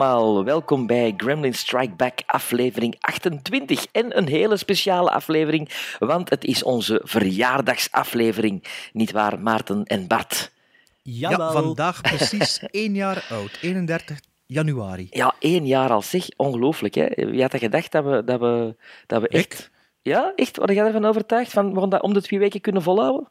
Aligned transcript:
allemaal, 0.00 0.44
welkom 0.44 0.86
bij 0.86 1.14
Gremlin 1.16 1.54
Strike 1.54 1.94
Back 1.94 2.18
aflevering 2.26 2.96
28 3.00 3.86
en 3.92 4.18
een 4.18 4.28
hele 4.28 4.56
speciale 4.56 5.10
aflevering, 5.10 5.70
want 5.98 6.30
het 6.30 6.44
is 6.44 6.62
onze 6.62 7.00
verjaardagsaflevering, 7.04 8.64
niet 8.92 9.10
waar 9.12 9.40
Maarten 9.40 9.84
en 9.84 10.06
Bart? 10.06 10.52
Ja, 11.02 11.52
vandaag 11.52 12.00
precies 12.16 12.58
één 12.70 12.94
jaar 12.94 13.26
oud, 13.30 13.58
31 13.60 14.20
januari. 14.46 15.06
Ja, 15.10 15.34
één 15.38 15.66
jaar 15.66 15.90
al, 15.90 16.02
zeg, 16.02 16.28
ongelooflijk 16.36 16.94
hè. 16.94 17.06
Wie 17.14 17.42
had 17.42 17.50
dat 17.50 17.60
gedacht 17.60 17.92
dat 17.92 18.04
we, 18.04 18.24
dat 18.24 18.40
we, 18.40 18.76
dat 19.06 19.20
we 19.22 19.28
echt... 19.28 19.70
Ja, 20.02 20.32
echt? 20.36 20.56
Word 20.56 20.70
jij 20.70 20.86
ervan 20.86 21.04
overtuigd? 21.04 21.52
Van, 21.52 21.74
we 21.74 21.80
gaan 21.80 21.88
dat 21.88 22.02
om 22.02 22.12
de 22.12 22.22
twee 22.22 22.38
weken 22.38 22.60
kunnen 22.60 22.82
volhouden? 22.82 23.28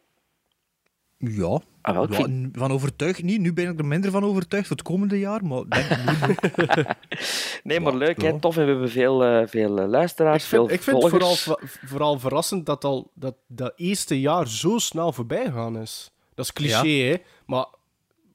Ja, 1.22 1.60
Ah, 1.82 1.94
wel, 1.96 2.04
ik 2.04 2.10
ja, 2.12 2.16
vind- 2.16 2.30
n- 2.30 2.60
van 2.60 2.72
overtuigd 2.72 3.24
niet. 3.24 3.40
Nu 3.40 3.54
ben 3.54 3.70
ik 3.70 3.80
er 3.80 3.86
minder 3.86 4.12
van 4.12 4.24
overtuigd 4.24 4.68
voor 4.68 4.76
het 4.76 4.86
komende 4.86 5.20
jaar, 5.20 5.46
maar 5.46 5.64
denk 5.68 5.90
nu 5.90 6.36
Nee, 7.64 7.80
maar 7.80 7.92
Ja, 7.94 7.98
leuk, 7.98 8.22
hè? 8.22 8.28
ja. 8.28 8.40
tof. 8.40 8.58
En 8.58 8.66
we 8.66 8.72
hebben 8.72 8.90
veel, 8.90 9.24
eh, 9.24 9.48
veel 9.48 9.80
eh, 9.80 9.88
luisteraars, 9.88 10.44
Ik 10.44 10.50
vind, 10.50 10.62
veel 10.68 10.76
ik 10.76 10.82
vind 10.84 11.02
het 11.04 11.10
vooral, 11.10 11.60
vooral 11.86 12.20
verrassend 12.20 12.66
dat 12.66 12.84
al 12.84 13.12
dat, 13.14 13.36
dat 13.48 13.74
eerste 13.76 14.20
jaar 14.20 14.48
zo 14.48 14.78
snel 14.78 15.12
voorbij 15.14 15.46
gegaan 15.46 15.78
is. 15.78 16.12
Dat 16.36 16.46
is 16.46 16.54
cliché, 16.54 16.88
hè? 17.10 17.16
Maar, 17.46 17.66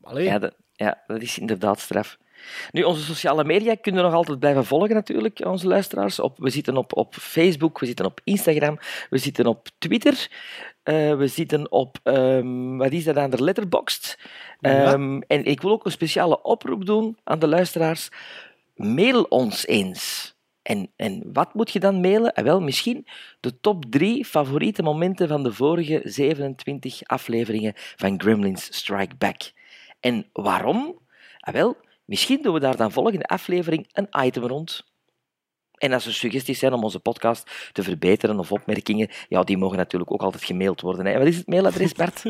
alleen, 0.02 0.24
Ja, 0.24 0.38
dat, 0.38 0.54
ja, 0.72 1.02
dat 1.06 1.22
is 1.22 1.38
inderdaad 1.38 1.80
straf. 1.80 2.18
Nu, 2.70 2.82
onze 2.82 3.02
sociale 3.04 3.44
media 3.44 3.74
kunnen 3.74 4.02
nog 4.04 4.12
altijd 4.12 4.38
blijven 4.38 4.64
volgen, 4.64 4.94
natuurlijk, 4.94 5.40
onze 5.44 5.66
luisteraars. 5.66 6.20
Op, 6.20 6.38
we 6.38 6.50
zitten 6.50 6.76
op, 6.76 6.96
op 6.96 7.14
Facebook, 7.14 7.78
we 7.80 7.86
zitten 7.86 8.04
op 8.06 8.20
Instagram, 8.24 8.78
we 9.10 9.18
zitten 9.18 9.46
op 9.46 9.68
Twitter, 9.78 10.28
eh, 10.84 11.16
we 11.16 11.26
zitten 11.26 11.72
op, 11.72 11.98
ehm, 12.02 12.76
wat 12.76 12.92
is 12.92 13.04
dat 13.04 13.16
aan 13.16 13.30
de 13.30 13.42
Letterboxd. 13.42 14.18
Ehm, 14.60 15.20
En 15.26 15.44
ik 15.44 15.60
wil 15.60 15.70
ook 15.70 15.84
een 15.84 15.90
speciale 15.90 16.42
oproep 16.42 16.86
doen 16.86 17.16
aan 17.24 17.38
de 17.38 17.46
luisteraars. 17.48 18.08
Mail 18.74 19.22
ons 19.22 19.66
eens. 19.66 20.32
En, 20.62 20.90
en 20.96 21.22
wat 21.32 21.54
moet 21.54 21.70
je 21.70 21.80
dan 21.80 22.00
mailen? 22.00 22.32
Ah, 22.32 22.44
wel, 22.44 22.60
misschien 22.60 23.06
de 23.40 23.60
top 23.60 23.84
drie 23.84 24.24
favoriete 24.24 24.82
momenten 24.82 25.28
van 25.28 25.42
de 25.42 25.52
vorige 25.52 26.00
27 26.04 27.02
afleveringen 27.06 27.72
van 27.76 28.20
Gremlins 28.20 28.76
Strike 28.76 29.16
Back. 29.16 29.52
En 30.00 30.26
waarom? 30.32 30.98
Ah, 31.38 31.54
wel, 31.54 31.76
misschien 32.04 32.42
doen 32.42 32.54
we 32.54 32.60
daar 32.60 32.76
dan 32.76 32.92
volgende 32.92 33.24
aflevering 33.24 33.88
een 33.92 34.08
item 34.24 34.44
rond. 34.44 34.84
En 35.84 35.92
als 35.92 36.06
er 36.06 36.14
suggesties 36.14 36.58
zijn 36.58 36.72
om 36.72 36.84
onze 36.84 37.00
podcast 37.00 37.50
te 37.72 37.82
verbeteren 37.82 38.38
of 38.38 38.52
opmerkingen, 38.52 39.10
ja, 39.28 39.42
die 39.42 39.56
mogen 39.56 39.76
natuurlijk 39.76 40.12
ook 40.12 40.22
altijd 40.22 40.44
gemaild 40.44 40.80
worden. 40.80 41.06
Hè. 41.06 41.18
Wat 41.18 41.26
is 41.26 41.36
het 41.36 41.46
mailadres, 41.46 41.92
Bart? 41.92 42.22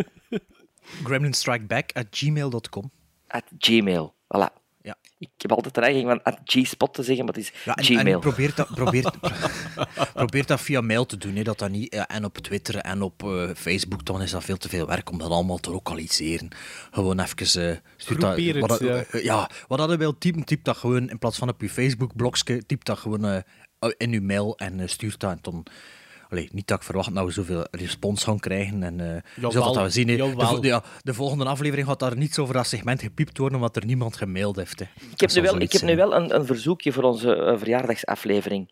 gremlinstrikeback 1.05 1.93
at 1.93 2.07
gmail.com. 2.11 2.91
At 3.27 3.45
Gmail. 3.59 4.15
Voilà. 4.37 4.64
Ja. 4.85 4.97
Ik 5.19 5.31
heb 5.37 5.53
altijd 5.53 5.75
de 5.75 5.81
neiging 5.81 6.09
van 6.09 6.23
at 6.23 6.39
Gspot 6.45 6.95
te 6.95 7.03
zeggen, 7.03 7.25
maar 7.25 7.35
het 7.35 7.43
is 7.43 7.53
Ja, 7.65 7.75
en, 7.75 7.85
Gmail. 7.85 8.15
en 8.15 8.21
probeer, 8.21 8.55
dat, 8.55 8.69
probeer, 8.75 9.13
probeer 10.15 10.47
dat 10.47 10.61
via 10.61 10.81
mail 10.81 11.07
te 11.07 11.17
doen, 11.17 11.37
hè, 11.37 11.43
dat 11.43 11.59
dat 11.59 11.71
niet, 11.71 11.95
ja, 11.95 12.09
en 12.09 12.25
op 12.25 12.39
Twitter 12.39 12.77
en 12.77 13.03
op 13.03 13.23
eh, 13.23 13.51
Facebook, 13.55 14.05
dan 14.05 14.23
is 14.23 14.31
dat 14.31 14.45
veel 14.45 14.57
te 14.57 14.69
veel 14.69 14.87
werk 14.87 15.11
om 15.11 15.19
dat 15.19 15.31
allemaal 15.31 15.59
te 15.59 15.71
lokaliseren. 15.71 16.49
Gewoon 16.91 17.21
even... 17.21 17.61
eh 17.71 18.19
dat, 18.19 18.37
het, 18.37 18.59
wat, 18.59 18.79
ja. 18.79 19.05
eh, 19.05 19.25
ja, 19.25 19.51
wat 19.69 19.79
dat 19.79 19.91
je 19.91 19.97
wil 19.97 20.19
typen, 20.19 20.45
typ 20.45 20.65
dat 20.65 20.77
gewoon, 20.77 21.11
in 21.11 21.19
plaats 21.19 21.39
van 21.39 21.49
op 21.49 21.61
je 21.61 21.69
Facebook-blogje, 21.71 22.67
typ 22.67 22.85
dat 22.85 22.99
gewoon 22.99 23.25
eh, 23.25 23.93
in 23.97 24.13
je 24.13 24.21
mail 24.21 24.57
en 24.57 24.81
eh, 24.81 24.89
stuur 24.89 25.15
dat. 25.19 25.31
En 25.31 25.39
dan, 25.43 25.67
allee, 26.35 26.49
niet 26.53 26.67
dat 26.67 26.79
ik 26.79 26.85
verwacht 26.85 27.15
dat 27.15 27.25
we 27.25 27.33
zoveel 27.33 27.67
respons 27.71 28.25
gaan 28.25 28.39
krijgen. 28.41 28.83
En, 28.83 29.01
eh 29.01 29.07
je 29.07 29.41
zult 29.41 29.53
Jawel, 29.53 29.73
dat 29.73 29.93
zien. 29.93 30.07
De, 30.07 30.59
ja, 30.61 30.83
de 31.03 31.15
volgende 31.15 31.45
aflevering 31.45 31.87
gaat 31.87 31.99
daar 31.99 32.17
niets 32.17 32.39
over 32.39 32.55
dat 32.55 32.67
segment 32.67 33.03
gepiept 33.03 33.39
worden, 33.39 33.59
omdat 33.59 33.77
er 33.77 33.85
niemand 33.85 34.17
gemaild 34.17 34.57
heeft. 34.57 34.79
Hè. 34.79 34.85
Ik 35.11 35.21
heb, 35.21 35.33
nu 35.33 35.43
wel, 35.43 35.61
ik 35.61 35.73
heb 35.73 35.83
nu 35.83 35.97
wel 35.97 36.15
een, 36.15 36.35
een 36.35 36.47
verzoekje 36.47 36.93
voor 36.93 37.03
onze 37.03 37.37
eh, 37.37 37.59
verjaardagsaflevering. 37.59 38.69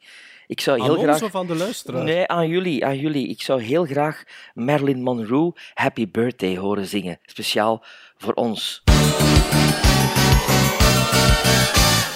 Ik 0.47 0.61
zou 0.61 0.78
aan 0.81 0.84
heel 0.84 0.97
ons 0.97 1.05
graag... 1.05 1.23
of 1.23 1.34
aan 1.34 1.47
de 1.47 1.56
luisteraar? 1.56 2.05
Nee, 2.05 2.27
aan 2.27 2.49
jullie, 2.49 2.84
aan 2.84 2.99
jullie. 2.99 3.28
Ik 3.28 3.43
zou 3.43 3.62
heel 3.62 3.84
graag 3.84 4.23
Marilyn 4.55 5.03
Monroe 5.03 5.55
Happy 5.75 6.11
Birthday 6.11 6.59
horen 6.59 6.87
zingen. 6.87 7.19
Speciaal 7.25 7.84
voor 8.17 8.33
ons. 8.33 8.83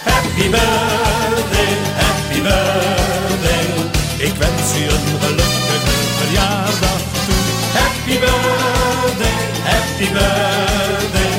Happy 0.04 0.50
birthday, 0.50 1.55
Happy 8.06 8.20
birthday, 8.20 9.38
happy 9.64 10.06
birthday. 10.12 11.34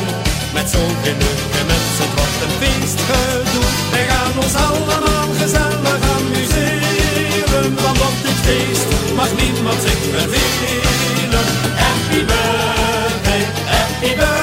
Met 0.53 0.69
zo'n 0.69 0.95
gelukkige 1.03 1.63
mensen 1.67 2.03
het 2.03 2.13
wordt 2.17 2.39
een 2.45 2.55
feestgedoe. 2.61 3.63
Wij 3.91 4.05
gaan 4.09 4.43
ons 4.43 4.55
allemaal 4.55 5.29
gezellig 5.39 5.99
amuseren. 6.15 7.75
Want 7.83 7.99
op 8.01 8.15
dit 8.23 8.39
feest 8.45 8.87
mag 9.15 9.29
niemand 9.41 9.81
zich 9.81 10.01
vervelen. 10.11 11.45
Happy 11.83 12.25
birthday, 12.25 13.41
happy 13.65 14.15
birthday. 14.15 14.36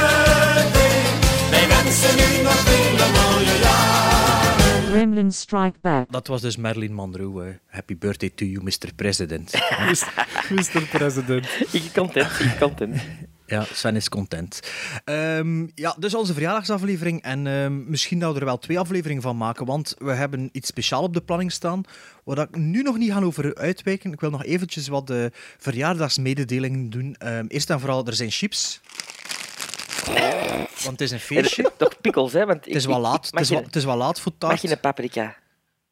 Strike 5.32 5.78
Back. 5.80 6.12
Dat 6.12 6.26
was 6.26 6.40
dus 6.40 6.56
Marilyn 6.56 6.92
Monroe. 6.94 7.44
eh, 7.44 7.54
happy 7.66 7.96
birthday 7.96 8.30
to 8.34 8.44
you, 8.44 8.64
Mr. 8.64 8.94
President. 8.96 9.52
Mr. 10.50 10.88
President. 10.90 11.46
Ik 11.72 11.90
content, 11.94 12.40
ik 12.40 12.56
content. 12.60 13.02
Ja, 13.46 13.64
Sven 13.72 13.96
is 13.96 14.08
content. 14.08 14.60
Ehm, 15.04 15.66
ja, 15.74 15.96
dus 15.98 16.14
onze 16.14 16.32
verjaardagsaflevering. 16.32 17.22
En 17.22 17.46
ehm, 17.46 17.90
misschien 17.90 18.18
dat 18.18 18.32
we 18.32 18.38
er 18.38 18.44
wel 18.44 18.58
twee 18.58 18.78
afleveringen 18.78 19.22
van 19.22 19.36
maken, 19.36 19.66
want 19.66 19.94
we 19.98 20.12
hebben 20.12 20.48
iets 20.52 20.68
speciaals 20.68 21.04
op 21.04 21.14
de 21.14 21.20
planning 21.20 21.52
staan, 21.52 21.82
waar 22.24 22.38
ik 22.38 22.56
nu 22.56 22.82
nog 22.82 22.98
niet 22.98 23.12
ga 23.12 23.20
over 23.20 23.54
uitwijken. 23.54 24.12
Ik 24.12 24.20
wil 24.20 24.30
nog 24.30 24.44
eventjes 24.44 24.88
wat 24.88 25.06
de 25.06 25.30
verjaardagsmededelingen 25.58 26.90
doen. 26.90 27.14
Ehm, 27.18 27.44
eerst 27.48 27.70
en 27.70 27.80
vooral, 27.80 28.06
er 28.06 28.14
zijn 28.14 28.30
chips. 28.30 28.80
Want 30.84 30.90
het 30.90 31.00
is 31.00 31.10
een 31.10 31.20
feestje. 31.20 31.72
Toch 31.76 32.00
pikkels, 32.00 32.32
hè? 32.32 32.46
Want 32.46 32.64
Het 32.64 32.74
is 32.74 32.86
wel 32.86 33.00
laat, 33.00 33.30
het 33.30 33.40
is 33.40 33.48
wel, 33.48 33.62
het 33.62 33.76
is 33.76 33.84
wel 33.84 33.96
laat 33.96 34.20
voor 34.20 34.32
Mag 34.38 34.48
taart. 34.50 34.62
je 34.62 34.70
een 34.70 34.80
paprika? 34.80 35.36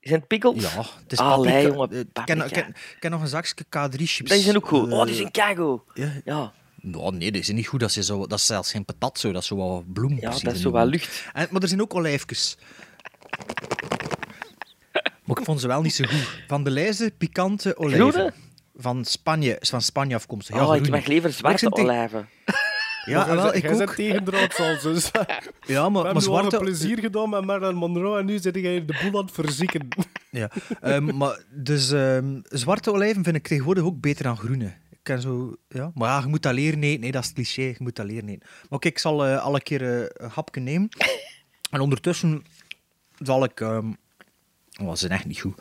Zijn 0.00 0.18
het 0.18 0.28
pikkels? 0.28 0.62
Ja, 0.62 0.68
het 1.02 1.12
is 1.12 1.18
Allee, 1.18 1.52
paprika. 1.52 1.74
jongen, 1.74 1.90
Eh, 1.92 1.98
ik 1.98 2.12
paprika. 2.12 2.66
ik 2.66 2.74
ken- 3.00 3.10
nog 3.10 3.20
een 3.20 3.28
zakje 3.28 3.64
K3-chips. 3.64 4.30
Dat 4.30 4.38
is 4.38 4.56
ook 4.56 4.66
goed. 4.68 4.92
Oh, 4.92 5.04
die 5.06 5.14
zijn 5.14 5.30
kago. 5.30 5.84
Ja. 5.94 6.12
Ja, 6.24 6.52
Nou, 6.80 7.16
nee, 7.16 7.32
dat 7.32 7.40
is 7.40 7.48
niet 7.48 7.66
goed. 7.66 7.80
Dat 7.80 7.96
is, 7.96 8.06
zo, 8.06 8.26
dat 8.26 8.38
is 8.38 8.46
zelfs 8.46 8.70
geen 8.70 8.84
patat 8.84 9.18
zo. 9.18 9.32
Dat 9.32 9.42
is 9.42 9.48
zo 9.48 9.56
wat 9.56 9.92
bloem. 9.92 10.18
ja 10.20 10.30
dat 10.30 10.54
is 10.54 10.60
zo 10.60 10.70
wat 10.70 10.80
mond. 10.80 10.90
lucht. 10.94 11.24
En, 11.32 11.48
maar 11.50 11.62
er 11.62 11.68
zijn 11.68 11.80
ook 11.80 11.94
olijfjes. 11.94 12.56
maar 15.24 15.38
ik 15.38 15.44
vond 15.44 15.60
ze 15.60 15.66
wel 15.66 15.82
niet 15.82 15.94
zo 15.94 16.04
goed. 16.04 16.28
Van 16.48 16.64
de 16.64 16.70
lijze, 16.70 17.12
pikante 17.18 17.76
olijven. 17.78 18.10
Groene? 18.12 18.32
Van 18.76 19.04
Spanje, 19.04 19.56
is 19.60 19.70
van 19.70 19.82
Spanje 19.82 20.14
afkomstig. 20.14 20.54
Ja, 20.56 20.66
oh, 20.66 20.76
ik 20.76 20.88
mag 20.90 21.06
liever 21.06 21.32
zwarte 21.32 21.58
zijn 21.58 21.72
olijven. 21.74 22.28
Ja, 23.04 23.26
Jij 23.26 23.36
wel, 23.36 23.54
ik 23.54 23.62
jij 23.62 23.82
ook. 23.82 23.94
tegendraads 23.94 24.58
al, 24.58 24.78
dus. 24.92 25.10
We 25.10 25.26
Ja, 25.66 25.88
maar, 25.88 26.12
maar 26.12 26.22
zwarte... 26.22 26.56
plezier 26.56 26.98
gedaan 26.98 27.30
met 27.30 27.44
Marilyn 27.44 27.74
Monroe 27.74 28.18
en 28.18 28.26
nu 28.26 28.38
zit 28.38 28.54
jij 28.54 28.84
de 28.84 28.98
boel 29.02 29.18
aan 29.20 29.24
het 29.24 29.34
verzieken. 29.34 29.88
Ja. 30.30 30.50
Ehm, 30.80 31.16
maar 31.16 31.42
dus 31.50 31.90
ehm, 31.90 32.40
zwarte 32.44 32.92
olijven 32.92 33.24
vind 33.24 33.36
ik 33.36 33.46
tegenwoordig 33.46 33.84
ook 33.84 34.00
beter 34.00 34.22
dan 34.24 34.36
groene. 34.36 34.66
Ik 34.90 34.98
ken 35.02 35.20
zo, 35.20 35.56
ja. 35.68 35.90
Maar 35.94 36.08
ja, 36.08 36.20
je 36.20 36.26
moet 36.26 36.42
dat 36.42 36.54
leren 36.54 36.82
eten. 36.82 37.00
Nee, 37.00 37.12
dat 37.12 37.20
is 37.22 37.26
het 37.26 37.36
cliché. 37.36 37.62
Je 37.62 37.76
moet 37.78 37.96
dat 37.96 38.06
leren 38.06 38.28
eten. 38.28 38.48
Maar 38.68 38.78
kijk, 38.78 38.94
ik 38.94 39.00
zal 39.00 39.26
eh, 39.26 39.42
alle 39.42 39.60
keer 39.60 39.82
eh, 39.82 40.06
een 40.12 40.30
hapje 40.30 40.60
nemen. 40.60 40.88
En 41.70 41.80
ondertussen 41.80 42.44
zal 43.18 43.44
ik... 43.44 43.60
ehm 43.60 43.92
oh, 44.80 44.94
echt 45.08 45.24
niet 45.24 45.40
goed. 45.40 45.60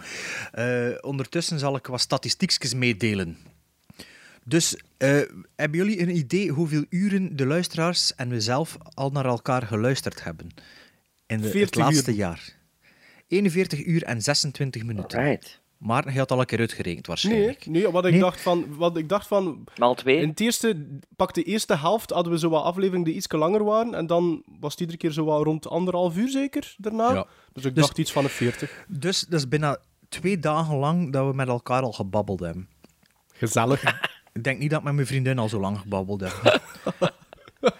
Eh, 0.52 0.90
ondertussen 1.02 1.60
zal 1.60 1.76
ik 1.76 1.88
wat 1.88 2.02
statistiekjes 2.02 2.74
meedelen. 2.74 3.38
Dus 4.46 4.76
eh, 4.98 5.10
hebben 5.56 5.78
jullie 5.80 6.02
een 6.02 6.16
idee 6.16 6.50
hoeveel 6.50 6.86
uren 6.90 7.36
de 7.36 7.46
luisteraars 7.46 8.16
en 8.16 8.30
we 8.30 8.42
zelf 8.42 8.78
al 8.94 9.10
naar 9.10 9.26
elkaar 9.26 9.62
geluisterd 9.62 10.24
hebben? 10.24 10.48
In 11.26 11.38
de, 11.38 11.44
het 11.44 11.52
40 11.52 11.80
laatste 11.82 12.12
uur. 12.12 12.18
jaar. 12.18 12.56
41 13.28 13.86
uur 13.86 14.04
en 14.04 14.22
26 14.22 14.84
minuten. 14.84 15.24
Right. 15.24 15.60
Maar 15.78 16.12
je 16.14 16.18
had 16.20 16.32
al 16.32 16.40
een 16.40 16.46
keer 16.46 16.60
uitgerekend 16.60 17.08
Nee, 17.08 17.16
waarschijnlijk. 17.16 17.66
nee 17.66 17.90
wat, 17.90 18.06
ik 18.06 18.12
Nee. 18.12 18.20
dacht 18.20 18.42
van, 18.42 18.76
wat 18.76 18.98
ik 18.98 19.10
dacht 19.10 19.28
van... 19.28 19.64
Maal 19.78 19.96
twee. 19.96 20.18
In 20.22 20.30
het 20.30 20.40
eerste, 20.40 20.88
pak 21.16 21.34
de 21.34 21.44
eerste 21.44 21.78
helft 21.78 22.10
hadden 22.10 22.32
we 22.32 22.40
zo 22.40 22.50
wat 22.50 22.64
afleveringen 22.64 23.06
die 23.06 23.16
iets 23.16 23.32
langer 23.32 23.64
waren. 23.64 23.94
En 23.94 24.08
dan 24.08 24.44
was 24.60 24.72
het 24.72 24.80
iedere 24.80 24.98
keer 24.98 25.12
zo 25.12 25.24
wat 25.26 25.44
rond 25.44 25.68
anderhalf 25.68 26.18
uur 26.18 26.30
zeker 26.30 26.76
daarna. 26.78 27.14
Ja. 27.14 27.26
Dus 27.54 27.66
ik 27.66 27.76
Dus- 27.76 27.84
dacht 27.86 27.98
iets 27.98 28.12
van 28.12 28.24
een 28.24 28.30
40. 28.30 28.86
Dus 28.88 29.20
dat 29.22 29.40
is 29.40 29.48
bijna 29.48 29.78
twee 30.10 30.40
dagen 30.40 30.76
lang 30.76 31.12
dat 31.14 31.28
we 31.30 31.36
met 31.36 31.48
elkaar 31.48 31.82
al 31.82 31.92
gebabbeld 31.92 32.40
hebben. 32.40 32.70
Gezellig. 33.34 33.84
Ik 34.34 34.44
denk 34.44 34.60
niet 34.60 34.70
dat 34.70 34.80
ik 34.80 34.86
met 34.86 34.94
mijn 34.94 35.08
vriendin 35.08 35.40
al 35.40 35.50
zo 35.50 35.60
lang 35.60 35.80
gebabbeld 35.80 36.22
heb. 36.22 36.62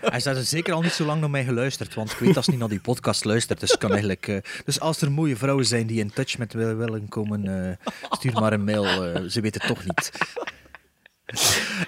Hij 0.02 0.18
is 0.18 0.24
daar 0.24 0.36
zeker 0.36 0.74
al 0.74 0.82
niet 0.82 0.92
zo 0.92 1.06
lang 1.06 1.20
naar 1.20 1.30
mij 1.30 1.44
geluisterd, 1.44 1.94
want 1.94 2.12
ik 2.12 2.18
weet 2.18 2.34
dat 2.34 2.44
ze 2.44 2.50
niet 2.52 2.60
naar 2.60 2.70
die 2.70 2.80
podcast 2.80 3.26
luistert. 3.26 3.60
Dus, 3.60 3.78
kan 3.78 3.90
eigenlijk, 3.90 4.28
eh, 4.28 4.38
dus 4.66 4.80
als 4.80 5.02
er 5.02 5.12
mooie 5.12 5.36
vrouwen 5.38 5.66
zijn 5.66 5.88
die 5.88 6.00
in 6.00 6.14
touch 6.14 6.38
met 6.38 6.54
wil- 6.54 6.76
willen 6.76 7.08
komen, 7.10 7.68
eh, 7.70 7.88
stuur 8.10 8.34
maar 8.34 8.54
een 8.54 8.64
mail. 8.64 8.86
eh, 8.86 9.22
ze 9.30 9.42
weten 9.42 9.62
het 9.62 9.76
toch 9.76 9.86
niet. 9.86 10.12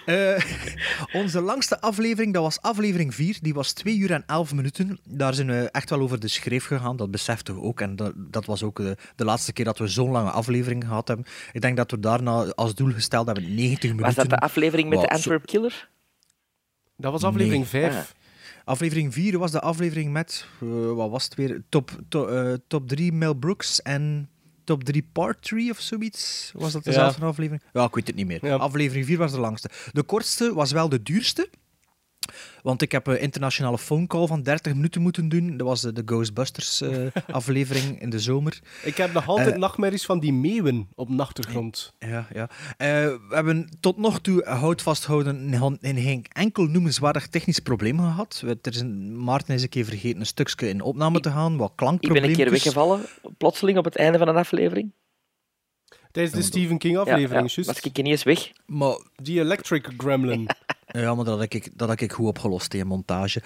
Eh, 0.06 0.40
onze 1.14 1.42
langste 1.42 1.82
aflevering, 1.82 2.34
dat 2.34 2.44
was 2.44 2.62
aflevering 2.62 3.16
4. 3.16 3.38
Die 3.42 3.54
was 3.54 3.72
2 3.72 3.98
uur 3.98 4.12
en 4.12 4.24
11 4.28 4.54
minuten. 4.54 5.00
Daar 5.04 5.34
zijn 5.34 5.48
we 5.48 5.70
echt 5.72 5.90
wel 5.90 6.00
over 6.00 6.20
de 6.20 6.28
schreef 6.28 6.66
gegaan. 6.66 6.96
Dat 6.98 7.12
beseften 7.12 7.56
we 7.56 7.62
ook. 7.62 7.82
En 7.82 7.96
dat, 7.96 8.14
dat 8.16 8.46
was 8.46 8.64
ook 8.64 8.78
de 9.16 9.26
laatste 9.26 9.54
keer 9.54 9.66
dat 9.66 9.78
we 9.78 9.88
zo'n 9.88 10.12
lange 10.12 10.32
aflevering 10.32 10.84
gehad 10.84 11.08
hebben. 11.08 11.26
Ik 11.52 11.62
denk 11.62 11.78
dat 11.78 11.92
we 11.92 12.00
daarna 12.00 12.44
als 12.46 12.76
doel 12.76 12.92
gesteld 12.92 13.26
hebben 13.26 13.56
90 13.56 13.82
minuten. 13.82 14.06
Was 14.06 14.16
dat 14.16 14.30
de 14.30 14.38
aflevering 14.38 14.90
met 14.90 14.98
Wow, 15.00 15.08
de 15.08 15.14
Antwerp 15.14 15.46
Killer? 15.46 15.90
Dat 16.98 17.12
was 17.12 17.24
aflevering 17.24 17.62
Nee. 17.72 17.90
5. 17.90 17.96
Ah. 17.96 18.02
Aflevering 18.66 19.14
4 19.14 19.38
was 19.40 19.52
de 19.52 19.62
aflevering 19.62 20.12
met, 20.12 20.46
eh, 20.62 20.92
wat 20.94 21.10
was 21.10 21.24
het 21.24 21.36
weer? 21.36 21.64
Top, 21.70 21.92
to- 22.10 22.28
eh, 22.28 22.54
top 22.68 22.88
3 22.88 23.14
Mel 23.14 23.34
Brooks 23.34 23.82
en 23.82 24.30
top 24.64 24.84
3 24.84 25.08
part 25.12 25.42
3 25.42 25.72
of 25.72 25.80
zoiets. 25.80 26.52
Was 26.56 26.72
dat 26.72 26.84
dezelfde 26.84 27.26
aflevering? 27.26 27.64
Ja, 27.74 27.84
ik 27.84 27.96
weet 27.96 28.08
het 28.08 28.16
niet 28.16 28.28
meer. 28.28 28.46
Ja. 28.46 28.56
Aflevering 28.56 29.06
4 29.06 29.18
was 29.18 29.32
de 29.32 29.40
langste. 29.40 29.70
De 29.92 30.04
kortste 30.04 30.54
was 30.54 30.72
wel 30.72 30.90
de 30.90 31.04
duurste. 31.04 31.50
Want 32.62 32.82
ik 32.82 32.92
heb 32.92 33.08
een 33.08 33.20
internationale 33.20 33.78
phone 33.78 34.08
call 34.08 34.28
van 34.28 34.42
30 34.44 34.74
minuten 34.74 35.02
moeten 35.02 35.30
doen. 35.30 35.58
Dat 35.58 35.68
was 35.68 35.82
de, 35.82 35.94
de 35.94 36.02
Ghostbusters 36.06 36.82
eh, 36.82 37.06
aflevering 37.32 38.02
in 38.02 38.10
de 38.10 38.20
zomer. 38.20 38.60
Ik 38.84 38.98
heb 38.98 39.14
nog 39.14 39.28
altijd 39.28 39.52
Eh. 39.54 39.60
nachtmerries 39.60 40.06
van 40.06 40.20
die 40.20 40.34
meeuwen 40.34 40.88
op 40.96 41.10
de 41.18 41.22
achtergrond. 41.22 41.94
Ja, 42.00 42.28
ja. 42.34 42.50
Eh, 42.78 42.88
we 42.88 43.20
hebben 43.30 43.70
tot 43.80 43.98
nog 43.98 44.20
toe, 44.22 44.44
houd 44.46 44.82
vasthouden, 44.82 45.50
in- 45.82 45.98
geen 45.98 46.26
enkel 46.32 46.64
noemenswaardig 46.66 47.28
technisch 47.28 47.60
probleem 47.60 48.00
gehad. 48.00 48.40
We- 48.46 48.58
Er 48.62 48.72
is 48.72 48.80
een, 48.80 49.24
Maarten 49.24 49.54
is 49.54 49.64
een 49.64 49.70
keer 49.70 49.86
vergeten 49.86 50.20
een 50.20 50.26
stukje 50.26 50.70
in 50.70 50.82
opname 50.82 51.20
te 51.20 51.30
gaan, 51.32 51.58
wat 51.58 51.72
Ik 52.00 52.14
ben 52.14 52.24
een 52.24 52.36
keer 52.36 52.50
weggevallen, 52.50 53.02
plotseling 53.38 53.78
op 53.78 53.86
het 53.86 53.96
einde 53.96 54.18
van 54.18 54.28
een 54.28 54.36
aflevering. 54.36 54.92
Tijdens 56.12 56.36
de 56.36 56.42
Stephen 56.42 56.78
King 56.78 56.94
Ja, 56.94 57.00
aflevering, 57.00 57.32
ja, 57.50 57.54
juist. 57.56 57.66
was 57.66 57.80
ik 57.92 57.98
ineens 57.98 58.24
weg. 58.24 58.52
Maar, 58.66 58.98
Die 59.16 59.40
Electric 59.40 59.90
Gremlin. 59.98 60.48
ja, 61.02 61.16
maar 61.16 61.26
dat 61.26 61.40
heb 61.40 61.54
ik, 61.54 61.70
dat 61.76 61.90
heb 61.90 62.00
ik 62.00 62.12
goed 62.12 62.28
opgelost 62.28 62.74
in 62.74 62.88
montage. 62.88 63.42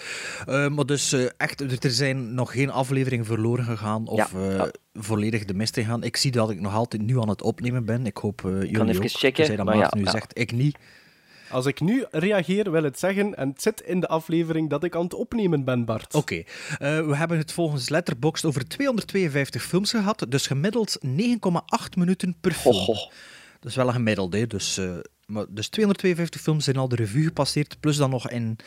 Eh, 0.46 0.68
maar 0.68 0.86
dus 0.86 1.12
eh, 1.14 1.26
echt, 1.38 1.62
er- 1.62 1.78
er 1.86 1.92
zijn 1.92 2.34
nog 2.34 2.52
geen 2.52 2.70
afleveringen 2.70 3.26
verloren 3.26 3.66
gegaan 3.66 4.08
of 4.08 4.18
Ja, 4.18 4.40
eh, 4.40 4.56
ja. 4.56 4.72
volledig 4.94 5.46
de 5.46 5.54
mist 5.54 5.74
gegaan. 5.74 6.04
Ik 6.04 6.18
zie 6.18 6.32
dat 6.32 6.50
ik 6.50 6.60
nog 6.60 6.74
altijd 6.74 7.02
nu 7.02 7.20
aan 7.22 7.30
het 7.30 7.42
opnemen 7.42 7.86
ben. 7.86 8.06
Ik 8.06 8.18
hoop 8.18 8.42
uh, 8.46 8.52
jullie 8.62 8.88
even 8.90 9.04
ook. 9.04 9.10
checken, 9.10 9.34
Tenzij 9.34 9.56
dat 9.56 9.66
maar 9.66 9.74
ja, 9.74 9.80
Maarten 9.82 10.00
nu 10.00 10.06
ja. 10.06 10.12
zegt, 10.12 10.40
ik 10.40 10.52
niet. 10.52 10.78
Als 11.50 11.66
ik 11.66 11.80
nu 11.82 12.06
reageer, 12.12 12.72
wil 12.72 12.84
het 12.84 13.00
zeggen, 13.00 13.36
en 13.36 13.50
het 13.50 13.62
zit 13.62 13.82
in 13.82 14.00
de 14.00 14.08
aflevering 14.08 14.70
dat 14.70 14.84
ik 14.84 14.96
aan 14.96 15.04
het 15.04 15.14
opnemen 15.14 15.64
ben, 15.64 15.86
Bart. 15.86 16.14
Oké, 16.16 16.36
eh, 16.36 16.44
we 16.80 17.16
hebben 17.16 17.38
het 17.38 17.52
volgens 17.52 17.90
Letterboxd 17.90 18.46
over 18.46 18.68
252 18.68 19.64
films 19.64 19.92
gehad, 19.92 20.26
dus 20.30 20.48
gemiddeld 20.48 20.98
9,8 21.02 21.96
minuten 21.98 22.36
per 22.42 22.52
film. 22.52 22.86
Dat 23.60 23.70
is 23.70 23.76
wel 23.76 23.88
een 23.88 23.94
gemiddelde, 23.94 24.48
dus, 24.48 24.78
eh, 24.78 24.90
maar, 25.28 25.46
dus 25.50 25.68
252 25.68 26.42
films 26.42 26.64
zijn 26.64 26.78
al 26.78 26.88
de 26.88 26.96
revue 26.96 27.24
gepasseerd, 27.24 27.80
plus 27.80 27.98
dan 27.98 28.10
nog 28.10 28.30
in 28.30 28.60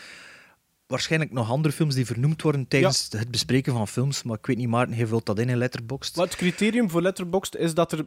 waarschijnlijk 0.86 1.32
nog 1.32 1.50
andere 1.50 1.74
films 1.74 1.94
die 1.94 2.06
vernoemd 2.06 2.42
worden 2.42 2.68
tijdens 2.68 3.08
het 3.10 3.30
bespreken 3.30 3.72
van 3.72 3.88
films, 3.88 4.22
maar 4.22 4.38
ik 4.38 4.46
weet 4.46 4.56
niet, 4.56 4.68
Maarten, 4.68 4.96
je 4.96 5.06
vult 5.06 5.26
dat 5.26 5.38
in 5.38 5.48
in 5.48 5.56
Letterboxd. 5.56 6.16
Maar 6.16 6.26
het 6.26 6.36
criterium 6.36 6.90
voor 6.90 7.02
Letterboxd 7.02 7.56
is 7.56 7.74
dat 7.74 7.92
er 7.92 8.06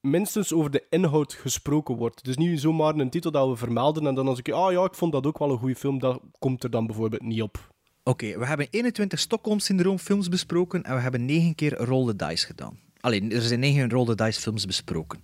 minstens 0.00 0.52
over 0.52 0.70
de 0.70 0.86
inhoud 0.90 1.32
gesproken 1.32 1.96
wordt. 1.96 2.24
Dus 2.24 2.36
niet 2.36 2.60
zomaar 2.60 2.94
een 2.94 3.10
titel 3.10 3.30
dat 3.30 3.48
we 3.48 3.56
vermelden 3.56 4.06
en 4.06 4.14
dan 4.14 4.28
als 4.28 4.38
ik, 4.38 4.50
ah 4.50 4.72
ja, 4.72 4.84
ik 4.84 4.94
vond 4.94 5.12
dat 5.12 5.26
ook 5.26 5.38
wel 5.38 5.50
een 5.50 5.58
goede 5.58 5.76
film, 5.76 5.98
dat 5.98 6.20
komt 6.38 6.64
er 6.64 6.70
dan 6.70 6.86
bijvoorbeeld 6.86 7.22
niet 7.22 7.42
op. 7.42 7.70
Oké, 8.02 8.38
we 8.38 8.46
hebben 8.46 8.66
21 8.70 9.18
Stockholm-syndroom 9.18 9.98
films 9.98 10.28
besproken 10.28 10.82
en 10.82 10.94
we 10.94 11.00
hebben 11.00 11.24
9 11.24 11.54
keer 11.54 11.74
Roll 11.74 12.06
the 12.06 12.26
Dice 12.26 12.46
gedaan. 12.46 12.78
Alleen, 13.00 13.32
er 13.32 13.42
zijn 13.42 13.60
9 13.60 13.90
Roll 13.90 14.06
the 14.06 14.14
Dice 14.14 14.40
films 14.40 14.66
besproken. 14.66 15.22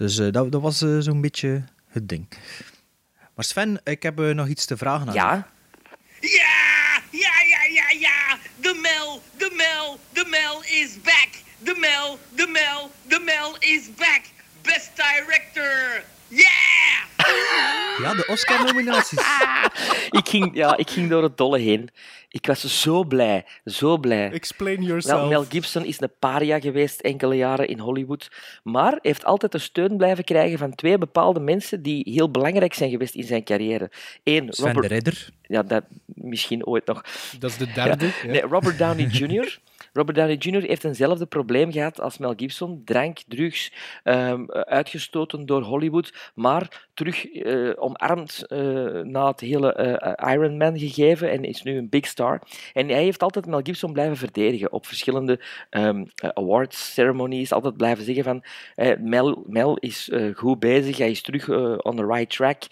Dus 0.00 0.18
eh, 0.18 0.26
dat, 0.30 0.52
dat 0.52 0.60
was 0.60 0.82
eh, 0.82 0.96
zo'n 0.98 1.20
beetje 1.20 1.64
het 1.88 2.08
ding. 2.08 2.28
Maar 3.34 3.44
Sven, 3.44 3.80
ik 3.84 4.02
heb 4.02 4.20
eh, 4.20 4.30
nog 4.30 4.48
iets 4.48 4.64
te 4.64 4.76
vragen 4.76 5.08
aan 5.08 5.14
Ja, 5.14 5.48
Ja, 6.20 7.00
ja, 7.10 7.32
ja, 7.48 7.62
ja, 7.70 7.90
ja. 7.98 8.38
De 8.56 8.78
Mel, 8.82 9.22
de 9.36 9.50
Mel, 9.56 10.00
de 10.12 10.26
Mel 10.28 10.62
is 10.62 11.00
back. 11.02 11.28
De 11.58 11.76
Mel, 11.78 12.18
de 12.34 12.46
Mel, 12.46 12.90
de 13.02 13.20
Mel 13.24 13.56
is 13.58 13.94
back. 13.94 14.20
Best 14.62 14.90
director. 14.96 16.02
Yeah! 16.28 17.00
Ja, 17.98 18.14
de 18.14 18.26
Oscar-nominaties. 18.26 19.18
ik 20.20 20.28
ging, 20.28 20.54
ja, 20.54 20.76
ik 20.76 20.90
ging 20.90 21.10
door 21.10 21.22
het 21.22 21.36
dolle 21.36 21.58
heen. 21.58 21.90
Ik 22.32 22.46
was 22.46 22.82
zo 22.82 23.04
blij, 23.04 23.44
zo 23.64 23.98
blij. 23.98 24.30
Explain 24.32 24.82
yourself. 24.82 25.20
Wel, 25.20 25.28
Mel 25.28 25.44
Gibson 25.44 25.84
is 25.84 26.00
een 26.00 26.12
paria 26.18 26.60
geweest 26.60 27.00
enkele 27.00 27.34
jaren 27.34 27.68
in 27.68 27.78
Hollywood, 27.78 28.30
maar 28.62 28.98
heeft 29.02 29.24
altijd 29.24 29.52
de 29.52 29.58
steun 29.58 29.96
blijven 29.96 30.24
krijgen 30.24 30.58
van 30.58 30.74
twee 30.74 30.98
bepaalde 30.98 31.40
mensen 31.40 31.82
die 31.82 32.10
heel 32.10 32.30
belangrijk 32.30 32.74
zijn 32.74 32.90
geweest 32.90 33.14
in 33.14 33.24
zijn 33.24 33.44
carrière. 33.44 33.90
Eén, 34.24 34.52
Sven 34.52 34.66
de 34.66 34.72
Robert... 34.72 34.92
Ridder. 34.92 35.28
Ja, 35.42 35.62
dat 35.62 35.84
misschien 36.06 36.66
ooit 36.66 36.86
nog. 36.86 37.04
Dat 37.38 37.50
is 37.50 37.56
de 37.56 37.72
derde. 37.72 38.06
Ja. 38.06 38.12
ja. 38.22 38.30
Nee, 38.30 38.40
Robert 38.40 38.78
Downey 38.78 39.06
Jr. 39.06 39.58
Robert 39.92 40.16
Downey 40.16 40.36
Jr. 40.36 40.62
heeft 40.62 40.84
eenzelfde 40.84 41.26
probleem 41.26 41.72
gehad 41.72 42.00
als 42.00 42.18
Mel 42.18 42.34
Gibson. 42.36 42.82
Drank, 42.84 43.18
drugs, 43.28 43.72
ehm, 44.02 44.44
uitgestoten 44.48 45.46
door 45.46 45.62
Hollywood, 45.62 46.30
maar 46.34 46.88
terug 46.94 47.26
eh, 47.26 47.70
omarmd 47.76 48.46
eh, 48.46 48.58
na 49.00 49.26
het 49.26 49.40
hele 49.40 49.72
eh, 49.72 50.32
Iron 50.32 50.56
Man 50.56 50.78
gegeven 50.78 51.30
en 51.30 51.44
is 51.44 51.62
nu 51.62 51.76
een 51.76 51.88
big 51.88 52.06
star. 52.06 52.19
En 52.72 52.88
hij 52.88 53.02
heeft 53.02 53.22
altijd 53.22 53.46
Mel 53.46 53.60
Gibson 53.62 53.92
blijven 53.92 54.16
verdedigen 54.16 54.72
op 54.72 54.86
verschillende 54.86 55.40
ehm, 55.70 56.04
eh, 56.14 56.30
awards 56.34 56.92
ceremonies. 56.92 57.52
Altijd 57.52 57.76
blijven 57.76 58.04
zeggen 58.04 58.24
van 58.24 58.42
Mel, 58.98 59.44
Mel 59.46 59.76
is 59.76 60.08
eh, 60.08 60.34
goed 60.34 60.58
bezig, 60.58 60.98
hij 60.98 61.10
is 61.10 61.22
terug 61.22 61.48
eh, 61.48 61.74
on 61.78 61.96
the 61.96 62.06
right 62.06 62.30
track. 62.30 62.62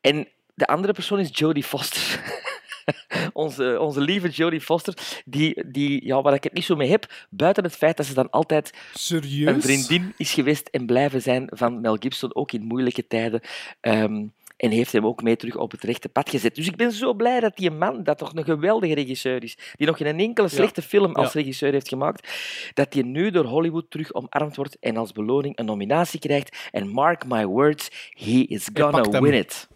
En 0.00 0.28
de 0.54 0.66
andere 0.66 0.92
persoon 0.92 1.18
is 1.18 1.28
Jodie 1.32 1.62
Foster. 1.62 2.20
onze, 3.32 3.80
onze 3.80 4.00
lieve 4.00 4.28
Jodie 4.28 4.60
Foster, 4.60 4.94
die, 5.24 5.64
die, 5.66 6.06
ja, 6.06 6.22
waar 6.22 6.34
ik 6.34 6.44
het 6.44 6.52
niet 6.52 6.64
zo 6.64 6.76
mee 6.76 6.90
heb, 6.90 7.26
buiten 7.30 7.64
het 7.64 7.76
feit 7.76 7.96
dat 7.96 8.06
ze 8.06 8.14
dan 8.14 8.30
altijd 8.30 8.72
Serieus? 8.94 9.54
een 9.54 9.62
vriendin 9.62 10.14
is 10.16 10.32
geweest 10.32 10.68
en 10.68 10.86
blijven 10.86 11.22
zijn 11.22 11.48
van 11.52 11.80
Mel 11.80 11.96
Gibson, 12.00 12.34
ook 12.34 12.52
in 12.52 12.62
moeilijke 12.62 13.06
tijden. 13.06 13.40
Ehm, 13.80 14.26
en 14.56 14.70
heeft 14.70 14.92
hem 14.92 15.06
ook 15.06 15.22
mee 15.22 15.36
terug 15.36 15.56
op 15.56 15.70
het 15.70 15.82
rechte 15.82 16.08
pad 16.08 16.30
gezet. 16.30 16.54
Dus 16.54 16.66
ik 16.66 16.76
ben 16.76 16.92
zo 16.92 17.14
blij 17.14 17.40
dat 17.40 17.56
die 17.56 17.70
man, 17.70 18.02
dat 18.02 18.18
toch 18.18 18.34
een 18.34 18.44
geweldige 18.44 18.94
regisseur 18.94 19.42
is, 19.42 19.58
die 19.76 19.86
nog 19.86 19.96
geen 19.96 20.18
enkele 20.18 20.48
slechte 20.48 20.82
film 20.82 21.14
als 21.14 21.32
Ja. 21.32 21.40
regisseur 21.40 21.72
heeft 21.72 21.88
gemaakt, 21.88 22.28
dat 22.74 22.92
die 22.92 23.04
nu 23.04 23.30
door 23.30 23.44
Hollywood 23.44 23.90
terug 23.90 24.14
omarmd 24.14 24.56
wordt 24.56 24.76
en 24.80 24.96
als 24.96 25.12
beloning 25.12 25.58
een 25.58 25.64
nominatie 25.64 26.20
krijgt. 26.20 26.56
En 26.70 26.88
mark 26.88 27.26
my 27.26 27.46
words, 27.46 28.10
he 28.10 28.44
is 28.48 28.68
gonna 28.72 29.20
win 29.20 29.34
it. 29.34 29.68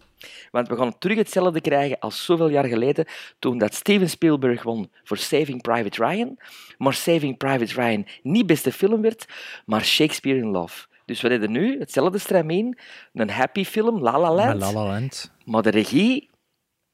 Want 0.50 0.68
we 0.68 0.76
gaan 0.76 0.98
terug 0.98 1.16
hetzelfde 1.16 1.60
krijgen 1.60 1.98
als 1.98 2.24
zoveel 2.24 2.48
jaar 2.48 2.64
geleden, 2.64 3.06
toen 3.38 3.58
dat 3.58 3.74
Steven 3.74 4.10
Spielberg 4.10 4.62
won 4.62 4.90
voor 5.04 5.16
Saving 5.16 5.62
Private 5.62 6.04
Ryan, 6.04 6.38
maar 6.78 6.94
Saving 6.94 7.36
Private 7.36 7.74
Ryan 7.74 8.06
niet 8.22 8.46
beste 8.46 8.72
film 8.72 9.02
werd, 9.02 9.26
maar 9.66 9.84
Shakespeare 9.84 10.38
in 10.38 10.50
Love. 10.50 10.88
Dus 11.10 11.20
we 11.20 11.28
hebben 11.28 11.50
nu 11.50 11.78
hetzelfde 11.78 12.18
stramien, 12.18 12.78
een 13.12 13.30
happy 13.30 13.64
film, 13.64 14.00
La 14.02 14.18
La 14.18 14.32
Land, 14.34 14.60
La 14.60 14.72
La 14.72 14.84
Land. 14.86 15.32
maar 15.44 15.62
de 15.62 15.70
regie, 15.70 16.30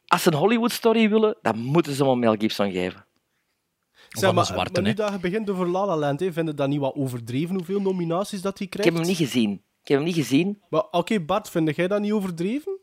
als 0.07 0.23
ze 0.23 0.33
een 0.33 0.39
Hollywood-story 0.39 1.09
willen, 1.09 1.37
dan 1.43 1.59
moeten 1.59 1.93
ze 1.93 2.05
hem 2.05 2.19
Mel 2.19 2.35
Gibson 2.39 2.71
geven. 2.73 3.07
Zeg 4.09 4.33
maar, 4.33 4.45
de 4.47 4.53
zwarte, 4.53 4.73
maar 4.81 4.83
nu 4.91 4.95
dat 4.97 5.13
je 5.13 5.19
begint 5.19 5.51
over 5.51 5.69
La 5.69 5.87
La 5.87 5.97
Land, 5.97 6.21
hè, 6.21 6.33
vind 6.33 6.49
je 6.49 6.55
dat 6.55 6.69
niet 6.69 6.81
wat 6.81 6.95
overdreven 6.95 7.55
hoeveel 7.55 7.81
nominaties 7.81 8.41
dat 8.43 8.59
hij 8.59 8.67
Ik 8.67 8.73
krijgt? 8.73 8.91
heb 8.91 8.99
hem 8.99 9.09
niet 9.09 9.17
gezien. 9.17 9.53
Ik 9.53 9.89
heb 9.89 9.97
hem 9.97 10.07
niet 10.07 10.15
gezien. 10.17 10.63
Maar 10.69 10.85
oké, 10.91 11.21
Bart, 11.21 11.51
vind 11.51 11.77
jij 11.77 11.89
dat 11.89 12.01
niet 12.01 12.13
overdreven? 12.13 12.79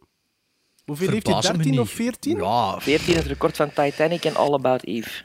Hoeveel 0.85 1.09
heeft 1.09 1.27
hij? 1.27 1.35
Verbaas 1.41 1.57
me 1.57 1.63
13 1.63 1.71
niet. 1.71 1.81
of 1.89 1.89
14? 1.95 2.37
Ja, 2.37 2.79
14 2.79 3.15
het 3.15 3.25
record 3.25 3.55
van 3.55 3.69
Titanic 3.73 4.25
en 4.25 4.35
All 4.35 4.53
About 4.53 4.83
Eve. 4.85 5.23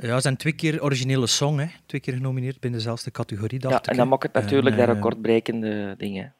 Ja, 0.00 0.14
ze 0.14 0.20
zijn 0.20 0.36
twee 0.36 0.52
keer 0.52 0.82
originele 0.82 1.26
song, 1.26 1.58
hè. 1.58 1.66
Twee 1.86 2.00
keer 2.00 2.14
genomineerd 2.14 2.60
binnen 2.60 2.78
dezelfde 2.80 3.10
categorie, 3.10 3.68
Ja, 3.68 3.82
en 3.82 3.96
dan 3.96 4.08
maakt 4.08 4.22
het 4.22 4.32
natuurlijk 4.32 4.74
En, 4.74 4.78
dat 4.80 4.88
eh, 4.88 4.94
recordbrekende 4.94 5.94
dingen. 5.98 6.34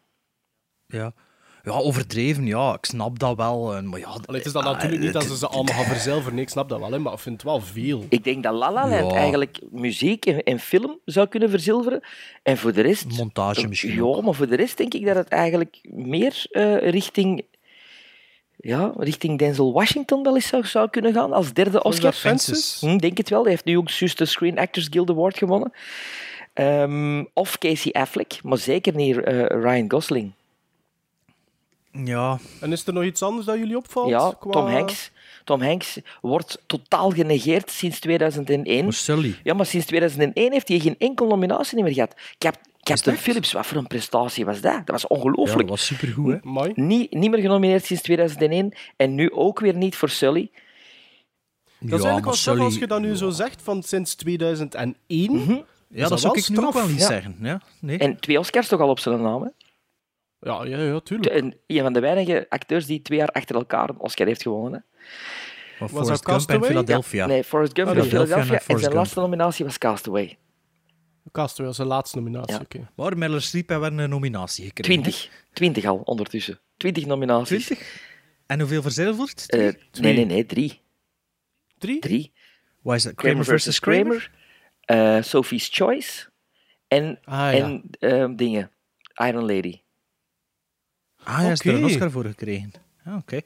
Ja. 0.86 1.12
ja, 1.62 1.70
overdreven, 1.72 2.46
ja, 2.46 2.74
ik 2.74 2.84
snap 2.84 3.18
dat 3.18 3.36
wel. 3.36 3.74
eh, 3.76 3.82
Maar 3.82 3.98
ja, 3.98 4.06
Allee, 4.06 4.22
het 4.26 4.46
is 4.46 4.52
dan 4.52 4.64
ah, 4.64 4.72
natuurlijk 4.72 5.02
niet 5.02 5.12
dat 5.12 5.24
ze 5.24 5.36
ze 5.36 5.46
allemaal 5.48 5.74
gaan 5.74 5.84
verzilveren. 5.84 6.34
Nee, 6.34 6.42
ik 6.42 6.48
snap 6.50 6.68
dat 6.68 6.78
wel, 6.80 6.92
hè, 6.92 6.98
maar 6.98 7.12
ik 7.12 7.18
vind 7.18 7.34
het 7.34 7.44
wel 7.50 7.60
veel. 7.60 8.04
Ik 8.08 8.24
denk 8.24 8.42
dat 8.42 8.54
La 8.54 8.72
La 8.72 8.88
Land 8.88 9.10
Ja. 9.10 9.16
eigenlijk 9.16 9.60
muziek 9.70 10.26
en, 10.26 10.42
en 10.42 10.58
film 10.58 10.98
zou 11.04 11.26
kunnen 11.28 11.50
verzilveren. 11.50 12.00
En 12.42 12.56
voor 12.56 12.72
de 12.72 12.80
rest... 12.80 13.16
Montage 13.16 13.68
misschien 13.68 13.94
Ja, 13.94 14.02
ook. 14.02 14.22
maar 14.22 14.34
voor 14.34 14.48
de 14.48 14.56
rest 14.56 14.76
denk 14.76 14.94
ik 14.94 15.04
dat 15.06 15.16
het 15.16 15.28
eigenlijk 15.28 15.78
meer 15.82 16.46
eh, 16.50 16.76
richting... 16.90 17.44
Ja, 18.66 18.92
richting 18.96 19.38
Denzel 19.38 19.72
Washington 19.72 20.22
wel 20.22 20.34
eens 20.34 20.46
zou, 20.46 20.66
zou 20.66 20.90
kunnen 20.90 21.12
gaan 21.12 21.32
als 21.32 21.52
derde 21.52 21.82
Oscar. 21.82 22.04
dat 22.04 22.16
Fences? 22.16 22.76
Hm, 22.80 22.96
denk 22.96 23.16
het 23.18 23.28
wel. 23.30 23.42
Hij 23.42 23.50
heeft 23.50 23.64
nu 23.64 23.76
ook 23.76 23.90
juist 23.90 24.18
de 24.18 24.24
Screen 24.24 24.58
Actors 24.58 24.86
Guild 24.90 25.10
Award 25.10 25.38
gewonnen. 25.38 25.72
Ehm, 26.52 27.24
of 27.32 27.58
Casey 27.58 27.92
Affleck, 27.92 28.38
maar 28.42 28.58
zeker 28.58 28.94
niet 28.94 29.16
eh, 29.18 29.44
Ryan 29.46 29.90
Gosling. 29.90 30.32
Ja, 31.92 32.38
En 32.60 32.72
is 32.72 32.86
er 32.86 32.92
nog 32.92 33.04
iets 33.04 33.22
anders 33.22 33.46
dat 33.46 33.56
jullie 33.58 33.76
opvalt? 33.76 34.08
Ja, 34.08 34.34
qua- 34.40 34.50
Tom 34.50 34.66
Hanks. 34.66 35.10
Tom 35.44 35.62
Hanks 35.62 35.98
wordt 36.20 36.58
totaal 36.66 37.10
genegeerd 37.10 37.70
sinds 37.70 38.00
2001. 38.00 38.84
maar. 38.84 39.40
Ja, 39.42 39.54
maar 39.54 39.66
sinds 39.66 39.86
2001 39.86 40.52
heeft 40.52 40.68
hij 40.68 40.78
geen 40.78 40.94
enkele 40.98 41.28
nominatie 41.28 41.82
meer 41.82 41.92
gehad. 41.92 42.14
Cap 42.38 42.54
Captain 42.54 42.73
echt? 42.88 43.10
Phillips, 43.10 43.52
wat 43.52 43.66
voor 43.66 43.76
een 43.76 43.86
prestatie 43.86 44.44
was 44.44 44.60
dat? 44.60 44.86
Dat 44.86 44.90
was 44.90 45.02
Ja, 45.02 45.08
ongelooflijk. 45.08 45.58
dat 45.60 45.68
was 45.68 45.86
supergoed, 45.86 46.32
hè. 46.32 46.38
Amai. 46.42 46.72
niet, 46.74 47.12
niet 47.12 47.30
meer 47.30 47.40
genomineerd 47.40 47.84
sinds 47.84 48.02
2001 48.02 48.72
en 48.96 49.14
nu 49.14 49.32
ook 49.32 49.60
weer 49.60 49.74
niet 49.74 49.96
voor 49.96 50.08
Sully. 50.08 50.50
Dat 51.78 51.88
is 51.98 52.04
eigenlijk 52.04 52.24
wel 52.24 52.34
straf 52.34 52.58
als 52.58 52.74
je 52.78 52.86
dat 52.86 53.00
nu 53.00 53.16
zo 53.16 53.30
zegt, 53.30 53.62
van 53.62 53.82
sinds 53.82 54.14
2001. 54.14 55.64
Ja, 55.88 56.00
dat 56.00 56.08
dat 56.08 56.20
zou 56.20 56.38
ik 56.38 56.48
nu 56.48 56.56
ook 56.56 56.62
straf? 56.62 56.74
wel 56.74 56.88
niet 56.88 57.00
Ja. 57.00 57.06
zeggen. 57.06 57.36
Ja, 57.40 57.60
nee. 57.80 57.98
En 57.98 58.20
twee 58.20 58.38
Oscars 58.38 58.68
toch 58.68 58.80
al 58.80 58.88
op 58.88 58.98
zijn 58.98 59.22
naam. 59.22 59.42
Hè? 59.42 59.48
Ja, 60.50 60.64
ja, 60.64 60.78
ja, 60.82 61.00
tuurlijk. 61.00 61.30
En 61.34 61.54
een 61.66 61.82
van 61.82 61.92
de 61.92 62.00
weinige 62.00 62.46
acteurs 62.48 62.86
die 62.86 63.02
twee 63.02 63.18
jaar 63.18 63.28
achter 63.28 63.54
elkaar 63.56 63.88
een 63.88 63.98
Oscar 63.98 64.26
heeft 64.26 64.42
gewonnen. 64.42 64.72
Hè? 64.72 64.78
Dat 65.78 65.90
Forrest 65.90 66.08
Gump 66.08 66.26
en 66.26 66.34
Castaway? 66.34 66.68
Philadelphia. 66.68 67.26
Nee, 67.26 67.44
Forrest 67.44 67.72
Gump. 67.74 67.88
Philadelphia. 67.88 68.36
En 68.54 68.62
zijn 68.66 68.78
Gump. 68.80 68.92
laatste 68.92 69.20
nominatie 69.20 69.64
was 69.64 69.78
Castaway. 69.78 70.38
Castaway 71.34 71.66
was 71.66 71.76
zijn 71.76 71.88
laatste 71.88 72.16
nominatie, 72.16 72.54
Ja. 72.54 72.60
oké. 72.60 72.88
Maar 72.96 73.18
Meryl 73.18 73.40
Streep 73.40 73.68
hebben 73.68 73.98
een 73.98 74.08
nominatie 74.08 74.64
gekregen. 74.66 75.02
20. 75.02 75.30
20 75.52 75.84
al 75.84 75.96
ondertussen. 75.96 76.60
20 76.76 77.06
nominaties. 77.06 77.64
20? 77.66 78.02
En 78.46 78.60
hoeveel 78.60 78.82
verzilverd? 78.82 79.50
Eh, 79.50 79.58
nee, 79.58 80.14
nee, 80.14 80.24
nee, 80.24 80.46
drie. 80.46 80.80
Drie? 81.78 82.00
Drie. 82.00 82.32
Wat 82.82 82.94
is 82.96 83.02
dat? 83.02 83.14
Kramer 83.14 83.44
versus 83.44 83.78
Kramer. 83.80 84.30
eh, 84.80 85.22
Sophie's 85.22 85.68
Choice. 85.72 86.28
En, 86.88 87.18
Ah, 87.24 87.34
ja. 87.34 87.50
en 87.52 87.82
ehm, 87.98 88.36
dingen. 88.36 88.70
Iron 89.14 89.44
Lady. 89.46 89.80
Ah, 91.24 91.36
hij 91.36 91.46
heeft 91.46 91.64
er 91.64 91.74
een. 91.74 91.84
Oscar 91.84 92.10
voor 92.10 92.24
gekregen. 92.24 92.72
Ah, 93.04 93.16
Oké. 93.16 93.40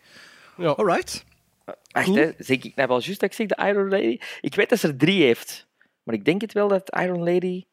Ja. 0.57 0.69
Alright. 0.69 1.25
Wacht, 1.65 1.79
Cool. 2.07 2.17
hè. 2.17 2.31
Zeg 2.39 2.63
ik 2.63 2.75
nou 2.75 2.89
wel 2.89 3.01
juist 3.03 3.21
dat 3.21 3.31
ik 3.31 3.37
zeg 3.37 3.47
de 3.47 3.67
Iron 3.69 3.89
Lady? 3.89 4.19
Ik 4.41 4.55
weet 4.55 4.69
dat 4.69 4.79
ze 4.79 4.89
er 4.89 4.97
drie 4.97 5.23
heeft. 5.23 5.67
Maar 6.03 6.15
ik 6.15 6.25
denk 6.25 6.41
het 6.41 6.53
wel 6.53 6.69
dat 6.69 6.99
Iron 7.01 7.23
Lady... 7.33 7.65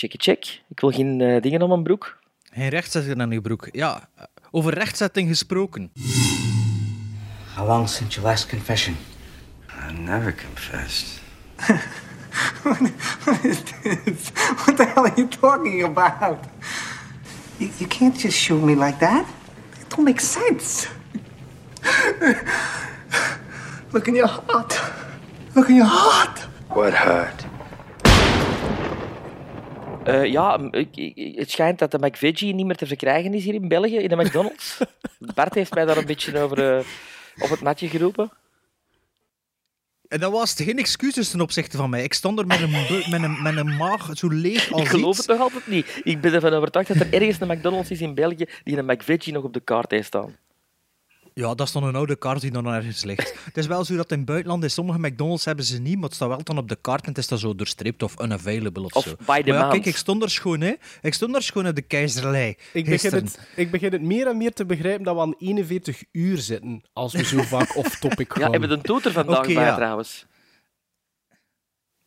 Check, 0.00 0.14
check. 0.16 0.62
Ik 0.68 0.80
wil 0.80 0.90
geen 0.90 1.20
eh, 1.20 1.40
dingen 1.42 1.62
om 1.62 1.68
mijn 1.68 1.82
broek. 1.82 2.18
Geen 2.50 2.68
rechtzetting 2.68 3.20
aan 3.20 3.30
uw 3.30 3.40
broek. 3.40 3.68
Ja, 3.72 4.08
eh, 4.16 4.24
over 4.50 4.74
rechtzetting 4.74 5.28
gesproken. 5.28 5.92
How 7.54 7.66
long 7.66 7.88
since 7.88 8.14
your 8.14 8.28
last 8.28 8.48
confession? 8.48 8.96
I 9.88 9.92
never 9.92 10.34
confessed. 10.34 11.20
What 14.64 14.76
the 14.76 14.84
hell 14.94 15.04
are 15.04 15.12
you 15.16 15.28
talking 15.28 15.82
about? 15.84 16.38
You, 17.56 17.70
you 17.78 17.88
can't 17.88 18.20
just 18.20 18.38
shoot 18.38 18.62
me 18.62 18.74
like 18.84 18.98
that. 18.98 19.24
It 19.80 19.88
don't 19.88 20.04
make 20.04 20.20
sense. 20.20 20.88
Look 23.92 24.06
in 24.06 24.14
your 24.14 24.28
heart. 24.28 24.80
Look 25.54 25.68
in 25.68 25.74
your 25.74 25.90
heart. 25.90 26.48
What 26.68 26.92
hurt? 26.92 27.59
Eh, 30.04 30.24
ja, 30.24 30.58
ik- 30.70 30.96
ik- 30.96 31.38
het 31.38 31.50
schijnt 31.50 31.78
dat 31.78 31.90
de 31.90 31.98
McVeggie 31.98 32.54
niet 32.54 32.66
meer 32.66 32.76
te 32.76 32.86
verkrijgen 32.86 33.34
is 33.34 33.44
hier 33.44 33.54
in 33.54 33.68
België, 33.68 33.96
in 33.96 34.08
de 34.08 34.16
McDonald's. 34.16 34.78
Bart 35.34 35.54
heeft 35.54 35.74
mij 35.74 35.84
daar 35.84 35.96
een 35.96 36.06
beetje 36.06 36.38
over 36.38 36.76
eh, 36.76 36.84
op 37.42 37.50
het 37.50 37.60
matje 37.60 37.88
geroepen. 37.88 38.30
En 40.08 40.20
dat 40.20 40.32
was 40.32 40.54
geen 40.54 40.78
excuses 40.78 41.30
ten 41.30 41.40
opzichte 41.40 41.76
van 41.76 41.90
mij. 41.90 42.02
Ik 42.04 42.14
stond 42.14 42.38
er 42.38 42.46
met 42.46 42.60
een, 42.60 42.70
met 43.10 43.22
een, 43.22 43.42
met 43.42 43.56
een 43.56 43.76
maag 43.76 44.08
zo 44.16 44.28
leeg 44.28 44.70
als 44.72 44.80
Ik 44.82 44.88
geloof 44.88 45.08
iets. 45.18 45.26
het 45.26 45.26
nog 45.36 45.40
altijd 45.40 45.66
niet. 45.66 46.00
Ik 46.04 46.20
ben 46.20 46.32
ervan 46.34 46.52
overtuigd 46.52 46.88
dat 46.88 47.00
er 47.00 47.12
ergens 47.12 47.40
een 47.40 47.48
McDonald's 47.56 47.90
is 47.90 48.00
in 48.00 48.14
België 48.14 48.46
die 48.64 48.76
een 48.78 48.84
McVeggie 48.86 49.32
nog 49.32 49.44
op 49.44 49.52
de 49.52 49.60
kaart 49.60 49.90
heeft 49.90 50.06
staan. 50.06 50.36
Ja, 51.34 51.54
dat 51.54 51.66
is 51.66 51.72
dan 51.72 51.84
een 51.84 51.94
oude 51.94 52.16
kaart 52.16 52.40
die 52.40 52.50
dan 52.50 52.66
ergens 52.66 53.04
ligt. 53.04 53.34
het 53.44 53.56
is 53.56 53.66
wel 53.66 53.84
zo 53.84 53.96
dat 53.96 54.10
in 54.10 54.16
het 54.16 54.26
buitenland, 54.26 54.62
in 54.62 54.70
sommige 54.70 54.98
McDonald's 54.98 55.44
hebben 55.44 55.64
ze 55.64 55.78
niet, 55.78 55.94
maar 55.94 56.04
het 56.04 56.14
staat 56.14 56.28
wel 56.28 56.44
dan 56.44 56.58
op 56.58 56.68
de 56.68 56.76
kaart 56.80 57.02
en 57.02 57.08
het 57.08 57.18
is 57.18 57.28
dan 57.28 57.38
zo 57.38 57.54
doorstreept 57.54 58.02
of 58.02 58.20
unavailable 58.20 58.82
of, 58.84 58.92
Of 58.92 59.02
zo. 59.02 59.14
by 59.16 59.24
maar 59.26 59.38
ja, 59.38 59.42
demand. 59.44 59.72
kijk, 59.72 59.86
ik 59.86 59.96
stond 59.96 60.22
er 60.22 60.30
schoon, 60.30 60.60
hè. 60.60 60.72
Ik 61.00 61.14
stond 61.14 61.34
er 61.34 61.42
schoon 61.42 61.66
op 61.66 61.74
de 61.74 61.82
keizerlei. 61.82 62.56
Ik 62.72 62.84
begin, 62.84 63.12
het, 63.12 63.38
ik 63.56 63.70
begin 63.70 63.92
het 63.92 64.02
meer 64.02 64.26
en 64.26 64.36
meer 64.36 64.52
te 64.52 64.64
begrijpen 64.66 65.04
dat 65.04 65.14
we 65.14 65.20
aan 65.20 65.34
41 65.38 66.02
uur 66.12 66.38
zitten 66.38 66.82
als 66.92 67.12
we 67.12 67.24
zo 67.24 67.42
vaak 67.56 67.76
off-topic 67.76 68.32
gaan. 68.32 68.42
Ja, 68.42 68.50
hebben 68.50 68.68
we 68.68 68.74
een 68.74 68.82
toeter 68.82 69.12
vandaag 69.12 69.46
bij 69.46 69.52
ja. 69.54 69.74
trouwens. 69.74 70.26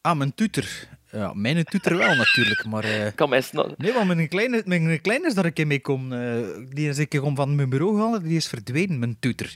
Ah, 0.02 0.18
mijn 0.18 0.34
tutor. 0.34 0.66
Ja, 1.14 1.34
mijn 1.34 1.64
tutor 1.64 1.98
wel 1.98 2.16
natuurlijk, 2.16 2.66
maar... 2.66 2.84
eh, 2.84 3.12
Kan 3.16 3.30
mij 3.30 3.42
sno- 3.42 3.74
Nee, 3.78 3.94
want 3.94 4.08
mijn 4.08 4.28
kleine, 4.28 4.62
mijn 4.66 5.02
kleine 5.02 5.28
is 5.28 5.34
dat 5.34 5.46
ik 5.46 5.60
in 5.60 5.68
mee 5.68 5.80
kom. 5.82 6.14
eh, 6.14 6.38
die 6.70 6.90
is 6.90 6.98
ik 6.98 7.22
om 7.24 7.36
van 7.36 7.56
mijn 7.56 7.70
bureau 7.70 7.96
gehaald, 7.96 8.24
die 8.24 8.36
is 8.38 8.48
verdwenen, 8.48 9.00
mijn 9.00 9.18
tutor. 9.20 9.56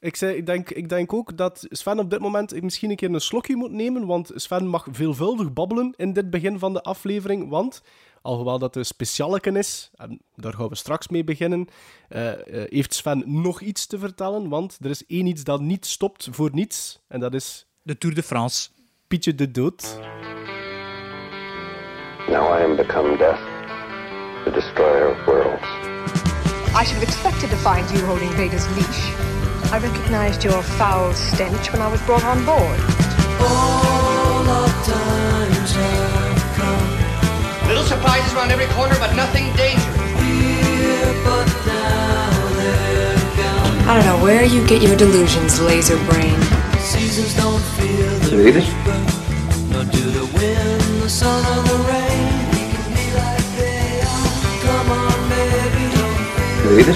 Ik, 0.00 0.16
zei, 0.16 0.36
ik, 0.36 0.46
denk, 0.46 0.70
ik 0.70 0.88
denk 0.88 1.12
ook 1.12 1.36
dat 1.36 1.66
Sven 1.70 1.98
op 1.98 2.10
dit 2.10 2.20
moment 2.20 2.62
misschien 2.62 2.90
een 2.90 2.96
keer 2.96 3.10
een 3.14 3.20
slokje 3.20 3.56
moet 3.56 3.70
nemen, 3.70 4.06
want 4.06 4.30
Sven 4.34 4.66
mag 4.66 4.86
veelvuldig 4.90 5.52
babbelen 5.52 5.94
in 5.96 6.12
dit 6.12 6.30
begin 6.30 6.58
van 6.58 6.72
de 6.72 6.82
aflevering, 6.82 7.48
want 7.48 7.82
alhoewel 8.22 8.58
dat 8.58 8.76
een 8.76 8.84
specialeken 8.84 9.56
is, 9.56 9.90
en 9.94 10.20
daar 10.34 10.52
gaan 10.54 10.68
we 10.68 10.74
straks 10.74 11.08
mee 11.08 11.24
beginnen, 11.24 11.66
eh, 12.08 12.32
eh, 12.32 12.38
heeft 12.70 12.94
Sven 12.94 13.22
nog 13.26 13.60
iets 13.60 13.86
te 13.86 13.98
vertellen, 13.98 14.48
want 14.48 14.78
er 14.82 14.90
is 14.90 15.06
één 15.06 15.26
iets 15.26 15.44
dat 15.44 15.60
niet 15.60 15.86
stopt 15.86 16.28
voor 16.30 16.50
niets, 16.52 17.00
en 17.08 17.20
dat 17.20 17.34
is 17.34 17.66
De 17.82 17.98
Tour 17.98 18.14
de 18.14 18.22
France. 18.22 18.68
Pietje 19.08 19.34
de 19.34 19.50
Dood. 19.50 19.98
Now 22.28 22.48
I 22.48 22.60
am 22.60 22.76
become 22.76 23.16
death, 23.18 23.38
the 24.44 24.50
destroyer 24.50 25.14
of 25.14 25.26
worlds. 25.28 25.62
I 26.74 26.82
should 26.82 26.98
have 26.98 27.04
expected 27.04 27.50
to 27.50 27.56
find 27.56 27.88
you 27.92 28.04
holding 28.04 28.28
Vader's 28.32 28.66
leash. 28.74 29.14
I 29.70 29.78
recognized 29.78 30.42
your 30.42 30.60
foul 30.60 31.14
stench 31.14 31.70
when 31.72 31.80
I 31.80 31.86
was 31.86 32.02
brought 32.02 32.24
on 32.24 32.44
board. 32.44 32.80
Little 37.68 37.84
surprises 37.84 38.34
around 38.34 38.50
every 38.50 38.66
corner, 38.74 38.96
but 38.98 39.14
nothing 39.14 39.46
dangerous. 39.54 39.86
I 43.86 43.94
don't 43.94 44.04
know 44.04 44.20
where 44.20 44.44
you 44.44 44.66
get 44.66 44.82
your 44.82 44.96
delusions, 44.96 45.60
laser 45.60 45.96
brain. 46.10 46.34
Read 48.32 48.56
it? 48.56 48.66
Read 50.36 50.56
it? 52.02 52.15
It? 56.68 56.86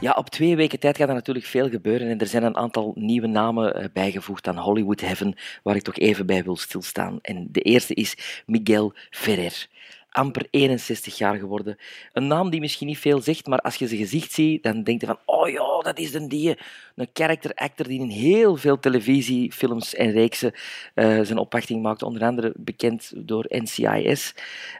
Ja, 0.00 0.12
op 0.12 0.30
twee 0.30 0.56
weken 0.56 0.78
tijd 0.78 0.96
gaat 0.96 1.08
er 1.08 1.14
natuurlijk 1.14 1.46
veel 1.46 1.68
gebeuren 1.68 2.08
en 2.08 2.18
er 2.18 2.26
zijn 2.26 2.42
een 2.42 2.56
aantal 2.56 2.92
nieuwe 2.94 3.26
namen 3.26 3.74
eh, 3.74 3.84
bijgevoegd 3.92 4.48
aan 4.48 4.58
Hollywood 4.58 5.00
Heaven, 5.00 5.34
waar 5.62 5.76
ik 5.76 5.82
toch 5.82 5.96
even 5.96 6.26
bij 6.26 6.42
wil 6.42 6.56
stilstaan. 6.56 7.18
En 7.22 7.48
de 7.50 7.60
eerste 7.60 7.94
is 7.94 8.42
Miguel 8.46 8.92
Ferrer. 9.10 9.66
Amper 10.12 10.46
61 10.50 11.18
jaar 11.18 11.36
geworden. 11.36 11.76
Een 12.12 12.26
naam 12.26 12.50
die 12.50 12.60
misschien 12.60 12.86
niet 12.86 12.98
veel 12.98 13.20
zegt, 13.20 13.46
maar 13.46 13.58
als 13.58 13.74
je 13.74 13.86
zijn 13.86 14.00
gezicht 14.00 14.32
ziet, 14.32 14.62
dan 14.62 14.82
denk 14.82 15.00
je 15.00 15.06
van, 15.06 15.18
oh 15.24 15.48
ja, 15.48 15.80
dat 15.82 15.98
is 15.98 16.14
een 16.14 16.28
die, 16.28 16.58
een 16.94 17.08
character 17.12 17.54
actor 17.54 17.86
die 17.86 18.00
in 18.00 18.08
heel 18.08 18.56
veel 18.56 18.78
televisiefilms 18.78 19.94
en 19.94 20.10
reeksen 20.10 20.52
eh, 20.94 21.20
zijn 21.20 21.38
opwachting 21.38 21.82
maakt, 21.82 22.02
onder 22.02 22.22
andere 22.22 22.52
bekend 22.56 23.12
door 23.16 23.44
NCIS, 23.48 24.34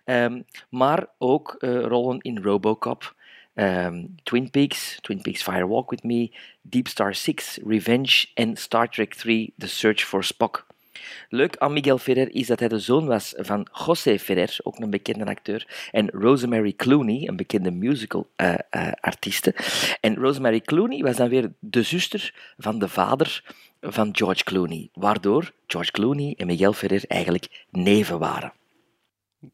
Ehm, 0.05 0.43
maar 0.69 1.07
ook 1.19 1.57
eh, 1.59 1.81
rollen 1.81 2.21
in 2.21 2.43
Robocop, 2.43 3.15
Ehm, 3.55 4.07
Twin 4.23 4.51
Peaks, 4.51 4.99
Twin 5.01 5.21
Peaks 5.21 5.43
Fire 5.43 5.67
Walk 5.67 5.91
With 5.91 6.03
Me, 6.03 6.31
Deep 6.62 6.89
Star 6.89 7.15
6, 7.15 7.59
Revenge 7.67 8.27
en 8.35 8.57
Star 8.57 8.89
Trek 8.89 9.15
3, 9.15 9.53
The 9.59 9.69
Search 9.69 10.05
for 10.05 10.25
Spock. 10.25 10.67
Leuk 11.29 11.57
aan 11.57 11.73
Miguel 11.73 11.99
Ferrer 11.99 12.35
is 12.35 12.47
dat 12.47 12.59
hij 12.59 12.69
de 12.69 12.79
zoon 12.79 13.07
was 13.07 13.35
van 13.37 13.67
José 13.87 14.19
Ferrer, 14.19 14.57
ook 14.63 14.79
een 14.79 14.91
bekende 14.91 15.25
acteur, 15.25 15.89
en 15.91 16.11
Rosemary 16.11 16.73
Clooney, 16.73 17.29
een 17.29 17.37
bekende 17.37 17.71
musical-artieste. 17.71 19.55
en 20.01 20.15
Rosemary 20.17 20.61
Clooney 20.61 21.03
was 21.03 21.17
dan 21.17 21.29
weer 21.29 21.53
de 21.59 21.83
zuster 21.83 22.35
van 22.57 22.79
de 22.79 22.89
vader 22.89 23.55
van 23.81 24.09
George 24.13 24.45
Clooney, 24.45 24.89
waardoor 24.93 25.53
George 25.67 25.91
Clooney 25.91 26.35
en 26.37 26.47
Miguel 26.47 26.73
Ferrer 26.73 27.05
eigenlijk 27.09 27.65
neven 27.71 28.19
waren. 28.19 28.53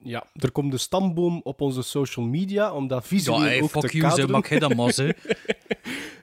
Ja, 0.03 0.27
er 0.35 0.51
komt 0.53 0.73
de 0.73 0.79
stamboom 0.79 1.41
op 1.45 1.61
onze 1.61 1.83
social 1.83 2.27
media, 2.27 2.73
om 2.73 2.87
dat 2.89 3.03
Ja, 3.03 3.09
visueel 3.09 3.41
hey, 3.41 3.63
ook 3.63 3.71
fuck 3.71 3.87
te 3.87 3.97
you, 3.97 4.09
kaderen. 4.09 4.31
mag 4.31 4.49
hij 4.49 4.59
dat 4.59 4.75
mas, 4.75 4.97
hè. 4.97 5.09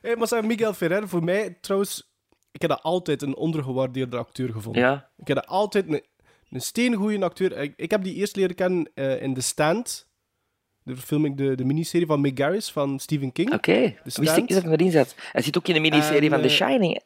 Hey, 0.01 0.15
maar 0.15 0.27
zeg, 0.27 0.43
Miguel 0.43 0.73
Ferrer, 0.73 1.07
voor 1.09 1.23
mij 1.23 1.57
trouwens, 1.61 2.14
ik 2.55 2.61
heb 2.61 2.69
dat 2.69 2.83
altijd 2.83 3.21
een 3.21 3.35
ondergewaardeerde 3.35 4.17
acteur 4.17 4.51
gevonden. 4.51 4.81
Ja, 4.81 5.09
Ik 5.17 5.27
heb 5.27 5.35
dat 5.37 5.47
altijd 5.47 5.87
een, 5.87 6.03
een 6.49 6.61
steengoeie 6.61 7.23
acteur. 7.23 7.57
Ik, 7.57 7.73
ik 7.75 7.91
heb 7.91 8.03
die 8.03 8.13
eerst 8.15 8.35
leren 8.35 8.55
kennen 8.55 8.89
eh, 8.93 9.21
in 9.21 9.33
The 9.33 9.41
Stand. 9.41 10.07
De 10.83 10.97
film 10.97 11.25
ik 11.25 11.37
de, 11.37 11.55
de 11.55 11.65
miniserie 11.65 12.05
van 12.07 12.21
Mick 12.21 12.39
Garris 12.39 12.71
van 12.71 12.99
Stephen 12.99 13.31
King. 13.31 13.53
oké. 13.53 13.95
Wist 14.03 14.17
ik 14.17 14.35
niet 14.35 14.49
dat 14.49 14.63
hij 14.63 14.71
erin 14.71 14.91
zat. 14.91 15.15
Hij 15.31 15.41
zit 15.41 15.57
ook 15.57 15.67
in 15.67 15.73
de 15.73 15.79
miniserie 15.79 16.21
En, 16.21 16.29
van 16.29 16.41
The 16.41 16.47
eh, 16.47 16.53
Shining. 16.53 16.93
hè? 16.93 16.99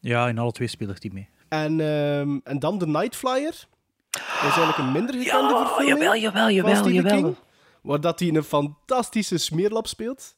Ja, 0.00 0.28
in 0.28 0.38
alle 0.38 0.52
twee 0.52 0.68
speelt 0.68 1.02
hij 1.02 1.10
mee. 1.14 1.28
En, 1.48 1.80
ehm, 1.80 2.38
en 2.44 2.58
dan 2.58 2.78
The 2.78 2.86
Night 2.86 3.16
Flyer. 3.16 3.66
is 4.10 4.40
eigenlijk 4.40 4.78
een 4.78 4.92
minder 4.92 5.14
gekende 5.14 5.54
Ja, 5.54 5.66
verfilming 5.66 5.98
jawel, 5.98 6.16
jawel, 6.20 6.42
van 6.42 6.54
jawel, 6.54 6.74
Stephen 6.76 6.92
jawel. 6.92 7.22
King, 7.22 7.34
waar 7.82 8.00
dat 8.00 8.18
hij 8.20 8.28
een 8.28 8.42
fantastische 8.42 9.38
smeerlap 9.38 9.86
speelt. 9.86 10.36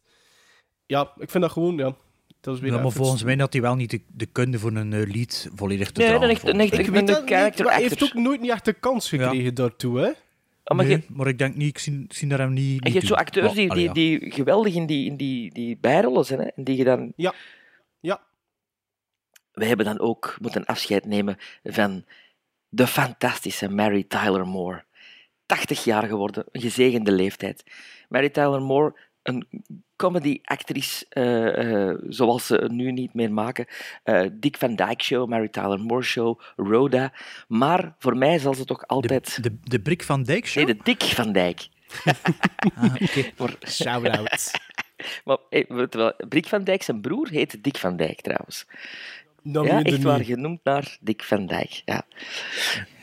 Ja, 0.86 1.12
ik 1.16 1.30
vind 1.30 1.42
dat 1.42 1.52
gewoon, 1.52 1.76
ja. 1.76 1.94
Dat 2.40 2.54
is 2.54 2.60
weer 2.60 2.72
Ja, 2.72 2.80
maar 2.82 2.90
volgens 2.90 3.22
mij 3.22 3.36
had 3.36 3.52
hij 3.52 3.62
wel 3.62 3.74
niet 3.74 3.90
de, 3.90 4.00
de 4.06 4.26
kunde 4.26 4.58
voor 4.58 4.72
een 4.72 4.92
eh, 4.92 5.06
lied 5.12 5.50
volledig 5.54 5.90
te 5.90 6.00
Nee, 6.00 6.08
dragen. 6.18 6.56
mij. 6.56 6.66
Ik 6.66 6.90
ben 6.90 7.06
character 7.26 7.66
hij 7.70 7.82
heeft 7.82 8.02
ook 8.02 8.14
nooit 8.14 8.40
niet 8.40 8.50
echt 8.50 8.64
de 8.64 8.72
kans 8.72 9.08
gekregen 9.08 9.54
daartoe, 9.54 9.98
hè? 9.98 10.10
Ah, 10.64 10.76
maar 10.76 10.86
Nee, 10.86 10.96
je- 10.96 11.02
maar 11.08 11.26
ik 11.26 11.38
denk 11.38 11.54
niet, 11.54 11.68
ik 11.68 11.78
zie, 11.78 12.04
zie 12.08 12.28
daar 12.28 12.38
hem 12.38 12.52
niet. 12.52 12.84
En 12.84 12.88
je 12.92 12.96
hebt 12.96 13.06
zo 13.08 13.14
acteurs 13.14 13.46
Maar, 13.46 13.54
die, 13.54 13.92
die, 13.92 13.92
die 14.20 14.30
geweldig 14.32 14.74
in 14.74 14.86
die, 14.86 15.06
in 15.06 15.16
die, 15.16 15.54
die 15.54 15.78
bijrollen 15.80 16.24
zijn. 16.24 16.40
Hè? 16.40 16.46
En 16.46 16.64
die 16.64 16.76
je 16.76 16.84
dan... 16.84 17.12
Ja. 17.16 17.34
Ja. 18.00 18.20
We 19.52 19.64
hebben 19.64 19.86
dan 19.86 20.00
ook 20.00 20.36
moeten 20.40 20.64
afscheid 20.64 21.04
nemen 21.04 21.36
van 21.64 22.04
de 22.68 22.86
fantastische 22.86 23.68
Mary 23.68 24.04
Tyler 24.08 24.46
Moore. 24.46 24.84
80 25.46 25.84
jaar 25.84 26.06
geworden, 26.06 26.44
een 26.52 26.60
gezegende 26.60 27.12
leeftijd. 27.12 27.64
Mary 28.08 28.28
Tyler 28.28 28.62
Moore, 28.62 28.94
een 29.22 29.46
comedy-actrice 29.96 31.06
eh, 31.08 31.88
eh, 31.88 31.98
zoals 32.08 32.46
ze 32.46 32.68
nu 32.72 32.92
niet 32.92 33.14
meer 33.14 33.32
maken. 33.32 33.66
Eh, 34.02 34.22
Dick 34.32 34.56
Van 34.56 34.74
Dyke 34.74 35.04
Show, 35.04 35.28
Mary 35.28 35.48
Tyler 35.48 35.80
Moore 35.80 36.02
Show, 36.04 36.40
Rhoda. 36.56 37.12
Maar 37.48 37.94
voor 37.98 38.16
mij 38.16 38.38
zal 38.38 38.54
ze 38.54 38.64
toch 38.64 38.86
altijd... 38.86 39.42
De, 39.42 39.50
de, 39.50 39.58
de 39.62 39.80
Brik 39.80 40.02
van 40.02 40.22
Dijk 40.22 40.46
show? 40.46 40.64
Nee, 40.64 40.74
de 40.74 40.80
Dick 40.82 41.02
Van 41.02 41.32
Dijk. 41.32 41.68
Ah, 42.74 42.94
oké. 42.94 43.30
Shout-out. 43.70 44.50
Maar 45.24 45.36
hey, 45.50 45.66
Brik 46.28 46.46
van 46.46 46.64
Dijk, 46.64 46.82
zijn 46.82 47.00
broer, 47.00 47.28
heet 47.28 47.64
Dick 47.64 47.76
van 47.76 47.96
Dijk 47.96 48.20
trouwens. 48.20 48.66
Dat 49.42 49.66
ja, 49.66 49.82
echt 49.82 50.02
waar, 50.02 50.24
genoemd 50.24 50.60
naar 50.64 50.96
Dick 51.00 51.22
van 51.22 51.46
Dijk. 51.46 51.82
Ja. 51.84 52.02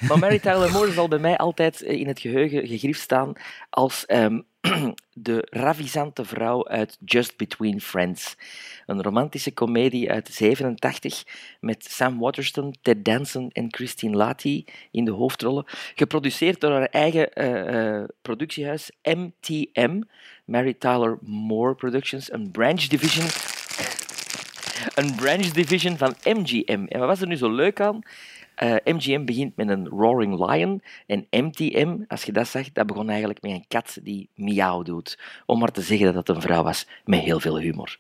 Maar 0.08 0.20
Mary 0.20 0.40
Tyler 0.40 0.72
Moore 0.72 0.92
zal 0.92 1.08
bij 1.08 1.20
mij 1.20 1.38
altijd 1.38 1.82
in 1.82 2.08
het 2.08 2.20
geheugen 2.20 2.68
gegrift 2.68 3.02
staan 3.02 3.34
als 3.70 4.06
ehm, 4.06 4.40
de 5.14 5.48
ravisante 5.50 6.26
vrouw 6.26 6.68
uit 6.68 6.98
Just 7.06 7.38
Between 7.38 7.82
Friends. 7.82 8.38
Een 8.86 9.02
romantische 9.02 9.52
komedie 9.52 10.12
uit 10.12 10.30
87 10.34 11.24
met 11.60 11.86
Sam 11.90 12.20
Waterston, 12.20 12.76
Ted 12.82 13.06
Danson 13.06 13.50
en 13.52 13.74
Christine 13.74 14.18
Latty 14.18 14.66
in 14.92 15.06
de 15.06 15.12
hoofdrollen. 15.12 15.66
Geproduceerd 15.96 16.62
door 16.62 16.72
haar 16.72 16.86
eigen 16.86 17.34
eh, 17.34 17.98
eh, 18.00 18.04
productiehuis 18.22 18.92
MTM, 19.04 20.02
Mary 20.46 20.74
Tyler 20.74 21.18
Moore 21.22 21.76
Productions, 21.76 22.32
een 22.32 22.52
branch 22.52 22.82
division 22.88 23.26
een 25.00 25.16
branch 25.16 25.52
division 25.52 25.98
van 25.98 26.16
MGM. 26.24 26.86
En 26.88 27.00
wat 27.00 27.08
was 27.08 27.22
er 27.22 27.28
nu 27.28 27.36
zo 27.36 27.52
leuk 27.52 27.82
aan? 27.82 28.02
Eh, 28.58 28.76
MGM 28.84 29.26
begint 29.26 29.56
met 29.56 29.70
een 29.70 29.88
Roaring 29.88 30.46
Lion 30.50 30.82
en 31.06 31.28
MTM, 31.30 31.98
als 32.08 32.24
je 32.24 32.32
dat 32.32 32.48
zag, 32.48 32.72
dat 32.72 32.88
begon 32.88 33.10
eigenlijk 33.10 33.42
met 33.42 33.52
een 33.52 33.66
kat 33.68 33.98
die 34.04 34.30
miauw 34.36 34.82
doet. 34.84 35.20
Om 35.46 35.60
maar 35.60 35.72
te 35.72 35.82
zeggen 35.82 36.06
dat 36.14 36.28
het 36.28 36.36
een 36.36 36.42
vrouw 36.42 36.64
was 36.64 36.88
met 37.06 37.20
heel 37.20 37.40
veel 37.40 37.60
humor. 37.60 37.98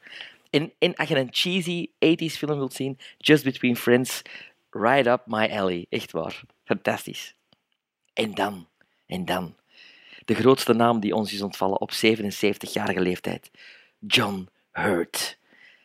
En, 0.50 0.72
en 0.80 0.96
als 0.96 1.08
je 1.10 1.16
een 1.20 1.28
cheesy 1.32 1.88
80s 2.06 2.38
film 2.38 2.58
wilt 2.58 2.74
zien, 2.74 2.98
Just 3.18 3.44
Between 3.44 3.76
Friends, 3.76 4.22
right 4.70 5.08
up 5.08 5.22
my 5.26 5.48
alley. 5.52 5.86
Echt 5.90 6.12
waar. 6.12 6.42
Fantastisch. 6.64 7.36
En 8.14 8.34
dan, 8.34 8.68
en 9.06 9.26
dan, 9.26 9.56
de 10.26 10.34
grootste 10.36 10.74
naam 10.74 11.00
die 11.00 11.16
ons 11.16 11.34
is 11.34 11.42
ontvallen 11.42 11.82
op 11.82 11.92
77-jarige 11.92 13.02
leeftijd. 13.02 13.52
John 14.00 14.48
Hurt. 14.72 15.38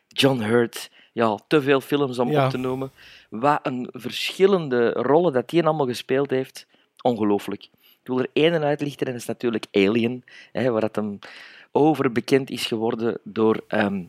John 0.08 0.40
Hurt, 0.40 0.90
ja, 1.12 1.38
te 1.48 1.62
veel 1.62 1.80
films 1.80 2.18
om 2.18 2.30
Ja. 2.30 2.44
op 2.44 2.50
te 2.50 2.56
noemen. 2.58 2.92
Wat 3.32 3.60
een 3.62 3.88
verschillende 3.92 4.90
rollen 4.90 5.32
dat 5.32 5.50
hij 5.50 5.62
allemaal 5.62 5.86
gespeeld 5.86 6.30
heeft. 6.30 6.66
Ongelooflijk. 7.02 7.62
Ik 7.80 8.08
wil 8.08 8.18
er 8.18 8.30
één 8.32 8.62
uitlichten 8.62 9.06
en 9.06 9.12
dat 9.12 9.20
is 9.20 9.26
natuurlijk 9.26 9.66
Alien, 9.72 10.24
hè, 10.52 10.70
waar 10.70 10.80
dat 10.80 10.96
hem 10.96 11.18
overbekend 11.70 12.50
is 12.50 12.66
geworden 12.66 13.18
door 13.24 13.64
ehm, 13.68 14.02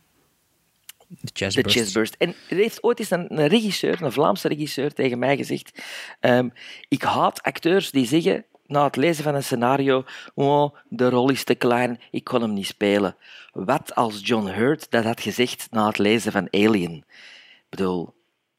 De. 1.07 1.63
Chessburst. 1.69 2.15
En 2.17 2.35
er 2.49 2.55
heeft 2.55 2.83
ooit 2.83 2.99
eens 2.99 3.09
een, 3.09 3.39
een 3.39 3.47
regisseur, 3.47 4.01
een 4.01 4.11
Vlaamse 4.11 4.47
regisseur, 4.47 4.93
tegen 4.93 5.19
mij 5.19 5.37
gezegd: 5.37 5.83
ehm, 6.19 6.49
Ik 6.89 7.01
haat 7.01 7.41
acteurs 7.41 7.91
die 7.91 8.05
zeggen 8.05 8.45
na 8.65 8.83
het 8.83 8.95
lezen 8.95 9.23
van 9.23 9.35
een 9.35 9.43
scenario: 9.43 10.05
Oh, 10.33 10.75
de 10.89 11.09
rol 11.09 11.29
is 11.29 11.43
te 11.43 11.55
klein, 11.55 11.99
ik 12.11 12.23
kon 12.23 12.41
hem 12.41 12.53
niet 12.53 12.67
spelen. 12.67 13.15
Wat 13.51 13.95
als 13.95 14.19
John 14.23 14.47
Hurt 14.47 14.91
dat 14.91 15.03
had 15.03 15.21
gezegd 15.21 15.67
na 15.71 15.87
het 15.87 15.97
lezen 15.97 16.31
van 16.31 16.47
Alien? 16.51 16.95
Ik 16.95 17.69
bedoel, 17.69 18.13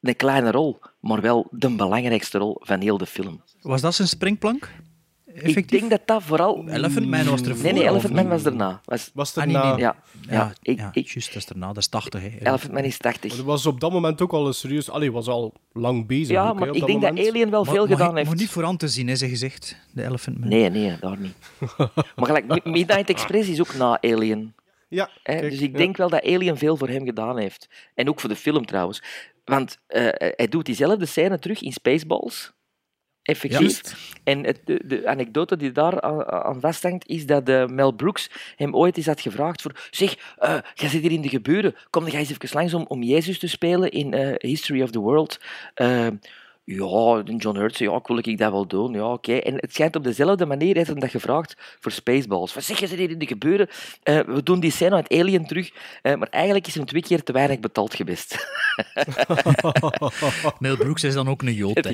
een 0.07 0.15
kleine 0.15 0.51
rol, 0.51 0.79
maar 0.99 1.21
wel 1.21 1.47
de 1.51 1.69
belangrijkste 1.75 2.37
rol 2.37 2.57
van 2.59 2.81
heel 2.81 2.97
de 2.97 3.05
film. 3.05 3.41
Was 3.61 3.81
dat 3.81 3.95
zijn 3.95 4.07
springplank? 4.07 4.71
Ik 5.33 5.69
denk 5.69 5.89
dat 5.89 6.01
dat 6.05 6.23
vooral. 6.23 6.67
Elephant 6.67 7.07
Man 7.07 7.25
was 7.25 7.41
ervoor, 7.41 7.63
Nee, 7.63 7.73
nee, 7.73 7.87
Elephant 7.87 8.13
Man 8.13 8.27
was 8.27 8.45
erna. 8.45 8.81
Was... 8.85 9.11
Was 9.13 9.37
Ah, 9.37 9.43
er 9.43 9.49
nee, 9.49 9.57
na... 9.57 9.69
nee, 9.71 9.79
Ja, 9.81 9.95
ja, 10.21 10.33
Ja, 10.33 10.53
ik, 10.61 10.77
ja, 10.77 10.89
ik, 10.93 11.07
juist, 11.07 11.33
dat 11.33 11.43
is 11.43 11.49
erna. 11.49 11.67
Dat 11.67 11.77
is 11.77 11.87
80, 11.87 12.21
hè. 12.21 12.27
Elephant 12.39 12.73
Man 12.73 12.83
is 12.83 12.97
80. 12.97 13.27
Maar 13.29 13.37
dat 13.37 13.45
was 13.47 13.65
op 13.65 13.79
dat 13.79 13.91
moment 13.91 14.21
ook 14.21 14.31
al 14.33 14.47
een 14.47 14.53
serieus... 14.53 14.89
Allee, 14.89 15.11
was 15.11 15.27
al 15.27 15.53
lang 15.73 16.07
bezig. 16.07 16.27
Ja, 16.27 16.47
ook, 16.47 16.53
hè, 16.53 16.59
maar 16.59 16.69
op 16.69 16.75
ik 16.75 16.85
denk 16.85 16.99
moment. 17.01 17.17
dat 17.17 17.27
Alien 17.27 17.49
wel 17.49 17.63
Maar- 17.63 17.73
veel 17.73 17.87
maar, 17.87 17.97
gedaan 17.97 18.13
Maar 18.13 18.23
heeft. 18.25 18.39
niet 18.39 18.49
voorhand 18.49 18.79
te 18.79 18.87
zien, 18.87 19.07
hè, 19.07 19.15
zijn 19.15 19.29
gezicht. 19.29 19.77
De 19.91 20.03
Elephant 20.03 20.39
Man. 20.39 20.49
Nee, 20.49 20.69
nee, 20.69 20.95
daar 20.99 21.19
niet. 21.19 21.35
maar 22.15 22.25
gelijk, 22.25 22.47
Mi- 22.47 22.71
Midnight 22.71 23.09
Express 23.09 23.49
is 23.49 23.59
ook 23.59 23.75
na 23.75 23.97
Alien. 24.01 24.53
Ja, 24.89 25.09
Hè? 25.23 25.33
kijk, 25.39 25.49
dus 25.51 25.59
ik 25.61 25.71
ja. 25.71 25.77
denk 25.77 25.97
wel 25.97 26.09
dat 26.09 26.23
Alien 26.23 26.57
veel 26.57 26.77
voor 26.77 26.89
hem 26.89 27.05
gedaan 27.05 27.37
heeft. 27.37 27.69
En 27.95 28.09
ook 28.09 28.19
voor 28.19 28.29
de 28.29 28.35
film 28.35 28.65
trouwens. 28.65 29.03
Want 29.45 29.77
eh, 29.87 30.07
hij 30.11 30.47
doet 30.49 30.65
diezelfde 30.65 31.05
scène 31.05 31.39
terug 31.39 31.61
in 31.61 31.71
Spaceballs. 31.71 32.53
Effectief. 33.21 33.81
En 34.23 34.43
het, 34.43 34.61
de, 34.65 34.81
de 34.85 35.07
anekdote 35.07 35.57
die 35.57 35.71
daar 35.71 36.01
aan, 36.01 36.25
aan 36.25 36.59
vasthangt, 36.59 37.07
is 37.07 37.25
dat 37.25 37.49
eh, 37.49 37.65
Mel 37.65 37.91
Brooks 37.91 38.29
hem 38.55 38.75
ooit 38.75 38.97
eens 38.97 39.05
had 39.05 39.21
gevraagd 39.21 39.61
voor 39.61 39.87
zeg, 39.91 40.15
eh 40.37 40.57
jij 40.73 40.89
zit 40.89 41.01
hier 41.01 41.11
in 41.11 41.21
de 41.21 41.29
geburen, 41.29 41.75
kom 41.89 42.07
jij 42.07 42.19
eens 42.19 42.29
even 42.29 42.49
langs 42.57 42.73
om, 42.73 42.85
om 42.87 43.03
Jezus 43.03 43.39
te 43.39 43.47
spelen 43.47 43.91
in 43.91 44.13
eh, 44.13 44.33
History 44.37 44.81
of 44.81 44.91
the 44.91 44.99
World. 44.99 45.39
Ja, 46.65 47.21
John 47.37 47.57
Hurt 47.57 47.75
zei, 47.75 47.89
ja, 47.89 47.95
ik 47.95 48.07
wil 48.07 48.17
ik 48.17 48.37
dat 48.37 48.51
wel 48.51 48.67
doen. 48.67 48.93
Ja, 48.93 49.11
oké. 49.11 49.33
En 49.33 49.55
het 49.55 49.73
schijnt 49.73 49.95
op 49.95 50.03
dezelfde 50.03 50.45
manier, 50.45 50.75
heeft 50.75 50.89
hij 50.89 50.99
dat 50.99 51.09
gevraagd 51.09 51.77
voor 51.79 51.91
Spaceballs. 51.91 52.53
Wat 52.53 52.63
zeg 52.63 52.79
je, 52.79 52.87
zit 52.87 52.97
hier 52.97 53.09
in 53.09 53.19
de 53.19 53.27
geburen? 53.27 53.67
Eh, 54.03 54.19
we 54.19 54.43
doen 54.43 54.59
die 54.59 54.71
scène 54.71 54.95
uit 54.95 55.11
Alien 55.11 55.45
terug, 55.45 55.71
eh, 56.01 56.15
maar 56.15 56.27
eigenlijk 56.29 56.67
is 56.67 56.75
hem 56.75 56.85
twee 56.85 57.01
keer 57.01 57.23
te 57.23 57.31
weinig 57.31 57.59
betaald 57.59 57.95
geweest. 57.95 58.47
Mel 60.59 60.77
Brooks 60.77 61.03
is 61.03 61.13
dan 61.13 61.29
ook 61.29 61.41
een 61.41 61.53
jood. 61.53 61.89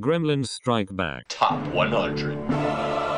Gremlins 0.00 0.52
Strike 0.52 0.94
Back. 0.94 1.22
Top 1.26 1.72
100. 1.72 3.15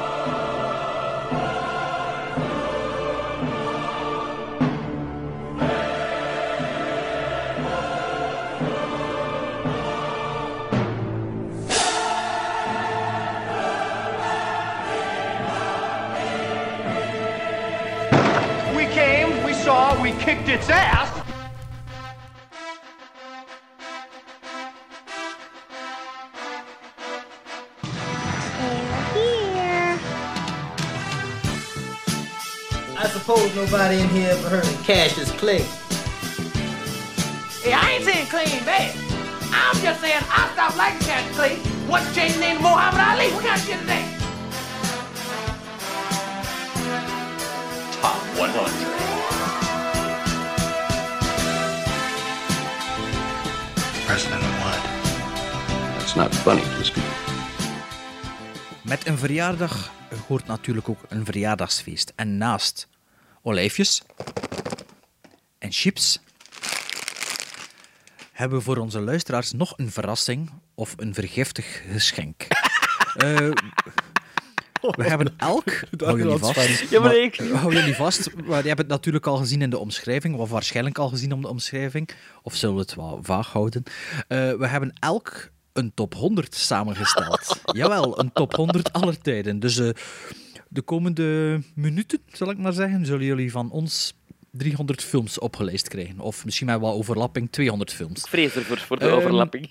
Kicked 20.29 20.49
its 20.51 20.69
ass. 20.69 21.09
I 32.95 33.09
suppose 33.09 33.55
nobody 33.55 34.01
in 34.01 34.09
here 34.11 34.29
ever 34.33 34.51
heard 34.51 34.65
of 34.67 34.85
Cassius 34.85 35.31
Clay. 35.31 35.61
Hey, 37.63 37.73
I 37.73 37.93
ain't 37.93 38.05
saying 38.05 38.27
clean 38.27 38.65
bad. 38.67 38.95
I'm 39.51 39.77
just 39.77 40.03
saying 40.03 40.23
I 40.29 40.51
stopped 40.53 40.77
liking 40.77 41.07
Cassius 41.07 41.37
Clay. 41.37 41.57
What's 41.89 42.15
changed 42.15 42.37
the 42.37 42.41
name 42.41 42.57
to 42.59 42.63
Muhammad 42.65 43.01
Ali? 43.01 43.33
What 43.33 43.47
kind 43.47 43.59
of 43.59 43.67
shit 43.67 43.81
is 43.81 43.87
that? 43.87 44.05
Top 48.03 48.21
100. 48.39 49.18
President 54.09 54.43
of 54.43 54.59
what? 54.59 54.81
That's 55.99 56.15
not 56.15 56.35
funny. 56.35 56.63
Met 58.83 59.07
een 59.07 59.19
verjaardag 59.19 59.93
hoort 60.27 60.47
natuurlijk 60.47 60.89
ook 60.89 60.99
een 61.09 61.25
verjaardagsfeest. 61.25 62.13
En 62.17 62.37
naast 62.37 62.89
olijfjes 63.43 64.03
en 65.59 65.73
chips 65.73 66.21
hebben 68.33 68.59
we 68.59 68.65
voor 68.65 68.77
onze 68.77 69.01
luisteraars 69.01 69.53
nog 69.53 69.73
een 69.77 69.91
verrassing 69.91 70.51
of 70.75 70.95
een 70.97 71.15
vergiftig 71.15 71.83
geschenk. 71.91 72.47
Eh, 73.19 73.51
we 74.81 75.05
hebben 75.05 75.35
elk, 75.37 75.65
hou 76.05 76.19
jullie 76.19 76.39
vast. 76.39 76.91
Ja, 76.91 77.01
maar 77.01 77.09
maar- 77.09 77.17
ik- 77.19 77.37
hou 77.53 77.75
jullie 77.75 77.95
vast, 77.95 78.31
maar 78.47 78.63
je 78.63 78.67
hebt 78.69 78.79
het 78.81 78.89
natuurlijk 78.89 79.27
al 79.27 79.37
gezien 79.37 79.63
in 79.63 79.71
de 79.71 79.79
omschrijving, 79.79 80.35
of 80.37 80.51
waarschijnlijk 80.51 80.99
al 80.99 81.09
gezien 81.09 81.33
om 81.33 81.41
de 81.41 81.49
omschrijving, 81.49 82.09
of 82.43 82.55
zullen 82.55 82.75
we 82.75 82.81
het 82.81 82.95
wel 82.95 83.19
vaag 83.23 83.53
houden. 83.53 83.83
Eh, 84.29 84.53
we 84.53 84.67
hebben 84.67 84.93
elk 85.01 85.49
een 85.73 85.93
top 85.95 86.15
100 86.15 86.55
samengesteld. 86.55 87.61
Jawel, 87.73 88.21
een 88.21 88.33
top 88.33 88.55
100 88.55 88.93
aller 88.93 89.19
tijden. 89.21 89.61
Dus 89.61 89.79
eh, 89.79 89.89
de 90.69 90.83
komende 90.83 91.61
minuten, 91.75 92.19
zal 92.33 92.51
ik 92.51 92.59
maar 92.59 92.73
zeggen, 92.73 93.07
zullen 93.07 93.25
jullie 93.25 93.51
van 93.51 93.71
ons 93.71 94.17
300 94.51 95.03
films 95.05 95.39
opgelijst 95.39 95.89
krijgen. 95.89 96.21
Of 96.21 96.45
misschien 96.45 96.67
met 96.67 96.81
wat 96.81 96.95
overlapping 96.95 97.53
200 97.53 97.93
films. 97.93 98.21
Ik 98.21 98.27
vrees 98.29 98.55
ervoor, 98.55 98.79
voor 98.79 98.99
de 98.99 99.05
Ehm, 99.07 99.15
overlapping. 99.15 99.69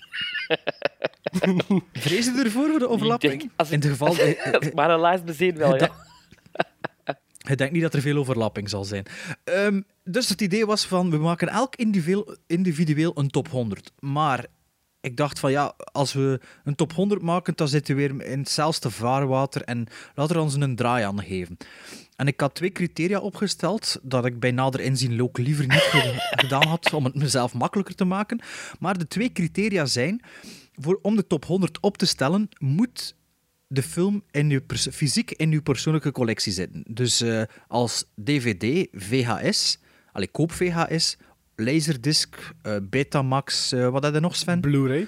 Vrees 1.92 2.24
je 2.24 2.42
ervoor 2.44 2.70
voor 2.70 2.78
de 2.78 2.88
overlapping? 2.88 3.40
denk, 3.40 3.52
als 3.56 3.70
In 3.70 3.80
het 3.80 3.88
geval... 3.88 4.08
Als 4.52 4.66
ik 4.66 4.74
maar 4.74 4.90
een 4.90 5.00
lijst 5.00 5.24
bezien 5.24 5.56
wel, 5.56 5.76
ja. 5.82 5.90
Ik 7.48 7.58
denk 7.58 7.72
niet 7.72 7.82
dat 7.82 7.94
er 7.94 8.00
veel 8.00 8.16
overlapping 8.16 8.68
zal 8.68 8.84
zijn. 8.84 9.06
Ehm, 9.44 9.80
dus 10.04 10.28
het 10.28 10.40
idee 10.40 10.66
was 10.66 10.86
van, 10.86 11.10
we 11.10 11.16
maken 11.16 11.48
elk 11.48 11.76
individueel, 11.76 12.36
individueel 12.46 13.12
een 13.14 13.28
top 13.28 13.48
100. 13.48 13.92
Maar 13.98 14.46
ik 15.00 15.16
dacht 15.16 15.38
van, 15.38 15.50
ja, 15.50 15.74
als 15.92 16.12
we 16.12 16.40
een 16.64 16.74
top 16.74 16.92
100 16.92 17.22
maken, 17.22 17.56
dan 17.56 17.68
zitten 17.68 17.96
we 17.96 18.00
weer 18.00 18.26
in 18.26 18.38
hetzelfde 18.38 18.90
vaarwater 18.90 19.62
en 19.62 19.86
laten 20.14 20.36
we 20.36 20.42
ons 20.42 20.54
een 20.54 20.76
draai 20.76 21.04
aan 21.04 21.22
geven. 21.22 21.56
En 22.16 22.26
ik 22.26 22.40
had 22.40 22.54
twee 22.54 22.72
criteria 22.72 23.18
opgesteld, 23.18 23.98
dat 24.02 24.24
ik 24.24 24.40
bij 24.40 24.50
nader 24.50 24.80
inzien 24.80 25.22
ook 25.22 25.38
liever 25.38 25.66
niet 25.66 25.78
ge- 25.80 26.14
gedaan 26.42 26.66
had, 26.66 26.92
om 26.92 27.04
het 27.04 27.14
mezelf 27.14 27.54
makkelijker 27.54 27.94
te 27.94 28.04
maken. 28.04 28.40
Maar 28.78 28.98
de 28.98 29.08
twee 29.08 29.32
criteria 29.32 29.86
zijn, 29.86 30.20
voor, 30.74 30.98
om 31.02 31.16
de 31.16 31.26
top 31.26 31.44
100 31.44 31.80
op 31.80 31.98
te 31.98 32.06
stellen, 32.06 32.48
moet 32.58 33.16
de 33.66 33.82
film 33.82 34.22
in 34.30 34.50
uw 34.50 34.60
fysiek 34.92 35.30
in 35.30 35.52
uw 35.52 35.62
persoonlijke 35.62 36.12
collectie 36.12 36.52
zitten. 36.52 36.84
Dus 36.90 37.20
eh, 37.20 37.42
als 37.68 38.04
DVD, 38.14 38.88
VHS, 38.92 39.78
allee, 40.12 40.28
koop 40.28 40.52
VHS, 40.52 41.16
Laserdisc, 41.60 42.52
eh, 42.62 42.76
Betamax, 42.82 43.72
eh, 43.72 43.88
wat 43.88 44.04
had 44.04 44.14
je 44.14 44.20
nog, 44.20 44.36
Sven? 44.36 44.60
Blu-ray. 44.60 45.06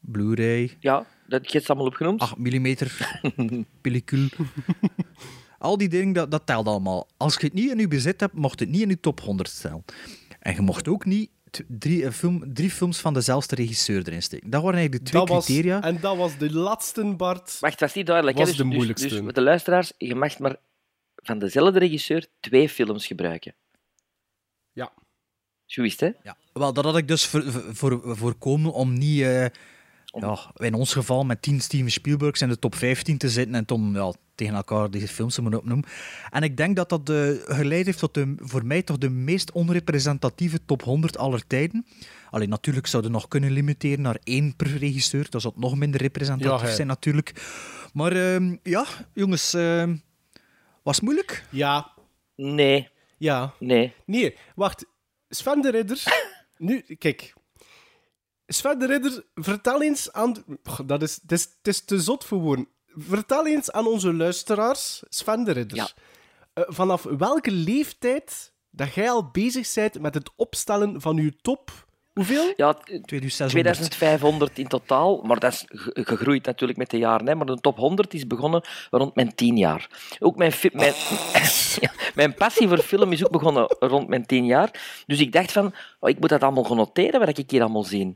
Blu-ray, 0.00 0.76
Ja, 0.80 0.96
dat 1.28 1.42
heb 1.42 1.44
je 1.50 1.58
het 1.58 1.68
allemaal 1.68 1.86
opgenoemd. 1.86 2.20
8 2.20 2.36
mm, 2.38 3.66
pellicule. 3.80 4.28
Al 5.58 5.76
die 5.78 5.88
dingen, 5.88 6.12
dat, 6.12 6.30
dat 6.30 6.46
telt 6.46 6.66
allemaal. 6.66 7.08
Als 7.16 7.34
je 7.34 7.44
het 7.46 7.52
niet 7.54 7.70
in 7.70 7.78
je 7.78 7.88
bezit 7.88 8.20
hebt, 8.20 8.34
mocht 8.34 8.60
het 8.60 8.68
niet 8.68 8.80
in 8.80 8.88
je 8.88 9.00
top 9.00 9.20
100 9.20 9.48
stellen. 9.48 9.84
En 10.38 10.54
je 10.54 10.60
mocht 10.60 10.88
ook 10.88 11.04
niet 11.04 11.30
drie, 11.68 12.04
eh, 12.04 12.10
film, 12.12 12.54
drie 12.54 12.70
films 12.70 12.98
van 12.98 13.14
dezelfde 13.14 13.54
regisseur 13.54 14.08
erin 14.08 14.22
steken. 14.22 14.50
Dat 14.50 14.62
waren 14.62 14.78
eigenlijk 14.78 15.04
de 15.04 15.10
twee 15.10 15.24
Dat 15.26 15.34
was, 15.34 15.44
criteria. 15.44 15.82
en 15.82 16.00
dat 16.00 16.16
was 16.16 16.38
de 16.38 16.52
laatste, 16.52 17.14
Bart. 17.16 17.56
Wacht, 17.60 17.80
was 17.80 17.94
niet 17.94 18.06
duidelijk. 18.06 18.36
Was 18.38 18.48
Dus, 18.48 18.56
de 18.56 18.62
dus- 18.64 18.72
moeilijkste. 18.74 19.08
Dus, 19.08 19.20
met 19.20 19.34
de 19.34 19.42
luisteraars, 19.42 19.92
je 19.98 20.14
mag 20.14 20.38
maar 20.38 20.56
van 21.16 21.38
dezelfde 21.38 21.78
regisseur 21.78 22.26
twee 22.40 22.68
films 22.68 23.06
gebruiken. 23.06 23.54
Ja. 24.72 24.92
Het, 25.66 26.00
hè? 26.00 26.10
Ja, 26.22 26.36
wel, 26.52 26.72
dat 26.72 26.84
had 26.84 26.96
ik 26.96 27.08
dus 27.08 27.26
voor, 27.26 27.42
voor, 27.72 28.16
voorkomen 28.16 28.72
om 28.72 28.92
niet, 28.92 29.20
eh, 29.20 29.46
ja, 30.04 30.38
in 30.56 30.74
ons 30.74 30.92
geval, 30.92 31.24
met 31.24 31.42
10 31.42 31.60
Steven 31.60 31.90
Spielbergs 31.90 32.42
in 32.42 32.48
de 32.48 32.58
top 32.58 32.74
15 32.74 33.18
te 33.18 33.28
zitten 33.28 33.54
en 33.54 33.64
toen 33.64 33.92
ja, 33.92 34.12
tegen 34.34 34.54
elkaar 34.54 34.90
deze 34.90 35.08
films 35.08 35.34
te 35.34 35.40
moeten 35.42 35.60
opnoemen. 35.60 35.88
En 36.30 36.42
ik 36.42 36.56
denk 36.56 36.76
dat 36.76 36.88
dat 36.88 37.06
de, 37.06 37.44
geleid 37.46 37.86
heeft 37.86 37.98
tot 37.98 38.14
de, 38.14 38.34
voor 38.38 38.66
mij 38.66 38.82
toch 38.82 38.98
de 38.98 39.10
meest 39.10 39.52
onrepresentatieve 39.52 40.64
top 40.64 40.82
100 40.82 41.18
aller 41.18 41.46
tijden. 41.46 41.86
Alleen 42.30 42.48
natuurlijk 42.48 42.86
zouden 42.86 43.10
we 43.12 43.16
nog 43.16 43.28
kunnen 43.28 43.50
limiteren 43.50 44.00
naar 44.00 44.18
één 44.24 44.56
per 44.56 44.76
regisseur. 44.76 45.26
Dat 45.30 45.42
zou 45.42 45.54
nog 45.56 45.76
minder 45.76 46.00
representatief 46.00 46.68
Ja, 46.68 46.74
zijn 46.74 46.86
natuurlijk. 46.86 47.32
Maar 47.92 48.12
ehm, 48.12 48.56
ja, 48.62 48.86
jongens, 49.14 49.54
ehm, 49.54 49.96
was 50.82 50.96
het 50.96 51.04
moeilijk? 51.04 51.44
Ja. 51.50 51.92
Nee. 52.36 52.88
Ja. 53.18 53.54
Nee. 53.58 53.92
Nee, 54.06 54.36
wacht. 54.54 54.86
Sven 55.34 55.60
de 55.60 55.70
Ridder. 55.70 56.02
nu, 56.56 56.80
kijk. 56.80 57.34
Sven 58.46 58.78
de 58.78 58.86
Ridder, 58.86 59.24
vertel 59.34 59.82
eens 59.82 60.12
aan. 60.12 60.44
Dat 60.86 61.02
is, 61.02 61.18
het, 61.22 61.32
is, 61.32 61.42
het 61.42 61.68
is 61.68 61.84
te 61.84 62.00
zot 62.00 62.24
voor 62.24 62.38
woorden. 62.38 62.68
Vertel 62.86 63.46
eens 63.46 63.70
aan 63.70 63.86
onze 63.86 64.12
luisteraars, 64.14 65.02
Sven 65.08 65.44
de 65.44 65.52
Ridder. 65.52 65.76
eh, 66.52 66.64
vanaf 66.66 67.02
welke 67.02 67.50
leeftijd 67.50 68.52
dat 68.70 68.94
jij 68.94 69.10
al 69.10 69.30
bezig 69.30 69.74
bent 69.74 70.00
met 70.00 70.14
het 70.14 70.30
opstellen 70.36 71.00
van 71.00 71.16
je 71.16 71.36
top. 71.36 71.83
Hoeveel? 72.14 72.52
Ja, 72.56 72.72
2600. 72.74 73.90
2500 73.90 74.58
in 74.58 74.66
totaal, 74.68 75.20
maar 75.22 75.38
dat 75.38 75.52
is 75.52 75.64
ge- 75.68 76.04
gegroeid 76.04 76.46
natuurlijk 76.46 76.78
met 76.78 76.90
de 76.90 76.98
jaren. 76.98 77.26
Hè. 77.26 77.34
Maar 77.34 77.46
de 77.46 77.60
top 77.60 77.76
100 77.76 78.14
is 78.14 78.26
begonnen 78.26 78.62
rond 78.90 79.14
mijn 79.14 79.34
10 79.34 79.56
jaar. 79.56 79.88
Ook 80.18 80.36
mijn, 80.36 80.52
mijn, 80.72 80.92
Ja, 81.80 81.90
mijn 82.14 82.34
passie 82.34 82.68
voor 82.68 82.78
film 82.78 83.12
is 83.12 83.24
ook 83.24 83.30
begonnen 83.32 83.76
rond 83.78 84.08
mijn 84.08 84.26
10 84.26 84.44
jaar. 84.46 84.70
Dus 85.06 85.20
ik 85.20 85.32
dacht 85.32 85.52
van, 85.52 85.74
oh, 86.00 86.08
ik 86.10 86.18
moet 86.20 86.28
dat 86.28 86.42
allemaal 86.42 86.64
gaan 86.64 86.76
noteren, 86.76 87.20
wat 87.20 87.38
ik 87.38 87.50
hier 87.50 87.62
allemaal 87.62 87.84
zie. 87.84 88.14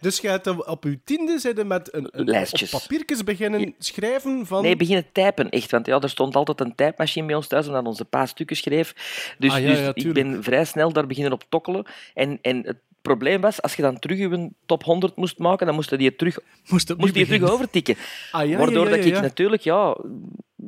Dus 0.00 0.20
hebt 0.20 0.44
dan 0.44 0.66
op 0.66 0.84
je 0.84 0.98
tiende 1.04 1.38
zitten 1.38 1.66
met 1.66 1.94
een, 1.94 2.08
een 2.10 2.24
Lijstjes. 2.24 2.72
op 2.74 2.80
papiertjes 2.80 3.24
beginnen 3.24 3.74
schrijven 3.78 4.46
van... 4.46 4.62
Nee, 4.62 4.76
beginnen 4.76 5.06
typen, 5.12 5.50
echt. 5.50 5.70
Want 5.70 5.86
ja, 5.86 6.00
er 6.00 6.10
stond 6.10 6.36
altijd 6.36 6.60
een 6.60 6.74
typemachine 6.74 7.26
bij 7.26 7.34
ons 7.34 7.46
thuis, 7.46 7.66
omdat 7.66 7.86
onze 7.86 8.04
pa 8.04 8.26
stukken 8.26 8.56
schreef. 8.56 8.94
Dus, 9.38 9.52
Ah, 9.52 9.60
ja, 9.60 9.66
dus 9.68 9.78
ja, 9.78 9.90
ik 9.94 10.12
ben 10.12 10.42
vrij 10.42 10.64
snel 10.64 10.92
daar 10.92 11.06
beginnen 11.06 11.32
op 11.32 11.44
tokkelen. 11.48 11.86
En, 12.14 12.38
en 12.42 12.62
het 12.66 12.76
probleem 13.02 13.40
was, 13.40 13.62
als 13.62 13.74
je 13.74 13.82
dan 13.82 13.98
terug 13.98 14.18
je 14.18 14.50
top 14.66 14.84
100 14.84 15.16
moest 15.16 15.38
maken, 15.38 15.66
dan 15.66 15.74
moest 15.74 15.90
je 15.90 15.96
die 15.96 16.16
terug, 16.16 16.38
moest 16.70 16.96
moest 16.96 17.14
die 17.14 17.26
terug 17.26 17.50
overtikken. 17.50 17.96
Ah, 18.30 18.48
ja, 18.48 18.58
Waardoor 18.58 18.84
ja, 18.84 18.96
dat 18.96 19.04
ik 19.04 19.20
natuurlijk, 19.20 19.62
ja, 19.62 19.96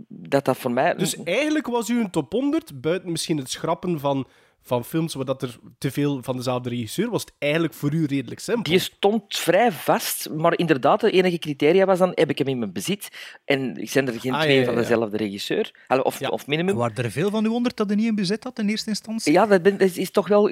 dat 0.08 0.44
dat 0.44 0.56
voor 0.56 0.70
mij... 0.70 0.94
Dus 0.94 1.22
eigenlijk 1.22 1.66
was 1.66 1.88
u 1.88 2.00
een 2.00 2.10
top 2.10 2.32
100, 2.32 2.80
buiten 2.80 3.10
misschien 3.10 3.36
het 3.36 3.50
schrappen 3.50 4.00
van, 4.00 4.26
van 4.62 4.84
films 4.84 5.14
waar 5.14 5.24
dat 5.24 5.42
er 5.42 5.58
te 5.78 5.90
veel 5.90 6.22
van 6.22 6.36
dezelfde 6.36 6.68
regisseur 6.68 7.10
was, 7.10 7.20
het 7.20 7.32
eigenlijk 7.38 7.74
voor 7.74 7.92
u 7.92 8.06
redelijk 8.06 8.40
simpel. 8.40 8.62
Die 8.62 8.78
stond 8.78 9.36
vrij 9.36 9.72
vast, 9.72 10.30
maar 10.30 10.58
inderdaad, 10.58 11.00
de 11.00 11.10
enige 11.10 11.38
criteria 11.38 11.84
was 11.84 11.98
dan, 11.98 12.12
heb 12.14 12.30
ik 12.30 12.38
hem 12.38 12.48
in 12.48 12.58
mijn 12.58 12.72
bezit? 12.72 13.08
En 13.44 13.78
zijn 13.82 14.06
er 14.08 14.20
geen 14.20 14.32
Ah, 14.34 14.40
twee 14.40 14.54
ja, 14.54 14.60
ja, 14.60 14.66
van 14.66 14.74
dezelfde 14.74 15.16
regisseur? 15.16 15.86
Of, 16.02 16.20
of 16.20 16.46
minimum. 16.46 16.76
Waren 16.76 17.04
er 17.04 17.10
veel 17.10 17.30
van 17.30 17.44
u 17.44 17.48
onder 17.48 17.72
dat 17.74 17.90
je 17.90 17.96
niet 17.96 18.06
in 18.06 18.14
bezit 18.14 18.44
had 18.44 18.58
in 18.58 18.68
eerste 18.68 18.88
instantie? 18.88 19.32
Ja, 19.32 19.46
dat, 19.46 19.62
ben- 19.62 19.78
dat 19.78 19.96
is 19.96 20.10
toch 20.10 20.28
wel 20.28 20.50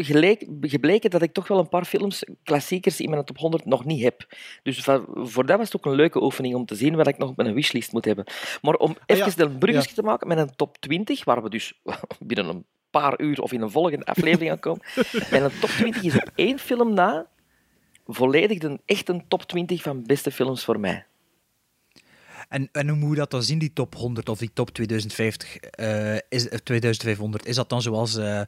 gebleken 0.61 1.11
dat 1.11 1.23
ik 1.23 1.33
toch 1.33 1.49
wel 1.49 1.59
een 1.59 1.69
paar 1.69 1.85
films, 1.85 2.25
klassiekers, 2.43 3.01
in 3.01 3.11
mijn 3.11 3.25
top 3.25 3.39
100 3.39 3.65
nog 3.65 3.85
niet 3.85 4.03
heb. 4.03 4.27
Dus 4.63 4.85
voor 5.15 5.47
dat 5.47 5.57
was 5.59 5.67
het 5.73 5.77
ook 5.77 5.87
een 5.87 5.95
leuke 5.99 6.23
oefening 6.23 6.55
om 6.55 6.65
te 6.67 6.75
zien 6.75 6.97
wat 6.97 7.07
ik 7.07 7.19
nog 7.19 7.29
op 7.29 7.37
mijn 7.37 7.55
wishlist 7.55 7.93
moet 7.93 8.05
hebben. 8.05 8.25
Maar 8.63 8.75
om 8.75 8.97
even 9.07 9.25
Ah, 9.27 9.33
ja. 9.37 9.45
een 9.45 9.59
bruggetje 9.59 9.89
Ja. 9.89 9.95
te 9.95 10.03
maken 10.03 10.29
met 10.29 10.39
een 10.39 10.57
top 10.57 10.79
20, 10.79 11.25
waar 11.25 11.43
we 11.43 11.51
dus 11.51 11.81
binnen 12.19 12.49
een 12.49 12.65
paar 12.91 13.21
uur 13.21 13.41
of 13.41 13.53
in 13.53 13.61
een 13.61 13.71
volgende 13.71 14.05
aflevering 14.05 14.51
aan 14.51 14.59
komen. 14.59 14.83
Mijn 15.31 15.51
top 15.61 15.71
20 15.71 16.03
is 16.03 16.17
op 16.17 16.31
één 16.35 16.59
film 16.59 16.95
na 16.95 17.27
volledig 18.07 18.63
een, 18.63 18.81
echt 18.85 19.09
een 19.09 19.25
top 19.29 19.43
20 19.43 19.83
van 19.83 20.03
beste 20.03 20.31
films 20.31 20.65
voor 20.65 20.81
mij. 20.81 21.07
En, 22.49 22.69
en 22.73 22.89
hoe 22.89 22.99
moet 22.99 23.11
je 23.11 23.17
dat 23.17 23.31
dan 23.31 23.43
zien, 23.43 23.59
die 23.59 23.73
top 23.73 23.95
100 23.95 24.29
of 24.29 24.39
die 24.39 24.51
top 24.53 24.71
2050, 24.71 25.57
eh, 25.57 26.15
is, 26.15 26.49
eh, 26.49 26.59
2500? 26.59 27.47
Is 27.47 27.57
dat 27.57 27.69
dan 27.69 27.83
zoals 27.83 28.17
eh, 28.17 28.41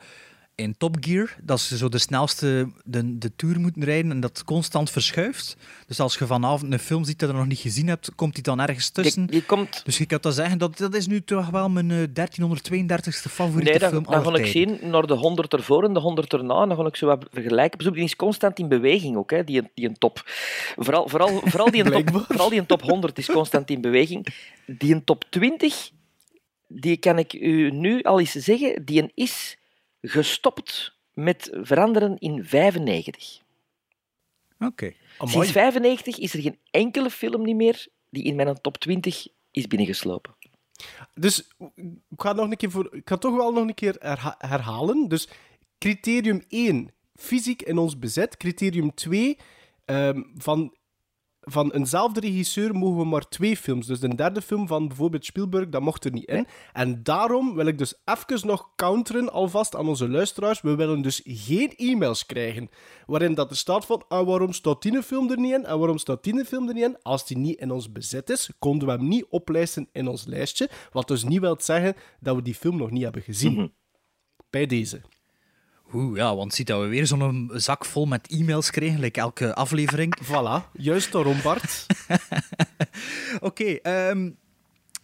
in 0.61 0.77
Top 0.79 0.97
Gear, 1.01 1.37
dat 1.43 1.61
ze 1.61 1.77
zo 1.77 1.89
de 1.89 1.99
snelste 1.99 2.71
de, 2.85 3.19
de 3.19 3.37
tour 3.37 3.61
moeten 3.61 3.85
rijden 3.85 4.11
en 4.11 4.21
dat 4.21 4.45
constant 4.45 4.91
verschuift? 4.91 5.57
Dus 5.87 6.01
als 6.01 6.19
je 6.19 6.27
vanavond 6.27 6.73
een 6.73 6.79
film 6.79 7.05
ziet 7.05 7.19
dat 7.19 7.31
je 7.31 7.37
nog 7.37 7.47
niet 7.47 7.59
gezien 7.59 7.89
hebt, 7.89 8.15
komt 8.15 8.35
die 8.35 8.43
dan 8.43 8.61
ergens 8.61 8.89
tussen? 8.91 9.29
Je 9.31 9.45
komt... 9.45 9.81
Dus 9.85 9.99
je 9.99 10.07
kan 10.07 10.19
dan 10.21 10.33
zeggen, 10.33 10.59
dat, 10.59 10.79
dat 10.79 10.95
is 10.95 11.07
nu 11.07 11.23
toch 11.23 11.51
wel 11.51 11.69
mijn 11.69 11.91
eh, 11.91 12.29
1332ste 12.29 13.31
favoriete 13.31 13.71
Nee, 13.71 13.79
dan, 13.79 13.91
film 13.91 14.05
dan 14.05 14.25
ga 14.25 14.39
ik 14.39 14.47
zien 14.47 14.79
naar 14.83 15.07
de 15.07 15.15
100 15.15 15.53
ervoor 15.53 15.85
en 15.85 15.93
de 15.93 16.01
100 16.01 16.33
erna. 16.33 16.67
Dan 16.67 16.77
ga 16.77 16.87
ik 16.87 16.97
zo 16.97 17.07
wat 17.07 17.27
vergelijken. 17.33 17.93
Die 17.93 18.05
is 18.05 18.17
constant 18.17 18.59
in 18.59 18.69
beweging 18.69 19.17
ook, 19.17 19.31
hè, 19.31 19.45
die, 19.45 19.63
die 19.75 19.89
een 19.89 19.99
top. 19.99 20.23
Vooral, 20.77 21.09
vooral, 21.09 21.41
vooral, 21.45 21.71
die 21.71 21.85
een 21.85 22.05
top 22.05 22.25
vooral 22.27 22.49
die 22.49 22.59
een 22.59 22.67
top 22.67 22.83
100 22.83 23.19
is 23.19 23.27
constant 23.27 23.71
in 23.71 23.81
beweging. 23.81 24.27
Die 24.67 24.95
een 24.95 25.05
top 25.05 25.25
20, 25.31 25.91
die 26.69 26.97
kan 26.97 27.19
ik 27.19 27.33
u 27.33 27.71
nu 27.71 28.03
al 28.03 28.21
eens 28.21 28.33
zeggen, 28.33 28.85
die 28.85 29.03
een 29.03 29.13
is 29.15 29.59
gestopt 30.03 30.99
met 31.15 31.51
veranderen 31.53 32.19
in 32.19 32.45
95. 32.45 33.41
Oké. 34.59 34.93
Sinds 35.19 35.51
95 35.51 36.19
is 36.19 36.35
er 36.35 36.41
geen 36.41 36.59
enkele 36.71 37.11
film 37.11 37.43
niet 37.43 37.57
meer 37.57 37.87
die 38.11 38.23
in 38.23 38.37
mijn 38.37 38.61
top 38.61 38.79
20 38.79 39.27
is 39.51 39.67
binnengeslopen. 39.67 40.35
Dus 41.15 41.49
ik 42.09 42.21
ga, 42.21 42.33
nog 42.33 42.51
een 42.51 42.57
keer 42.57 42.71
voor, 42.71 42.95
ik 42.95 43.09
ga 43.09 43.17
toch 43.17 43.37
wel 43.37 43.53
nog 43.53 43.69
een 43.69 43.75
keer 43.75 43.97
herha- 43.99 44.35
herhalen. 44.39 45.09
Dus 45.09 45.29
criterium 45.79 46.45
1, 46.49 46.91
fysiek 47.15 47.63
in 47.63 47.79
ons 47.79 47.99
bezet. 47.99 48.37
Criterium 48.37 48.95
2, 48.95 49.37
ehm, 49.85 50.23
van, 50.35 50.75
van 51.41 51.71
eenzelfde 51.71 52.21
regisseur 52.21 52.75
mogen 52.75 52.99
we 52.99 53.05
maar 53.05 53.29
twee 53.29 53.57
films. 53.57 53.87
Dus 53.87 54.01
de 54.01 54.15
derde 54.15 54.43
film 54.43 54.67
van 54.67 54.89
bijvoorbeeld 54.89 55.25
Spielberg, 55.25 55.69
dat 55.69 55.83
mocht 55.83 56.05
er 56.05 56.13
niet 56.13 56.29
in. 56.29 56.47
En 56.73 57.03
daarom 57.03 57.55
wil 57.55 57.67
ik 57.67 57.79
dus 57.79 57.95
even 58.05 58.47
nog 58.47 58.75
counteren 58.77 59.33
alvast 59.33 59.77
aan 59.77 59.89
onze 59.89 60.09
luisteraars. 60.09 60.61
We 60.61 60.75
willen 60.75 61.03
dus 61.03 61.21
geen 61.25 61.73
e-mails 61.77 62.27
krijgen 62.27 62.69
waarin 63.07 63.35
dat 63.35 63.51
er 63.51 63.57
staat 63.57 63.87
van 63.87 64.05
ah, 64.09 64.27
waarom 64.27 64.53
staat 64.53 64.83
die 64.83 65.03
film 65.03 65.31
er 65.31 65.39
niet 65.39 65.53
in 65.53 65.65
en 65.65 65.79
waarom 65.79 65.99
staat 65.99 66.23
die 66.23 66.45
film 66.45 66.69
er 66.69 66.75
niet 66.75 66.85
in. 66.85 67.03
Als 67.03 67.27
die 67.27 67.39
niet 67.39 67.59
in 67.59 67.71
ons 67.71 67.93
bezet 67.93 68.31
is, 68.31 68.51
konden 68.59 68.89
we 68.89 68.95
hem 68.95 69.09
niet 69.09 69.27
oplijsten 69.29 69.89
in 69.93 70.09
ons 70.09 70.25
lijstje. 70.25 70.71
Wat 70.93 71.09
dus 71.09 71.25
niet 71.25 71.41
wil 71.41 71.57
zeggen 71.59 71.95
dat 72.21 72.37
we 72.37 72.43
die 72.43 72.55
film 72.55 72.77
nog 72.77 72.91
niet 72.91 73.03
hebben 73.03 73.23
gezien. 73.23 73.73
Bij 74.51 74.67
deze. 74.67 75.01
Oeh, 75.93 76.17
ja, 76.17 76.37
want 76.37 76.55
ziet 76.55 76.67
dat 76.67 76.81
we 76.81 76.87
weer 76.87 77.07
zo'n 77.07 77.51
zak 77.55 77.85
vol 77.85 78.07
met 78.07 78.27
e-mails 78.29 78.71
kregen, 78.71 79.01
like 79.01 79.21
elke 79.21 79.55
aflevering. 79.55 80.17
Voilà, 80.25 80.71
juist 80.73 81.13
daarom, 81.13 81.43
Bart. 81.43 81.87
Oké, 83.41 83.65
ehm, 83.65 84.31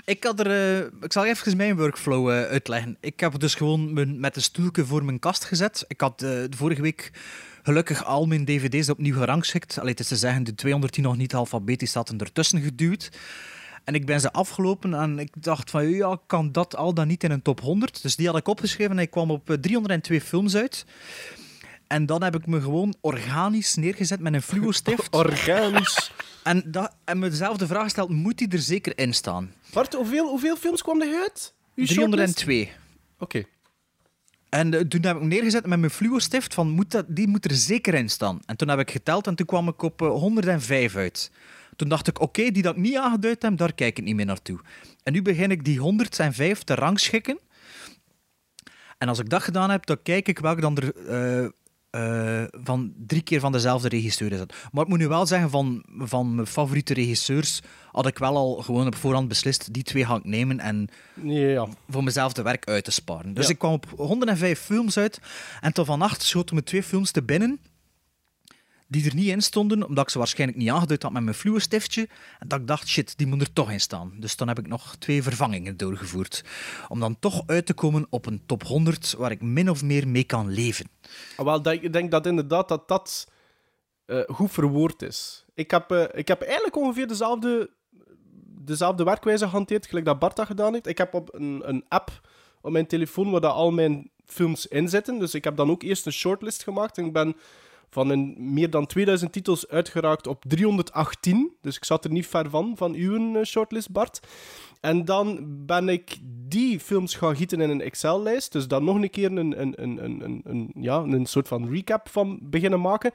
ik 0.05 0.25
had 0.25 0.40
er... 0.40 0.51
eh, 0.51 0.87
ik 1.01 1.12
zal 1.12 1.25
even 1.25 1.57
mijn 1.57 1.77
workflow 1.77 2.31
eh, 2.31 2.42
uitleggen. 2.42 2.96
Ik 3.01 3.20
heb 3.20 3.38
dus 3.38 3.55
gewoon 3.55 3.92
mijn, 3.92 4.20
met 4.20 4.37
een 4.37 4.42
stoeltje 4.42 4.85
voor 4.85 5.05
mijn 5.05 5.18
kast 5.18 5.44
gezet. 5.44 5.85
Ik 5.88 6.01
had 6.01 6.18
de 6.18 6.49
vorige 6.57 6.83
week 6.83 7.11
gelukkig 7.62 8.05
al 8.05 8.27
mijn 8.27 8.44
dvd's 8.44 8.88
opnieuw 8.88 9.14
gerangschikt. 9.14 9.79
Allee, 9.79 9.90
het 9.90 10.01
is 10.01 10.09
te 10.09 10.16
zeggen, 10.16 10.44
de 10.44 10.55
210 10.55 11.03
nog 11.03 11.16
niet 11.16 11.35
alfabetisch 11.35 11.92
zaten 11.92 12.18
ertussen 12.18 12.61
geduwd. 12.61 13.11
En 13.87 13.94
ik 13.94 14.07
ben 14.07 14.20
ze 14.20 14.33
afgelopen 14.33 14.94
en 14.94 15.18
ik 15.18 15.42
dacht 15.42 15.70
van, 15.70 15.88
ja, 15.88 16.18
kan 16.27 16.53
dat 16.53 16.77
al 16.77 16.94
dan 16.94 17.07
niet 17.07 17.25
in 17.25 17.31
een 17.31 17.42
top 17.42 17.61
100? 17.61 18.03
Dus 18.03 18.16
die 18.16 18.27
had 18.27 18.37
ik 18.37 18.49
opgeschreven 18.49 18.96
en 18.96 19.03
ik 19.03 19.11
kwam 19.11 19.31
op 19.31 19.51
eh, 19.51 19.57
302 19.57 20.20
films 20.20 20.57
uit. 20.57 20.87
En 21.87 22.07
dan 22.07 22.22
heb 22.22 22.35
ik 22.37 22.46
me 22.46 22.61
gewoon 22.61 22.94
organisch 23.01 23.75
neergezet 23.75 24.20
met 24.20 24.35
een 24.35 24.42
fluo-stift. 24.42 25.14
Organisch. 25.25 26.12
En, 26.42 26.62
dat, 26.66 26.96
en 27.05 27.18
mezelf 27.18 27.57
de 27.57 27.66
vraag 27.66 27.83
gesteld, 27.83 28.11
moet 28.11 28.38
die 28.38 28.49
er 28.49 28.59
zeker 28.59 28.99
in 28.99 29.14
staan? 29.14 29.53
Bart, 29.72 29.94
hoeveel, 29.94 30.29
hoeveel 30.29 30.57
films 30.57 30.83
kwam 30.83 31.03
er 31.03 31.20
uit? 31.22 31.55
Uw 31.75 31.87
shortlist? 31.87 32.37
302. 32.37 32.72
Oké. 33.18 33.44
En 34.49 34.75
eh, 34.75 34.81
toen 34.81 35.05
heb 35.05 35.16
ik 35.16 35.22
neergezet 35.22 35.66
met 35.66 35.79
mijn 35.79 35.90
fluo-stift 35.90 36.55
van, 36.55 36.70
moet 36.70 36.90
dat, 36.90 37.05
die 37.09 37.29
moet 37.29 37.44
er 37.44 37.55
zeker 37.55 37.94
in 37.94 38.09
staan. 38.09 38.40
En 38.46 38.57
toen 38.57 38.68
heb 38.68 38.79
ik 38.79 38.90
geteld 38.90 39.27
en 39.27 39.35
toen 39.35 39.46
kwam 39.46 39.68
ik 39.68 39.83
op 39.83 40.03
eh, 40.03 40.09
105 40.09 40.96
uit. 40.96 41.31
Toen 41.77 41.89
dacht 41.89 42.09
ik, 42.09 42.21
oké, 42.21 42.51
die 42.51 42.62
dat 42.62 42.77
ik 42.77 42.83
niet 42.83 42.97
aangeduid 42.97 43.43
heb, 43.43 43.57
daar 43.57 43.75
kijk 43.75 43.99
ik 43.99 44.05
niet 44.05 44.15
meer 44.15 44.27
naartoe. 44.27 44.61
En 45.03 45.12
nu 45.12 45.23
begin 45.23 45.51
ik 45.51 45.65
die 45.65 45.79
105 45.79 46.62
te 46.62 46.75
rangschikken. 46.75 47.39
En 48.99 49.09
als 49.09 49.19
ik 49.19 49.29
dat 49.29 49.43
gedaan 49.43 49.71
heb, 49.71 49.87
dan 49.87 50.03
kijk 50.03 50.29
ik 50.29 50.39
welke 50.39 50.61
dan 50.61 50.77
er 50.77 50.95
eh, 51.07 51.49
eh, 51.91 52.45
van 52.53 52.93
drie 53.07 53.23
keer 53.23 53.41
van 53.41 53.53
dezelfde 53.53 53.89
regisseur 53.89 54.33
is. 54.33 54.41
Maar 54.73 54.83
ik 54.83 54.89
moet 54.89 54.99
nu 54.99 55.09
wel 55.09 55.27
zeggen, 55.27 55.51
van, 55.51 55.85
van 55.99 56.35
mijn 56.35 56.47
favoriete 56.47 56.95
regisseurs 56.95 57.61
had 57.93 58.07
ik 58.07 58.19
wel 58.19 58.37
al 58.37 58.55
gewoon 58.62 58.87
op 58.87 58.95
voorhand 58.95 59.29
beslist, 59.29 59.73
die 59.75 59.83
twee 59.83 60.05
ga 60.07 60.17
ik 60.17 60.25
nemen 60.25 60.61
en 60.61 60.89
Ja. 61.23 61.67
voor 61.89 62.05
mezelf 62.05 62.33
de 62.33 62.43
werk 62.43 62.67
uit 62.69 62.85
te 62.85 62.91
sparen. 62.91 63.35
Dus 63.35 63.45
Ja. 63.47 63.51
ik 63.53 63.59
kwam 63.59 63.73
op 63.73 63.87
105 63.97 64.61
films 64.61 64.99
uit 64.99 65.21
en 65.61 65.73
tot 65.73 65.87
vannacht 65.87 66.23
schoten 66.23 66.55
me 66.55 66.62
twee 66.62 66.83
films 66.83 67.11
te 67.11 67.23
binnen 67.23 67.61
die 68.87 69.07
er 69.09 69.14
niet 69.14 69.29
in 69.29 69.42
stonden, 69.42 69.87
omdat 69.87 70.05
ik 70.05 70.11
ze 70.11 70.18
waarschijnlijk 70.18 70.59
niet 70.59 70.70
aangeduid 70.70 71.03
had 71.03 71.12
met 71.12 71.22
mijn 71.22 71.37
fluo-stiftje. 71.37 72.09
En 72.38 72.49
dat 72.49 72.61
ik 72.61 72.66
dacht, 72.66 72.88
shit, 72.88 73.18
die 73.18 73.27
moet 73.27 73.40
er 73.40 73.53
toch 73.53 73.70
in 73.70 73.81
staan. 73.81 74.12
Dus 74.18 74.37
dan 74.37 74.49
heb 74.49 74.59
ik 74.59 74.66
nog 74.66 74.96
twee 74.96 75.22
vervangingen 75.22 75.77
doorgevoerd. 75.77 76.44
Om 76.88 77.01
dan 77.01 77.18
toch 77.18 77.42
uit 77.46 77.66
te 77.66 77.75
komen 77.75 78.07
op 78.11 78.27
een 78.27 78.42
top 78.46 78.62
100 78.62 79.14
waar 79.18 79.31
ik 79.31 79.42
min 79.42 79.70
of 79.70 79.83
meer 79.83 80.09
mee 80.09 80.25
kan 80.25 80.51
leven. 80.51 80.87
Ah, 81.37 81.44
Wel, 81.44 81.72
ik 81.72 81.92
denk 81.92 82.11
dat 82.11 82.27
inderdaad 82.27 82.68
dat 82.68 82.88
dat 82.88 83.29
eh, 84.07 84.20
goed 84.27 84.53
verwoord 84.53 85.03
is. 85.03 85.44
Ik 85.55 85.70
heb, 85.70 85.90
eh, 85.90 86.05
ik 86.12 86.29
heb 86.29 86.42
eigenlijk 86.42 86.77
ongeveer 86.77 87.07
dezelfde, 87.07 87.70
dezelfde 88.64 89.05
werkwijze 89.05 89.44
gehanteerd, 89.44 89.87
gelijk 89.87 90.07
dat 90.07 90.18
Bart 90.18 90.37
dat 90.37 90.46
gedaan 90.46 90.72
heeft. 90.72 90.87
Ik 90.87 90.99
heb 90.99 91.14
op 91.14 91.35
een, 91.35 91.62
een 91.68 91.85
app 91.88 92.20
op 92.61 92.72
mijn 92.72 92.87
telefoon 92.87 93.31
waar 93.31 93.40
dat 93.40 93.53
al 93.53 93.70
mijn 93.70 94.11
films 94.27 94.66
in 94.66 94.88
zitten. 94.88 95.18
Dus 95.18 95.35
ik 95.35 95.44
heb 95.44 95.57
dan 95.57 95.70
ook 95.70 95.83
eerst 95.83 96.07
een 96.07 96.12
shortlist 96.12 96.62
gemaakt. 96.62 96.99
En 96.99 97.05
ik 97.05 97.12
ben 97.12 97.37
van 97.90 98.11
een 98.11 98.35
meer 98.38 98.70
dan 98.70 98.87
2000 98.87 99.33
titels 99.33 99.68
uitgeraakt 99.68 100.27
op 100.27 100.44
318. 100.49 101.57
Dus 101.61 101.77
ik 101.77 101.85
zat 101.85 102.05
er 102.05 102.11
niet 102.11 102.27
ver 102.27 102.51
van, 102.51 102.77
van 102.77 102.94
uw 102.94 103.37
eh, 103.37 103.44
shortlist, 103.44 103.90
Bart. 103.90 104.20
En 104.81 105.05
dan 105.05 105.38
ben 105.66 105.88
ik 105.88 106.16
die 106.49 106.81
films 106.81 107.14
gaan 107.14 107.37
gieten 107.37 107.61
in 107.61 107.70
een 107.70 107.81
Excel-lijst. 107.81 108.53
Dus 108.53 108.68
dan 108.68 108.85
nog 108.85 108.96
een 108.96 109.11
keer 109.11 109.33
een, 109.33 109.61
een, 109.61 109.83
een, 109.83 110.05
een, 110.05 110.40
een, 110.44 110.70
ja, 110.75 110.96
een 110.96 111.27
soort 111.27 111.49
van 111.49 111.70
recap 111.70 112.09
van 112.09 112.38
beginnen 112.42 112.81
maken. 112.81 113.12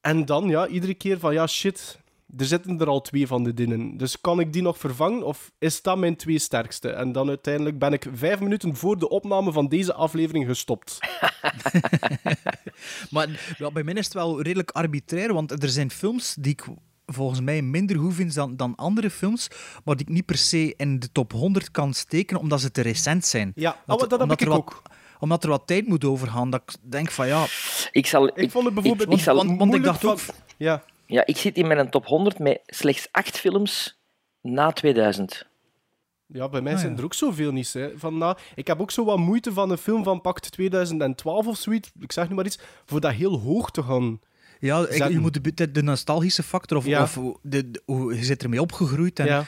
En 0.00 0.24
dan, 0.24 0.48
ja, 0.48 0.66
iedere 0.66 0.94
keer 0.94 1.18
van, 1.18 1.32
ja, 1.32 1.46
shit, 1.46 1.98
er 2.36 2.46
zitten 2.46 2.80
er 2.80 2.86
al 2.86 3.00
twee 3.00 3.26
van 3.26 3.44
de 3.44 3.54
dingen. 3.54 3.96
Dus 3.96 4.20
kan 4.20 4.40
ik 4.40 4.52
die 4.52 4.62
nog 4.62 4.78
vervangen 4.78 5.22
of 5.22 5.50
is 5.58 5.82
dat 5.82 5.98
mijn 5.98 6.16
twee 6.16 6.38
sterkste? 6.38 6.88
En 6.88 7.12
dan 7.12 7.28
uiteindelijk 7.28 7.78
ben 7.78 7.92
ik 7.92 8.06
vijf 8.14 8.40
minuten 8.40 8.76
voor 8.76 8.98
de 8.98 9.08
opname 9.08 9.52
van 9.52 9.68
deze 9.68 9.94
aflevering 9.94 10.46
gestopt. 10.46 10.98
Maar 13.10 13.54
ja, 13.58 13.70
bij 13.70 13.82
mij 13.82 13.94
is 13.94 14.04
het 14.04 14.14
wel 14.14 14.42
redelijk 14.42 14.70
arbitrair, 14.70 15.32
want 15.34 15.62
er 15.62 15.68
zijn 15.68 15.90
films 15.90 16.34
die 16.38 16.52
ik 16.52 16.64
volgens 17.06 17.40
mij 17.40 17.62
minder 17.62 17.98
goed 17.98 18.14
vind 18.14 18.34
dan, 18.34 18.56
dan 18.56 18.74
andere 18.76 19.10
films, 19.10 19.48
maar 19.84 19.96
die 19.96 20.06
ik 20.06 20.12
niet 20.12 20.26
per 20.26 20.36
se 20.36 20.74
in 20.76 20.98
de 20.98 21.12
top 21.12 21.32
100 21.32 21.70
kan 21.70 21.94
steken, 21.94 22.38
omdat 22.38 22.60
ze 22.60 22.70
te 22.70 22.80
recent 22.80 23.24
zijn. 23.26 23.52
Ja, 23.54 23.76
Dat- 23.86 23.96
oh, 24.02 24.02
dat 24.02 24.10
heb 24.10 24.20
omdat 24.20 24.40
ik 24.40 24.46
er 24.46 24.52
wat, 24.52 24.58
ook. 24.58 24.82
Omdat 25.18 25.42
er 25.44 25.50
wat 25.50 25.66
tijd 25.66 25.86
moet 25.88 26.04
overgaan, 26.04 26.50
dat 26.50 26.62
ik 26.66 26.90
denk 26.90 27.10
van 27.10 27.26
ja... 27.26 27.46
Ik 27.92 28.06
zal... 28.06 28.38
Ik 28.40 28.50
vond 28.50 28.64
het 28.64 28.74
bijvoorbeeld 28.74 29.08
ik, 29.08 29.14
ik 29.18 29.22
zal, 29.22 29.36
want, 29.36 29.58
want 29.58 29.74
ik 29.74 29.82
dacht 29.82 30.04
ook... 30.04 30.18
van- 30.18 30.34
Ja, 30.56 30.82
ja, 31.10 31.26
ik 31.26 31.36
zit 31.36 31.56
in 31.56 31.66
mijn 31.66 31.90
top 31.90 32.06
100 32.06 32.38
met 32.38 32.60
slechts 32.66 33.08
acht 33.10 33.38
films 33.38 33.98
na 34.40 34.72
2000. 34.72 35.46
Ja, 36.26 36.48
bij 36.48 36.60
mij 36.60 36.72
Ah, 36.72 36.78
zijn 36.78 36.92
ja. 36.92 36.98
er 36.98 37.04
ook 37.04 37.14
zoveel 37.14 37.52
niet. 37.52 37.72
Hè. 37.72 37.90
Van, 37.96 38.18
nou, 38.18 38.36
ik 38.54 38.66
heb 38.66 38.80
ook 38.80 38.90
zo 38.90 39.04
wat 39.04 39.18
moeite 39.18 39.52
van 39.52 39.70
een 39.70 39.78
film 39.78 40.04
van 40.04 40.20
pakt 40.20 40.52
2012 40.52 41.46
of 41.46 41.56
zoiets, 41.56 41.90
ik 42.00 42.12
zeg 42.12 42.28
nu 42.28 42.34
maar 42.34 42.46
iets, 42.46 42.58
voor 42.86 43.00
dat 43.00 43.12
heel 43.12 43.38
hoog 43.38 43.70
te 43.70 43.82
gaan. 43.82 44.20
Ja, 44.60 44.86
ik- 44.88 45.08
je 45.08 45.18
moet 45.18 45.56
de, 45.56 45.70
de, 45.70 45.82
nostalgische 45.82 46.42
factor, 46.42 46.76
of, 46.78 46.86
Ja. 46.86 47.02
of 47.02 47.18
de, 47.42 47.70
de- 47.70 47.82
hoe 47.84 48.14
je 48.16 48.24
zit 48.24 48.42
ermee 48.42 48.60
opgegroeid 48.60 49.18
en 49.18 49.26
Ja. 49.26 49.44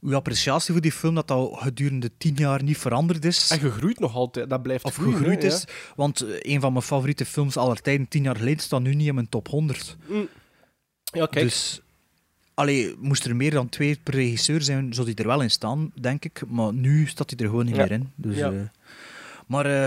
uw 0.00 0.14
appreciatie 0.14 0.72
voor 0.72 0.82
die 0.82 0.92
film, 0.92 1.14
dat 1.14 1.28
dat 1.28 1.50
gedurende 1.54 2.10
tien 2.18 2.34
jaar 2.34 2.62
niet 2.62 2.78
veranderd 2.78 3.24
is. 3.24 3.50
En 3.50 3.58
gegroeid 3.58 3.98
nog 3.98 4.14
altijd, 4.14 4.50
dat 4.50 4.62
blijft 4.62 4.84
of 4.84 4.94
groeien, 4.94 5.16
gegroeid 5.16 5.42
hè, 5.42 5.48
is. 5.48 5.64
Want 5.96 6.20
eh, 6.20 6.52
een 6.54 6.60
van 6.60 6.72
mijn 6.72 6.84
favoriete 6.84 7.24
films 7.24 7.56
aller 7.56 7.80
tijden, 7.80 8.08
tien 8.08 8.22
jaar 8.22 8.36
geleden, 8.36 8.62
staat 8.62 8.80
nu 8.82 8.94
niet 8.94 9.06
in 9.06 9.14
mijn 9.14 9.28
top 9.28 9.48
100. 9.48 9.96
Ja, 10.08 10.14
ja 11.14 11.26
kijk. 11.26 11.44
Dus, 11.44 11.80
allee, 12.54 12.94
moest 12.98 13.24
er 13.24 13.36
meer 13.36 13.50
dan 13.50 13.68
twee 13.68 13.98
per 14.02 14.14
regisseur 14.14 14.62
zijn, 14.62 14.94
zou 14.94 15.06
die 15.06 15.14
er 15.16 15.26
wel 15.26 15.40
in 15.42 15.50
staan, 15.50 15.92
denk 16.00 16.24
ik. 16.24 16.42
Maar 16.48 16.72
nu 16.72 17.06
staat 17.06 17.30
hij 17.30 17.38
er 17.38 17.48
gewoon 17.50 17.64
niet 17.66 17.76
Ja. 17.76 17.82
meer 17.82 17.92
in. 17.92 18.10
Dus, 18.14 18.36
Ja. 18.36 18.52
eh, 18.52 18.60
maar 19.46 19.66
eh, 19.66 19.86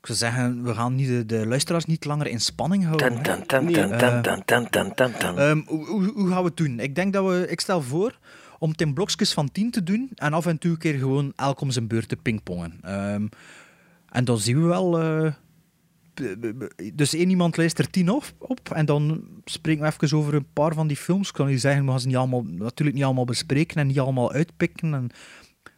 ik 0.00 0.06
zou 0.06 0.18
zeggen, 0.18 0.62
we 0.64 0.74
gaan 0.74 0.94
niet 0.94 1.08
de, 1.08 1.26
de 1.26 1.46
luisteraars 1.46 1.84
niet 1.84 2.04
langer 2.04 2.26
in 2.26 2.40
spanning 2.40 2.84
houden. 2.84 3.08
Tan, 3.08 3.16
hè. 3.16 3.22
tan, 3.22 3.46
tan, 3.46 3.64
Nee. 3.64 3.74
tan, 3.74 3.98
tan, 3.98 4.22
tan, 4.22 4.42
tan, 4.44 4.68
tan, 4.70 4.94
tan, 4.94 5.12
tan. 5.36 5.64
Hoe, 5.66 6.28
gaan 6.28 6.42
we 6.42 6.48
het 6.48 6.56
doen? 6.56 6.80
Ik 6.80 6.94
denk 6.94 7.12
dat 7.12 7.26
we, 7.26 7.46
ik 7.48 7.60
stel 7.60 7.82
voor 7.82 8.18
om 8.58 8.70
het 8.70 8.80
in 8.80 8.94
blokjes 8.94 9.32
van 9.32 9.50
10 9.52 9.70
te 9.70 9.82
doen 9.82 10.10
en 10.14 10.32
af 10.32 10.46
en 10.46 10.58
toe 10.58 10.70
een 10.70 10.78
keer 10.78 10.98
gewoon 10.98 11.32
elk 11.36 11.60
om 11.60 11.70
zijn 11.70 11.86
beurt 11.86 12.08
te 12.08 12.16
pingpongen. 12.16 12.78
Ehm, 12.82 13.26
en 14.08 14.24
dan 14.24 14.38
zien 14.38 14.60
we 14.62 14.66
wel. 14.66 14.98
eh, 15.00 15.32
dus 16.94 17.14
één 17.14 17.30
iemand 17.30 17.56
luistert 17.56 17.92
10 17.92 18.10
op, 18.10 18.24
op 18.38 18.70
en 18.72 18.86
dan 18.86 19.24
spreken 19.44 19.82
we 19.84 19.92
even 20.02 20.18
over 20.18 20.34
een 20.34 20.52
paar 20.52 20.74
van 20.74 20.86
die 20.86 20.96
films. 20.96 21.28
Ik 21.28 21.34
kan 21.34 21.48
u 21.48 21.58
zeggen, 21.58 21.84
we 21.84 21.90
gaan 21.90 22.00
ze 22.00 22.06
niet 22.06 22.16
allemaal, 22.16 22.42
natuurlijk 22.44 22.96
niet 22.96 23.06
allemaal 23.06 23.24
bespreken 23.24 23.76
en 23.76 23.86
niet 23.86 24.00
allemaal 24.00 24.32
uitpikken. 24.32 24.94
En 24.94 25.10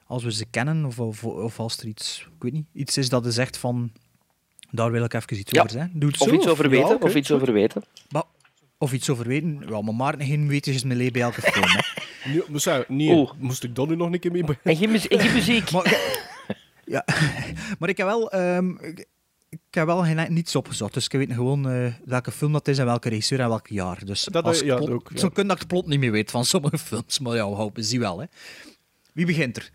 als 0.07 0.25
we 0.25 0.33
ze 0.33 0.45
kennen 0.51 0.85
of, 0.85 0.99
of, 1.01 1.25
of 1.25 1.59
als 1.59 1.79
er 1.79 1.87
iets, 1.87 2.29
ik 2.37 2.43
weet 2.43 2.53
niet, 2.53 2.67
iets 2.73 2.97
is 2.97 3.09
dat 3.09 3.25
je 3.25 3.31
zegt 3.31 3.57
van. 3.57 3.93
Daar 4.71 4.91
wil 4.91 5.05
ik 5.05 5.15
even 5.15 5.39
iets 5.39 5.51
Ja. 5.51 5.59
over 5.61 5.73
zeggen. 5.73 5.99
Doe 6.01 6.11
het 6.11 6.21
Of 6.21 6.29
zo, 6.29 6.35
iets 6.35 6.47
over 6.49 6.65
Ja, 6.65 6.71
weten, 6.71 7.03
of 7.03 7.15
iets 7.15 7.31
over 7.31 7.53
weten. 7.53 7.83
maar, 8.11 8.23
of 8.79 8.93
iets 8.93 9.11
over 9.11 9.27
weten. 9.29 9.63
Ja, 9.69 9.81
maar 9.81 9.95
Maarten 9.95 10.27
geen 10.27 10.49
weetjes 10.49 10.85
meer 10.85 11.13
bij 11.13 11.23
elke 11.23 11.41
film. 11.41 11.65
Hè. 11.67 11.81
Nee, 12.31 12.43
moest, 12.49 12.65
hij- 12.65 12.85
nee, 12.89 13.29
moest 13.39 13.65
ik 13.65 13.75
dan 13.75 13.89
nu 13.89 13.97
nog 13.97 14.13
een 14.13 14.21
keer 14.21 14.33
mee 14.33 14.45
beginnen? 14.45 14.73
En 14.73 14.77
geen, 14.77 14.91
muzie- 14.91 15.09
en 15.09 15.19
geen 15.21 15.33
muziek. 15.33 15.71
Maar, 15.71 16.15
ja, 16.85 17.05
maar 17.79 17.89
ik 17.89 17.97
heb 17.97 18.07
wel, 18.07 18.31
ehm, 18.31 18.75
ik, 19.73 19.79
heb 19.79 19.87
wel 19.87 20.03
geen, 20.05 20.33
niets 20.33 20.57
opgezocht. 20.57 20.95
Dus 20.95 21.05
ik 21.05 21.13
weet 21.13 21.33
gewoon 21.33 21.69
eh, 21.71 21.95
welke 22.05 22.31
film 22.31 22.53
dat 22.53 22.69
is 22.69 22.79
en 22.79 22.85
welke 22.85 23.09
regisseur 23.09 23.41
en 23.41 23.49
welk 23.49 23.67
jaar. 23.67 24.05
Dus 24.05 24.25
Dat, 24.25 24.45
als 24.45 24.61
eh, 24.61 24.67
ja, 24.67 24.77
plot- 24.77 24.91
ook, 24.91 25.11
ja. 25.13 25.19
Zo 25.19 25.29
kun 25.29 25.47
dat 25.47 25.53
ik 25.57 25.63
het 25.63 25.69
plot 25.73 25.87
niet 25.87 25.99
meer 25.99 26.11
weet 26.13 26.31
van 26.31 26.45
sommige 26.45 26.79
films. 26.89 27.19
Maar 27.19 27.35
ja, 27.37 27.49
we 27.49 27.55
hopen, 27.55 27.85
zie 27.85 27.99
wel. 28.01 28.19
Hè. 28.19 28.27
Wie 29.13 29.27
begint 29.27 29.57
er? 29.57 29.71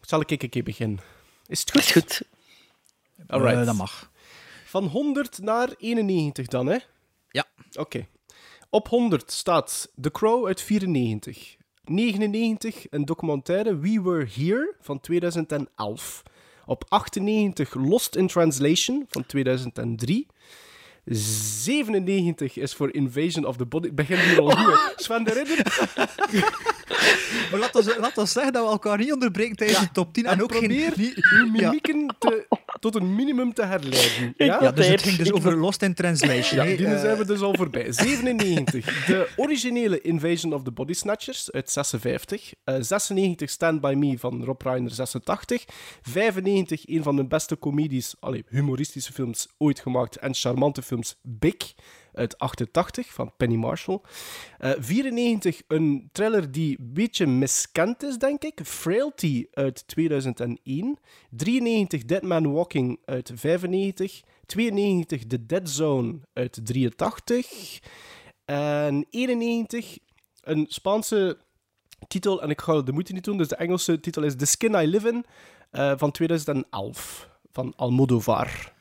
Zal 0.00 0.20
ik 0.20 0.30
een 0.30 0.48
keer 0.48 0.62
beginnen? 0.62 1.00
Is 1.46 1.60
het 1.60 1.70
goed? 1.70 1.80
Is 1.80 1.92
goed. 1.92 2.22
Alright. 3.26 3.58
Eh, 3.58 3.66
dat 3.66 3.74
mag. 3.74 4.10
Van 4.64 4.84
100 4.84 5.38
naar 5.38 5.68
91 5.78 6.46
dan, 6.46 6.66
hè? 6.66 6.78
Ja. 7.30 7.44
Oké. 7.72 8.06
Op 8.70 8.88
100 8.88 9.32
staat 9.32 9.92
The 10.00 10.10
Crow 10.10 10.46
uit 10.46 10.60
94. 10.60 11.56
99 11.84 12.86
een 12.90 13.04
documentaire 13.04 13.78
We 13.78 14.02
Were 14.02 14.26
Here 14.34 14.74
van 14.80 15.00
2011. 15.00 16.22
Op 16.72 16.84
98 16.88 17.74
Lost 17.74 18.16
in 18.16 18.26
Translation 18.26 19.06
van 19.08 19.26
2003. 19.26 20.26
97 21.04 22.56
is 22.58 22.74
voor 22.74 22.94
Invasion 22.94 23.44
of 23.44 23.56
the 23.56 23.66
Body. 23.66 23.86
Ik 23.86 23.94
begin 23.94 24.18
hier 24.18 24.40
al 24.40 24.50
goed. 24.50 24.74
hè. 24.74 24.92
Sven 25.04 25.24
de 25.24 25.32
Ridder. 25.32 25.66
Maar 27.50 27.60
laat 27.60 27.76
ons, 27.76 27.96
laat 27.98 28.18
ons 28.18 28.32
zeggen 28.32 28.52
dat 28.52 28.64
we 28.64 28.70
elkaar 28.70 28.98
niet 28.98 29.12
onderbreken 29.12 29.56
tijdens 29.56 29.80
de 29.80 29.88
top 29.92 30.12
10. 30.12 30.24
En, 30.24 30.32
En 30.32 30.42
ook 30.42 30.48
probeer 30.48 30.92
geen... 30.92 31.12
uw 31.16 31.44
ja. 31.44 31.50
mimieken 31.66 32.14
te, 32.18 32.46
tot 32.80 32.94
een 32.94 33.14
minimum 33.14 33.52
te 33.54 33.62
herleiden. 33.64 34.34
Ja, 34.36 34.58
Ja, 34.62 34.72
dus 34.72 34.86
het 34.86 35.02
ging 35.02 35.16
dus 35.16 35.32
over 35.32 35.56
Lost 35.56 35.82
in 35.82 35.94
Translation. 35.94 36.68
Ja, 36.68 36.76
die 36.76 36.86
Eh, 36.86 37.00
zijn 37.00 37.16
we 37.18 37.24
dus 37.26 37.40
al 37.40 37.54
voorbij. 37.54 37.92
97. 37.92 39.04
De 39.06 39.28
originele 39.36 40.00
Invasion 40.00 40.52
of 40.52 40.62
the 40.62 40.70
Body 40.70 40.92
Snatchers 40.92 41.50
uit 41.50 41.70
56. 41.70 42.52
Eh, 42.64 42.74
96 42.80 43.50
Stand 43.50 43.80
By 43.80 43.94
Me 43.96 44.18
van 44.18 44.44
Rob 44.44 44.62
Reiner, 44.62 44.90
86. 44.90 45.64
95 46.02 46.88
een 46.88 47.02
van 47.02 47.16
de 47.16 47.26
beste 47.26 47.58
comedies, 47.58 48.14
allee, 48.20 48.44
humoristische 48.48 49.12
films 49.12 49.48
ooit 49.58 49.80
gemaakt 49.80 50.16
en 50.16 50.34
charmante 50.34 50.82
films 50.82 50.90
Big 51.22 51.74
uit 52.12 52.38
88 52.38 53.12
van 53.12 53.32
Penny 53.36 53.56
Marshall. 53.56 54.00
Eh, 54.58 54.70
94 54.78 55.62
een 55.68 56.08
thriller 56.12 56.52
die 56.52 56.78
een 56.78 56.92
beetje 56.92 57.26
miskend 57.26 58.02
is, 58.02 58.18
denk 58.18 58.42
ik. 58.42 58.60
Frailty 58.64 59.46
uit 59.52 59.88
2001. 59.88 60.98
93 61.30 62.04
Dead 62.04 62.22
Man 62.22 62.52
Walking 62.52 63.00
uit 63.04 63.30
95. 63.34 64.22
92 64.46 65.26
The 65.26 65.46
Dead 65.46 65.70
Zone 65.70 66.20
uit 66.32 66.60
83. 66.62 67.80
En 68.44 69.06
91 69.10 69.98
een 70.42 70.66
Spaanse 70.68 71.38
titel, 72.08 72.42
en 72.42 72.50
ik 72.50 72.60
ga 72.60 72.80
de 72.80 72.92
moeite 72.92 73.12
niet 73.12 73.24
doen, 73.24 73.36
dus 73.36 73.48
de 73.48 73.56
Engelse 73.56 74.00
titel 74.00 74.22
is 74.22 74.36
The 74.36 74.46
Skin 74.46 74.74
I 74.74 74.86
Live 74.86 75.08
In 75.08 75.24
eh, 75.70 75.92
van 75.96 76.10
2011 76.10 77.28
van 77.52 77.72
Almodovar. 77.76 78.72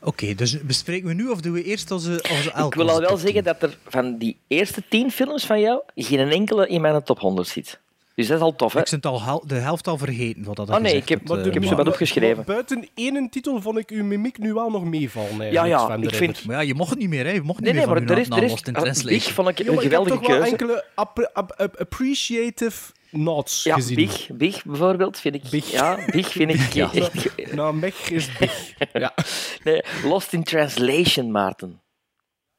Oké, 0.00 0.34
dus 0.34 0.60
bespreken 0.62 1.08
we 1.08 1.14
nu 1.14 1.28
of 1.28 1.40
doen 1.40 1.52
we 1.52 1.62
eerst 1.62 1.90
onze, 1.90 2.24
onze 2.32 2.52
elk 2.52 2.72
Ik 2.74 2.78
wil 2.80 2.90
al 2.90 3.00
wel 3.00 3.16
zeggen 3.16 3.44
dat 3.44 3.62
er 3.62 3.76
van 3.88 4.18
die 4.18 4.36
eerste 4.46 4.82
tien 4.88 5.10
films 5.10 5.46
van 5.46 5.60
jou 5.60 5.80
geen 5.94 6.30
enkele 6.30 6.68
in 6.68 6.80
mijn 6.80 7.02
top 7.02 7.18
100 7.18 7.48
zit. 7.48 7.78
Dus 8.14 8.26
dat 8.26 8.36
is 8.36 8.42
al 8.42 8.56
tof, 8.56 8.72
hè? 8.72 8.80
Ik 8.80 8.86
zit 8.86 9.06
al 9.06 9.22
hel- 9.22 9.44
de 9.46 9.54
helft 9.54 9.86
al 9.86 9.98
vergeten. 9.98 10.44
Wat 10.44 10.56
dat 10.56 10.70
Oh 10.70 10.78
nee, 10.78 10.96
ik 10.96 11.08
heb, 11.08 11.20
ik 11.20 11.28
heb 11.28 11.46
eh, 11.46 11.52
ze 11.52 11.58
maar- 11.60 11.76
wat 11.76 11.86
opgeschreven. 11.86 12.36
Maar 12.36 12.44
buiten 12.44 12.88
één 12.94 13.28
titel 13.30 13.60
vond 13.62 13.78
ik 13.78 13.90
uw 13.90 14.04
mimiek 14.04 14.38
nu 14.38 14.52
wel 14.54 14.70
nog 14.70 14.84
meevallen. 14.84 15.52
Ja, 15.52 15.64
ja, 15.64 15.94
ik 16.00 16.14
vind... 16.14 16.44
Maar 16.44 16.56
ja, 16.56 16.62
je 16.62 16.74
mocht 16.74 16.90
het 16.90 16.98
niet 16.98 17.08
meer, 17.08 17.24
hè. 17.24 17.30
Je 17.30 17.40
mocht 17.42 17.60
niet 17.60 17.60
Nee, 17.60 17.72
nee, 17.72 17.86
meer 17.86 17.94
maar 17.94 18.06
van 18.06 18.16
er 18.16 18.20
is... 18.22 18.28
Er 18.28 18.42
is 18.42 18.50
in 18.62 18.72
Translation. 18.72 19.08
Big 19.12 19.32
vond 19.32 19.48
ik 19.48 19.58
een 19.58 19.74
maar 19.74 19.74
ik 19.74 19.80
heb 19.90 19.90
geweldige 19.90 20.18
toch 20.18 20.26
wel 20.26 20.36
keuze. 20.36 20.50
enkele 20.50 20.84
appre- 20.94 21.30
ap- 21.32 21.52
ap- 21.56 21.76
appreciative 21.80 22.92
nods 23.10 23.62
Ja, 23.62 23.74
gezien. 23.74 23.96
Big, 23.96 24.28
Big 24.32 24.64
bijvoorbeeld 24.64 25.18
vind 25.20 25.34
ik... 25.34 25.42
Big. 25.50 25.70
Ja, 25.70 25.98
Big 26.10 26.28
vind 26.32 26.50
ik 26.50 26.60
Ja. 26.80 26.92
echt... 26.92 27.52
Nou, 27.52 27.74
Meg 27.76 28.10
is 28.10 28.32
big. 28.38 28.72
ja. 28.92 29.14
Nee, 29.64 29.82
Lost 30.04 30.32
in 30.32 30.42
Translation, 30.44 31.30
Maarten. 31.30 31.82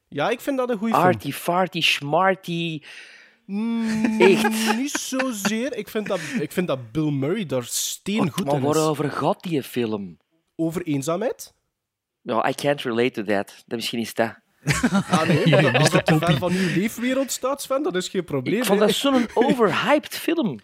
ja, 0.08 0.28
ik 0.30 0.40
vind 0.40 0.56
dat 0.56 0.70
een 0.70 0.78
goede 0.78 0.94
film. 0.94 1.06
Arty, 1.06 1.32
farty, 1.32 1.80
smarty... 1.80 2.82
Mm, 3.46 4.20
Echt. 4.20 4.76
Niet 4.76 4.90
zozeer. 4.92 5.76
Ik 5.76 5.88
vind, 5.88 6.06
dat, 6.06 6.20
ik 6.40 6.52
vind 6.52 6.66
dat 6.66 6.92
Bill 6.92 7.10
Murray 7.10 7.46
daar 7.46 7.64
steen 7.64 8.30
goed 8.30 8.44
maar 8.44 8.54
in 8.54 8.60
is. 8.60 8.66
waarover 8.66 9.10
gaat 9.10 9.42
die 9.42 9.62
film? 9.62 10.18
Over 10.56 10.82
eenzaamheid? 10.82 11.54
Ja, 12.22 12.48
I 12.48 12.52
can't 12.54 12.82
relate 12.82 13.10
to 13.10 13.22
that. 13.22 13.46
Dat 13.66 13.78
misschien 13.78 13.98
is 14.00 14.14
dat. 14.14 14.38
Ah 15.10 15.22
nee, 15.22 15.56
als 15.78 15.90
dat 15.90 16.06
te 16.06 16.18
ver 16.18 16.36
van 16.38 16.52
uw 16.52 16.74
leefwereld 16.74 17.32
staat, 17.32 17.62
Sven, 17.62 17.82
dat 17.82 17.96
is 17.96 18.08
geen 18.08 18.24
probleem. 18.24 18.58
Ik 18.58 18.64
vond 18.64 18.80
dat 18.80 18.92
zo'n 18.92 19.26
overhyped 19.34 20.16
film. 20.16 20.60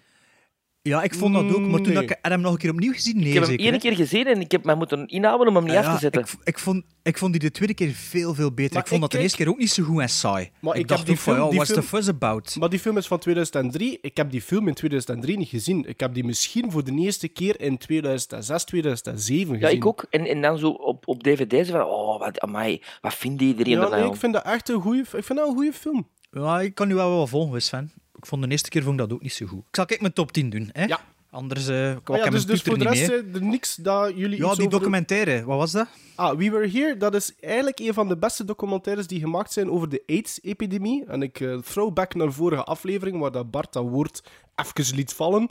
Ja, 0.87 1.03
ik 1.03 1.15
vond 1.15 1.35
dat 1.35 1.45
ook. 1.55 1.67
Maar 1.67 1.81
toen 1.81 1.93
Nee. 1.93 2.03
ik 2.03 2.17
hem 2.23 2.41
nog 2.41 2.53
een 2.53 2.59
keer 2.59 2.71
opnieuw 2.71 2.93
gezien, 2.93 3.17
nee, 3.17 3.27
ik 3.27 3.33
heb 3.33 3.43
hem 3.43 3.51
zeker, 3.51 3.73
één 3.73 3.79
keer 3.81 3.95
gezien 3.95 4.27
en 4.27 4.41
ik 4.41 4.51
heb 4.53 4.65
mij 4.65 4.75
moeten 4.75 5.07
inhouden 5.07 5.49
om 5.49 5.55
hem 5.55 5.65
niet 5.65 5.73
Ja, 5.73 5.81
af 5.83 5.95
te 5.95 6.01
zetten. 6.01 6.21
Ik, 6.23 6.29
ik, 6.45 6.59
vond, 6.59 6.85
ik 7.03 7.19
vond 7.19 7.33
die 7.33 7.41
de 7.41 7.51
tweede 7.51 7.75
keer 7.75 7.91
veel, 7.93 8.35
veel 8.35 8.53
beter. 8.53 8.73
Maar 8.75 8.83
ik 8.83 8.89
vond 8.89 9.03
ik 9.05 9.11
dat 9.11 9.11
de 9.11 9.19
eerste 9.23 9.37
keer 9.37 9.49
ook 9.49 9.59
niet 9.59 9.71
zo 9.71 9.83
goed 9.85 10.01
en 10.01 10.09
saai. 10.09 10.51
Maar 10.61 10.75
ik, 10.75 10.81
ik 10.81 10.89
dacht 10.89 11.07
die 11.07 11.17
van, 11.19 11.33
film- 11.35 11.45
ja, 11.45 11.51
die 11.51 11.59
what's 11.59 11.75
the 11.75 11.83
fuss 11.83 12.09
about? 12.09 12.57
Maar 12.59 12.69
die 12.69 12.79
film 12.79 12.97
is 12.97 13.07
van 13.07 13.19
2003. 13.19 13.99
Ik 14.03 14.17
heb 14.17 14.31
die 14.31 14.43
film 14.43 14.69
in 14.69 14.75
2003 14.75 15.37
niet 15.39 15.49
gezien. 15.49 15.85
Ik 15.89 16.01
heb 16.01 16.15
die 16.15 16.25
misschien 16.25 16.71
voor 16.71 16.85
de 16.85 16.93
eerste 16.93 17.29
keer 17.29 17.61
in 17.61 17.79
2006, 17.79 18.65
2007 18.65 19.47
gezien. 19.55 19.61
Ja, 19.61 19.69
ik 19.77 19.87
ook. 19.87 20.07
En, 20.11 20.27
en 20.27 20.41
dan 20.43 20.59
zo 20.59 20.69
op, 20.69 21.09
op 21.09 21.23
dvd 21.23 21.67
zo 21.67 21.73
van, 21.73 21.85
oh, 21.85 22.19
wat, 22.19 22.41
amai, 22.41 22.83
wat 23.01 23.15
vindt 23.15 23.43
iedereen 23.43 23.73
Ja, 23.73 23.83
er 23.83 23.89
nou? 23.91 24.01
nee, 24.03 24.11
ik 24.11 24.17
vind 24.17 24.33
dat 24.33 24.45
echt 24.45 24.69
een 24.69 24.81
goede. 24.81 25.01
Ik 25.01 25.25
vind 25.25 25.39
dat 25.39 25.49
een 25.49 25.55
goede 25.55 25.73
film. 25.73 26.09
Ja, 26.31 26.61
ik 26.61 26.75
kan 26.75 26.89
nu 26.89 26.95
wel 26.95 27.11
wel 27.11 27.27
volgen, 27.27 27.63
Sven. 27.63 27.93
Ik 28.27 28.33
vond 28.33 28.45
de 28.45 28.51
eerste 28.51 28.69
keer 28.69 28.83
vond 28.83 29.01
ik 29.01 29.09
dat 29.09 29.13
ook 29.17 29.23
niet 29.23 29.33
zo 29.33 29.47
goed. 29.47 29.59
Ik 29.59 29.75
zal 29.77 29.85
kijk 29.87 30.01
mijn 30.01 30.13
top 30.13 30.33
10 30.33 30.51
doen, 30.51 30.71
hè? 30.73 30.85
Ja. 30.85 31.01
Anders 31.31 31.69
uh, 31.69 31.91
ik 31.91 32.09
Maar 32.09 32.17
ja, 32.19 32.25
heb 32.25 32.33
dus, 32.33 32.47
dus 32.47 32.63
voor 32.63 32.79
de 32.79 32.85
rest 32.89 33.09
eh, 33.09 33.35
er 33.35 33.43
niks 33.43 33.75
dat 33.77 34.09
jullie 34.17 34.39
Ja, 34.39 34.47
iets 34.47 34.57
die 34.57 34.67
over- 34.67 34.79
documentaire, 34.79 35.45
wat 35.45 35.59
was 35.59 35.73
dat? 35.73 35.89
Ah, 36.15 36.37
We 36.39 36.51
Were 36.51 36.69
Here, 36.69 36.97
dat 36.97 37.15
is 37.15 37.35
eigenlijk 37.41 37.79
een 37.79 37.95
van 37.95 38.09
de 38.09 38.17
beste 38.17 38.45
documentaires 38.45 39.07
die 39.07 39.21
gemaakt 39.21 39.53
zijn 39.53 39.71
over 39.71 39.89
de 39.89 40.03
AIDS-epidemie. 40.07 41.05
En 41.05 41.23
ik 41.23 41.41
eh, 41.41 41.59
throwback 41.59 42.15
naar 42.15 42.33
vorige 42.33 42.65
aflevering, 42.65 43.19
waar 43.19 43.31
dat 43.33 43.51
Bart 43.51 43.73
dat 43.73 43.85
woord 43.89 44.23
even 44.55 44.95
liet 44.97 45.13
vallen. 45.13 45.49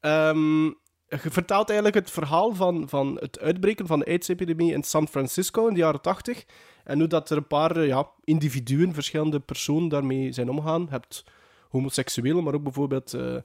Ehm, 0.00 0.64
je 0.64 1.30
vertelt 1.30 1.66
eigenlijk 1.68 1.98
het 1.98 2.10
verhaal 2.10 2.54
van, 2.54 2.88
van 2.88 3.16
het 3.20 3.40
uitbreken 3.40 3.86
van 3.86 3.98
de 3.98 4.04
AIDS-epidemie 4.06 4.72
in 4.72 4.82
San 4.82 5.08
Francisco 5.08 5.66
in 5.66 5.74
de 5.74 5.80
jaren 5.80 6.00
80. 6.00 6.44
En 6.84 6.98
hoe 6.98 7.08
dat 7.08 7.30
er 7.30 7.36
een 7.36 7.46
paar 7.46 7.76
eh, 7.76 7.86
ja, 7.86 8.08
individuen, 8.24 8.94
verschillende 8.94 9.40
personen 9.40 9.88
daarmee 9.88 10.32
zijn 10.32 10.48
omgegaan. 10.50 10.80
Je 10.82 10.90
hebt 10.90 11.24
homoseksuelen, 11.68 12.44
maar 12.44 12.54
ook 12.54 12.62
bijvoorbeeld 12.62 13.14
eh, 13.14 13.34
eh, 13.36 13.42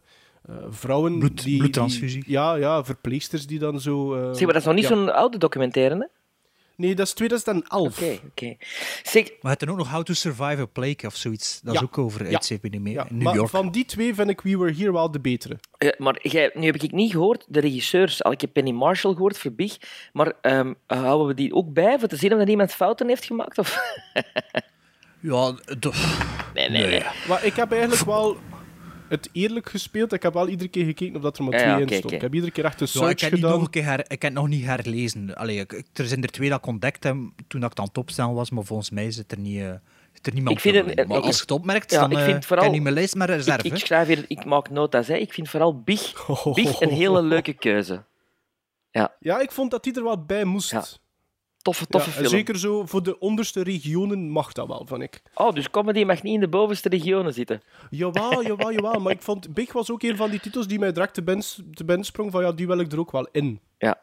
vrouwen. 0.69 1.19
Bloed- 1.19 1.43
die, 1.43 1.57
bloedtransfusie. 1.57 2.23
die- 2.23 2.31
ja, 2.31 2.55
ja, 2.55 2.83
verpleegsters 2.83 3.47
die 3.47 3.59
dan 3.59 3.79
zo... 3.81 4.13
eh, 4.15 4.21
Zeg, 4.33 4.43
maar 4.43 4.53
dat 4.53 4.61
is 4.61 4.65
nog 4.65 4.75
niet 4.75 4.87
ja. 4.87 4.89
zo'n 4.95 5.13
oude 5.13 5.37
documentaire, 5.37 5.95
hè? 5.95 6.05
Nee, 6.75 6.95
dat 6.95 7.05
is 7.07 7.13
2011. 7.13 7.97
Oké, 8.01 8.19
oké. 8.27 8.55
Zeg, 9.03 9.23
We 9.41 9.47
hadden 9.47 9.69
ook 9.69 9.77
nog 9.77 9.91
How 9.91 10.03
to 10.03 10.13
Survive 10.13 10.61
a 10.61 10.65
Plague 10.65 11.05
of 11.05 11.15
zoiets. 11.15 11.61
Dat 11.63 11.75
is 11.75 11.81
ook 11.83 11.97
over 11.97 12.29
Ja. 12.29 12.39
Ja, 12.49 12.57
in 12.61 12.71
New 13.17 13.21
maar 13.23 13.35
York. 13.35 13.49
van 13.49 13.71
die 13.71 13.85
twee 13.85 14.15
vind 14.15 14.29
ik 14.29 14.41
We 14.41 14.57
Were 14.57 14.73
Here 14.73 14.91
wel 14.91 15.11
de 15.11 15.19
betere. 15.19 15.59
maar 15.97 16.19
jij, 16.27 16.51
nu 16.53 16.65
heb 16.65 16.75
ik 16.75 16.91
niet 16.91 17.11
gehoord, 17.11 17.45
de 17.47 17.59
regisseurs, 17.59 18.23
al 18.23 18.31
ik 18.31 18.41
heb 18.41 18.53
Penny 18.53 18.71
Marshall 18.71 19.13
gehoord 19.13 19.37
voor 19.37 19.51
Big, 19.51 19.77
maar 20.13 20.33
ehm, 20.41 20.73
houden 20.87 21.27
we 21.27 21.33
die 21.33 21.53
ook 21.53 21.73
bij 21.73 21.99
voor 21.99 22.07
te 22.07 22.15
zien 22.15 22.33
of 22.33 22.39
er 22.39 22.49
iemand 22.49 22.71
fouten 22.73 23.07
heeft 23.07 23.25
gemaakt? 23.25 23.57
Of... 23.57 23.77
Ja, 25.23 25.53
Nee, 26.53 26.69
nee, 26.69 26.87
nee. 26.87 27.03
Maar 27.27 27.45
ik 27.45 27.53
heb 27.55 27.71
eigenlijk 27.71 28.03
wel 28.05 28.37
het 29.09 29.29
eerlijk 29.31 29.69
gespeeld. 29.69 30.13
Ik 30.13 30.23
heb 30.23 30.33
wel 30.33 30.47
iedere 30.47 30.69
keer 30.69 30.85
gekeken 30.85 31.15
of 31.15 31.21
dat 31.21 31.37
er 31.37 31.43
maar 31.43 31.53
Ja, 31.53 31.59
twee 31.59 31.71
ja, 31.71 31.79
in 31.91 31.97
stond. 31.97 32.13
Ik 32.13 32.21
heb 32.21 32.33
iedere 32.33 32.51
keer 32.51 32.65
echt 32.65 32.81
een 32.81 32.87
Ja, 32.91 32.99
search 32.99 33.11
ik 33.11 33.19
heb, 33.19 33.31
niet 33.31 33.39
gedaan. 33.41 33.55
nog 33.57 33.65
een 33.65 33.71
keer 33.71 33.83
her- 33.85 33.99
ik 33.99 34.09
heb 34.09 34.21
het 34.21 34.33
nog 34.33 34.47
niet 34.47 34.65
herlezen. 34.65 35.35
Allee, 35.35 35.59
ik, 35.59 35.73
ik- 35.73 35.85
er 35.93 36.05
zijn 36.05 36.23
er 36.23 36.29
twee 36.29 36.49
dat 36.49 36.57
ik 36.59 36.65
ontdekt 36.65 37.03
heb 37.03 37.15
toen 37.47 37.61
dat 37.61 37.71
ik 37.71 37.77
aan 37.79 37.85
het 37.85 37.97
opstellen 37.97 38.33
was, 38.33 38.49
maar 38.49 38.63
volgens 38.63 38.89
mij 38.89 39.11
zit 39.11 39.31
er, 39.31 39.39
niet, 39.39 39.59
eh, 39.61 39.71
zit 40.13 40.27
er 40.27 40.33
niemand 40.33 40.55
Ik 40.55 40.61
vind 40.61 40.75
het- 40.75 41.07
Maar 41.07 41.17
ik- 41.17 41.23
als 41.23 41.35
je 41.35 41.41
het 41.41 41.51
opmerkt, 41.51 41.91
ja, 41.91 41.99
dan 41.99 42.11
ik 42.11 42.17
eh, 42.17 42.23
vind 42.23 42.45
vooral- 42.45 42.65
kan 42.65 42.73
je 42.75 42.81
mijn 42.81 42.93
lijst 42.95 43.15
maar 43.15 43.29
reserve. 43.29 43.67
Ik, 43.67 43.73
ik 43.73 43.85
schrijf 43.85 44.07
hier, 44.07 44.25
ik 44.27 44.45
maak 44.45 44.69
nota's, 44.69 45.07
hè. 45.07 45.15
Ik 45.15 45.33
vind 45.33 45.49
vooral 45.49 45.81
Big, 45.81 46.25
Big 46.53 46.79
een 46.81 46.89
hele 46.89 47.21
leuke 47.21 47.53
keuze. 47.53 48.03
Ja, 49.19 49.39
ik 49.39 49.51
vond 49.51 49.71
dat 49.71 49.83
die 49.83 49.93
er 49.95 50.03
wel 50.03 50.23
bij 50.25 50.43
moest. 50.43 51.01
Toffe, 51.63 51.87
toffe 51.87 52.09
Ja, 52.09 52.15
film. 52.15 52.27
zeker 52.27 52.59
zo 52.59 52.85
voor 52.85 53.03
de 53.03 53.19
onderste 53.19 53.63
regionen 53.63 54.29
mag 54.29 54.51
dat 54.51 54.67
wel, 54.67 54.85
vond 54.87 55.01
ik. 55.01 55.21
Oh, 55.35 55.53
dus 55.53 55.69
comedy 55.69 56.03
mag 56.03 56.23
niet 56.23 56.33
in 56.33 56.39
de 56.39 56.47
bovenste 56.47 56.89
regionen 56.89 57.33
zitten. 57.33 57.61
Jawel, 57.89 58.43
jawel, 58.47 58.71
jawel. 58.73 58.99
Maar 58.99 59.11
ik 59.11 59.21
vond 59.21 59.53
Big 59.53 59.73
was 59.73 59.91
ook 59.91 60.03
een 60.03 60.15
van 60.15 60.29
die 60.29 60.39
titels 60.39 60.67
die 60.67 60.79
mij 60.79 60.91
direct 60.91 61.13
te 61.13 61.21
binnen, 61.23 61.45
te 61.73 61.83
binnen 61.83 62.05
sprong 62.05 62.31
van 62.31 62.43
ja, 62.43 62.51
die 62.51 62.67
wil 62.67 62.79
ik 62.79 62.91
er 62.91 62.99
ook 62.99 63.11
wel 63.11 63.27
in. 63.31 63.59
Ja. 63.77 63.97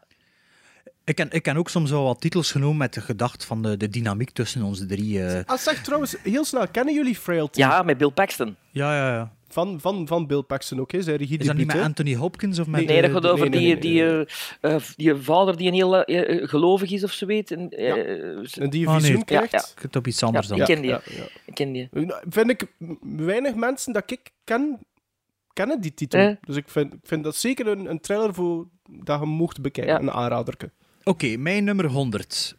Ik 1.05 1.15
ken, 1.15 1.31
ik 1.31 1.43
ken 1.43 1.57
ook 1.57 1.69
soms 1.69 1.91
wel 1.91 2.05
wat 2.05 2.21
titels 2.21 2.51
genomen 2.53 2.77
met 2.77 2.95
de 2.95 3.01
gedachte 3.01 3.47
van 3.47 3.63
de, 3.63 3.77
de 3.77 3.89
dynamiek 3.89 4.31
tussen 4.31 4.63
onze 4.63 4.87
drie. 4.87 5.25
eh. 5.25 5.41
Ah, 5.47 5.59
zeg 5.59 5.83
trouwens, 5.83 6.17
heel 6.23 6.45
snel, 6.45 6.69
kennen 6.69 6.95
jullie 6.95 7.15
Frailty? 7.17 7.59
Ja, 7.59 7.83
met 7.83 7.99
Bill 7.99 8.11
Paxton. 8.11 8.57
Ja, 8.71 8.95
ja, 8.97 9.15
ja. 9.15 9.33
Van, 9.53 9.81
van, 9.81 10.07
van 10.07 10.27
Bill 10.27 10.43
Paxton 10.43 10.81
ook, 10.81 10.93
hè? 10.93 10.99
Is 10.99 11.05
dat 11.05 11.57
niet 11.57 11.67
met? 11.67 11.77
Anthony 11.77 12.15
Hopkins 12.15 12.59
of 12.59 12.67
met... 12.67 12.77
Nee, 12.87 12.87
Nee, 12.89 13.03
dat 13.03 13.11
gaat 13.23 13.27
over 13.33 13.51
nee, 13.51 13.59
die, 13.61 13.75
nee, 13.75 13.95
nee, 14.03 14.27
die, 14.27 14.27
eh, 14.61 14.75
eh, 14.75 14.83
die 14.97 15.15
vader 15.15 15.57
die 15.57 15.67
een 15.69 15.75
heel 15.75 16.05
eh, 16.05 16.49
gelovig 16.49 16.91
is 16.91 17.05
of 17.05 17.13
zoiets. 17.13 17.51
En, 17.51 17.69
eh, 17.71 17.87
Ja. 17.87 17.97
eh, 17.97 18.63
En 18.63 18.71
die 18.71 18.81
een 18.83 18.87
Ah, 18.89 18.93
nee. 18.93 19.01
visioen 19.01 19.19
Ja, 19.19 19.25
krijgt. 19.25 19.51
ja. 19.53 19.59
Ik 19.77 19.83
het 19.83 19.97
op 19.97 20.07
iets 20.07 20.23
anders 20.23 20.49
Ja, 20.49 20.53
dan. 20.57 20.61
ik 20.61 20.67
ken 20.75 20.81
die. 20.83 20.91
Ja, 20.91 21.01
ja. 21.05 21.25
Ik 21.45 21.55
ken 21.55 21.73
die. 21.73 21.89
Nou, 21.91 22.23
Vind 22.29 22.51
ik 22.51 22.67
weinig 23.17 23.55
mensen 23.55 23.93
dat 23.93 24.11
ik 24.11 24.31
ken, 24.45 24.79
kennen 25.53 25.81
die 25.81 25.95
titel. 25.95 26.21
Eh? 26.21 26.37
Dus 26.41 26.57
ik 26.57 26.69
vind, 26.69 26.93
ik 26.93 27.01
vind 27.03 27.25
dat 27.25 27.37
zeker 27.37 27.67
een, 27.67 27.91
een 27.91 28.01
trailer 28.01 28.35
voor 28.35 28.67
dat 28.91 29.21
je 29.21 29.27
mocht 29.27 29.61
bekijken. 29.61 29.93
Ja. 29.95 30.01
Een 30.01 30.11
aanraderke. 30.13 30.71
Oké, 31.05 31.37
mijn 31.37 31.65
nummer 31.65 31.87
100. 31.87 32.57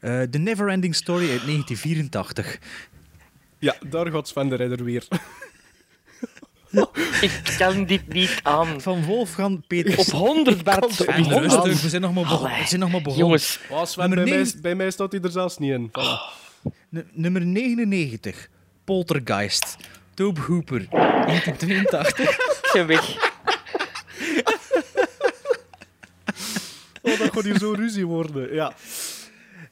Eh 0.00 0.22
The 0.22 0.38
Neverending 0.38 0.94
Story 0.94 1.30
uit 1.30 1.44
1984. 1.46 2.58
Ja, 3.58 3.74
daar 3.88 4.10
gaat 4.10 4.28
Sven 4.28 4.48
de 4.48 4.54
Ridder 4.54 4.84
weer. 4.84 5.06
Ik 7.20 7.54
kan 7.58 7.84
dit 7.84 8.12
niet 8.12 8.40
aan. 8.42 8.80
Van 8.80 9.04
Wolfgang 9.04 9.66
Peters. 9.66 9.96
Op 10.12 10.18
100, 10.20 10.64
Bart. 10.64 11.00
Op 11.00 11.06
100. 11.14 11.40
rustig, 11.42 11.82
we 11.82 11.88
zijn 11.88 12.02
nog 12.02 12.14
maar, 12.14 12.22
begon- 12.22 12.46
Allee. 12.46 12.60
we 12.60 12.66
zijn 12.68 12.80
nog 12.80 12.90
maar 12.90 13.02
begonnen. 13.02 13.26
Jongens, 13.26 13.60
Oh, 13.70 13.84
Sven, 13.84 14.08
Nummer 14.08 14.28
bij, 14.28 14.38
mij, 14.42 14.52
bij 14.62 14.74
mij 14.74 14.90
staat 14.90 15.12
hij 15.12 15.20
er 15.20 15.30
zelfs 15.30 15.58
niet 15.58 15.70
in. 15.72 15.90
Nummer 17.12 17.46
99. 17.46 18.48
Poltergeist. 18.84 19.76
Tobe 20.14 20.40
Hooper. 20.40 20.86
1982. 20.90 22.62
zijn 22.72 22.86
weg. 22.96 23.16
Oh, 27.02 27.18
dat 27.18 27.32
gaat 27.32 27.44
hier 27.44 27.58
zo 27.58 27.72
ruzie 27.72 28.06
worden. 28.06 28.54
Ja. 28.54 28.72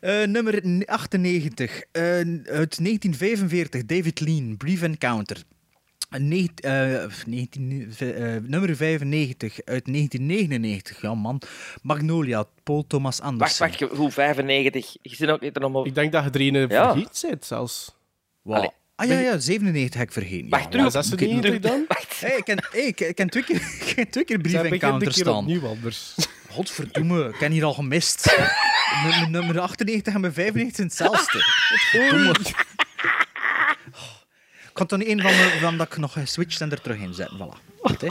Eh, 0.01 0.23
nummer 0.27 0.67
n- 0.69 0.83
98. 0.87 1.83
eh, 1.93 2.03
uit 2.03 2.79
1945. 2.85 3.85
David 3.85 4.21
Lean. 4.21 4.57
Brief 4.57 4.83
Encounter. 4.83 5.43
Eh, 6.09 6.21
19, 7.27 7.93
eh, 7.99 8.37
nummer 8.43 8.77
95 8.77 9.59
uit 9.65 9.87
1999. 9.87 11.01
Ja, 11.01 11.15
man. 11.15 11.41
Magnolia, 11.83 12.45
Paul 12.63 12.85
Thomas 12.87 13.19
Wacht, 13.19 13.31
Anderson. 13.31 13.67
wacht, 13.67 13.79
je- 13.79 13.89
hoe 13.97 14.11
95? 14.11 14.97
Je 15.03 15.17
zit 15.17 15.29
ook 15.31 15.41
niet 15.41 15.55
er 15.57 15.61
nog 15.63 15.75
op. 15.75 15.87
Ik 15.87 15.95
denk 15.95 16.13
dat 16.13 16.25
je 16.25 16.31
er 16.31 16.41
een 16.55 16.69
Ja. 16.69 16.93
vergeten 16.93 17.17
zit, 17.17 17.45
zelfs. 17.47 17.95
Wow. 18.43 18.69
Ah 18.97 19.09
ja, 19.09 19.19
ja, 19.19 19.39
97 19.39 19.99
heb 19.99 20.07
ik 20.09 20.13
vergeten. 20.13 20.49
Wacht, 20.49 20.63
ja, 20.63 20.69
terug 20.69 20.85
Ja, 20.85 20.91
96 21.03 21.59
dan? 21.61 21.85
Hey, 22.21 22.37
ik 22.37 22.45
ken, 22.45 22.59
hey, 22.71 22.81
ik, 22.83 23.01
ik 23.01 23.15
ken 23.15 23.29
twee 23.31 23.45
keer, 23.45 23.57
ik 23.87 23.93
ken 23.95 24.09
twee 24.09 24.25
keer 24.25 24.39
brief 24.39 24.53
Zij 24.53 24.61
en 24.65 24.71
begint 24.71 24.83
een 24.83 24.89
counter 24.89 25.13
keer 25.13 25.23
staan. 25.23 25.69
anders. 25.69 26.15
Godverdomme, 26.55 27.29
ik 27.29 27.35
ken 27.39 27.53
hier 27.53 27.65
al 27.65 27.75
gemist. 27.75 28.37
Nummer 29.29 29.61
98 29.61 30.15
en 30.15 30.21
mijn 30.21 30.33
95 30.33 30.77
zijn 30.77 30.89
hetzelfde. 30.89 31.39
Godverdomme. 31.91 32.35
Ik 34.81 34.89
had 34.89 34.99
dan 34.99 35.09
een 35.09 35.21
van, 35.21 35.31
de, 35.31 35.57
van 35.61 35.77
dat 35.77 35.87
ik 35.87 35.97
nog 35.97 36.13
geswitcht 36.13 36.61
en 36.61 36.71
er 36.71 36.81
terug 36.81 36.99
in 36.99 37.15
zetten. 37.15 37.37
Voilà. 37.39 37.81
Goed, 37.81 38.01
hè. 38.01 38.09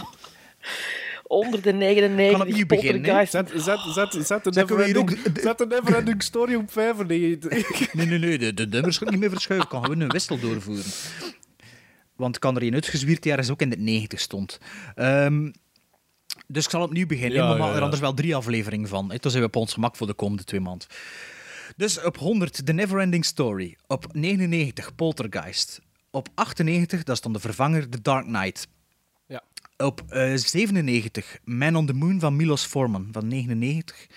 Onder 1.24 1.62
de 1.62 1.74
99 1.74 2.38
Kan 2.38 2.48
opnieuw 2.48 2.66
beginnen. 2.66 3.28
Zet, 3.28 3.52
zet, 3.56 3.80
zet, 3.94 4.28
zet 4.28 4.44
de 4.44 4.50
Neverending, 4.50 5.20
zet 5.42 5.58
de 5.58 5.66
Neverending 5.66 6.24
Story 6.24 6.56
op 6.56 6.72
95. 6.72 7.94
Nee, 7.94 8.06
nee, 8.06 8.20
nee, 8.20 8.38
de, 8.38 8.54
de 8.54 8.68
nummers 8.68 8.98
ga 8.98 9.06
ik 9.06 9.12
niet 9.12 9.20
meer 9.20 9.30
verschuiven. 9.30 9.70
Kan 9.70 9.84
gewoon 9.84 10.00
een 10.00 10.10
wissel 10.10 10.40
doorvoeren. 10.40 10.86
Want 12.16 12.36
ik 12.36 12.42
kan 12.42 12.56
er 12.56 12.64
een 12.64 12.74
uitgezwierd 12.74 13.24
die 13.24 13.32
ergens 13.32 13.50
ook 13.50 13.62
in 13.62 13.70
de 13.70 13.78
90 13.78 14.20
stond. 14.20 14.60
Ehm, 14.96 15.52
dus 16.48 16.64
ik 16.64 16.70
zal 16.70 16.82
opnieuw 16.82 17.08
beginnen. 17.08 17.38
Ja, 17.38 17.48
maar 17.56 17.70
ja, 17.70 17.76
er 17.76 17.82
anders 17.82 18.02
wel 18.02 18.14
drie 18.14 18.36
afleveringen 18.36 18.90
van. 18.90 19.08
Toen 19.20 19.32
zijn 19.32 19.44
we 19.44 19.50
op 19.50 19.56
ons 19.56 19.74
gemak 19.74 19.96
voor 19.96 20.08
de 20.08 20.14
komende 20.14 20.44
twee 20.44 20.60
maanden. 20.60 20.88
Dus 21.76 22.02
op 22.02 22.18
100, 22.18 22.66
The 22.66 22.74
Neverending 22.74 23.26
Story. 23.26 23.78
Op 23.88 24.06
99, 24.12 24.96
Poltergeist. 24.96 25.82
Op 26.18 26.30
98, 26.34 27.04
dat 27.04 27.16
is 27.16 27.22
dan 27.22 27.34
de 27.34 27.40
vervanger, 27.40 27.90
The 27.90 28.02
Dark 28.02 28.26
Knight. 28.26 28.68
Ja. 29.28 29.44
Op 29.78 30.04
eh, 30.10 30.36
97, 30.36 31.38
Man 31.44 31.76
on 31.76 31.86
the 31.86 31.94
Moon 31.94 32.20
van 32.20 32.36
Milos 32.36 32.66
Forman 32.66 33.08
van 33.12 33.28
99. 33.28 34.08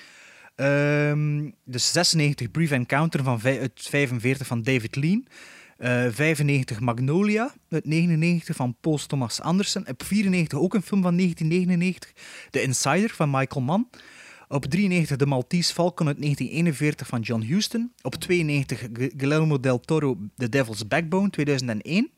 Ehm, 0.54 1.50
dus 1.64 1.92
96, 1.92 2.50
Brief 2.50 2.70
Encounter 2.70 3.22
van 3.22 3.40
uit 3.42 3.70
45 3.74 4.46
van 4.46 4.62
David 4.62 4.96
Lean. 4.96 5.26
Eh, 5.76 6.06
95 6.10 6.80
Magnolia 6.80 7.54
uit 7.68 7.86
99 7.86 8.56
van 8.56 8.76
Paul 8.80 8.98
Thomas 9.06 9.40
Anderson. 9.40 9.88
Op 9.88 10.02
94 10.04 10.58
ook 10.58 10.74
een 10.74 10.82
film 10.82 11.02
van 11.02 11.16
1999, 11.16 12.12
The 12.50 12.62
Insider 12.62 13.10
van 13.10 13.30
Michael 13.30 13.64
Mann. 13.64 13.88
Op 14.52 14.64
93 14.64 15.16
De 15.16 15.26
Maltese 15.26 15.72
Falcon 15.72 16.06
uit 16.06 16.16
1941 16.20 17.06
van 17.06 17.20
John 17.20 17.42
Huston. 17.42 17.92
Op 18.02 18.14
92 18.14 18.80
Gu- 18.80 19.10
Guillermo 19.16 19.60
del 19.60 19.80
Toro 19.80 20.18
The 20.36 20.48
Devil's 20.48 20.88
Backbone 20.88 21.30
2001. 21.30 22.12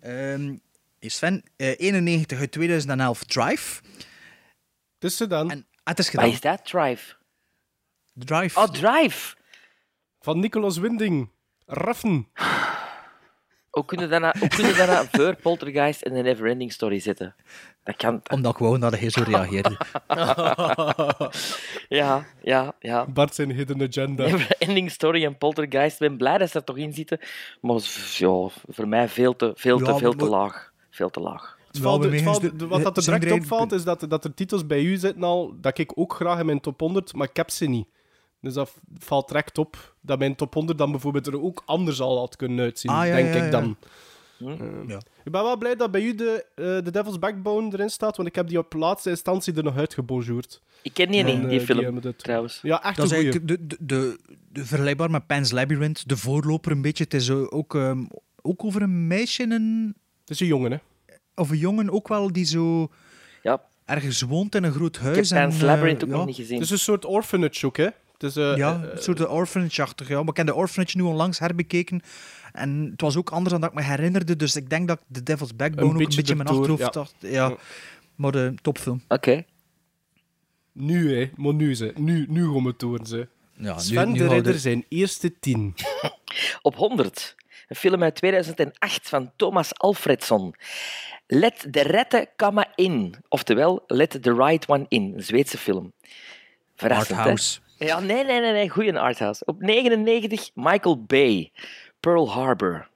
Ehm, 0.00 0.56
Sven, 1.00 1.42
eh, 1.56 1.74
91 1.78 2.38
uit 2.38 2.52
2011 2.52 3.24
Drive. 3.24 3.80
Het 4.98 5.10
is 5.10 5.16
gedaan. 5.16 5.50
En 5.50 5.58
ah, 5.58 5.84
het 5.84 5.98
is 5.98 6.04
Wat 6.10 6.14
gedaan. 6.14 6.30
is 6.34 6.40
dat? 6.40 6.64
Drive. 6.64 7.14
Drive. 8.14 8.58
Oh, 8.58 8.66
Drive. 8.68 9.36
Van 10.20 10.40
Nicolas 10.40 10.78
Winding. 10.78 11.28
Raffen. 11.66 12.26
Hoe 13.78 13.86
kun 13.86 13.98
je 14.00 14.06
daarna, 14.08 14.34
hoe 14.38 14.48
kun 14.48 14.66
je 14.66 14.74
daarna 14.74 15.04
voor 15.12 15.36
Poltergeist 15.36 16.02
en 16.02 16.14
de 16.14 16.22
Neverending 16.22 16.72
Story 16.72 16.98
zitten? 17.00 17.34
Dat 17.82 17.96
kan... 17.96 18.20
Omdat 18.30 18.52
ik 18.52 18.58
wou 18.58 18.78
dat 18.78 18.98
hij 18.98 19.10
zo 19.10 19.22
reageerde. 19.26 19.76
Ja, 21.88 22.24
ja, 22.42 22.72
ja. 22.78 23.06
Bart 23.06 23.34
zijn 23.34 23.50
hidden 23.52 23.82
agenda. 23.82 24.22
Neverending 24.24 24.90
Story 24.90 25.24
en 25.24 25.38
Poltergeist. 25.38 26.00
Ik 26.00 26.08
ben 26.08 26.16
blij 26.16 26.38
dat 26.38 26.50
ze 26.50 26.58
er 26.58 26.64
toch 26.64 26.76
in 26.76 26.92
zitten. 26.92 27.18
Maar 27.60 27.80
ja, 28.16 28.48
voor 28.68 28.88
mij 28.88 29.08
veel 29.08 29.36
te, 29.36 29.52
veel 29.54 29.78
te, 29.78 29.84
Ja, 29.84 29.96
veel 29.96 30.12
te 30.14 30.24
maar- 30.24 30.40
laag. 30.40 30.72
Veel 30.90 31.10
te 31.10 31.20
laag. 31.20 31.56
Het 31.66 31.78
valt, 31.78 32.20
valt- 32.20 32.58
de- 32.58 32.66
wat 32.66 32.82
dat 32.82 32.96
er 32.96 33.20
direct 33.20 33.40
opvalt, 33.40 33.72
is 33.72 33.84
dat, 33.84 34.06
dat 34.08 34.24
er 34.24 34.34
titels 34.34 34.66
bij 34.66 34.82
u 34.82 34.96
zitten 34.96 35.22
al, 35.22 35.54
dat 35.60 35.78
ik 35.78 35.92
ook 35.98 36.12
graag 36.14 36.38
in 36.38 36.46
mijn 36.46 36.60
top 36.60 36.80
100, 36.80 37.14
maar 37.14 37.28
ik 37.28 37.36
heb 37.36 37.50
ze 37.50 37.66
niet. 37.66 37.86
Dus 38.40 38.54
dat 38.54 38.72
valt 38.98 39.28
direct 39.28 39.58
op 39.58 39.94
dat 40.00 40.18
mijn 40.18 40.34
top 40.36 40.54
100 40.54 40.78
dan 40.78 40.90
bijvoorbeeld 40.90 41.26
er 41.26 41.42
ook 41.42 41.62
anders 41.66 42.00
al 42.00 42.18
had 42.18 42.36
kunnen 42.36 42.64
uitzien, 42.64 42.90
Ah, 42.90 43.06
ja, 43.06 43.14
denk 43.14 43.28
ja, 43.34 43.34
ik 43.34 43.42
ja. 43.44 43.50
dan. 43.50 43.76
Hm? 44.38 44.48
Eh, 44.48 44.56
Ja. 44.88 44.96
Ik 45.24 45.32
ben 45.32 45.42
wel 45.42 45.56
blij 45.58 45.76
dat 45.76 45.90
bij 45.90 46.02
u 46.02 46.14
de, 46.14 46.44
eh 46.54 46.64
The 46.78 46.90
Devil's 46.90 47.18
Backbone 47.18 47.70
erin 47.72 47.90
staat, 47.90 48.16
want 48.16 48.28
ik 48.28 48.34
heb 48.34 48.48
die 48.48 48.58
op 48.58 48.72
laatste 48.72 49.10
instantie 49.10 49.54
er 49.54 49.62
nog 49.62 49.76
uitgebonjourd. 49.76 50.62
Ik 50.82 50.94
ken 50.94 51.10
die 51.10 51.22
niet, 51.24 51.34
En, 51.34 51.48
die 51.48 51.58
eh, 51.60 51.64
film, 51.64 51.96
het- 52.02 52.18
trouwens. 52.18 52.58
Ja, 52.62 52.82
echt 52.84 52.96
Dat 52.96 53.10
een 53.10 53.30
de, 53.30 53.44
de, 53.44 53.76
de, 53.80 54.18
de 54.52 54.64
vergelijkbaar 54.64 55.10
met 55.10 55.26
Pan's 55.26 55.50
Labyrinth, 55.50 56.08
de 56.08 56.16
voorloper 56.16 56.72
een 56.72 56.82
beetje. 56.82 57.04
Het 57.04 57.14
is 57.14 57.30
ook, 57.30 57.74
ehm, 57.74 58.04
ook 58.42 58.64
over 58.64 58.82
een 58.82 59.06
meisje 59.06 59.42
en 59.42 59.50
een, 59.50 59.94
Het 60.20 60.30
is 60.30 60.40
een 60.40 60.46
jongen, 60.46 60.70
hè. 60.70 60.78
of 61.34 61.50
een 61.50 61.58
jongen 61.58 61.90
ook 61.90 62.08
wel 62.08 62.32
die 62.32 62.44
zo 62.44 62.88
Ja, 63.42 63.62
ergens 63.84 64.20
woont 64.22 64.54
in 64.54 64.64
een 64.64 64.72
groot 64.72 64.96
ik 64.96 65.02
heb 65.02 65.12
huis. 65.14 65.30
en, 65.30 65.40
Pan's 65.42 65.56
eh, 65.56 65.62
Labyrinth 65.62 66.04
ook 66.04 66.10
ja, 66.10 66.16
nog 66.16 66.26
niet 66.26 66.36
gezien. 66.36 66.54
Het 66.54 66.64
is 66.64 66.70
een 66.70 66.78
soort 66.78 67.04
orphanage 67.04 67.66
ook, 67.66 67.76
hè. 67.76 67.88
Is, 68.22 68.36
eh, 68.36 68.56
ja, 68.56 68.82
eh, 68.82 68.92
een 68.92 69.02
soort 69.02 69.26
orphanage-achtig. 69.26 70.08
Ja. 70.08 70.18
Maar 70.18 70.28
ik 70.28 70.36
heb 70.36 70.46
de 70.46 70.54
orphanage 70.54 70.96
nu 70.96 71.02
onlangs 71.02 71.38
herbekeken. 71.38 72.02
En 72.52 72.88
het 72.90 73.00
was 73.00 73.16
ook 73.16 73.30
anders 73.30 73.52
dan 73.52 73.60
dat 73.60 73.70
ik 73.70 73.76
me 73.76 73.82
herinnerde. 73.82 74.36
Dus 74.36 74.56
ik 74.56 74.70
denk 74.70 74.88
dat 74.88 74.98
ik 74.98 75.04
The 75.12 75.22
Devil's 75.22 75.56
Backbone 75.56 75.82
Een 75.82 75.94
ook 75.94 76.00
een 76.00 76.16
beetje 76.16 76.32
in 76.32 76.36
mijn 76.36 76.48
achterhoofd 76.48 76.82
ja. 76.82 76.90
dacht. 76.90 77.14
Ja. 77.18 77.56
Maar 78.14 78.32
de 78.32 78.54
topfilm. 78.62 79.02
Oké. 79.08 79.44
Nu, 80.72 81.16
hè. 81.16 81.30
Maar 81.36 81.54
nu, 81.54 81.74
ze. 81.74 81.92
Nu, 81.96 82.26
nu 82.28 82.44
gaan 82.52 82.62
we 82.62 82.92
het 82.92 83.08
ze. 83.08 83.28
Ja, 83.52 83.74
nu- 83.74 83.80
Sven 83.80 84.12
nu 84.12 84.18
de 84.18 84.28
Ridder 84.28 84.58
zijn 84.58 84.84
eerste 84.88 85.38
tien. 85.38 85.74
Op 86.62 86.74
100. 86.74 87.36
Een 87.68 87.76
film 87.76 88.02
uit 88.02 88.14
2008 88.14 89.08
van 89.08 89.32
Thomas 89.36 89.78
Alfredson. 89.78 90.54
Let 91.26 91.66
the 91.70 91.82
rette 91.82 92.28
come 92.36 92.66
in. 92.74 93.14
Oftewel, 93.28 93.84
Let 93.86 94.22
the 94.22 94.34
right 94.34 94.68
one 94.68 94.86
in. 94.88 95.12
Een 95.16 95.22
Zweedse 95.22 95.58
film. 95.58 95.92
Verrassend, 96.76 97.18
hè? 97.18 97.67
Ja, 97.78 98.00
nee, 98.00 98.24
nee, 98.24 98.40
nee, 98.40 98.52
nee. 98.52 98.68
Goeie 98.68 98.98
arthouse. 98.98 99.44
Op 99.44 99.60
99, 99.60 100.50
Michael 100.54 101.04
Bay. 101.04 101.52
Pearl 102.00 102.30
Harbor. 102.30 102.88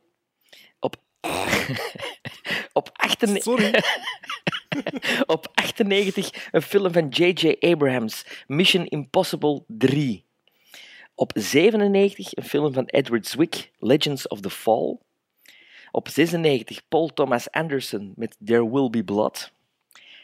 Op... 0.80 0.96
op 2.72 2.90
98... 2.92 3.42
Sorry. 3.42 3.82
Op 5.26 5.50
98 5.54 6.48
een 6.50 6.62
film 6.62 6.92
van 6.92 7.08
J.J. 7.08 7.56
Abrams, 7.60 8.26
Mission 8.46 8.86
Impossible 8.86 9.64
3. 9.66 10.24
Op 11.14 11.32
97 11.34 12.36
een 12.36 12.44
film 12.44 12.72
van 12.72 12.84
Edward 12.84 13.26
Zwick, 13.26 13.70
Legends 13.78 14.28
of 14.28 14.40
the 14.40 14.50
Fall. 14.50 14.98
Op 15.90 16.08
96 16.08 16.88
Paul 16.88 17.08
Thomas 17.08 17.50
Anderson 17.50 18.12
met 18.16 18.36
There 18.44 18.70
Will 18.70 18.90
Be 18.90 19.04
Blood. 19.04 19.52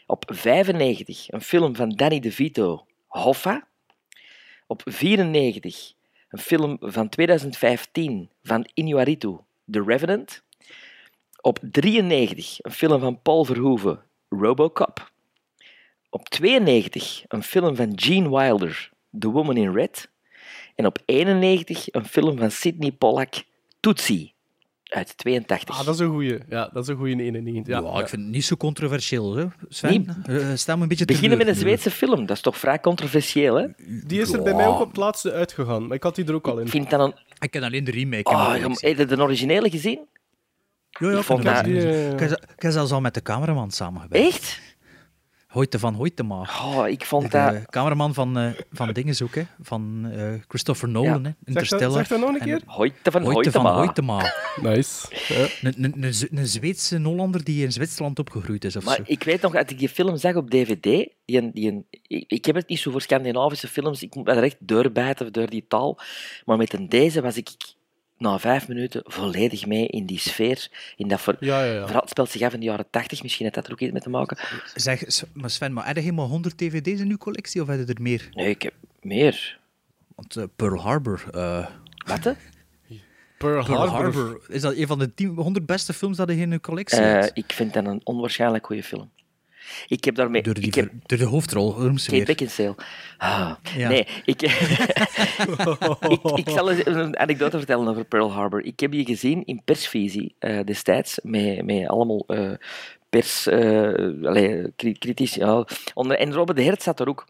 Op 0.05 0.23
95 0.27 1.31
een 1.31 1.41
film 1.41 1.75
van 1.75 1.89
Danny 1.89 2.19
DeVito, 2.19 2.85
Hoffa. 3.07 3.67
Op 4.71 4.81
94 4.85 5.93
een 6.29 6.39
film 6.39 6.77
van 6.79 7.09
2015 7.09 8.29
van 8.43 8.69
Iñárritu, 8.81 9.37
The 9.71 9.83
Revenant. 9.85 10.43
Op 11.41 11.59
93 11.71 12.57
een 12.61 12.71
film 12.71 12.99
van 12.99 13.21
Paul 13.21 13.45
Verhoeven, 13.45 14.03
Robocop. 14.29 15.11
Op 16.09 16.29
92 16.29 17.23
een 17.27 17.43
film 17.43 17.75
van 17.75 17.91
Gene 17.95 18.29
Wilder, 18.29 18.89
The 19.19 19.29
Woman 19.29 19.57
in 19.57 19.73
Red. 19.73 20.09
En 20.75 20.85
op 20.85 20.99
91 21.05 21.93
een 21.93 22.05
film 22.05 22.37
van 22.37 22.51
Sidney 22.51 22.91
Pollack, 22.91 23.43
Tootsie, 23.79 24.33
uit 24.89 25.17
82. 25.17 25.79
Ah, 25.79 25.85
dat 25.85 25.93
is 25.93 25.99
een 25.99 26.09
goeie. 26.09 26.37
Ja, 26.49 26.69
dat 26.73 26.83
is 26.83 26.89
een 26.89 26.95
goeie 26.95 27.13
in 27.13 27.19
91. 27.19 27.73
Ja, 27.73 27.81
Ja, 27.81 27.99
ik 27.99 28.07
vind 28.07 28.21
het 28.21 28.31
niet 28.31 28.45
zo 28.45 28.55
controversieel, 28.55 29.35
hè, 29.35 29.45
Sven. 29.69 30.15
Nee. 30.27 30.39
Eh, 30.39 30.47
stel 30.55 30.75
me 30.75 30.81
een 30.81 30.87
beetje 30.87 31.05
Beginnen 31.05 31.37
met 31.37 31.47
een. 31.47 31.55
Zweedse 31.55 31.91
film, 31.91 32.25
dat 32.25 32.35
is 32.35 32.41
toch 32.41 32.57
vrij 32.57 32.79
controversieel, 32.79 33.55
hè? 33.55 33.67
Die 34.05 34.21
is 34.21 34.33
er 34.33 34.41
bij 34.43 34.53
mij 34.53 34.65
ook 34.67 34.79
op 34.79 34.87
het 34.87 34.97
laatste 34.97 35.31
uitgegaan, 35.31 35.87
maar 35.87 35.95
ik 35.95 36.03
had 36.03 36.15
die 36.15 36.25
er 36.25 36.33
ook 36.33 36.47
al 36.47 36.57
in. 36.59 36.65
Ik 36.65 36.71
vind 36.71 36.89
dat 36.89 36.99
een... 36.99 37.13
Ik 37.39 37.51
ken 37.51 37.63
alleen 37.63 37.83
de 37.83 37.91
remake. 37.91 38.29
Oh, 38.29 38.51
in 38.55 38.61
je- 38.61 38.77
de 38.79 38.87
heb 38.87 38.97
je 38.97 39.05
de 39.15 39.21
originele 39.21 39.69
gezien? 39.69 39.99
Ja, 40.99 41.11
ja, 41.11 41.17
ik 41.17 41.23
vond 41.23 41.43
dat- 41.43 41.65
ik 41.67 42.29
heb 42.61 42.71
zelfs 42.71 42.91
al 42.91 43.01
met 43.01 43.13
de 43.13 43.21
cameraman 43.21 43.71
samengewerkt. 43.71 44.25
Echt? 44.33 44.59
Hoyte 45.49 45.79
van 45.79 45.93
Hoytema. 45.93 46.39
Oh, 46.41 46.87
ik 46.87 47.05
vond 47.05 47.31
De 47.31 47.37
dat... 47.37 47.65
cameraman 47.69 48.13
van, 48.13 48.37
eh 48.37 48.51
van 48.71 48.93
dingen 48.93 49.15
hè. 49.31 49.41
Van 49.61 50.09
eh, 50.11 50.33
Christopher 50.47 50.89
Nolan, 50.89 51.23
hè. 51.23 51.29
Zeg 51.29 51.33
dat, 51.39 51.47
Interstellar. 51.47 51.91
zeg 51.91 52.07
dat 52.07 52.19
nog 52.19 52.29
een 52.29 52.39
En 52.39 52.45
keer? 52.45 52.61
Hoyte 52.65 53.11
van 53.11 53.21
Hoyte 53.23 53.51
van 53.51 53.65
Hoytema. 53.65 54.19
Hoytema. 54.21 54.33
Nice. 54.75 55.07
Ja. 55.27 55.71
Een, 56.31 56.47
Zweedse 56.47 57.01
Hollander 57.01 57.43
die 57.43 57.63
in 57.63 57.71
Zwitserland 57.71 58.19
opgegroeid 58.19 58.65
is, 58.65 58.75
of 58.75 58.83
zo. 58.83 58.89
Maar 58.89 58.99
ik 59.03 59.23
weet 59.23 59.41
nog, 59.41 59.53
dat 59.53 59.69
ik 59.71 59.79
die 59.79 59.89
film 59.89 60.17
zag 60.17 60.35
op 60.35 60.49
DVD, 60.49 60.83
die, 61.25 61.51
die, 61.51 61.85
ik, 62.01 62.23
ik 62.27 62.45
heb 62.45 62.55
het 62.55 62.67
niet 62.69 62.79
zo 62.79 62.91
voor 62.91 63.01
Scandinavische 63.01 63.67
films, 63.67 64.03
ik 64.03 64.15
moet 64.15 64.25
me 64.25 64.31
er 64.31 64.43
echt 64.43 64.57
deurbijten 64.59 65.33
door 65.33 65.49
die 65.49 65.65
taal, 65.67 65.99
maar 66.45 66.57
met 66.57 66.73
een 66.73 66.89
deze 66.89 67.21
was 67.21 67.37
ik 67.37 67.49
na 68.19 68.39
vijf 68.39 68.67
minuten 68.67 69.01
volledig 69.05 69.65
mee 69.65 69.87
in 69.87 70.05
die 70.05 70.19
sfeer, 70.19 70.67
in 70.95 71.07
dat 71.07 71.21
ver... 71.21 71.35
Ja, 71.39 71.63
ja, 71.63 71.73
ja. 71.73 71.85
verhaal 71.85 72.07
speelt 72.07 72.29
zich 72.29 72.41
af 72.41 72.53
in 72.53 72.59
de 72.59 72.65
jaren 72.65 72.85
tachtig, 72.89 73.21
misschien 73.21 73.43
heeft 73.43 73.55
dat 73.57 73.65
er 73.67 73.71
ook 73.71 73.79
iets 73.79 73.91
mee 73.91 74.01
te 74.01 74.09
maken. 74.09 74.37
Zeg, 74.75 75.03
maar 75.33 75.49
Sven, 75.49 75.73
maar 75.73 75.85
heb 75.87 75.95
je 75.95 76.01
helemaal 76.01 76.27
100 76.27 76.57
dvd's 76.57 76.99
in 76.99 77.09
uw 77.09 77.17
collectie, 77.17 77.61
of 77.61 77.67
heb 77.67 77.87
je 77.87 77.93
er 77.93 78.01
meer? 78.01 78.29
Nee, 78.31 78.49
ik 78.49 78.61
heb 78.61 78.73
meer. 79.01 79.59
Want 80.15 80.35
eh, 80.35 80.43
Pearl 80.55 80.81
Harbor... 80.81 81.23
eh, 81.31 81.67
Wat, 82.05 82.23
hè? 82.23 82.31
Pearl, 83.37 83.63
Pearl 83.65 83.87
Harbor. 83.87 84.23
Harbor. 84.23 84.41
Is 84.47 84.61
dat 84.61 84.75
een 84.75 84.87
van 84.87 84.99
de 84.99 85.13
10, 85.13 85.27
100 85.35 85.65
beste 85.65 85.93
films 85.93 86.17
dat 86.17 86.29
je 86.29 86.35
in 86.35 86.51
je 86.51 86.59
collectie 86.59 86.99
Eh, 86.99 87.11
hebt? 87.11 87.31
ik 87.37 87.51
vind 87.53 87.73
dat 87.73 87.85
een 87.85 88.01
onwaarschijnlijk 88.03 88.65
goede 88.65 88.83
film. 88.83 89.09
Ik 89.87 90.03
heb 90.03 90.15
daarmee... 90.15 90.41
Door, 90.41 90.53
die, 90.53 90.65
ik 90.65 90.75
heb, 90.75 90.89
door 91.05 91.17
de 91.17 91.23
hoofdrol, 91.25 91.73
Kate? 91.73 92.23
Beckinsale. 92.23 92.75
Ah, 93.17 93.51
Ja. 93.77 93.89
Nee, 93.89 94.07
ik, 94.25 94.41
ik, 96.09 96.21
ik 96.35 96.49
zal 96.49 96.71
een 96.71 97.17
anekdote 97.19 97.57
vertellen 97.57 97.87
over 97.87 98.03
Pearl 98.05 98.31
Harbor. 98.31 98.63
Ik 98.65 98.79
heb 98.79 98.91
die 98.91 99.05
gezien 99.05 99.45
in 99.45 99.61
persvisie 99.65 100.35
eh, 100.39 100.59
destijds, 100.65 101.19
met, 101.23 101.65
met 101.65 101.87
allemaal 101.87 102.23
eh, 102.27 102.51
pers... 103.09 103.47
eh 103.47 103.93
cri- 104.75 104.97
kritisch, 104.97 105.33
ja. 105.33 105.65
Onder, 105.93 106.17
en 106.17 106.33
Robert 106.33 106.57
de 106.57 106.63
Hert 106.63 106.83
zat 106.83 106.99
er 106.99 107.07
ook. 107.07 107.25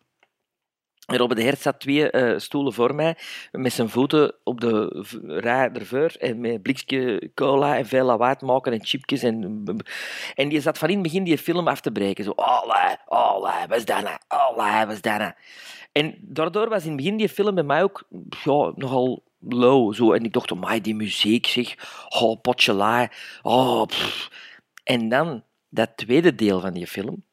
Robert 1.17 1.39
de 1.39 1.45
Hert 1.45 1.61
zat 1.61 1.79
twee 1.79 2.11
eh, 2.11 2.39
stoelen 2.39 2.73
voor 2.73 2.95
mij, 2.95 3.17
met 3.51 3.73
zijn 3.73 3.89
voeten 3.89 4.35
op 4.43 4.61
de 4.61 5.05
rij 5.27 5.71
en 6.19 6.39
met 6.39 6.61
blikje 6.61 7.31
cola 7.35 7.77
en 7.77 7.85
veel 7.85 8.05
lawaai 8.05 8.35
maken 8.39 8.73
en 8.73 8.85
chipjes. 8.85 9.23
En, 9.23 9.63
en 10.35 10.49
die 10.49 10.61
zat 10.61 10.77
van 10.77 10.89
in 10.89 10.93
het 10.93 11.03
begin 11.03 11.23
die 11.23 11.37
film 11.37 11.67
af 11.67 11.81
te 11.81 11.91
breken. 11.91 12.23
Zo, 12.23 12.31
allee, 12.31 12.95
allee? 13.05 13.39
Allee, 14.27 14.85
wat 14.85 14.95
is 14.95 15.01
dat 15.01 15.17
nou? 15.17 15.33
En 15.91 16.17
daardoor 16.21 16.69
was 16.69 16.83
in 16.83 16.87
het 16.87 16.97
begin 16.97 17.17
die 17.17 17.29
film 17.29 17.55
bij 17.55 17.63
mij 17.63 17.83
ook 17.83 18.07
ja, 18.43 18.71
nogal 18.75 19.23
low. 19.39 19.93
Zo. 19.93 20.13
En 20.13 20.23
ik 20.23 20.33
dacht, 20.33 20.51
oh, 20.51 20.73
die 20.81 20.95
muziek, 20.95 21.45
zeg. 21.45 21.75
Oh, 22.09 22.41
potje 22.41 22.73
laai. 22.73 23.07
Oh. 23.41 23.85
En 24.83 25.09
dan, 25.09 25.43
dat 25.69 25.97
tweede 25.97 26.35
deel 26.35 26.59
van 26.59 26.73
die 26.73 26.87
film, 26.87 27.23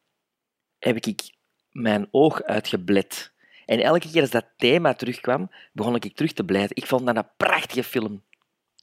heb 0.79 0.97
ik 0.97 1.35
mijn 1.71 2.09
oog 2.11 2.43
uitgeblet. 2.43 3.35
En 3.67 3.81
elke 3.81 4.11
keer 4.11 4.21
als 4.21 4.31
dat 4.31 4.47
thema 4.57 4.95
terugkwam, 4.95 5.51
begon 5.73 5.95
ik 5.95 6.15
terug 6.17 6.33
te 6.33 6.45
blijven. 6.45 6.77
Ik 6.77 6.87
vond 6.87 7.07
dat 7.07 7.17
een 7.17 7.27
prachtige 7.37 7.83
film. 7.85 8.23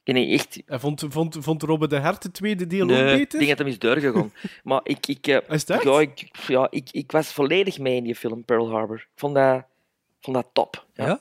En 0.04 0.16
ik 0.16 0.40
echt... 0.40 0.62
En 0.66 0.80
vond, 0.80 1.04
vond, 1.10 1.38
vond 1.40 1.64
Robert 1.64 1.90
de 1.92 2.00
Hert 2.00 2.24
het 2.24 2.34
tweede 2.34 2.68
deel 2.68 2.82
ook 2.84 2.90
Nee, 2.90 3.12
ik 3.12 3.18
beter? 3.18 3.38
denk 3.40 3.50
dat 3.50 3.58
hem 3.60 3.68
is 3.68 3.80
doorgegaan. 3.80 4.32
maar 4.64 4.82
ik, 4.84 5.08
ik, 5.08 5.28
eh, 5.28 5.38
Is 5.50 5.64
echt? 5.66 5.84
ja, 5.84 6.00
ik, 6.00 6.30
ja, 6.48 6.68
ik, 6.70 6.90
ik 6.92 7.12
was 7.12 7.34
volledig 7.34 7.80
mee 7.80 7.96
in 7.96 8.04
die 8.04 8.16
film, 8.16 8.44
Pearl 8.46 8.70
Harbor. 8.72 8.98
Ik 8.98 9.08
vond 9.16 9.36
dat, 9.36 9.58
ik 9.58 9.66
vond 10.22 10.36
dat 10.36 10.48
top. 10.54 10.86
Ja. 10.94 11.06
Ja? 11.06 11.20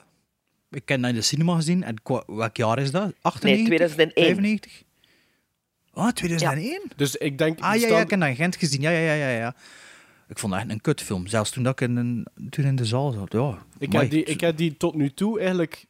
Ik 0.71 0.89
heb 0.89 0.99
dat 1.01 1.09
in 1.09 1.15
de 1.15 1.21
cinema 1.21 1.55
gezien. 1.55 1.83
En 1.83 2.01
qua- 2.03 2.23
welk 2.27 2.57
jaar 2.57 2.79
is 2.79 2.91
dat? 2.91 3.13
98? 3.21 3.43
Nee, 3.57 3.65
2001. 3.65 4.25
95? 4.25 4.83
Ah, 5.93 6.11
2001? 6.11 6.81
Dus 6.95 7.15
ik 7.15 7.37
denk... 7.37 7.59
Ah 7.59 7.73
ja, 7.73 7.79
staan- 7.79 7.89
ja, 7.91 7.99
ik 8.01 8.09
heb 8.09 8.19
dat 8.19 8.29
in 8.29 8.35
Gent 8.35 8.55
gezien. 8.55 8.81
Ja, 8.81 8.89
ja, 8.89 8.99
ja, 8.99 9.13
ja, 9.13 9.29
ja. 9.37 9.55
Ik 10.33 10.39
vond 10.39 10.53
dat 10.53 10.61
echt 10.61 10.71
een 10.71 10.81
kutfilm. 10.81 11.27
Zelfs 11.27 11.49
toen 11.51 11.63
dat 11.63 11.81
ik 11.81 11.89
in, 11.89 11.95
een- 11.95 12.27
toen 12.49 12.65
in 12.65 12.75
de 12.75 12.85
zaal 12.85 13.11
zat. 13.11 13.31
Ja, 13.31 13.57
Ik 13.77 13.87
amai. 13.89 14.01
heb, 14.03 14.11
die, 14.11 14.23
ik 14.23 14.41
heb 14.41 14.57
die 14.57 14.77
tot 14.77 14.95
nu 14.95 15.13
toe 15.13 15.39
eigenlijk... 15.39 15.85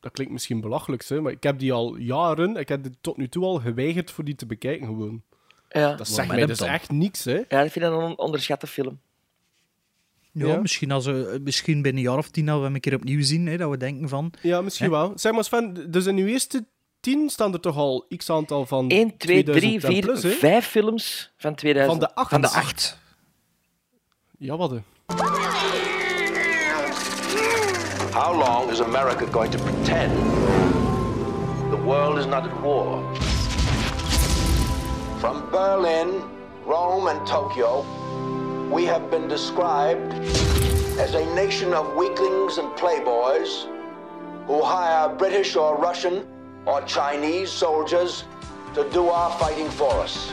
Dat 0.00 0.12
klinkt 0.12 0.32
misschien 0.32 0.60
belachelijk, 0.60 1.04
hè, 1.08 1.20
maar 1.20 1.32
ik 1.32 1.42
heb 1.42 1.58
die 1.58 1.72
al 1.72 1.96
jaren... 1.96 2.56
Ik 2.56 2.68
heb 2.68 2.82
die 2.82 2.92
tot 3.00 3.16
nu 3.16 3.28
toe 3.28 3.44
al 3.44 3.60
geweigerd 3.60 4.10
voor 4.10 4.24
die 4.24 4.34
te 4.34 4.46
bekijken 4.46 4.86
gewoon. 4.86 5.22
Ja. 5.68 5.94
Dat 5.94 6.08
zegt 6.08 6.28
mij 6.28 6.46
dus 6.46 6.58
dan? 6.58 6.68
echt 6.68 6.90
niks, 6.90 7.24
hè. 7.24 7.42
Ja, 7.48 7.60
ik 7.62 7.70
vind 7.72 7.84
dat 7.84 7.92
een 7.94 8.04
on- 8.04 8.18
onderschatte 8.18 8.66
film. 8.66 9.00
Ja, 10.32 10.46
Ja. 10.46 10.56
Misschien, 10.60 10.90
als 10.90 11.06
we, 11.06 11.40
misschien 11.44 11.82
binnen 11.82 12.02
een 12.02 12.08
jaar 12.08 12.18
of 12.18 12.30
tien 12.30 12.46
dat 12.46 12.58
we 12.58 12.64
hem 12.64 12.74
een 12.74 12.80
keer 12.80 12.94
opnieuw 12.94 13.22
zien. 13.22 13.46
Hè, 13.46 13.56
dat 13.56 13.70
we 13.70 13.76
denken 13.76 14.08
van... 14.08 14.32
Ja, 14.42 14.60
misschien 14.60 14.86
Hè? 14.86 14.92
wel. 14.92 15.12
Zeg 15.14 15.32
maar, 15.32 15.44
Sven, 15.44 15.90
dus 15.90 16.06
in 16.06 16.16
uw 16.16 16.26
eerste 16.26 16.64
tien 17.00 17.30
staan 17.30 17.52
er 17.52 17.60
toch 17.60 17.76
al 17.76 18.06
x 18.16 18.30
aantal 18.30 18.66
van 18.66 18.88
1, 18.90 19.16
2, 19.16 19.42
3, 19.42 19.42
2000 19.44 19.84
en 19.84 19.90
4, 19.92 20.02
plus, 20.02 20.22
hè? 20.22 20.30
5 20.30 20.66
films 20.66 21.32
van 21.36 21.54
2000. 21.54 21.98
Van 22.00 22.08
de 22.08 22.14
acht. 22.14 22.30
Van 22.30 22.40
de 22.40 22.48
acht. 22.48 22.98
Ja, 24.40 24.56
wat? 24.56 24.70
hè. 24.70 24.78
How 28.12 28.32
long 28.32 28.70
is 28.70 28.80
America 28.80 29.26
going 29.26 29.50
to 29.50 29.58
pretend 29.58 30.12
the 31.70 31.82
world 31.84 32.18
is 32.18 32.26
not 32.26 32.44
at 32.44 32.60
war? 32.62 33.02
From 35.18 35.50
Berlin, 35.50 36.22
Rome, 36.64 37.08
and 37.08 37.26
Tokyo, 37.26 37.84
we 38.70 38.84
have 38.86 39.10
been 39.10 39.26
described 39.28 40.12
as 41.00 41.14
a 41.14 41.24
nation 41.34 41.74
of 41.74 41.96
weaklings 41.96 42.58
and 42.58 42.68
playboys 42.76 43.66
who 44.46 44.62
hire 44.62 45.08
British 45.16 45.56
or 45.56 45.76
Russian 45.76 46.24
or 46.64 46.80
Chinese 46.82 47.50
soldiers 47.50 48.22
to 48.74 48.88
do 48.92 49.08
our 49.08 49.30
fighting 49.38 49.68
for 49.70 49.92
us. 49.94 50.32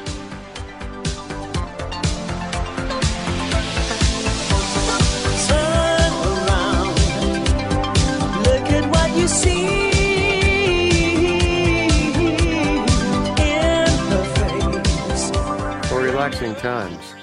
Relaxing 16.26 16.56
times, 16.56 17.14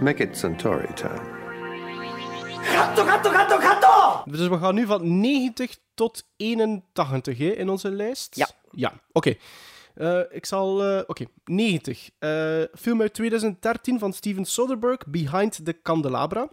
make 0.00 0.20
it 0.20 0.36
Centauri 0.36 0.92
time. 0.94 1.40
Gatto, 2.62 3.04
gatto, 3.04 3.30
gatto, 3.30 3.58
gatto! 3.58 4.30
Dus 4.30 4.48
we 4.48 4.58
gaan 4.58 4.74
nu 4.74 4.86
van 4.86 5.20
90 5.20 5.78
tot 5.94 6.24
81 6.36 7.38
hè, 7.38 7.44
in 7.44 7.68
onze 7.68 7.90
lijst. 7.90 8.36
Ja. 8.36 8.48
Ja, 8.70 8.92
oké. 9.12 9.34
Eh, 9.94 10.20
ik 10.30 10.46
zal... 10.46 10.84
eh, 10.84 11.02
oké, 11.06 11.24
90. 11.44 12.10
Eh, 12.18 12.62
film 12.74 13.00
uit 13.00 13.14
2013 13.14 13.98
van 13.98 14.12
Steven 14.12 14.44
Soderbergh, 14.44 15.06
Behind 15.06 15.64
the 15.64 15.78
Candelabra. 15.82 16.48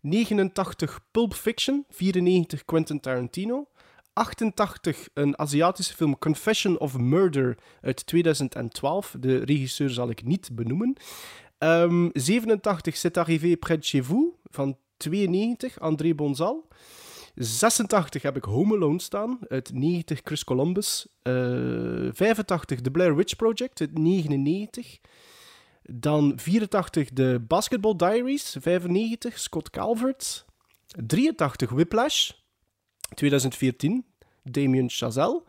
89 0.00 1.00
Pulp 1.10 1.34
Fiction, 1.34 1.84
94 1.90 2.64
Quentin 2.64 3.00
Tarantino. 3.00 3.68
88 4.16 5.08
een 5.14 5.38
Aziatische 5.38 5.94
film 5.94 6.18
Confession 6.18 6.78
of 6.78 6.98
Murder 6.98 7.58
uit 7.80 8.06
2012. 8.06 9.16
De 9.20 9.38
regisseur 9.38 9.90
zal 9.90 10.10
ik 10.10 10.24
niet 10.24 10.48
benoemen. 10.52 10.96
Ehm, 11.58 12.08
87 12.12 12.96
C'est 12.96 13.16
arrivé 13.16 13.56
près 13.56 13.76
de 13.76 13.86
chez 13.86 14.06
vous 14.06 14.34
van 14.44 14.76
92 14.96 15.80
André 15.80 16.14
Bonzal. 16.14 16.68
86 17.34 18.22
heb 18.22 18.36
ik 18.36 18.44
Home 18.44 18.74
Alone 18.74 19.00
staan, 19.00 19.38
uit 19.48 19.70
90 19.72 20.20
Chris 20.24 20.44
Columbus. 20.44 21.06
Eh, 21.22 21.32
85 22.12 22.80
The 22.80 22.90
Blair 22.90 23.16
Witch 23.16 23.36
Project, 23.36 23.80
uit 23.80 23.98
99. 23.98 24.98
Dan 25.82 26.32
84 26.36 27.10
de 27.10 27.44
Basketball 27.48 27.96
Diaries, 27.96 28.56
95 28.60 29.38
Scott 29.38 29.70
Calvert. 29.70 30.44
83 31.06 31.70
Whiplash, 31.70 32.30
2014 33.14 34.04
Damien 34.42 34.88
Chazelle. 34.90 35.42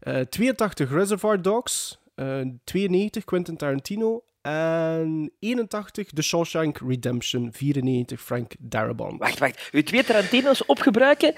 Eh, 0.00 0.20
82 0.20 0.90
Reservoir 0.90 1.42
Dogs, 1.42 1.98
eh, 2.14 2.40
92 2.64 3.24
Quentin 3.24 3.56
Tarantino. 3.56 4.24
En 4.42 5.30
81 5.38 6.10
The 6.12 6.22
Shawshank 6.22 6.78
Redemption, 6.88 7.52
94 7.52 8.20
Frank 8.20 8.52
Darabont. 8.58 9.18
Wacht, 9.18 9.38
wacht. 9.38 9.68
Uw 9.72 9.82
twee 9.82 10.04
Tarantino's 10.04 10.64
opgebruiken 10.66 11.34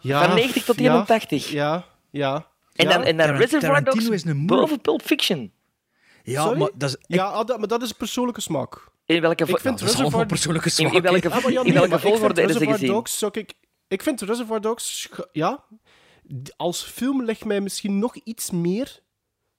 van 0.00 0.34
90 0.34 0.64
tot 0.64 0.78
ja, 0.78 0.92
81. 0.92 1.50
Ja, 1.50 1.84
ja. 2.10 2.46
En 2.74 2.88
ja. 2.88 2.92
dan, 2.92 3.02
en 3.04 3.16
dan 3.16 3.26
Reservoir 3.26 3.60
Tarantino 3.60 3.94
Dogs 3.94 4.08
is 4.08 4.24
een 4.24 4.46
boven 4.46 4.80
Pulp 4.80 5.02
Fiction. 5.02 5.52
Ja, 6.22 6.42
Sorry? 6.42 6.58
maar 6.58 6.70
dat 6.74 6.88
is... 6.88 6.96
Ja, 7.06 7.24
ah, 7.24 7.46
dat- 7.46 7.58
maar 7.58 7.68
dat 7.68 7.82
is 7.82 7.92
persoonlijke 7.92 8.40
smaak. 8.40 8.74
In 9.06 9.20
welke, 9.20 9.46
vo- 9.46 9.54
Ik 9.54 9.60
vind 9.60 9.78
dat 9.78 9.88
is 9.88 9.94
allemaal 9.94 10.20
Reservoir... 10.20 10.26
persoonlijke 10.26 10.68
in, 10.68 10.74
smaak. 10.74 10.92
in 10.92 11.02
welke, 11.02 11.30
Ah, 11.30 11.42
maar 11.42 11.52
ja, 11.52 11.58
in 11.60 11.64
nee, 11.64 11.72
welke 11.74 11.94
ik 11.94 12.00
vind 12.00 12.12
volgorde 12.12 12.40
ze 12.40 12.46
Reservoir? 12.46 12.86
Dogs, 12.86 13.18
zou 13.18 13.32
ik, 13.34 13.52
ik 13.88 14.02
vind 14.02 14.20
Reservoir 14.20 14.60
Dogs, 14.60 15.08
ja, 15.32 15.64
als 16.56 16.82
film 16.82 17.24
ligt 17.24 17.44
mij 17.44 17.60
misschien 17.60 17.98
nog 17.98 18.16
iets 18.16 18.50
meer 18.50 19.00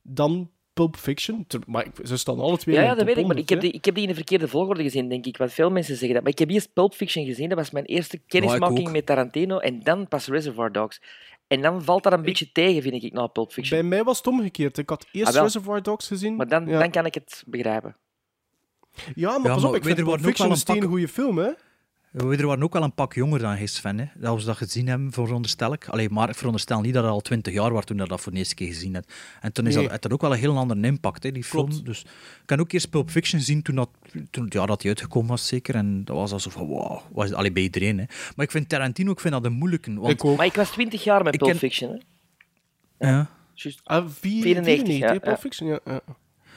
dan 0.02 0.52
Pulp 0.74 0.96
Fiction. 0.96 1.48
Maar 1.68 1.86
ik- 1.86 2.08
ze 2.08 2.18
staan 2.18 2.40
alle 2.40 2.58
twee 2.58 2.76
Ja, 2.76 2.82
in 2.82 2.88
ja, 2.88 2.96
dat 2.96 3.06
weet 3.06 3.18
ik, 3.18 3.26
maar 3.28 3.38
ik 3.38 3.50
heb, 3.50 3.60
100, 3.60 3.62
die, 3.72 3.72
ik 3.80 3.86
heb 3.86 3.94
die 3.94 4.04
in 4.04 4.10
de 4.10 4.16
verkeerde 4.16 4.48
volgorde 4.48 4.84
gezien, 4.84 5.10
denk 5.10 5.26
ik. 5.26 5.38
Want 5.38 5.54
veel 5.54 5.70
mensen 5.72 5.96
zeggen 5.96 6.14
dat. 6.14 6.24
Maar 6.24 6.32
ik 6.32 6.40
heb 6.40 6.50
eerst 6.50 6.74
Pulp 6.74 6.94
Fiction 6.94 7.26
gezien, 7.26 7.50
dat 7.50 7.58
was 7.58 7.72
mijn 7.72 7.86
eerste 7.86 8.18
kennismaking 8.18 8.92
met 8.92 9.06
Tarantino, 9.06 9.58
en 9.58 9.80
dan 9.84 10.08
pas 10.08 10.28
Reservoir 10.28 10.72
Dogs. 10.72 11.02
En 11.48 11.62
dan 11.62 11.84
valt 11.84 12.04
dat 12.04 12.14
een 12.14 12.22
beetje 12.22 12.52
tegen, 12.52 12.82
vind 12.82 13.04
ik, 13.04 13.14
na 13.14 13.28
Pulp. 13.28 13.52
Fiction. 13.52 13.80
Bij 13.80 13.90
mij 13.90 14.04
was 14.04 14.18
het 14.18 14.28
omgekeerd. 14.28 14.78
Ik 14.78 14.90
had 14.90 15.06
eerst 15.12 15.36
Ah. 15.36 15.42
Reservoir 15.44 15.82
Dogs 15.82 16.08
gezien. 16.08 16.36
Maar 16.36 16.48
dan, 16.48 16.68
ja. 16.68 16.80
dan 16.80 16.92
kan 16.92 17.06
ik 17.06 17.14
het 17.14 17.44
begrijpen. 17.48 17.96
ja, 19.16 19.38
maar 19.38 19.48
Ja, 19.48 19.54
pas 19.54 19.62
maar 19.62 19.70
op, 19.72 19.76
ik 19.76 19.84
vind 19.84 20.04
Pulp 20.04 20.20
Fiction 20.20 20.52
een 20.52 20.58
steengoede 20.58 21.08
film, 21.08 21.38
hè. 21.38 21.52
We 22.12 22.38
er 22.38 22.46
waren 22.48 22.64
ook 22.64 22.74
wel 22.74 22.84
een 22.84 22.94
pak 22.94 23.14
jonger 23.14 23.40
dan 23.40 23.52
hij, 23.56 23.66
Sven. 23.66 24.00
Hè? 24.00 24.06
Dat 24.16 24.40
we 24.40 24.46
dat 24.46 24.58
gezien 24.58 24.88
hebben, 24.88 25.12
veronderstel 25.12 25.74
ik. 25.74 25.88
Allee, 25.88 26.10
maar 26.10 26.30
ik 26.30 26.36
veronderstel 26.36 26.82
niet 26.82 26.94
dat 26.94 27.04
het 27.04 27.12
al 27.12 27.22
twintig 27.22 27.54
jaar 27.54 27.72
was 27.74 27.86
toen 27.86 27.98
dat, 27.98 28.10
dat 28.10 28.22
voor 28.22 28.32
de 28.32 28.38
eerste 28.38 28.56
keer 28.56 28.68
gezien 28.68 28.94
hebt. 28.94 29.14
En 29.42 29.52
toen 29.54 29.68
is 29.68 29.74
Nee. 29.74 29.84
dat, 29.84 29.92
had 29.92 30.02
dat 30.02 30.12
ook 30.12 30.22
wel 30.22 30.34
een 30.34 30.40
heel 30.40 30.58
ander 30.58 30.84
impact, 30.84 31.24
hè, 31.24 31.32
die 31.32 31.44
film. 31.44 31.68
Klopt. 31.70 31.86
Dus 31.86 32.02
ik 32.02 32.10
kan 32.46 32.60
ook 32.60 32.72
eerst 32.72 32.90
Pulp 32.90 33.10
Fiction 33.10 33.42
zien 33.42 33.62
toen, 33.62 33.76
dat, 33.76 33.90
toen 34.30 34.46
ja, 34.50 34.66
dat 34.66 34.80
die 34.80 34.90
uitgekomen 34.90 35.30
was, 35.30 35.48
zeker. 35.48 35.76
En 35.76 36.06
dat 36.06 36.16
was 36.16 36.32
alsof 36.32 36.54
van, 36.54 36.68
wow, 36.68 37.00
was 37.12 37.34
allee, 37.34 37.52
bij 37.52 37.64
iedereen. 37.64 37.98
Hè. 38.00 38.06
Maar 38.36 38.46
ik 38.46 38.52
vind 38.52 38.70
Tarantino, 38.70 39.12
ik 39.12 39.20
vind 39.20 39.34
dat 39.34 39.46
een 39.46 39.54
moeilijke. 39.54 39.94
Want, 39.94 40.10
Ik 40.12 40.26
ook. 40.26 40.38
Maar 40.38 40.46
ik 40.46 40.56
was 40.56 40.70
20 40.72 41.04
jaar 41.04 41.24
met 41.24 41.38
Pulp 41.38 41.50
ken- 41.50 41.60
Fiction. 41.60 42.02
Hè? 42.98 43.10
ja. 43.10 43.30
Ah, 43.84 44.06
vier- 44.10 44.42
94, 44.42 44.98
ja, 44.98 45.08
hè, 45.08 45.14
ja. 45.14 45.20
Pulp 45.20 45.40
Fiction, 45.40 45.70
ja. 45.70 45.80
ja. 45.86 46.02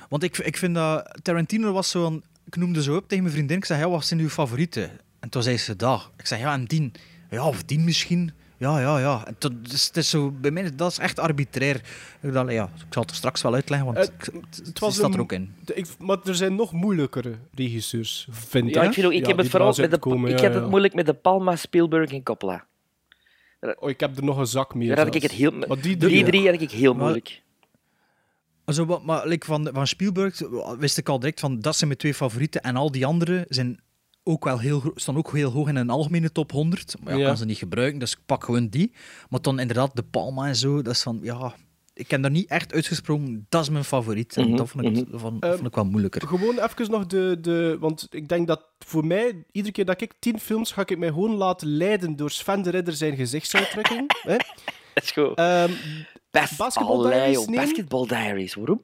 Want 0.09 0.23
ik, 0.23 0.39
ik 0.39 0.57
vind 0.57 0.75
dat 0.75 1.19
Tarantino 1.23 1.73
was 1.73 1.91
zo 1.91 2.07
een, 2.07 2.25
ik 2.47 2.57
noemde 2.57 2.83
zo 2.83 2.97
op 2.97 3.09
tegen 3.09 3.23
mijn 3.25 3.35
vriendin. 3.37 3.57
Ik 3.57 3.65
zei, 3.65 3.81
ja, 3.81 3.89
wat 3.89 4.05
zijn 4.05 4.21
uw 4.21 4.29
favorieten? 4.29 4.91
En 5.23 5.29
toen 5.29 5.43
zei 5.43 5.57
ze 5.59 5.77
dat. 5.77 6.11
Ik 6.17 6.27
zei, 6.27 6.41
ja, 6.41 6.53
en 6.53 6.65
die. 6.65 6.91
Ja, 7.31 7.47
of 7.47 7.63
die 7.65 7.79
misschien. 7.79 8.33
Ja, 8.57 8.81
ja, 8.81 8.99
ja. 8.99 9.27
En 9.27 9.35
tot- 9.39 9.71
dus 9.71 9.87
het 9.87 9.97
is 9.97 10.11
zo, 10.11 10.31
bij 10.31 10.51
mij, 10.51 10.75
dat 10.75 10.91
is 10.91 10.99
echt 10.99 11.19
arbitrair. 11.19 11.77
Ik, 12.21 12.33
dacht, 12.33 12.51
ja, 12.53 12.65
ik 12.65 12.87
zal 12.93 13.03
het 13.03 13.11
er 13.11 13.17
straks 13.17 13.43
wel 13.43 13.55
uitleggen, 13.55 13.93
want 13.95 13.99
ik- 14.09 14.31
het, 14.51 14.63
Het 14.67 14.79
was 14.79 14.95
staat 14.95 15.15
er 15.15 15.21
ook 15.21 15.33
in. 15.33 15.55
de- 15.65 15.75
ik, 15.75 15.87
maar 15.99 16.17
er 16.25 16.35
zijn 16.35 16.55
nog 16.55 16.73
moeilijkere 16.73 17.35
regisseurs, 17.55 18.29
vind 18.31 18.69
ik. 18.69 18.75
Ja, 18.75 18.83
ik, 18.83 18.93
vind 18.93 19.07
ook, 19.07 19.13
ik 19.13 19.19
Ja, 19.21 19.27
heb 19.27 19.35
die 19.37 19.43
het 19.45 19.51
vooral 19.57 19.75
met 19.77 19.91
de, 19.91 19.99
komen, 19.99 20.31
ik 20.31 20.37
ja, 20.37 20.43
heb 20.43 20.53
ja. 20.55 20.61
het 20.61 20.69
moeilijk 20.71 20.95
met 20.95 21.07
de 21.07 21.15
Palma, 21.15 21.57
Spielberg 21.57 22.11
en 22.13 22.23
Coppola. 22.23 22.65
Oh, 23.61 23.91
ik 23.91 24.01
heb 24.01 24.17
er 24.17 24.25
nog 24.25 24.39
een 24.39 24.47
zak 24.47 24.75
meer. 24.75 24.97
Daar 24.97 25.05
had 25.07 25.15
ik 25.15 25.23
het 25.23 25.31
heel, 25.33 25.51
Maar 25.53 25.81
die, 25.81 25.97
drie, 25.97 26.25
drie 26.25 26.51
had 26.51 26.61
ik 26.61 26.71
heel 26.71 26.93
Maar- 26.93 27.03
moeilijk. 27.03 27.43
Also, 28.65 28.87
wat, 28.87 29.05
maar 29.05 29.27
like 29.29 29.47
van, 29.47 29.69
van 29.73 29.87
Spielberg 29.87 30.39
wist 30.79 30.99
ik 30.99 31.09
al 31.09 31.19
direct 31.19 31.41
van 31.41 31.61
dat 31.61 31.75
zijn 31.77 31.87
mijn 31.87 32.01
twee 32.01 32.15
favorieten. 32.15 32.63
En 32.63 32.77
al 32.77 32.91
die 32.91 33.07
anderen 33.07 33.45
zijn 33.49 33.81
ook 34.25 34.45
wel 34.45 34.59
heel, 34.59 34.93
staan 34.95 35.17
ook 35.17 35.33
heel 35.33 35.51
hoog 35.51 35.69
in 35.69 35.77
een 35.77 35.91
algemene 35.91 36.33
top 36.33 36.53
100. 36.53 36.95
Maar 37.03 37.19
ja, 37.19 37.27
kan 37.27 37.37
ze 37.37 37.45
niet 37.45 37.59
gebruiken, 37.59 37.99
dus 37.99 38.13
ik 38.13 38.19
pak 38.27 38.45
gewoon 38.45 38.69
die. 38.69 38.93
Maar 39.29 39.41
dan 39.41 39.59
inderdaad 39.59 39.97
de 39.97 40.03
Palma 40.03 40.47
en 40.47 40.57
zo, 40.57 40.83
dat 40.83 40.95
is 40.95 41.03
van 41.03 41.19
ja. 41.23 41.55
Ik 41.95 42.11
heb 42.11 42.23
daar 42.23 42.31
niet 42.31 42.49
echt 42.49 42.73
uitgesproken, 42.73 43.47
dat 43.49 43.63
is 43.63 43.69
mijn 43.69 43.85
favoriet. 43.85 44.37
En 44.37 44.47
Mhm, 44.49 44.57
dat 44.57 44.69
vond 44.69 44.85
ik, 44.85 45.09
mhm. 45.09 45.19
van, 45.19 45.37
Ehm, 45.41 45.53
vond 45.55 45.67
ik 45.67 45.75
wel 45.75 45.85
moeilijker. 45.85 46.27
Gewoon 46.29 46.59
even 46.59 46.91
nog 46.91 47.07
de, 47.07 47.39
de... 47.41 47.77
Want 47.81 48.07
ik 48.11 48.29
denk 48.29 48.47
dat 48.47 48.65
voor 48.79 49.07
mij, 49.07 49.45
iedere 49.53 49.75
keer 49.75 49.85
dat 49.85 50.01
ik 50.01 50.13
tien 50.19 50.39
films, 50.41 50.73
ga 50.73 50.81
ik 50.87 50.99
mij 50.99 51.09
gewoon 51.09 51.35
laten 51.35 51.69
leiden 51.69 52.17
door 52.17 52.31
Sven 52.31 52.63
de 52.63 52.71
Ridder 52.71 52.95
zijn 52.95 53.17
gezichtsuitdrukking. 53.17 54.19
hè. 54.23 54.37
Dat 54.95 55.05
is 55.05 55.11
goed. 55.11 55.35
Ehm, 55.35 55.71
Bas 56.31 56.57
Basketball 56.57 56.97
Allee, 56.97 57.11
Diaries? 57.31 57.47
Basketball 57.47 58.07
Diaries, 58.07 58.55
waarom? 58.55 58.83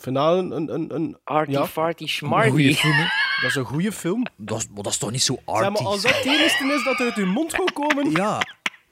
Finale, 0.00 0.54
een... 0.54 0.74
een, 0.74 0.94
een 0.94 1.18
Arty 1.24 1.50
ja, 1.50 1.66
Farty 1.66 2.02
Een 2.02 2.08
goede 2.08 2.72
Schmarty. 2.72 2.74
film, 2.74 2.92
hè. 2.92 3.04
dat 3.42 3.50
is 3.50 3.54
een 3.54 3.64
goede 3.64 3.92
film. 3.92 4.26
Dat 4.36 4.58
is, 4.58 4.66
maar 4.66 4.82
dat 4.82 4.92
is 4.92 4.98
toch 4.98 5.10
niet 5.10 5.22
zo 5.22 5.34
Zeg 5.34 5.44
maar, 5.46 5.64
arty? 5.64 5.82
als 5.82 6.02
dat 6.02 6.14
het 6.16 6.24
enigste 6.24 6.64
is 6.64 6.84
dat 6.84 7.00
uit 7.00 7.14
uw 7.14 7.26
mond 7.26 7.54
gaat 7.54 7.72
komen... 7.72 8.10
Ja, 8.10 8.40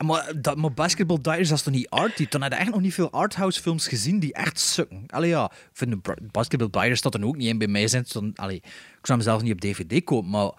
maar, 0.04 0.32
dat, 0.40 0.56
maar 0.56 0.72
Basketball 0.72 1.18
Diaries, 1.20 1.48
dat 1.48 1.58
is 1.58 1.64
toch 1.64 1.74
niet 1.74 1.88
arty? 1.90 2.26
Dan 2.28 2.42
heb 2.42 2.52
je 2.52 2.58
echt 2.58 2.70
nog 2.70 2.80
niet 2.80 2.94
veel 2.94 3.10
arthouse 3.10 3.60
films 3.60 3.88
gezien 3.88 4.18
die 4.18 4.32
echt 4.32 4.60
sukken. 4.60 5.04
Allee 5.06 5.28
ja, 5.28 5.44
ik 5.44 5.70
vind 5.72 6.04
de 6.04 6.16
Basketball 6.30 6.70
Diaries 6.70 7.00
dat 7.00 7.14
er 7.14 7.24
ook 7.24 7.36
niet 7.36 7.48
in 7.48 7.58
bij 7.58 7.68
mij 7.68 7.88
zijn. 7.88 8.04
Dan, 8.12 8.32
allee, 8.34 8.56
ik 8.98 9.06
zou 9.06 9.18
hem 9.18 9.28
zelf 9.28 9.42
niet 9.42 9.52
op 9.52 9.60
DVD 9.60 10.04
kopen, 10.04 10.30
maar... 10.30 10.52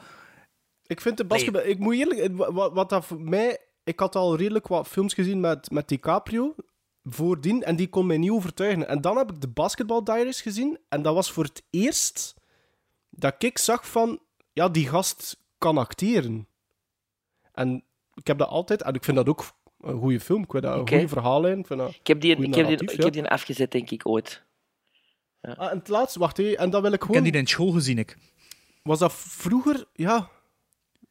Ik 0.85 1.01
vind 1.01 1.17
de 1.17 1.25
basketbal... 1.25 1.65
Ik 1.65 1.79
moet 1.79 1.95
eerlijk... 1.95 2.29
Wat, 2.35 2.73
wat 2.73 2.89
dat 2.89 3.05
voor 3.05 3.21
mij... 3.21 3.57
Ik 3.83 3.99
had 3.99 4.15
al 4.15 4.37
redelijk 4.37 4.67
wat 4.67 4.87
films 4.87 5.13
gezien 5.13 5.39
met, 5.39 5.71
met 5.71 5.87
DiCaprio 5.87 6.55
voordien 7.03 7.63
en 7.63 7.75
die 7.75 7.87
kon 7.87 8.05
mij 8.05 8.17
niet 8.17 8.31
overtuigen. 8.31 8.87
En 8.87 9.01
dan 9.01 9.17
heb 9.17 9.31
ik 9.31 9.41
de 9.41 9.47
Basketball 9.47 10.03
Diaries 10.03 10.41
gezien 10.41 10.77
en 10.89 11.01
dat 11.01 11.13
was 11.13 11.31
voor 11.31 11.43
het 11.43 11.63
eerst 11.69 12.35
dat 13.09 13.43
ik 13.43 13.57
zag 13.57 13.89
van... 13.89 14.19
Ja, 14.53 14.69
die 14.69 14.87
gast 14.89 15.39
kan 15.57 15.77
acteren. 15.77 16.47
En 17.53 17.83
ik 18.13 18.27
heb 18.27 18.37
dat 18.37 18.47
altijd... 18.49 18.81
En 18.81 18.93
ik 18.93 19.03
vind 19.03 19.17
dat 19.17 19.27
ook 19.29 19.51
een 19.81 19.99
goede 19.99 20.19
film. 20.19 20.43
Ik 20.43 20.51
vind 20.51 20.63
dat 20.63 20.73
een 20.73 20.79
Oké. 20.79 20.91
goede 20.91 21.07
verhaallijn. 21.07 21.59
Ik, 21.59 21.67
vind 21.67 21.79
dat 21.79 21.89
Ik 21.89 22.07
heb 22.07 22.21
die, 22.21 22.31
ik 22.31 22.55
heb 22.55 22.67
die, 22.67 22.77
ik 22.77 22.91
ja. 22.91 23.03
heb 23.03 23.13
die 23.13 23.27
afgezet, 23.27 23.71
denk 23.71 23.89
ik, 23.89 24.07
ooit. 24.07 24.43
Ah, 25.41 25.71
en 25.71 25.77
het 25.77 25.87
laatste, 25.87 26.19
wacht 26.19 26.39
even. 26.39 26.57
En 26.57 26.69
dat 26.69 26.81
wil 26.81 26.89
ik 26.91 26.95
Ik 26.95 27.01
gewoon... 27.05 27.23
heb 27.23 27.31
die 27.31 27.41
in 27.41 27.47
school 27.47 27.71
gezien, 27.71 27.97
ik. 27.97 28.17
Was 28.83 28.99
dat 28.99 29.13
vroeger... 29.13 29.85
Ja... 29.93 30.29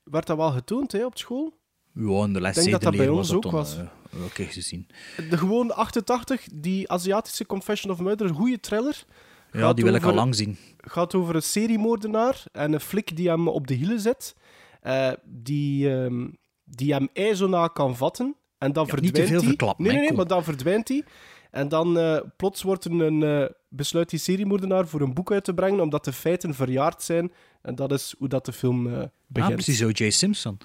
Werd 0.02 0.26
dat 0.26 0.36
wel 0.36 0.50
getoond, 0.50 0.92
hè, 0.92 1.04
op 1.04 1.18
school? 1.18 1.54
Ja, 1.94 2.24
in 2.24 2.32
de 2.32 2.40
les 2.40 2.56
Ik 2.56 2.62
denk 2.62 2.72
dat 2.72 2.82
dat 2.82 2.96
bij 2.96 3.08
ons 3.08 3.28
was 3.28 3.36
ook 3.36 3.42
dan, 3.42 3.52
was. 3.52 3.76
eh, 3.76 3.86
Oké, 4.24 4.44
gezien. 4.44 4.86
De 5.30 5.38
gewoon 5.38 5.74
88, 5.74 6.46
die 6.52 6.90
Aziatische 6.90 7.46
Confession 7.46 7.92
of 7.92 7.98
Murder, 8.00 8.26
een 8.28 8.34
goede 8.34 8.60
thriller. 8.60 9.04
Ja, 9.52 9.72
die 9.72 9.84
wil 9.84 9.94
ik 9.94 10.04
al 10.04 10.14
lang 10.14 10.34
zien. 10.34 10.56
gaat 10.76 11.14
over 11.14 11.34
een 11.34 11.42
seriemoordenaar 11.42 12.42
en 12.52 12.72
een 12.72 12.80
flik 12.80 13.16
die 13.16 13.28
hem 13.28 13.48
op 13.48 13.66
de 13.66 13.74
hielen 13.74 14.00
zet, 14.00 14.34
eh, 14.80 15.10
die, 15.24 15.94
ehm, 15.94 16.26
die 16.64 16.92
hem 16.92 17.08
ijzona 17.12 17.66
kan 17.68 17.96
vatten. 17.96 18.36
En 18.58 18.72
dan 18.72 18.86
Ja, 18.86 18.94
niet 18.94 19.00
verdwijnt 19.02 19.16
te 19.16 19.32
veel 19.32 19.40
hij. 19.40 19.48
verklappen, 19.48 19.84
Nee, 19.84 19.94
nee, 19.94 20.02
nee, 20.08 20.16
maar 20.16 20.26
dan 20.26 20.44
verdwijnt 20.44 20.88
hij. 20.88 21.04
En 21.50 21.68
dan 21.68 21.98
eh, 21.98 22.20
plots 22.36 22.62
wordt 22.62 22.84
er 22.84 22.90
een, 22.92 23.22
eh, 23.22 23.44
besluit 23.68 24.10
die 24.10 24.18
seriemoordenaar 24.18 24.88
voor 24.88 25.00
een 25.00 25.14
boek 25.14 25.32
uit 25.32 25.44
te 25.44 25.54
brengen, 25.54 25.80
omdat 25.80 26.04
de 26.04 26.12
feiten 26.12 26.54
verjaard 26.54 27.02
zijn. 27.02 27.32
En 27.62 27.74
dat 27.74 27.92
is 27.92 28.14
hoe 28.18 28.28
dat 28.28 28.44
de 28.44 28.52
film 28.52 28.94
Ah, 28.94 29.02
begint. 29.26 29.54
precies, 29.54 29.82
O.J. 29.84 30.10
Simpson. 30.10 30.58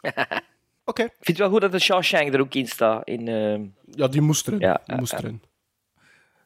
Oké. 0.90 1.02
Ik 1.02 1.10
vind 1.20 1.26
het 1.26 1.38
wel 1.38 1.48
goed 1.50 1.60
dat 1.60 1.72
de 1.72 1.78
Shawshank 1.78 2.34
er 2.34 2.40
ook 2.40 2.54
in 2.54 2.66
staat. 2.66 3.06
In, 3.08 3.28
ehm, 3.28 3.64
Ja, 3.90 4.08
die 4.08 4.20
moest 4.20 4.46
erin. 4.46 4.58
Ja, 4.60 4.72
die 4.84 4.94
ja, 4.94 5.00
moest 5.00 5.12
erin. 5.12 5.42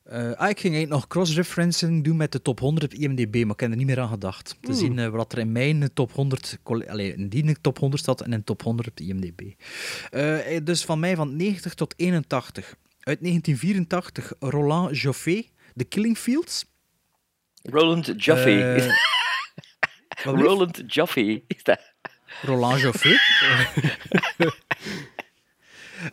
Eh, 0.04 0.18
ah, 0.18 0.48
ik 0.50 0.60
ging 0.60 0.74
eigenlijk 0.74 0.88
nog 0.88 1.06
cross-referencing 1.06 2.04
doen 2.04 2.16
met 2.16 2.32
de 2.32 2.42
top 2.42 2.60
100 2.60 2.92
op 2.94 2.98
IMDb, 3.00 3.34
maar 3.44 3.54
ik 3.54 3.60
heb 3.60 3.70
er 3.70 3.76
niet 3.76 3.86
meer 3.86 4.00
aan 4.00 4.08
gedacht. 4.08 4.48
Te 4.60 4.70
Hmm. 4.70 4.74
zien 4.74 4.98
eh, 4.98 5.08
wat 5.08 5.32
er 5.32 5.38
in 5.38 5.52
mijn 5.52 5.90
top 5.94 6.12
100, 6.12 6.58
coll- 6.62 6.86
allee, 6.88 7.14
in 7.14 7.28
die 7.28 7.56
top 7.60 7.78
100 7.78 8.02
staat 8.02 8.20
en 8.20 8.32
in 8.32 8.44
top 8.44 8.62
100 8.62 8.88
op 8.88 8.96
de 8.96 9.04
IMDb. 9.04 9.40
Eh, 10.10 10.58
dus 10.64 10.84
van 10.84 10.98
mij 11.00 11.16
van 11.16 11.36
90 11.36 11.74
tot 11.74 11.94
81. 11.96 12.74
Uit 13.00 13.20
1984, 13.20 14.32
Roland 14.38 14.98
Joffé, 15.00 15.42
The 15.76 15.84
Killing 15.84 16.18
Fields. 16.18 16.64
Roland. 17.62 18.08
Eh, 18.08 18.44
blieft? 18.74 18.88
Roland 20.22 20.82
Jaffe 20.86 21.42
is 21.46 21.62
dat. 21.62 21.80
Roland 22.42 22.80
Joffé. 22.80 23.16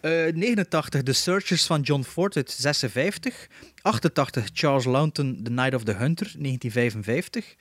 Eh, 0.01 0.33
89, 0.33 1.03
The 1.03 1.13
Searchers 1.13 1.65
van 1.65 1.81
John 1.81 2.01
Ford 2.03 2.35
uit 2.35 2.51
56. 2.51 3.47
88, 3.81 4.49
Charles 4.53 4.85
Launton, 4.85 5.39
The 5.43 5.51
Night 5.51 5.73
of 5.73 5.83
the 5.83 5.91
Hunter, 5.93 6.25
1955. 6.37 7.55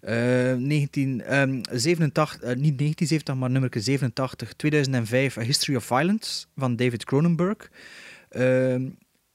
Eh 0.00 0.54
19, 0.54 1.22
ehm, 1.22 1.60
87, 1.70 2.40
eh, 2.40 2.56
niet 2.56 2.78
1970, 2.78 3.34
maar 3.34 3.50
nummer 3.50 3.70
87, 3.72 4.52
2005, 4.52 5.38
A 5.38 5.40
History 5.40 5.76
of 5.76 5.84
Violence 5.84 6.46
van 6.56 6.76
David 6.76 7.04
Cronenberg. 7.04 7.70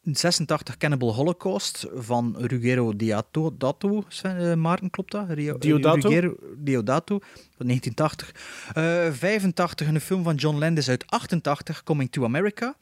Ehm 0.05 0.13
86 0.15 0.77
Cannibal 0.77 1.13
Holocaust 1.15 1.85
van 1.93 2.35
Ruggero 2.39 2.95
Deodato. 2.95 3.55
Dato, 3.57 4.03
Sven, 4.07 4.37
eh, 4.51 4.55
Maarten, 4.55 4.89
klopt 4.89 5.11
dat? 5.11 5.29
Rio- 5.29 5.57
Diodato? 5.57 6.09
Ruggero 6.09 6.35
Deodato 6.57 7.19
van 7.57 7.65
1980. 7.67 8.31
Eh 8.73 9.11
85 9.13 9.87
een 9.87 10.01
film 10.01 10.23
van 10.23 10.35
John 10.35 10.57
Landis 10.57 10.89
uit 10.89 11.03
88, 11.07 11.83
Coming 11.83 12.11
to 12.11 12.23
America. 12.23 12.75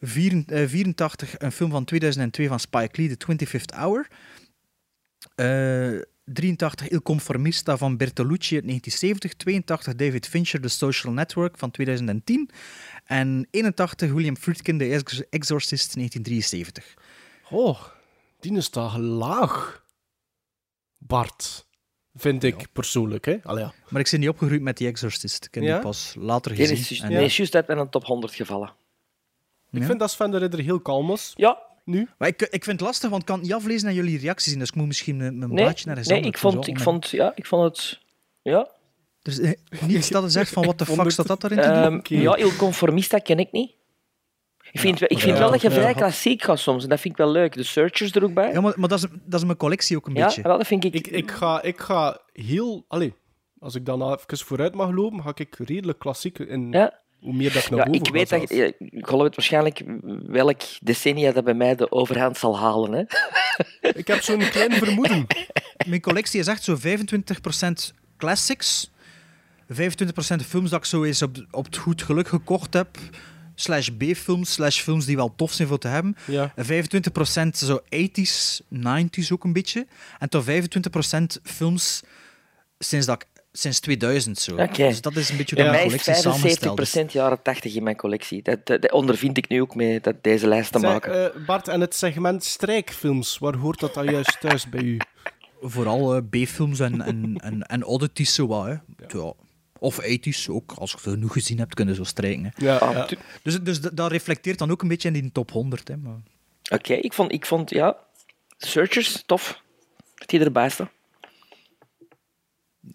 Vier- 0.00 0.42
eh, 0.46 0.68
84 0.68 1.34
een 1.38 1.52
film 1.52 1.70
van 1.70 1.84
2002 1.84 2.48
van 2.48 2.60
Spike 2.60 3.00
Lee, 3.02 3.08
The 3.08 3.16
25th 3.16 3.74
Hour. 3.74 4.08
Eh 5.34 6.00
83 6.24 6.88
Il 6.88 7.02
Conformista 7.02 7.76
van 7.76 7.96
Bertolucci 7.96 8.54
uit 8.54 8.64
1970. 8.64 9.34
82 9.34 9.94
David 9.94 10.28
Fincher, 10.28 10.60
The 10.60 10.68
Social 10.68 11.12
Network 11.12 11.58
van 11.58 11.70
2010. 11.70 12.50
En 13.10 13.46
81 13.50 14.12
William 14.12 14.36
Friedkin, 14.36 14.80
Ex- 14.80 15.22
Exorcist 15.30 15.94
1973. 15.94 16.94
Oh, 17.50 17.80
die 18.40 18.60
staat 18.60 18.96
laag. 18.98 19.84
Bart. 20.98 21.66
Vind 22.14 22.44
ik 22.44 22.66
persoonlijk, 22.72 23.24
hè? 23.24 23.36
Allee, 23.42 23.64
ja. 23.64 23.72
Maar 23.88 24.00
ik 24.00 24.08
ben 24.10 24.20
niet 24.20 24.28
opgegroeid 24.28 24.62
met 24.62 24.76
The 24.76 24.86
Exorcist. 24.86 25.44
Ik 25.44 25.54
heb 25.54 25.62
Ja? 25.62 25.74
die 25.74 25.82
pas 25.82 26.14
later 26.18 26.54
Die 26.54 26.66
gezien. 26.66 26.96
is, 26.96 27.00
En- 27.00 27.08
die 27.08 27.18
is 27.18 27.36
juist 27.36 27.54
uit 27.54 27.66
mijn 27.66 27.88
top 27.88 28.04
100 28.04 28.34
gevallen. 28.34 28.72
Ik 29.70 29.80
Ja. 29.80 29.86
vind 29.86 29.98
dat 29.98 30.10
Sven 30.10 30.30
de 30.30 30.38
Ridder 30.38 30.60
heel 30.60 30.80
kalm 30.80 31.06
was. 31.06 31.32
Ja. 31.36 31.62
Nu? 31.84 32.08
Maar 32.18 32.28
ik, 32.28 32.42
ik 32.42 32.64
vind 32.64 32.80
het 32.80 32.88
lastig, 32.88 33.10
want 33.10 33.20
ik 33.22 33.26
kan 33.28 33.36
het 33.38 33.44
niet 33.46 33.54
aflezen 33.54 33.84
naar 33.86 33.94
jullie 33.94 34.18
reacties. 34.18 34.54
Dus 34.54 34.68
ik 34.68 34.74
moet 34.74 34.86
misschien 34.86 35.16
mijn, 35.16 35.38
mijn 35.38 35.50
Nee, 35.54 35.64
blaadje 35.64 35.86
naar 35.86 35.96
eens 35.96 36.06
nee 36.06 36.16
anders 36.16 36.34
ik, 36.34 36.40
vond, 36.40 36.66
ik, 36.66 36.80
vond, 36.80 37.10
ja, 37.10 37.32
ik 37.34 37.46
vond 37.46 37.62
het... 37.78 37.98
Ja. 38.42 38.70
Er 39.22 39.32
is 39.32 39.40
eh, 39.40 39.82
niets 39.82 40.08
dat 40.08 40.22
er 40.22 40.30
zegt 40.30 40.52
van 40.52 40.64
wat 40.64 40.78
de 40.78 40.86
fuck 40.86 40.96
het- 41.04 41.12
staat 41.12 41.26
dat 41.26 41.40
daarin 41.40 41.60
te 41.60 41.66
doen? 41.68 41.76
Ehm, 41.82 41.94
Oké. 41.96 42.14
Ja, 42.14 42.36
Il 42.36 42.56
Conformista 42.56 43.18
ken 43.18 43.38
ik 43.38 43.52
niet. 43.52 43.72
Ik 44.72 44.80
vind, 44.80 45.00
ik 45.02 45.18
vind 45.18 45.22
ja, 45.22 45.38
wel 45.38 45.50
dat 45.50 45.60
je 45.62 45.68
ja. 45.68 45.74
vrij 45.74 45.94
klassiek 45.94 46.42
gaat 46.42 46.58
soms. 46.58 46.82
En 46.82 46.88
dat 46.88 47.00
vind 47.00 47.12
ik 47.14 47.18
wel 47.24 47.30
leuk. 47.30 47.52
De 47.54 47.62
Searchers 47.62 48.12
er 48.14 48.24
ook 48.24 48.34
bij. 48.34 48.52
Ja, 48.52 48.60
maar, 48.60 48.72
maar 48.76 48.88
dat, 48.88 48.98
is, 48.98 49.06
dat 49.24 49.40
is 49.40 49.46
mijn 49.46 49.56
collectie 49.58 49.96
ook 49.96 50.06
een 50.06 50.14
Ja, 50.14 50.26
beetje. 50.26 50.42
wel, 50.42 50.58
dat 50.58 50.66
vind 50.66 50.84
ik... 50.84 50.94
Ik, 50.94 51.06
ik, 51.06 51.30
ga, 51.30 51.62
ik 51.62 51.78
ga 51.80 52.20
heel... 52.32 52.84
Allee, 52.88 53.14
als 53.58 53.74
ik 53.74 53.86
dan 53.86 54.02
even 54.12 54.38
vooruit 54.46 54.74
mag 54.74 54.90
lopen, 54.90 55.22
ga 55.22 55.32
ik 55.34 55.56
redelijk 55.58 55.98
klassiek 55.98 56.38
in... 56.38 56.72
Ja. 56.72 56.98
Hoe 57.20 57.32
meer 57.34 57.52
dat 57.52 57.62
ik 57.64 57.70
naar 57.70 57.78
Ja, 57.78 57.84
boven 57.84 58.00
ik 58.06 58.12
weet 58.12 58.28
dat... 58.28 58.48
Je, 58.48 58.74
je 58.78 59.06
gelooft 59.06 59.36
waarschijnlijk 59.36 59.82
welk 60.26 60.60
decennia 60.82 61.32
dat 61.32 61.44
bij 61.44 61.54
mij 61.54 61.74
de 61.74 61.90
overhand 61.92 62.36
zal 62.38 62.58
halen. 62.58 62.92
Hè? 62.92 63.02
Ik 63.88 64.06
heb 64.06 64.22
zo'n 64.22 64.38
klein 64.38 64.72
vermoeden. 64.72 65.26
Mijn 65.88 66.00
collectie 66.00 66.40
is 66.40 66.46
echt 66.46 66.62
zo 66.64 66.76
25% 66.76 66.80
classics, 68.16 68.90
25% 69.72 69.76
films 70.46 70.70
dat 70.70 70.78
ik 70.78 70.84
zo 70.84 71.04
eens 71.04 71.22
op, 71.22 71.46
op 71.50 71.64
het 71.64 71.76
goed 71.76 72.02
geluk 72.02 72.28
gekocht 72.28 72.74
heb, 72.74 72.98
slash 73.54 73.88
B-films, 73.88 74.52
slash 74.52 74.80
films 74.80 75.04
die 75.04 75.16
wel 75.16 75.34
tof 75.36 75.52
zijn 75.52 75.68
voor 75.68 75.78
te 75.78 75.88
hebben. 75.88 76.16
Ja. 76.26 76.52
En 76.54 76.64
25% 76.64 76.68
zo 77.56 77.80
80s, 77.94 78.60
90s 78.74 79.32
ook 79.32 79.44
een 79.44 79.52
beetje. 79.52 79.86
En 80.18 80.28
tot 80.28 80.44
25% 80.44 80.48
films 81.42 82.02
sinds, 82.78 83.06
dat 83.06 83.22
ik, 83.22 83.42
sinds 83.52 83.80
2000 83.80 84.38
zo. 84.38 84.56
Oké. 84.56 84.88
Dus 84.88 85.00
dat 85.00 85.16
is 85.16 85.30
een 85.30 85.36
beetje 85.36 85.54
hoe 85.54 85.64
mij 85.64 85.72
mijn 85.72 85.84
collectie 85.86 86.14
samenstelt. 86.14 86.80
is. 86.80 86.96
75% 86.98 87.04
jaren 87.12 87.42
80 87.42 87.74
in 87.74 87.82
mijn 87.82 87.96
collectie. 87.96 88.42
Dat, 88.42 88.66
dat, 88.66 88.82
dat 88.82 88.92
ondervind 88.92 89.36
ik 89.36 89.48
nu 89.48 89.60
ook 89.60 89.74
mee 89.74 90.00
dat 90.00 90.14
deze 90.20 90.46
lijst 90.48 90.72
te 90.72 90.78
Zeg, 90.78 90.90
maken. 90.90 91.34
eh, 91.34 91.46
Bart, 91.46 91.68
en 91.68 91.80
het 91.80 91.94
segment 91.94 92.44
strijkfilms, 92.44 93.38
waar 93.38 93.54
hoort 93.56 93.80
dat 93.80 93.94
dan 93.94 94.04
juist 94.04 94.40
thuis 94.40 94.68
bij 94.68 94.82
u? 94.82 94.98
Vooral 95.62 96.14
eh, 96.14 96.22
B-films 96.30 96.80
en, 96.80 97.00
en, 97.00 97.36
en, 97.36 97.62
en 97.62 97.84
oddities 97.84 98.34
zo 98.34 98.46
wat. 98.46 98.64
Hè. 98.66 98.70
Ja. 98.70 99.32
Of 99.80 99.98
80s 100.02 100.48
ook, 100.50 100.72
als 100.72 100.90
je 100.90 100.98
genoeg 100.98 101.32
gezien 101.32 101.58
hebt, 101.58 101.74
kunnen 101.74 101.94
zo 101.94 102.04
strijken. 102.04 102.44
Hè. 102.44 102.64
Ja, 102.66 102.76
Ah, 102.76 103.08
Dus, 103.42 103.60
dus 103.60 103.80
dat 103.80 104.10
reflecteert 104.10 104.58
dan 104.58 104.70
ook 104.70 104.82
een 104.82 104.88
beetje 104.88 105.08
in 105.08 105.14
die 105.14 105.32
top 105.32 105.50
100. 105.50 105.88
Hè, 105.88 105.96
maar... 105.96 106.16
Oké, 106.72 106.92
ik, 106.94 107.12
vond, 107.12 107.32
ik 107.32 107.46
vond, 107.46 107.70
ja, 107.70 107.96
Searchers, 108.56 109.22
tof. 109.26 109.62
Dat 110.14 110.28
die 110.28 110.40
erbij 110.40 110.68
staan. 110.68 110.90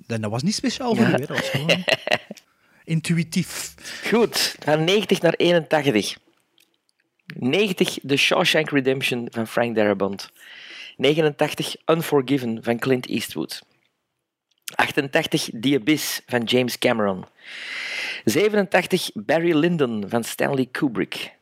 En 0.07 0.21
dat 0.21 0.31
was 0.31 0.43
niet 0.43 0.55
speciaal 0.55 0.95
voor 0.95 1.05
Ja. 1.05 1.09
u, 1.09 1.11
hè. 1.11 1.17
dat 1.25 1.27
was 1.38 1.49
gewoon 1.49 1.83
intuïtief. 2.83 3.73
Goed, 4.09 4.55
van 4.59 4.83
90 4.83 5.21
naar 5.21 5.33
81. 5.33 6.17
90 7.25 7.97
The 8.07 8.15
Shawshank 8.15 8.69
Redemption 8.69 9.27
van 9.31 9.47
Frank 9.47 9.75
Darabont. 9.75 10.29
89 10.97 11.75
Unforgiven 11.86 12.63
van 12.63 12.79
Clint 12.79 13.07
Eastwood. 13.07 13.61
88 14.76 15.61
The 15.61 15.76
Abyss 15.76 16.21
van 16.26 16.43
James 16.43 16.78
Cameron. 16.78 17.26
87 18.26 19.11
Barry 19.13 19.53
Lyndon 19.53 20.09
van 20.09 20.23
Stanley 20.23 20.65
Kubrick. 20.65 21.34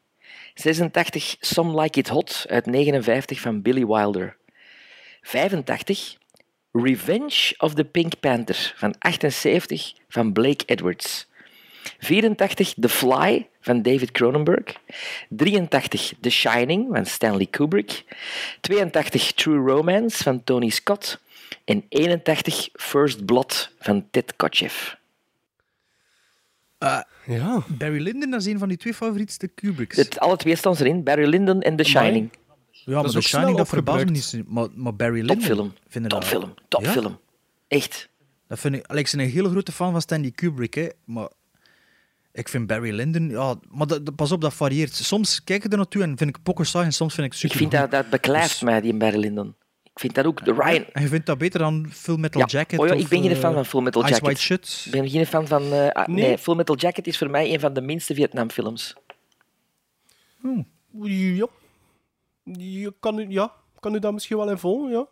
86 0.55 1.38
Some 1.39 1.81
Like 1.81 1.99
It 1.99 2.07
Hot 2.07 2.45
uit 2.49 2.65
59 2.65 3.39
van 3.39 3.61
Billy 3.61 3.86
Wilder. 3.86 4.36
85 5.21 6.17
Revenge 6.71 7.53
of 7.57 7.73
the 7.73 7.84
Pink 7.84 8.19
Panther 8.19 8.73
van 8.75 8.95
78 8.99 9.93
van 10.09 10.34
Blake 10.34 10.65
Edwards. 10.65 11.27
84 11.99 12.73
The 12.79 12.89
Fly 12.89 13.47
van 13.61 13.81
David 13.81 14.11
Cronenberg. 14.11 14.75
83 15.29 16.13
The 16.21 16.29
Shining 16.29 16.88
van 16.91 17.05
Stanley 17.05 17.45
Kubrick. 17.45 18.03
82 18.61 19.34
True 19.34 19.71
Romance 19.71 20.23
van 20.23 20.43
Tony 20.43 20.69
Scott. 20.69 21.19
En 21.64 21.86
81 21.89 22.70
First 22.74 23.26
Blood 23.26 23.72
van 23.80 24.07
Ted 24.11 24.36
Kotcheff. 24.36 24.97
ja. 27.26 27.64
Barry 27.68 28.01
Lyndon, 28.01 28.30
dat 28.32 28.39
is 28.41 28.47
een 28.47 28.59
van 28.59 28.68
die 28.68 28.78
twee 28.78 28.93
favorietste 28.93 29.47
Kubricks. 29.47 29.97
Het, 29.97 30.20
alle 30.20 30.38
twee 30.38 30.55
staan 30.55 30.76
erin, 30.76 31.03
Barry 31.03 31.28
Lyndon 31.28 31.61
en 31.61 31.76
The 31.76 31.84
Amai. 31.84 32.05
Shining. 32.05 32.32
Ja, 32.72 32.95
maar 32.95 33.05
is 33.05 33.11
The 33.11 33.22
Shining, 33.22 33.57
dat 33.57 33.68
verbaast 33.68 34.05
me 34.05 34.11
niet. 34.11 34.43
Maar, 34.47 34.68
maar 34.76 34.95
Barry 34.95 35.20
Lyndon... 35.20 35.38
Topfilm. 35.38 35.74
Topfilm. 36.07 36.53
Topfilm. 36.68 37.20
Echt. 37.68 38.09
Dat 38.47 38.59
vind 38.59 38.76
ik... 38.76 38.91
Ik 38.91 39.09
ben 39.11 39.20
een 39.20 39.30
hele 39.30 39.49
grote 39.49 39.72
fan 39.72 39.91
van 39.91 40.01
Stanley 40.01 40.32
Kubrick, 40.32 40.74
hè, 40.74 40.88
maar... 41.05 41.30
Ik 42.32 42.49
vind 42.49 42.68
Barry 42.68 42.91
Lyndon... 42.91 43.30
Ja, 43.30 43.55
maar 43.70 43.88
dat, 43.88 44.05
dat- 44.05 44.16
pas 44.16 44.32
op, 44.32 44.41
dat 44.41 44.53
varieert. 44.53 44.93
Soms 44.93 45.43
kijk 45.43 45.64
ik 45.66 45.72
er 45.72 45.78
naartoe 45.78 46.03
en 46.03 46.18
vind 46.18 46.30
ik 46.36 46.43
pokken 46.43 46.66
saai 46.66 46.86
en 46.86 46.93
soms 46.93 47.14
vind 47.14 47.28
ik 47.28 47.34
Ik 47.34 47.39
super 47.39 47.57
vind 47.57 47.72
dat, 47.72 47.91
dat 47.91 48.09
beklijft 48.09 48.61
mij, 48.61 48.82
die 48.82 48.93
Barry 48.93 49.20
Lyndon. 49.20 49.55
Ik 49.93 49.99
vind 49.99 50.15
dat 50.15 50.25
ook... 50.25 50.45
De 50.45 50.53
Ryan... 50.53 50.85
En 50.91 51.01
je 51.01 51.07
vindt 51.07 51.25
dat 51.25 51.37
beter 51.37 51.59
dan 51.59 51.87
Full 51.91 52.17
Metal 52.17 52.41
Ja. 52.41 52.47
Jacket? 52.47 52.79
Oh 52.79 52.87
ja, 52.87 52.93
ik 52.93 53.07
ben 53.07 53.21
geen 53.21 53.31
eh, 53.31 53.37
fan 53.37 53.53
van 53.53 53.65
Full 53.65 53.81
Metal 53.81 54.01
Ice 54.01 54.11
Jacket. 54.11 54.47
White? 54.47 54.85
Ik 54.85 54.91
ben 54.91 55.09
geen 55.09 55.25
fan 55.25 55.47
van... 55.47 55.71
eh, 55.73 55.87
ah, 55.89 56.07
nee. 56.07 56.25
Nee. 56.27 56.37
Full 56.37 56.55
Metal 56.55 56.75
Jacket 56.77 57.07
is 57.07 57.17
voor 57.17 57.29
mij 57.29 57.53
een 57.53 57.59
van 57.59 57.73
de 57.73 57.81
minste 57.81 58.13
Vietnamfilms. 58.13 58.95
Ja. 61.01 61.47
Je 62.43 62.93
kan, 62.99 63.19
u- 63.19 63.29
ja. 63.29 63.53
kan 63.79 63.95
u 63.95 63.99
daar 63.99 64.13
misschien 64.13 64.37
wel 64.37 64.49
in 64.49 64.57
volgen, 64.57 64.91
ja? 64.91 65.05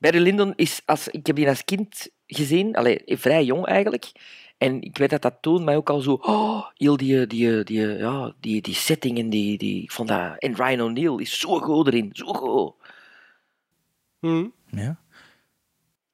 Barry 0.00 0.18
Lyndon 0.18 0.52
is... 0.56 0.82
Als, 0.84 1.08
ik 1.08 1.26
heb 1.26 1.36
die 1.36 1.48
als 1.48 1.64
kind 1.64 2.08
gezien, 2.26 2.76
allee, 2.76 3.02
vrij 3.06 3.44
jong 3.44 3.66
eigenlijk. 3.66 4.12
En 4.58 4.82
ik 4.82 4.98
weet 4.98 5.10
dat 5.10 5.22
dat 5.22 5.34
toen 5.40 5.64
mij 5.64 5.76
ook 5.76 5.90
al 5.90 6.00
zo... 6.00 6.12
Oh, 6.12 6.66
heel 6.74 6.96
die, 6.96 7.26
die, 7.26 7.64
die, 7.64 7.86
ja, 7.86 8.34
die, 8.40 8.60
die 8.62 8.74
setting 8.74 9.18
en 9.18 9.30
die, 9.30 9.58
die... 9.58 9.82
Ik 9.82 9.92
vond 9.92 10.08
dat... 10.08 10.38
En 10.38 10.54
Ryan 10.54 10.80
O'Neill 10.80 11.18
is 11.20 11.38
zo 11.40 11.58
goed 11.58 11.86
erin. 11.86 12.10
Zo 12.12 12.26
goed. 12.32 12.74
Hm. 14.22 14.44
Ja. 14.66 14.96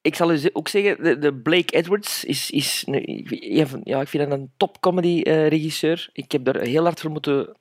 Ik 0.01 0.15
zal 0.15 0.33
u 0.35 0.41
ook 0.53 0.69
zeggen, 0.69 1.03
de, 1.05 1.19
de 1.19 1.35
Blake 1.35 1.75
Edwards 1.77 2.25
is, 2.25 2.51
is 2.51 2.83
een, 2.87 3.81
ja, 3.85 4.01
ik 4.01 4.09
vind 4.09 4.29
dat 4.31 4.39
een 4.39 4.51
top 4.57 4.81
comedy 4.81 5.21
eh, 5.23 5.49
regisseur. 5.49 6.09
Ik 6.13 6.33
heb 6.33 6.45
daar 6.45 6.61
heel 6.61 6.83
hard 6.85 7.01
voor 7.01 7.11
moeten, 7.11 7.57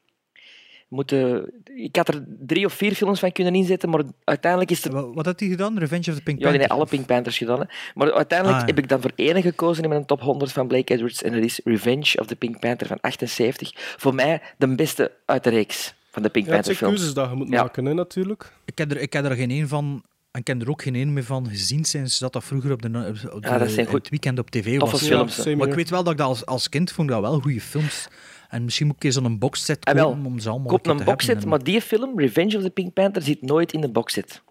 moeten. 0.87 1.51
Ik 1.75 1.95
had 1.95 2.07
er 2.07 2.25
drie 2.27 2.65
of 2.65 2.73
vier 2.73 2.93
films 2.93 3.19
van 3.19 3.31
kunnen 3.31 3.55
inzetten, 3.55 3.89
maar 3.89 4.03
uiteindelijk 4.23 4.71
is 4.71 4.83
het. 4.83 4.93
Wat, 4.93 5.13
wat 5.13 5.25
had 5.25 5.39
hij 5.39 5.49
gedaan? 5.49 5.77
Revenge 5.79 6.09
of 6.09 6.15
the 6.15 6.21
Pink 6.23 6.37
Ja, 6.37 6.43
Panther? 6.43 6.59
heeft 6.59 6.71
alle 6.71 6.85
Pink 6.85 7.05
Panthers 7.05 7.37
gedaan. 7.37 7.59
Hè. 7.59 7.65
Maar 7.95 8.13
uiteindelijk 8.13 8.59
Ah, 8.61 8.67
ja. 8.67 8.73
heb 8.73 8.83
ik 8.83 8.89
dan 8.89 9.01
voor 9.01 9.11
ene 9.15 9.41
gekozen 9.41 9.83
in 9.83 9.89
mijn 9.89 10.05
top 10.05 10.21
100 10.21 10.51
van 10.51 10.67
Blake 10.67 10.93
Edwards. 10.93 11.23
En 11.23 11.31
dat 11.33 11.43
is 11.43 11.59
Revenge 11.63 12.19
of 12.19 12.25
the 12.27 12.35
Pink 12.35 12.59
Panther 12.59 12.87
van 12.87 12.97
78. 13.01 13.71
Voor 13.75 14.15
mij 14.15 14.41
de 14.57 14.75
beste 14.75 15.11
uit 15.25 15.43
de 15.43 15.49
reeks 15.49 15.93
van 16.11 16.21
de 16.23 16.29
Pink 16.29 16.45
Ja, 16.45 16.51
het 16.51 16.61
Panther 16.65 16.75
zijn 16.75 16.77
films. 16.77 16.95
keuzes 16.95 17.13
dat 17.23 17.29
je 17.29 17.35
moet 17.35 17.49
Ja. 17.53 17.61
maken, 17.61 17.85
hè, 17.85 17.93
natuurlijk. 17.93 18.53
Ik 18.65 18.77
heb, 18.77 18.91
er, 18.91 18.97
ik 19.01 19.13
heb 19.13 19.25
er 19.25 19.35
geen 19.35 19.51
één 19.51 19.67
van... 19.67 20.03
En 20.37 20.43
ik 20.43 20.47
heb 20.49 20.61
er 20.61 20.69
ook 20.69 20.81
geen 20.81 20.95
één 20.95 21.13
meer 21.13 21.23
van 21.23 21.47
gezien 21.49 21.85
sinds 21.85 22.19
dat 22.19 22.33
dat 22.33 22.43
vroeger 22.43 22.71
op, 22.71 22.81
de, 22.81 22.87
op 22.87 23.41
de, 23.41 23.47
Ja, 23.49 23.57
dat 23.57 23.67
zijn 23.69 23.79
in 23.85 23.85
goed- 23.91 23.99
het 23.99 24.09
weekend 24.09 24.39
op 24.39 24.49
tv 24.49 24.79
was. 24.79 25.03
films, 25.03 25.43
Ja, 25.43 25.55
Maar 25.55 25.67
ik 25.67 25.73
weet 25.73 25.89
wel 25.89 26.03
dat 26.03 26.11
ik 26.13 26.17
dat 26.19 26.27
als, 26.27 26.45
als 26.45 26.69
kind 26.69 26.91
vond 26.91 27.09
dat 27.09 27.21
wel 27.21 27.39
goede 27.39 27.61
films. 27.61 28.07
En 28.49 28.63
misschien 28.63 28.87
moet 28.87 28.95
ik 28.95 29.03
eens 29.03 29.15
zo'n 29.15 29.37
boxset 29.37 29.85
Ah, 29.85 29.93
wel. 29.93 30.09
kopen 30.09 30.25
om 30.25 30.39
ze 30.39 30.49
allemaal 30.49 30.67
Koop 30.67 30.87
een 30.87 30.97
te 30.97 31.03
boxset, 31.03 31.29
hebben. 31.31 31.49
maar 31.49 31.63
die 31.63 31.81
film, 31.81 32.19
Revenge 32.19 32.57
of 32.57 32.63
the 32.63 32.69
Pink 32.69 32.93
Panther, 32.93 33.21
zit 33.21 33.41
nooit 33.41 33.73
in 33.73 33.81
de 33.81 33.89
boxset. 33.89 34.41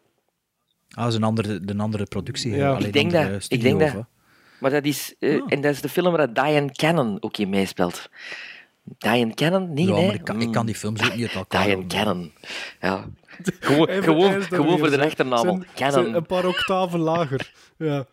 Ah, 0.91 1.03
dat 1.03 1.09
is 1.12 1.14
een 1.14 1.22
andere, 1.22 1.61
de 1.61 1.76
andere 1.76 2.05
productie. 2.05 2.53
Ja. 2.57 2.70
Allee, 2.72 2.87
Ik 2.87 2.93
denk 2.93 3.07
een 3.11 3.16
andere 3.16 3.32
dat, 3.32 3.37
ik 3.41 3.43
studio, 3.59 3.78
denk 3.78 3.93
dat. 3.93 4.05
Maar 4.61 4.70
dat 4.70 4.84
is, 4.84 5.14
eh, 5.18 5.34
Ah. 5.34 5.43
en 5.49 5.61
dat 5.61 5.72
is 5.72 5.80
de 5.80 5.89
film 5.89 6.12
waar 6.16 6.32
Diane 6.32 6.72
Cannon 6.72 7.16
ook 7.22 7.37
in 7.37 7.49
meespeelt. 7.49 8.09
Diane 8.99 9.34
Cannon? 9.34 9.72
Nee. 9.74 9.87
Ja, 9.87 9.93
nee. 9.95 10.07
maar 10.07 10.14
ik 10.14 10.24
kan, 10.24 10.41
ik 10.41 10.53
kan 10.53 10.66
die 10.66 10.74
films 10.74 11.03
ook 11.05 11.14
niet 11.14 11.22
uit 11.26 11.34
elkaar 11.34 11.64
Diane. 11.64 11.87
Cannon. 11.87 12.32
Ja. 12.80 13.07
Gewoon, 13.61 13.89
gewoon, 14.03 14.43
gewoon 14.43 14.78
voor 14.78 14.91
de 14.91 15.11
zijn 15.16 15.66
Cannon. 15.74 16.14
Een 16.14 16.26
paar 16.26 16.47
octaven 16.47 16.99
lager. 17.01 17.53
Ja. 17.78 18.07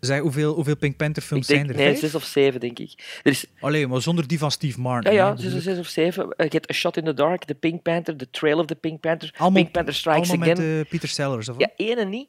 Zeg, 0.00 0.20
hoeveel, 0.20 0.54
hoeveel 0.54 0.76
Pink 0.76 0.96
Panther 0.96 1.22
films 1.22 1.46
denk, 1.46 1.66
zijn 1.66 1.78
er? 1.78 1.84
nee, 1.84 1.96
zes 1.96 2.14
of 2.14 2.24
zeven, 2.24 2.60
denk 2.60 2.78
ik. 2.78 3.20
Er 3.22 3.30
is, 3.30 3.44
Allee, 3.60 3.86
maar 3.86 4.00
zonder 4.02 4.26
die 4.28 4.38
van 4.38 4.50
Steve 4.50 4.80
Martin. 4.80 5.12
ja, 5.12 5.28
ja, 5.28 5.36
zes, 5.36 5.54
ik. 5.54 5.60
zes 5.62 5.78
of 5.78 5.86
zeven. 5.86 6.30
Eh, 6.30 6.46
Je 6.46 6.52
hebt 6.52 6.70
A 6.70 6.72
Shot 6.74 6.96
in 6.96 7.04
the 7.04 7.14
Dark, 7.14 7.44
The 7.44 7.54
Pink 7.54 7.82
Panther, 7.82 8.16
The 8.16 8.30
Trail 8.30 8.58
of 8.58 8.66
the 8.66 8.74
Pink 8.74 9.00
Panther, 9.00 9.34
Allemaal, 9.36 9.62
Pink 9.62 9.72
Panther 9.74 9.94
Strikes 9.94 10.28
allemaal 10.28 10.50
Again. 10.50 10.66
met 10.76 10.84
eh, 10.84 10.90
Peter 10.90 11.08
Sellers. 11.08 11.48
Of 11.48 11.58
Ja, 11.58 11.70
ene 11.76 12.04
niet. 12.04 12.28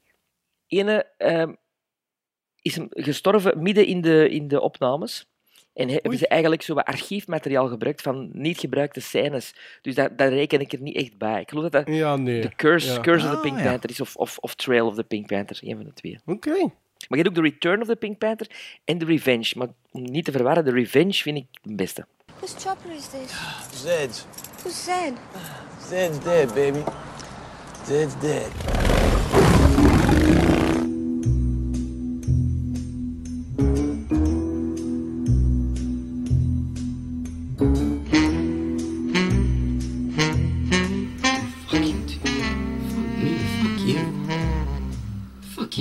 Ene 0.68 1.05
ehm, 1.18 1.53
is 2.62 2.80
gestorven 2.89 3.62
midden 3.62 3.86
in 3.86 4.01
de, 4.01 4.30
in 4.30 4.47
de 4.47 4.62
opnames. 4.62 5.31
En 5.74 5.88
he- 5.88 5.93
hebben 6.01 6.17
ze 6.17 6.28
eigenlijk 6.28 6.61
zo 6.61 6.74
wat 6.74 6.86
archiefmateriaal 6.86 7.67
gebruikt 7.67 8.01
van 8.01 8.30
niet 8.34 8.59
gebruikte 8.59 9.01
scènes. 9.01 9.55
Dus 9.82 9.95
dat, 9.95 10.17
dat 10.17 10.30
reken 10.30 10.59
ik 10.59 10.72
er 10.74 10.82
niet 10.82 10.95
echt 10.95 11.17
bij. 11.17 11.41
Ik 11.41 11.49
geloof 11.49 11.69
dat 11.69 11.86
dat 11.86 11.95
Ja, 11.95 12.15
nee. 12.15 12.41
The 12.41 12.55
Curse, 12.55 12.93
Ja. 12.93 12.99
Curse 12.99 13.26
of 13.26 13.32
the 13.32 13.38
Ah, 13.38 13.41
Pink 13.43 13.57
ja. 13.57 13.63
Panther 13.63 13.89
is 13.89 14.01
of, 14.01 14.15
of, 14.15 14.38
of 14.38 14.55
Trail 14.55 14.88
of 14.88 14.95
the 14.95 15.03
Pink 15.03 15.28
Panther. 15.28 15.57
Een 15.61 15.76
van 15.76 15.86
de 15.86 15.93
twee. 15.93 16.19
Oké. 16.26 16.49
Maar 17.07 17.17
je 17.19 17.24
hebt 17.24 17.28
ook 17.28 17.43
The 17.43 17.49
Return 17.49 17.82
of 17.82 17.88
the 17.88 17.95
Pink 17.95 18.17
Panther 18.17 18.47
en 18.86 18.97
The 18.97 19.05
Revenge. 19.05 19.53
Maar 19.57 19.67
om 19.91 20.03
niet 20.03 20.26
te 20.26 20.32
verwarren, 20.32 20.63
The 20.65 20.72
Revenge 20.72 21.13
vind 21.13 21.38
ik 21.38 21.45
de 21.61 21.76
beste. 21.76 22.05
Whose 22.38 22.59
chopper 22.59 22.91
is 22.95 23.07
this? 23.07 23.32
Zed's. 23.84 24.26
Who's 24.59 24.84
Zed? 24.84 25.13
Zed's 25.89 26.19
dead, 26.24 26.53
baby. 26.53 26.80
Zed's 27.86 28.19
dead. 28.19 29.01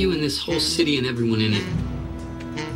You 0.00 0.12
and 0.12 0.22
this 0.22 0.38
whole 0.38 0.58
city 0.58 0.96
and 0.96 1.06
everyone 1.06 1.42
in 1.42 1.52
it. 1.52 1.64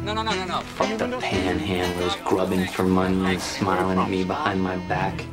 No, 0.05 0.13
no, 0.13 0.23
no, 0.23 0.33
no, 0.33 0.45
no. 0.45 0.61
Fuck 0.61 0.99
the 0.99 1.07
panhandlers 1.07 2.23
grubbing 2.23 2.67
for 2.67 2.83
money 2.83 3.33
and 3.33 3.41
smiling 3.41 3.99
at 3.99 4.11
me 4.11 4.25
behind 4.25 4.63
my 4.63 4.77
back. 4.89 5.25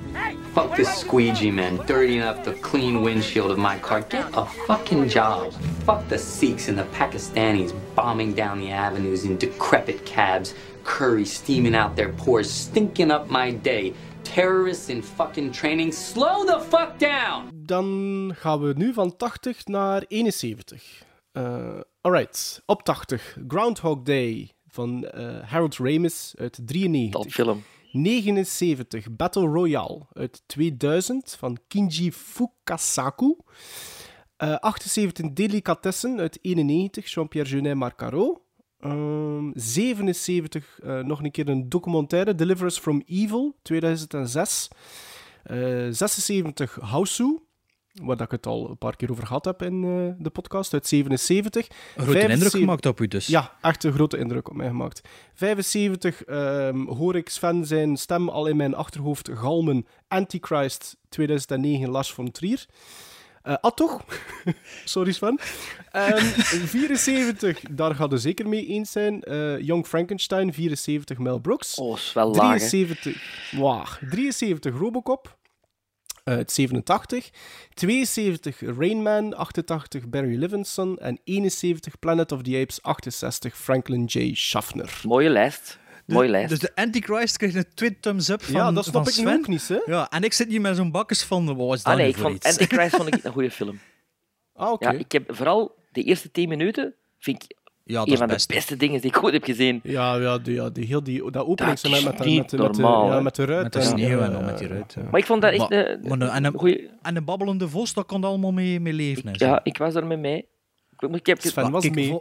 Fuck 0.53 0.77
the 0.77 0.85
squeegee 0.85 1.51
men 1.51 1.75
dirtying 1.85 2.21
up 2.21 2.45
the 2.45 2.53
clean 2.53 3.01
windshield 3.01 3.51
of 3.51 3.57
my 3.57 3.77
car. 3.79 4.01
Get 4.01 4.25
a 4.33 4.45
fucking 4.67 5.09
job. 5.09 5.51
Fuck 5.85 6.07
the 6.07 6.17
Sikhs 6.17 6.69
and 6.69 6.77
the 6.77 6.85
Pakistanis 6.85 7.73
bombing 7.93 8.33
down 8.33 8.59
the 8.59 8.71
avenues 8.71 9.25
in 9.25 9.37
decrepit 9.37 10.05
cabs. 10.05 10.53
Curry 10.85 11.25
steaming 11.25 11.75
out 11.75 11.97
their 11.97 12.13
pores, 12.13 12.49
stinking 12.49 13.11
up 13.11 13.29
my 13.29 13.51
day. 13.51 13.93
Terrorists 14.23 14.89
in 14.89 15.01
fucking 15.01 15.51
training. 15.51 15.91
Slow 15.91 16.45
the 16.45 16.59
fuck 16.59 16.97
down! 16.97 17.49
Dan 17.65 18.31
gaan 18.35 18.61
we 18.61 18.73
nu 18.77 18.93
van 18.93 19.17
80 19.17 19.65
naar 19.65 20.03
71. 20.07 21.09
Eh 21.31 21.79
alright, 22.01 22.61
op 22.65 22.83
80. 22.83 23.37
Groundhog 23.47 24.01
Day 24.01 24.51
van 24.67 25.05
eh, 25.05 25.49
Harold 25.49 25.77
Ramis 25.77 26.33
uit 26.37 26.59
93. 26.65 27.21
Topfilm. 27.21 27.63
79. 27.91 29.15
Battle 29.15 29.47
Royale 29.47 30.07
uit 30.13 30.43
2000 30.45 31.35
van 31.39 31.57
Kinji 31.67 32.11
Fukasaku. 32.11 33.35
Eh 34.37 34.55
78. 34.55 35.33
Delicatessen 35.33 36.19
uit 36.19 36.39
91, 36.41 37.11
Jean-Pierre 37.13 37.49
Jeunet 37.49 37.75
Marcaro. 37.75 38.45
Ehm 38.79 39.51
77, 39.53 40.79
eh, 40.79 40.99
nog 40.99 41.23
een 41.23 41.31
keer 41.31 41.49
een 41.49 41.69
documentaire, 41.69 42.35
Deliver 42.35 42.65
Us 42.65 42.79
From 42.79 43.03
Evil, 43.05 43.55
2006. 43.61 44.67
Eh 45.43 45.87
76, 45.89 46.77
Hausu. 46.81 47.39
Waar 47.93 48.17
dat 48.17 48.25
ik 48.25 48.31
het 48.31 48.45
al 48.45 48.69
een 48.69 48.77
paar 48.77 48.95
keer 48.95 49.11
over 49.11 49.25
gehad 49.27 49.45
heb 49.45 49.61
in 49.61 49.83
eh, 49.83 50.23
de 50.23 50.29
podcast, 50.29 50.73
uit 50.73 50.87
77. 50.87 51.67
Een 51.67 51.73
grote 51.73 52.07
indruk 52.07 52.27
75 52.27 52.59
gemaakt 52.59 52.85
op 52.85 52.99
u 52.99 53.07
dus. 53.07 53.27
Ja, 53.27 53.57
echt 53.61 53.83
een 53.83 53.93
grote 53.93 54.17
indruk 54.17 54.49
op 54.49 54.55
mij 54.55 54.67
gemaakt. 54.67 55.01
75 55.33 56.23
ehm, 56.23 56.85
hoor 56.85 57.15
ik 57.15 57.29
Sven 57.29 57.65
zijn 57.65 57.97
stem 57.97 58.29
al 58.29 58.47
in 58.47 58.55
mijn 58.55 58.75
achterhoofd 58.75 59.29
galmen. 59.33 59.85
Antichrist 60.07 60.97
2009, 61.09 61.89
Lars 61.89 62.11
von 62.11 62.31
Trier. 62.31 62.65
Eh 63.41 63.55
ah, 63.61 63.71
toch? 63.71 64.01
Sorry, 64.85 65.11
Sven. 65.11 65.39
Ehm, 65.91 66.23
74, 66.65 67.59
daar 67.71 67.95
gaat 67.95 68.11
er 68.11 68.19
zeker 68.19 68.47
mee 68.47 68.65
eens 68.65 68.91
zijn. 68.91 69.21
Eh, 69.21 69.59
Young 69.59 69.87
Frankenstein, 69.87 70.53
74, 70.53 71.17
Mel 71.17 71.39
Brooks. 71.39 71.75
Oh, 71.75 71.97
is 71.97 72.13
wel 72.13 72.31
laag, 72.35 72.61
hè? 72.61 72.67
73, 72.67 73.51
wow, 73.51 73.85
73 74.09 74.77
Robocop. 74.77 75.39
Eh, 76.23 76.33
uit 76.33 76.51
87. 76.51 77.29
72 77.73 78.59
Rain 78.77 79.01
Man, 79.01 79.33
88 79.35 80.09
Barry 80.09 80.35
Levinson. 80.37 80.97
En 80.99 81.19
71 81.23 81.99
Planet 81.99 82.31
of 82.31 82.41
the 82.41 82.57
Apes, 82.61 82.81
68 82.81 83.57
Franklin 83.57 84.03
J. 84.05 84.31
Schaffner. 84.35 85.01
Mooie 85.03 85.29
lijst. 85.29 85.79
Mooie 86.05 86.25
De- 86.25 86.31
lijst. 86.31 86.49
Dus 86.49 86.59
de 86.59 86.71
Antichrist 86.75 87.37
krijgt 87.37 87.55
een 87.55 87.65
twee 87.73 87.99
thumbs 87.99 88.29
up 88.29 88.43
van 88.43 88.53
Ja, 88.53 88.71
dat 88.71 88.85
snap 88.85 89.07
ik 89.07 89.17
nu 89.17 89.27
ook 89.29 89.47
niet, 89.47 89.67
hè? 89.67 89.79
Ja, 89.85 90.09
en 90.09 90.23
ik 90.23 90.33
zit 90.33 90.47
hier 90.49 90.61
met 90.61 90.75
zo'n 90.75 90.91
bakkes 90.91 91.23
van, 91.23 91.45
wat 91.45 91.55
was 91.55 91.83
dat 91.83 91.93
Ah 91.93 91.99
nee, 91.99 92.07
ik 92.07 92.15
voor 92.15 92.23
vond 92.23 92.35
iets? 92.35 92.45
Antichrist 92.47 92.95
vond 92.95 93.15
ik 93.15 93.23
een 93.23 93.31
goede 93.31 93.51
film. 93.51 93.79
Ah, 94.55 94.71
oké. 94.71 94.89
Ja, 94.91 94.97
ik 94.99 95.11
heb 95.11 95.35
vooral 95.35 95.75
de 95.91 96.03
eerste 96.03 96.31
10 96.31 96.49
minuten 96.49 96.93
vind 97.19 97.43
ik 97.43 97.57
Ja, 97.91 97.97
dat 97.97 98.07
een 98.07 98.13
is 98.13 98.19
van 98.19 98.27
best. 98.27 98.47
de 98.47 98.53
beste 98.53 98.77
dingen 98.77 99.01
die 99.01 99.09
ik 99.09 99.23
ooit 99.23 99.33
heb 99.33 99.43
gezien. 99.43 99.79
Ja, 99.83 100.15
ja, 100.15 100.37
die, 100.37 100.53
ja 100.53 100.69
die, 100.69 100.85
heel 100.85 101.03
die, 101.03 101.31
dat 101.31 101.45
openingsmoment 101.45 102.01
is 102.01 102.07
met, 102.09 102.17
de- 102.17 102.23
niet 102.29 102.37
met, 102.39 102.49
de- 102.49 102.57
met, 102.57 102.73
de- 102.75 102.81
normaal, 102.81 103.11
ja, 103.11 103.19
met 103.21 103.35
de 103.35 103.45
ruit. 103.45 103.63
Met 103.63 103.73
de 103.73 103.79
en- 103.79 103.85
sneeuw 103.85 104.19
en 104.19 104.31
dan 104.31 104.45
met 104.45 104.57
die 104.57 104.67
ruit. 104.67 104.93
ja. 104.97 105.01
Maar 105.11 105.19
ik 105.19 105.25
vond 105.25 105.41
dat 105.41 105.51
echt 105.51 105.69
Maar- 105.69 105.89
een, 105.89 105.99
maar 106.07 106.19
de- 106.19 106.25
en, 106.25 106.43
een, 106.43 106.53
goeie... 106.53 106.89
en 107.01 107.13
de 107.13 107.21
babbelende 107.21 107.69
vos, 107.69 107.93
dat 107.93 108.05
kon 108.05 108.23
allemaal 108.23 108.51
mee, 108.51 108.79
mee 108.79 108.93
leven. 108.93 109.35
zo. 109.35 109.45
Ja, 109.45 109.59
ik 109.63 109.77
was 109.77 109.95
er 109.95 110.07
mee 110.07 110.17
mee. 110.17 110.45
Ik, 110.99 111.15
ik 111.15 111.25
heb 111.25 111.39
Sven 111.41 111.63
Maar 111.63 111.71
was 111.71 111.81
kijk, 111.83 111.95
mee. 111.95 112.19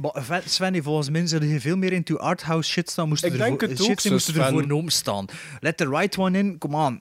maar 0.00 0.22
Ven- 0.24 0.42
Sven, 0.44 0.82
volgens 0.82 1.10
mij 1.10 1.26
zit 1.26 1.42
je 1.42 1.60
veel 1.60 1.76
meer 1.76 1.92
into 1.92 2.16
arthouse 2.16 2.70
shit 2.70 2.90
staan. 2.90 3.08
Moesten 3.08 3.28
Ik 3.32 3.34
er 3.38 3.40
denk 3.44 3.60
voor- 3.60 3.68
het 3.68 3.78
shit, 3.82 3.90
ook, 3.90 4.02
die 4.02 4.12
moesten 4.12 4.34
Sven. 4.34 4.44
ervoor 4.44 4.90
staan. 4.90 5.24
Let 5.60 5.76
the 5.76 5.88
right 5.88 6.18
one 6.18 6.38
in, 6.38 6.58
come 6.58 6.76
on. 6.76 7.00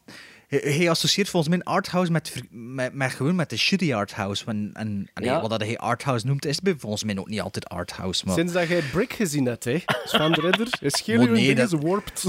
Hij- 0.50 0.60
Hij 0.74 0.90
associeert 0.90 1.30
volgens 1.30 1.56
mij 1.56 1.64
arthouse 1.66 2.12
met, 2.12 2.42
met, 2.50 2.94
met 2.94 3.12
gewoon 3.12 3.36
met 3.36 3.50
de 3.50 3.58
shitty 3.58 3.94
arthouse. 3.94 4.46
En, 4.46 4.70
en, 4.74 5.10
en 5.14 5.24
Ja. 5.24 5.42
wat 5.42 5.50
dat 5.50 5.62
hij 5.62 5.78
arthouse 5.78 6.26
noemt, 6.28 6.46
is 6.46 6.60
bij 6.62 6.76
volgens 6.78 7.04
mij 7.04 7.18
ook 7.18 7.28
niet 7.30 7.42
altijd 7.42 7.70
arthouse. 7.70 8.26
Maar... 8.26 8.36
Sinds 8.36 8.54
dat 8.54 8.68
jij 8.68 8.82
Brick 8.92 9.14
gezien 9.14 9.46
hebt, 9.46 9.64
hè, 9.64 9.78
Sven 10.06 10.32
de 10.32 10.42
Ridder, 10.42 10.68
is 10.82 11.06
uw 11.06 11.18
nee, 11.26 11.46
ding 11.46 11.58
dat- 11.58 11.72
is 11.74 11.80
warped. 11.90 12.26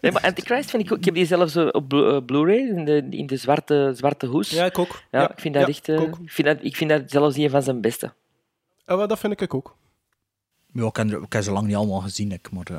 Nee, 0.00 0.12
maar 0.12 0.22
Antichrist 0.22 0.70
vind 0.70 0.82
ik 0.84 0.92
ook... 0.92 0.98
Ik 0.98 1.04
heb 1.04 1.14
die 1.14 1.26
zelfs 1.26 1.54
eh, 1.54 1.68
op 1.70 1.88
Blu- 1.88 2.16
eh, 2.16 2.24
Blu-ray, 2.24 2.68
in 2.68 2.84
de, 2.84 3.06
in 3.10 3.26
de 3.26 3.36
zwarte, 3.36 3.92
zwarte 3.96 4.26
hoes. 4.26 4.50
Ja, 4.50 4.64
ik 4.64 4.78
ook. 4.78 5.02
Ja, 5.10 5.20
Ja, 5.20 5.30
ik 5.30 5.40
vind 5.40 5.54
dat 5.54 5.62
ja, 5.62 5.68
echt... 5.68 5.88
eh, 5.88 6.00
ik 6.02 6.30
vind 6.32 6.48
dat, 6.48 6.58
ik 6.60 6.76
vind 6.76 6.90
dat 6.90 7.10
zelfs 7.10 7.36
een 7.36 7.50
van 7.50 7.62
zijn 7.62 7.80
beste. 7.80 8.12
Ja, 8.86 8.96
wel, 8.96 9.08
dat 9.08 9.18
vind 9.18 9.40
ik 9.40 9.54
ook. 9.54 9.76
Ja, 10.72 10.86
ik 10.86 10.96
heb, 10.96 11.10
ik 11.10 11.32
heb 11.32 11.42
ze 11.42 11.50
lang 11.52 11.66
niet 11.66 11.76
allemaal 11.76 12.00
gezien. 12.00 12.32
Ik, 12.32 12.50
maar, 12.50 12.66
eh, 12.70 12.78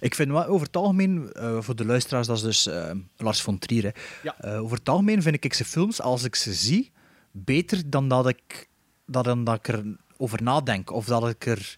ik 0.00 0.14
vind 0.14 0.30
wel, 0.30 0.44
over 0.46 0.66
het 0.66 0.76
algemeen, 0.76 1.32
eh, 1.32 1.56
voor 1.60 1.76
de 1.76 1.84
luisteraars, 1.84 2.26
dat 2.26 2.36
is 2.36 2.42
dus 2.42 2.66
eh, 2.66 2.90
Lars 3.16 3.40
von 3.40 3.58
Trier. 3.58 3.82
hè. 3.82 3.90
Ja. 4.22 4.40
Eh, 4.40 4.62
over 4.62 4.78
het 4.78 4.88
algemeen 4.88 5.22
vind 5.22 5.44
ik 5.44 5.54
zijn 5.54 5.68
films, 5.68 6.00
als 6.00 6.24
ik 6.24 6.34
ze 6.34 6.54
zie, 6.54 6.92
beter 7.30 7.90
dan 7.90 8.08
dat 8.08 8.28
ik, 8.28 8.68
dat, 9.06 9.24
dan 9.24 9.44
dat 9.44 9.54
ik 9.54 9.68
er 9.68 9.84
over 10.16 10.42
nadenk. 10.42 10.90
Of 10.90 11.04
dat 11.06 11.28
ik 11.28 11.46
er, 11.46 11.76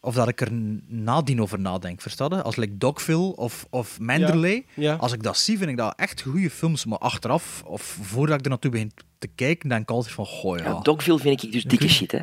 of 0.00 0.14
dat 0.14 0.28
ik 0.28 0.40
er 0.40 0.52
nadien 0.86 1.42
over 1.42 1.60
nadenk. 1.60 2.00
Verstaan 2.00 2.28
je? 2.28 2.42
Als 2.42 2.56
like 2.56 2.76
Dogville 2.76 3.36
of, 3.36 3.66
of 3.70 4.00
Manderley. 4.00 4.66
Ja. 4.74 4.94
Als 4.94 5.12
ik 5.12 5.22
dat 5.22 5.38
zie, 5.38 5.58
vind 5.58 5.70
ik 5.70 5.76
dat 5.76 5.94
echt 5.96 6.22
goede 6.22 6.50
films. 6.50 6.84
Maar 6.84 6.98
achteraf, 6.98 7.62
of 7.66 7.82
voordat 8.02 8.38
ik 8.38 8.44
er 8.44 8.50
naartoe 8.50 8.70
begin 8.70 8.92
te 9.18 9.28
kijken, 9.34 9.68
denk 9.68 9.82
ik 9.82 9.90
altijd 9.90 10.14
van, 10.14 10.26
goh 10.26 10.58
ja. 10.58 10.64
Ja, 10.64 10.80
Dogville 10.80 11.18
vind 11.18 11.42
ik 11.42 11.52
dus 11.52 11.64
dikke 11.64 11.88
shit, 11.88 12.12
hè. 12.12 12.20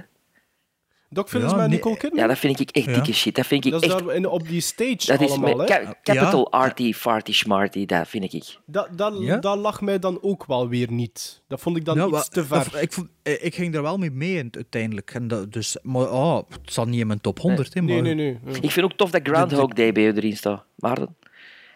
Docfilms 1.13 1.51
Ja, 1.51 1.57
met 1.57 1.67
nee, 1.67 1.75
Nicole 1.77 1.97
Kidman? 1.97 2.21
Ja, 2.21 2.27
dat 2.27 2.37
vind 2.37 2.59
ik 2.59 2.69
echt 2.69 2.85
Ja. 2.85 2.93
dikke 2.93 3.13
shit. 3.13 3.35
Dat 3.35 3.45
vind 3.47 3.65
ik 3.65 3.71
dat 3.71 3.83
is 3.83 3.89
echt... 3.93 4.05
daar 4.05 4.15
in, 4.15 4.27
op 4.27 4.47
die 4.47 4.61
stage 4.61 4.97
Dat 5.05 5.21
is 5.21 5.29
allemaal, 5.31 5.65
ca- 5.65 5.95
capital 6.03 6.51
arty, 6.51 6.93
farty, 6.93 7.33
smarty, 7.33 7.85
dat 7.85 8.07
vind 8.07 8.33
ik. 8.33 8.57
Dat, 8.65 8.87
dat, 8.91 9.15
Ja? 9.19 9.37
dat 9.37 9.57
lag 9.57 9.81
mij 9.81 9.99
dan 9.99 10.17
ook 10.21 10.45
wel 10.45 10.67
weer 10.67 10.91
niet. 10.91 11.41
Dat 11.47 11.59
vond 11.61 11.77
ik 11.77 11.85
dan 11.85 11.95
Ja, 11.95 12.05
iets 12.07 12.29
te 12.29 12.45
ver. 12.45 12.81
ik, 12.81 12.93
vond- 12.93 13.07
eh, 13.23 13.43
ik 13.45 13.55
ging 13.55 13.75
er 13.75 13.81
wel 13.81 13.97
mee 13.97 14.11
mee 14.11 14.37
in- 14.37 14.49
uiteindelijk. 14.51 15.11
En 15.13 15.27
dat, 15.27 15.53
dus, 15.53 15.77
maar 15.81 16.11
oh, 16.11 16.35
het 16.49 16.73
zat 16.73 16.87
niet 16.87 16.99
in 16.99 17.07
mijn 17.07 17.21
top 17.21 17.39
100. 17.39 17.73
hè, 17.73 17.81
maar, 17.81 17.89
nee, 17.91 18.01
nee, 18.01 18.13
nee. 18.15 18.39
Ja. 18.53 18.61
Ik 18.61 18.71
vind 18.71 18.85
ook 18.85 18.93
tof 18.97 19.11
dat 19.11 19.21
Groundhog 19.23 19.73
Day 19.73 19.91
bij 19.91 20.03
u 20.03 20.11
erin 20.15 20.37
staat. 20.37 20.63
Maarten, 20.75 21.15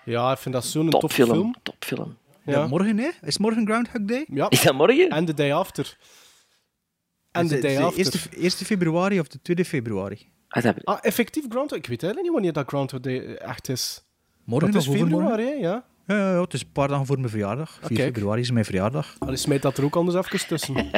Ja, 0.06 0.32
ik 0.32 0.38
vind 0.38 0.54
dat 0.56 0.66
zo'n 0.66 0.90
topfilm. 0.90 1.30
film. 1.30 1.56
Topfilm. 1.64 2.18
Ja, 2.46 2.54
Ja. 2.54 2.68
morgen, 2.68 2.98
hè? 2.98 3.10
Is 3.22 3.38
morgen 3.38 3.66
Groundhog 3.66 4.02
Day? 4.02 4.26
Ja. 4.34 4.50
Is 4.50 4.62
dat 4.62 4.74
morgen? 4.74 5.10
En 5.10 5.26
The 5.26 5.34
Day 5.34 5.54
After. 5.54 5.98
En 7.32 7.48
het 7.48 7.62
Day 7.62 7.76
de 7.76 7.82
After. 7.82 7.98
eerste, 8.00 8.20
eerste 8.38 8.66
februari 8.66 9.20
of 9.20 9.28
de 9.28 9.40
2 9.42 9.66
februari? 9.66 10.30
Ah, 10.48 10.64
dat- 10.64 10.84
Ah, 10.86 10.98
effectief 11.02 11.44
Groundhog. 11.50 11.78
Ik 11.78 11.88
weet 11.88 12.04
eigenlijk 12.04 12.22
niet 12.22 12.32
wanneer 12.32 12.54
dat 12.64 12.68
Groundhog 12.68 13.00
Day 13.00 13.34
echt 13.36 13.70
is. 13.70 14.04
Morgen 14.44 14.72
Dat 14.72 14.82
is 14.82 14.88
februari, 14.88 15.44
hè? 15.44 15.52
Ja. 15.52 15.86
Ja, 16.08 16.16
ja, 16.18 16.32
ja, 16.32 16.42
het 16.42 16.54
is 16.54 16.62
een 16.62 16.72
paar 16.72 16.88
dagen 16.88 17.06
voor 17.06 17.18
mijn 17.18 17.30
verjaardag. 17.30 17.72
4 17.72 17.82
Ah, 17.82 17.88
kijk. 17.96 18.14
februari 18.14 18.42
is 18.42 18.52
mijn 18.52 18.66
verjaardag. 18.66 19.16
Allee, 19.20 19.36
smijt 19.36 19.62
dat 19.62 19.78
er 19.78 19.84
ook 19.84 19.96
anders 19.96 20.18
even 20.18 20.48
tussen. 20.48 20.76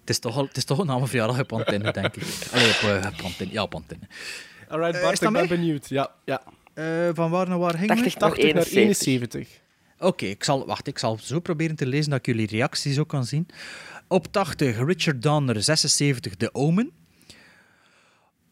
Het 0.00 0.16
is 0.16 0.18
toch, 0.18 0.36
al, 0.36 0.46
het 0.46 0.56
is 0.56 0.64
toch 0.64 0.84
na 0.84 0.94
mijn 0.94 1.06
verjaardag 1.06 1.40
op 1.40 1.52
antenne, 1.52 1.92
denk 1.92 2.16
ik. 2.16 2.22
Allee, 2.52 2.68
op, 2.68 2.74
eh, 3.02 3.10
op 3.18 3.24
antenne. 3.24 3.52
Ja, 3.52 3.62
op 3.62 3.74
antenne. 3.74 4.04
Alright, 4.68 4.94
Eh, 4.96 5.02
Bart, 5.02 5.14
ik 5.14 5.20
ben 5.20 5.32
mee? 5.32 5.46
benieuwd. 5.48 5.88
Ja, 5.88 6.10
ja. 6.24 6.42
Eh, 6.74 6.84
van 7.12 7.30
waar 7.30 7.48
naar 7.48 7.58
waar 7.58 7.74
gingen 7.78 7.88
we? 7.96 8.02
80 8.02 8.20
naar 8.20 8.28
80 8.30 8.52
naar 8.54 8.62
71. 8.64 9.06
71. 9.06 9.60
Oké, 9.98 10.24
ik 10.26 10.44
zal, 10.44 10.66
wacht, 10.66 10.86
ik 10.86 10.98
zal 10.98 11.18
zo 11.22 11.40
proberen 11.40 11.76
te 11.76 11.86
lezen 11.86 12.10
dat 12.10 12.18
ik 12.18 12.26
jullie 12.26 12.46
reacties 12.46 12.98
ook 12.98 13.08
kan 13.08 13.24
zien. 13.24 13.46
Op 14.08 14.26
80, 14.32 14.84
Richard 14.84 15.22
Donner, 15.22 15.62
76, 15.62 16.34
The 16.34 16.54
Omen. 16.54 16.90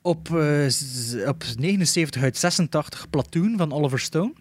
Op, 0.02 0.34
eh, 0.36 0.66
z- 0.68 1.14
op 1.26 1.44
79 1.59 2.22
uit 2.22 2.36
86, 2.36 3.11
Platoon 3.11 3.54
van 3.57 3.72
Oliver 3.72 3.98
Stone. 4.00 4.32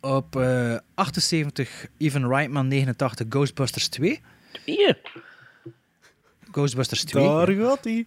Op 0.00 0.36
eh, 0.36 0.76
78, 0.94 1.86
Ivan 1.96 2.28
Reitman, 2.28 2.68
89, 2.68 3.26
Ghostbusters 3.28 3.88
2. 3.88 4.20
Hier. 4.64 4.98
Ghostbusters 6.50 7.04
2. 7.04 7.24
Daar 7.24 7.50
gaat 7.52 7.84
hij. 7.84 8.06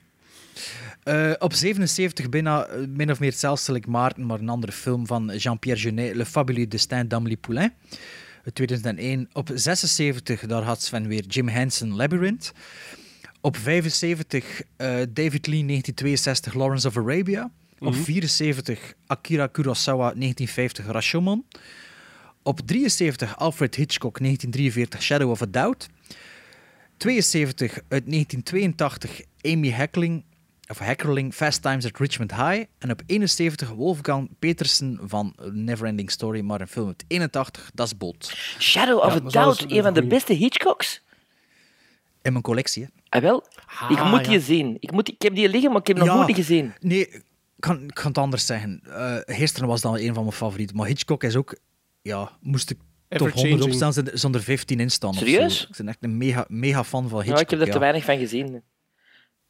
Eh, 1.04 1.32
op 1.40 1.54
77 1.54 2.30
bijna 2.30 2.66
eh, 2.66 2.88
min 2.88 3.12
of 3.12 3.20
meer 3.20 3.30
hetzelfde 3.30 3.72
like 3.72 3.90
Maarten, 3.90 4.26
maar 4.26 4.40
een 4.40 4.50
andere 4.50 4.72
film 4.72 5.08
van 5.08 5.32
Jean-Pierre 5.36 5.82
Jeunet, 5.82 6.16
Le 6.16 6.26
Fabuleux 6.26 6.70
Destin 6.70 7.08
d'Amélie 7.08 7.38
Poulain. 7.38 7.74
Uit 8.46 8.56
2001. 8.56 9.30
Op 9.34 9.50
76, 9.54 10.42
daar 10.46 10.64
had 10.64 10.82
Sven 10.82 11.08
weer 11.08 11.26
Jim 11.26 11.48
Henson 11.48 11.96
Labyrinth. 11.96 12.52
Op 13.42 13.58
75, 13.58 14.62
eh, 14.78 14.88
David 15.10 15.48
Lee 15.48 15.64
1962 15.64 16.54
Lawrence 16.54 16.88
of 16.88 16.98
Arabia. 16.98 17.52
Op 17.80 17.94
Mhm. 17.94 18.02
74, 18.04 18.94
Akira 19.08 19.48
Kurosawa 19.48 20.14
1950 20.16 20.86
Rashomon. 20.86 21.46
Op 22.44 22.60
73, 22.66 23.38
Alfred 23.38 23.76
Hitchcock 23.76 24.20
1943 24.20 25.02
Shadow 25.02 25.32
of 25.32 25.42
a 25.42 25.46
Doubt. 25.46 25.88
72 26.98 27.80
uit 27.88 28.08
1982 28.08 29.22
Amy 29.42 29.70
Heckling, 29.70 30.24
of 30.68 30.80
Heckerling 30.80 31.34
Fast 31.34 31.62
Times 31.62 31.86
at 31.86 31.98
Richmond 32.00 32.32
High. 32.36 32.64
En 32.78 32.92
op 32.92 33.02
71 33.06 33.70
Wolfgang 33.70 34.30
Petersen 34.40 35.00
van 35.04 35.36
Neverending 35.52 36.12
Story, 36.12 36.42
maar 36.42 36.62
een 36.62 36.68
film 36.68 36.88
uit 36.88 37.04
81, 37.08 37.72
Dat 37.74 37.86
is 37.88 37.98
Bolt. 37.98 38.34
Shadow 38.60 38.98
of 38.98 39.14
Ja, 39.14 39.20
a 39.26 39.30
Doubt, 39.30 39.72
een 39.72 39.84
van 39.84 39.94
de 39.94 40.08
beste 40.08 40.34
Hitchcocks. 40.34 41.04
In 42.22 42.32
mijn 42.32 42.44
collectie, 42.44 42.84
hè. 42.84 42.90
Ah, 43.10 43.22
wel? 43.22 43.44
ik 43.90 43.98
Ah, 43.98 44.12
moet 44.12 44.26
ja. 44.26 44.32
die 44.32 44.40
zien. 44.40 44.78
Ik, 44.80 44.92
moet, 44.92 45.10
ik 45.10 45.22
heb 45.22 45.36
die 45.36 45.50
liggen, 45.50 45.72
maar 45.72 45.80
ik 45.82 45.88
heb 45.88 45.98
nog 45.98 46.08
Ja. 46.08 46.14
nooit 46.16 46.28
niet 46.28 46.36
gezien. 46.36 46.74
Nee, 46.80 47.08
ik 47.08 47.24
kan, 47.60 47.84
ik 47.84 47.94
kan 47.94 48.06
het 48.08 48.18
anders 48.18 48.46
zeggen. 48.46 48.82
Eh 48.86 49.18
gisteren 49.36 49.68
was 49.68 49.82
dan 49.82 49.98
een 49.98 50.14
van 50.14 50.24
mijn 50.24 50.36
favorieten. 50.36 50.76
Maar 50.76 50.88
Hitchcock 50.88 51.24
is 51.24 51.36
ook... 51.36 51.56
Ja, 52.02 52.32
moest 52.42 52.70
ik 52.70 52.78
top 52.78 53.20
100 53.20 53.36
Ever-changing. 53.38 53.64
opstaan, 53.72 53.94
zonder- 53.94 54.18
zonder 54.20 54.42
15 54.44 54.80
in 54.80 54.90
staan. 54.92 55.10
of 55.10 55.16
zo. 55.18 55.26
Serieus? 55.26 55.68
Ik 55.70 55.76
ben 55.78 55.88
echt 55.88 55.98
een 56.02 56.18
mega, 56.18 56.46
mega 56.48 56.84
fan 56.84 57.10
van 57.10 57.20
Ja, 57.20 57.24
Hitchcock. 57.26 57.42
ik 57.44 57.50
heb 57.50 57.60
er 57.60 57.66
te 57.66 57.72
ja. 57.74 57.80
weinig 57.80 58.04
van 58.04 58.18
gezien. 58.18 58.62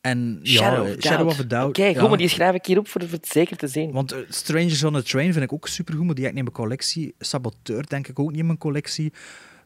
En 0.05 0.39
ja, 0.43 0.51
Shadow, 0.61 0.85
eh, 0.87 0.95
of 0.95 1.01
Shadow 1.01 1.17
Doubt. 1.17 1.31
of 1.33 1.39
a 1.39 1.43
Doubt. 1.47 1.67
Oké, 1.79 1.87
goed, 1.87 2.01
ja. 2.01 2.07
maar 2.07 2.17
die 2.17 2.27
schrijf 2.27 2.55
ik 2.55 2.65
hier 2.65 2.77
op 2.77 2.87
voor, 2.87 3.01
voor 3.01 3.11
het 3.11 3.27
zeker 3.27 3.57
te 3.57 3.67
zien. 3.67 3.91
Want 3.91 4.11
eh, 4.11 4.19
Strangers 4.29 4.83
on 4.83 4.95
a 4.95 5.01
Train 5.01 5.31
vind 5.33 5.45
ik 5.45 5.53
ook 5.53 5.67
supergoed, 5.67 6.05
maar 6.05 6.15
die 6.15 6.23
heb 6.23 6.33
ik 6.33 6.39
niet 6.39 6.47
in 6.47 6.53
mijn 6.57 6.67
collectie. 6.67 7.15
Saboteur 7.19 7.87
denk 7.87 8.07
ik 8.07 8.19
ook 8.19 8.29
niet 8.29 8.39
in 8.39 8.45
mijn 8.45 8.57
collectie. 8.57 9.13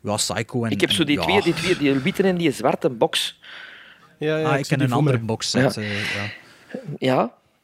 Ja, 0.02 0.16
Psycho 0.16 0.64
en... 0.64 0.72
ik 0.72 0.82
heb 0.82 0.92
zo 0.92 1.02
en- 1.02 1.08
die 1.08 1.18
ja. 1.18 1.24
twee, 1.24 1.42
die 1.42 1.54
twee, 1.54 1.78
die 1.78 1.94
witte 1.94 2.24
en 2.24 2.38
die 2.38 2.52
zwarte 2.52 2.90
box. 2.90 3.40
Ja, 4.20 4.38
ja, 4.38 4.46
ah, 4.48 4.54
ik 4.54 4.60
ik 4.60 4.66
zie 4.66 4.78
ken 4.78 4.86
een 4.86 4.92
andere 4.92 5.20
box 5.20 5.52
Ja. 5.52 5.70
set. 5.70 5.84
eh, 5.84 6.16
ja. 6.16 6.30
Ja. 7.00 7.24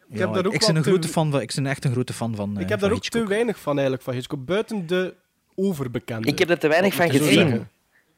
Ik 0.09 0.19
heb 0.19 0.27
Ja, 0.27 0.33
daar 0.33 0.45
ook 0.45 0.53
ik 0.53 0.59
wel 0.59 0.67
ben 0.67 0.75
een 0.77 0.83
te- 0.83 0.89
grote 0.89 1.07
fan 1.07 1.31
van. 1.31 1.41
Ik 1.41 1.51
ben 1.55 1.65
echt 1.65 1.85
een 1.85 1.91
grote 1.91 2.13
fan 2.13 2.35
van. 2.35 2.59
Ik 2.59 2.69
heb 2.69 2.79
daar 2.79 2.89
ook 2.91 2.95
Hitchcock. 2.95 3.21
te 3.21 3.27
weinig 3.27 3.59
van 3.59 3.73
eigenlijk 3.73 4.03
van 4.03 4.13
Hitchcock. 4.13 4.45
Buiten 4.45 4.87
de 4.87 5.13
overbekende. 5.55 6.27
Ik 6.27 6.39
heb 6.39 6.49
er 6.49 6.59
te 6.59 6.67
weinig 6.67 6.93
van 6.93 7.09
gezien. 7.09 7.67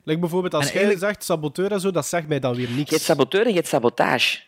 Like 0.03 0.20
bijvoorbeeld 0.20 0.53
als 0.53 0.66
En 0.68 0.72
jij 0.74 0.82
eigenlijk- 0.84 1.14
zegt 1.14 1.24
saboteur 1.26 1.72
en 1.72 1.80
zo, 1.80 1.91
dat 1.91 2.05
zegt 2.08 2.28
mij 2.28 2.39
dan 2.39 2.55
weer 2.55 2.70
niks. 2.70 2.89
Je 2.89 2.95
hebt 2.95 3.01
saboteur 3.08 3.41
en 3.41 3.49
je 3.49 3.55
hebt 3.55 3.68
sabotage. 3.68 4.39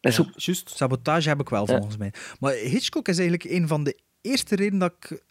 Dat 0.00 0.12
is 0.12 0.20
ook... 0.20 0.28
Juist. 0.34 0.70
Sabotage 0.76 1.28
heb 1.28 1.40
ik 1.40 1.48
wel, 1.48 1.66
volgens 1.66 1.96
mij. 1.96 2.12
Maar 2.40 2.52
Hitchcock 2.52 3.08
is 3.08 3.18
eigenlijk 3.18 3.50
een 3.50 3.68
van 3.68 3.84
de 3.84 3.98
eerste 4.20 4.56
redenen 4.56 4.78
dat 4.78 4.92
ik 5.00 5.22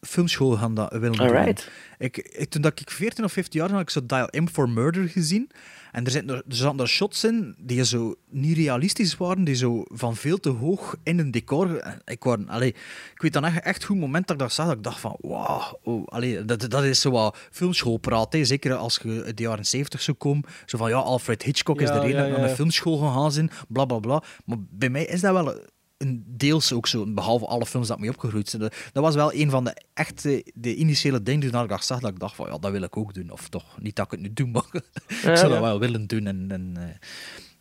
filmschool 0.00 0.56
gaan 0.56 0.74
willen 0.74 1.12
doen. 1.12 1.54
Ik, 1.98 2.16
ik, 2.16 2.50
toen 2.50 2.62
dat 2.62 2.80
ik 2.80 2.90
14 2.90 3.24
of 3.24 3.32
15 3.32 3.60
jaar 3.60 3.68
was, 3.68 3.78
had 3.78 3.88
ik 3.88 3.90
zo 3.90 4.06
Dial 4.06 4.42
M 4.42 4.46
for 4.46 4.68
Murder 4.68 5.08
gezien. 5.08 5.50
En 5.92 6.04
er, 6.04 6.10
zitten 6.10 6.36
er, 6.36 6.42
er 6.48 6.56
zaten 6.56 6.80
er 6.80 6.88
shots 6.88 7.24
in 7.24 7.54
die 7.58 7.84
zo 7.84 8.14
niet 8.30 8.56
realistisch 8.56 9.16
waren, 9.16 9.44
die 9.44 9.54
zo 9.54 9.84
van 9.86 10.16
veel 10.16 10.38
te 10.38 10.48
hoog 10.48 10.96
in 11.02 11.18
een 11.18 11.30
decor... 11.30 11.94
Ik, 12.04 12.24
waren, 12.24 12.48
allee, 12.48 12.68
ik 13.14 13.22
weet 13.22 13.32
dan 13.32 13.44
echt, 13.44 13.60
echt 13.60 13.84
goed 13.84 13.98
moment 13.98 14.26
dat 14.26 14.36
ik 14.36 14.42
dat 14.42 14.52
zag, 14.52 14.66
dat 14.66 14.76
ik 14.76 14.82
dacht 14.82 15.00
van, 15.00 15.16
wauw, 15.20 15.78
oh, 15.82 16.06
allee, 16.06 16.44
dat, 16.44 16.70
dat 16.70 16.84
is 16.84 17.00
zo 17.00 17.10
wat 17.10 17.36
filmschoolpraat. 17.50 18.32
Hè. 18.32 18.44
Zeker 18.44 18.74
als 18.74 19.00
je 19.02 19.22
uit 19.24 19.36
de 19.36 19.42
jaren 19.42 19.66
70 19.66 20.02
zou 20.02 20.16
komen. 20.16 20.44
Zo 20.66 20.78
van, 20.78 20.88
ja, 20.88 20.96
Alfred 20.96 21.42
Hitchcock 21.42 21.80
is 21.80 21.88
de 21.88 22.00
reden 22.00 22.10
ja, 22.10 22.16
dat 22.16 22.26
ik 22.26 22.36
naar 22.36 22.48
een 22.48 22.54
filmschool 22.54 22.96
gegaan 22.96 23.32
zijn, 23.32 23.50
bla 23.68 23.84
bla 23.84 23.98
bla. 23.98 24.22
Maar 24.44 24.58
bij 24.70 24.90
mij 24.90 25.04
is 25.04 25.20
dat 25.20 25.32
wel 25.32 25.54
een 26.02 26.24
deels 26.26 26.72
ook 26.72 26.86
zo, 26.86 27.06
behalve 27.06 27.46
alle 27.46 27.66
films 27.66 27.88
dat 27.88 27.98
mee 27.98 28.10
opgegroeid 28.10 28.48
zijn. 28.48 28.62
Dat 28.62 29.02
was 29.02 29.14
wel 29.14 29.34
een 29.34 29.50
van 29.50 29.64
de 29.64 29.76
echte, 29.94 30.44
de 30.54 30.74
initiële 30.74 31.22
dingen 31.22 31.50
toen 31.50 31.62
ik 31.62 31.68
dat 31.68 31.84
zag, 31.84 32.00
dat 32.00 32.10
ik 32.10 32.18
dacht 32.18 32.34
van, 32.34 32.46
ja, 32.46 32.58
dat 32.58 32.70
wil 32.70 32.82
ik 32.82 32.96
ook 32.96 33.14
doen. 33.14 33.30
Of 33.30 33.48
toch, 33.48 33.80
niet 33.80 33.96
dat 33.96 34.04
ik 34.04 34.10
het 34.10 34.20
nu 34.20 34.32
doe, 34.32 34.46
maar 34.46 34.64
ik 35.08 35.16
zou 35.20 35.36
ja. 35.36 35.48
dat 35.48 35.60
wel 35.60 35.78
willen 35.78 36.06
doen. 36.06 36.26
En, 36.26 36.46
en 36.48 36.72
eh, 36.76 37.08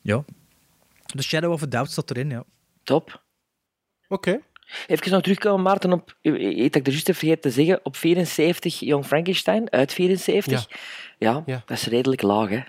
ja. 0.01 0.23
The 1.05 1.23
Shadow 1.23 1.51
of 1.51 1.63
a 1.63 1.65
Doubt 1.65 1.91
staat 1.91 2.09
erin, 2.09 2.29
ja. 2.29 2.43
Top. 2.83 3.23
Oké. 4.07 4.39
Even 4.87 5.11
nog 5.11 5.21
terugkomen, 5.21 5.61
Maarten, 5.61 5.93
op, 5.93 6.17
eet 6.21 6.75
ik 6.75 6.87
er 6.87 6.91
juist 6.91 7.05
vergeten 7.05 7.41
te 7.41 7.51
zeggen, 7.51 7.79
op 7.83 7.95
74 7.95 8.79
Young 8.79 9.05
Frankenstein, 9.05 9.71
uit 9.71 9.93
74. 9.93 10.67
Ja, 11.19 11.43
Ja. 11.45 11.63
dat 11.65 11.77
is 11.77 11.85
redelijk 11.85 12.21
laag, 12.21 12.49
hè. 12.49 12.59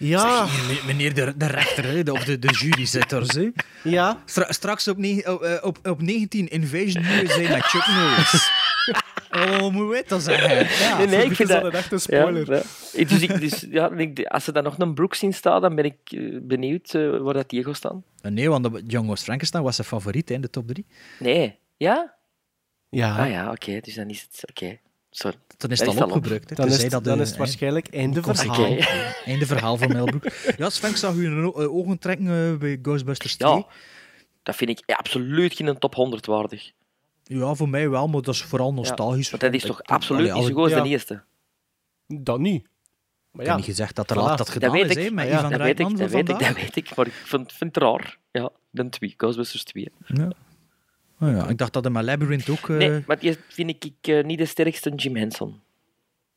Ja. 0.00 0.46
Zeg, 0.46 0.66
hier, 0.68 0.84
meneer 0.86 1.14
de, 1.14 1.32
de 1.36 1.46
rechter, 1.46 1.84
hè, 1.84 2.02
de- 2.02 2.12
of 2.12 2.24
de, 2.24 2.38
de 2.38 2.52
juryzitters. 2.52 3.34
Hè. 3.34 3.50
Ja. 3.82 4.22
Stra- 4.24 4.52
straks 4.52 4.88
op, 4.88 4.96
op, 4.98 5.42
eh, 5.42 5.64
op, 5.64 5.78
op 5.88 6.02
19 6.02 6.48
Invasion 6.48 7.04
USA 7.04 7.40
met 7.40 7.62
Chuck 7.64 7.86
Norris. 7.86 8.50
Oh, 9.30 9.68
moet 9.72 9.96
je 9.96 10.04
dat 10.08 10.22
zeggen? 10.22 10.84
Ja. 10.88 10.96
nee, 10.98 11.06
nee, 11.06 11.24
ik 11.24 11.34
vind 11.36 11.48
dat... 11.48 11.64
een 11.64 11.70
echte 11.72 11.98
spoiler. 11.98 12.50
Ja, 12.54 12.62
ja. 12.92 13.04
Dus 13.04 13.20
ik, 13.20 13.40
dus, 13.40 13.66
ja, 13.70 13.90
als 14.28 14.46
er 14.46 14.52
dan 14.52 14.62
nog 14.64 14.78
een 14.78 14.94
Brooks 14.94 15.22
in 15.22 15.34
staat, 15.34 15.62
dan 15.62 15.74
ben 15.74 15.84
ik 15.84 15.96
eh, 16.04 16.36
benieuwd 16.42 16.94
eh, 16.94 17.18
waar 17.18 17.34
dat 17.34 17.50
die 17.50 17.64
gaat 17.64 17.76
staan. 17.76 18.04
Nee, 18.22 18.48
want 18.50 18.64
de 18.90 19.16
Frankenstein 19.16 19.62
was 19.64 19.74
zijn 19.76 19.86
favoriet 19.86 20.28
hè, 20.28 20.34
in 20.34 20.40
de 20.40 20.50
top 20.50 20.68
3. 20.68 20.86
Nee. 21.18 21.58
Ja? 21.76 22.14
Ja. 22.88 23.16
Ah 23.16 23.30
ja, 23.30 23.50
oké. 23.50 23.80
dus 23.80 23.94
dan 23.94 24.08
is 24.08 24.22
het... 24.22 24.44
Oké. 24.50 24.78
Sorry. 25.10 25.36
Dan 25.56 25.70
is 25.70 25.78
Dan 25.78 25.88
het 25.88 25.96
al 25.98 26.04
op. 26.04 26.12
opgebruikt. 26.12 26.50
hè. 26.50 26.56
Dan 26.56 26.66
is, 26.66 26.82
het, 26.82 26.90
dat 26.90 27.04
dan 27.04 27.16
de- 27.16 27.22
is 27.22 27.28
het 27.28 27.38
waarschijnlijk 27.38 27.88
einde 27.88 28.22
verhaal. 28.22 28.76
Einde 29.24 29.46
verhaal 29.46 29.76
van 29.76 29.88
Mel 29.92 30.04
Brooks. 30.04 30.50
Ja, 30.56 30.70
Sven, 30.70 30.90
ik 30.90 30.96
zag 30.96 31.14
u 31.14 31.26
een 31.26 31.44
o- 31.44 31.52
ogen 31.68 31.98
trekken 31.98 32.26
eh, 32.52 32.58
bij 32.58 32.78
Ghostbusters 32.82 33.36
2. 33.36 33.52
Ja, 33.52 33.66
dat 34.42 34.56
vind 34.56 34.70
ik 34.70 34.82
absoluut 34.96 35.54
geen 35.54 35.78
top 35.78 35.94
100 35.94 36.26
waardig. 36.26 36.70
Ja, 37.24 37.54
voor 37.54 37.68
mij 37.68 37.88
wel, 37.90 38.08
maar 38.08 38.22
dat 38.22 38.34
is 38.34 38.42
vooral 38.42 38.72
nostalgisch. 38.72 39.30
Want 39.30 39.42
dat 39.42 39.54
is 39.54 39.62
Ik- 39.62 39.68
toch 39.68 39.80
ik- 39.80 39.88
absoluut 39.90 40.20
allee, 40.30 40.32
niet 40.34 40.42
zo 40.42 40.48
ik- 40.50 40.54
goed 40.54 40.64
als 40.64 40.72
ja. 40.72 40.82
de 40.82 40.88
eerste? 40.88 41.22
Dat 42.06 42.38
niet. 42.38 42.62
Maar 43.30 43.40
Ik 43.40 43.46
ja. 43.46 43.46
heb 43.46 43.56
niet 43.56 43.64
gezegd 43.76 43.96
dat 43.96 44.10
er 44.10 44.16
Voilà. 44.16 44.20
laat 44.20 44.28
dat 44.28 44.38
Dat 44.38 44.50
gedaan 44.50 44.70
weet 44.72 44.96
is, 44.96 45.04
ik, 45.04 45.12
met 45.12 45.28
ja. 45.28 45.38
Ivan 45.38 45.50
Dat 45.50 45.60
weet 45.60 45.68
ik, 45.70 45.76
dat 45.76 45.86
van 45.98 46.08
weet 46.08 46.28
ik, 46.28 46.38
dat 46.38 46.54
weet 46.54 46.76
ik. 46.76 46.96
Maar 46.96 47.06
ik 47.06 47.12
vind, 47.12 47.52
vind 47.52 47.74
het 47.74 47.84
raar. 47.84 48.18
Ja, 48.30 48.50
de 48.70 48.88
twee. 48.88 49.14
Ghostbusters 49.16 49.64
2. 49.64 49.88
Ja. 50.06 50.30
Oh 51.20 51.30
ja, 51.30 51.48
ik 51.48 51.58
dacht 51.58 51.72
dat 51.72 51.86
in 51.86 51.92
mijn 51.92 52.04
Labyrinth 52.04 52.48
ook... 52.50 52.68
eh, 52.68 52.76
Nee, 52.76 53.02
maar 53.06 53.18
die 53.18 53.36
vind 53.48 53.70
ik, 53.70 53.84
ik 53.84 54.06
eh, 54.08 54.24
niet 54.24 54.38
de 54.38 54.44
sterkste 54.44 54.90
Jim 54.90 55.16
Henson. 55.16 55.60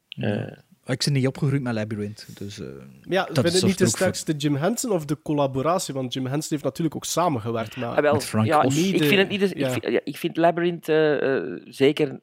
Eh, 0.09 0.41
Ik 0.85 1.03
ben 1.05 1.13
niet 1.13 1.27
opgegroeid 1.27 1.61
met 1.61 1.73
Labyrinth, 1.73 2.27
dus... 2.39 2.59
eh, 2.59 2.67
Ja, 3.01 3.23
dat 3.25 3.33
vind 3.33 3.45
het 3.45 3.53
zorgt 3.53 3.65
niet 3.65 3.77
de 3.77 3.83
er 3.83 3.89
sterkste 3.89 4.31
Jim 4.33 4.55
Henson 4.55 4.91
of 4.91 5.05
de 5.05 5.17
collaboratie? 5.21 5.93
Want 5.93 6.13
Jim 6.13 6.25
Henson 6.25 6.49
heeft 6.49 6.63
natuurlijk 6.63 6.95
ook 6.95 7.05
samengewerkt. 7.05 7.75
Maar 7.75 7.95
ah, 7.95 8.01
wel, 8.01 8.13
met 8.13 8.25
Frank 8.25 8.45
ja, 8.45 8.63
Oz. 8.63 8.77
ik, 8.77 8.95
ik 8.95 9.03
vind 9.03 9.17
het 9.19 9.29
niet... 9.29 9.39
de- 9.39 9.59
Ja. 9.59 9.67
Ik, 9.67 9.71
vind, 9.73 9.93
ja, 9.93 9.99
ik 10.03 10.17
vind 10.17 10.37
Labyrinth 10.37 10.85
zeker... 11.75 12.19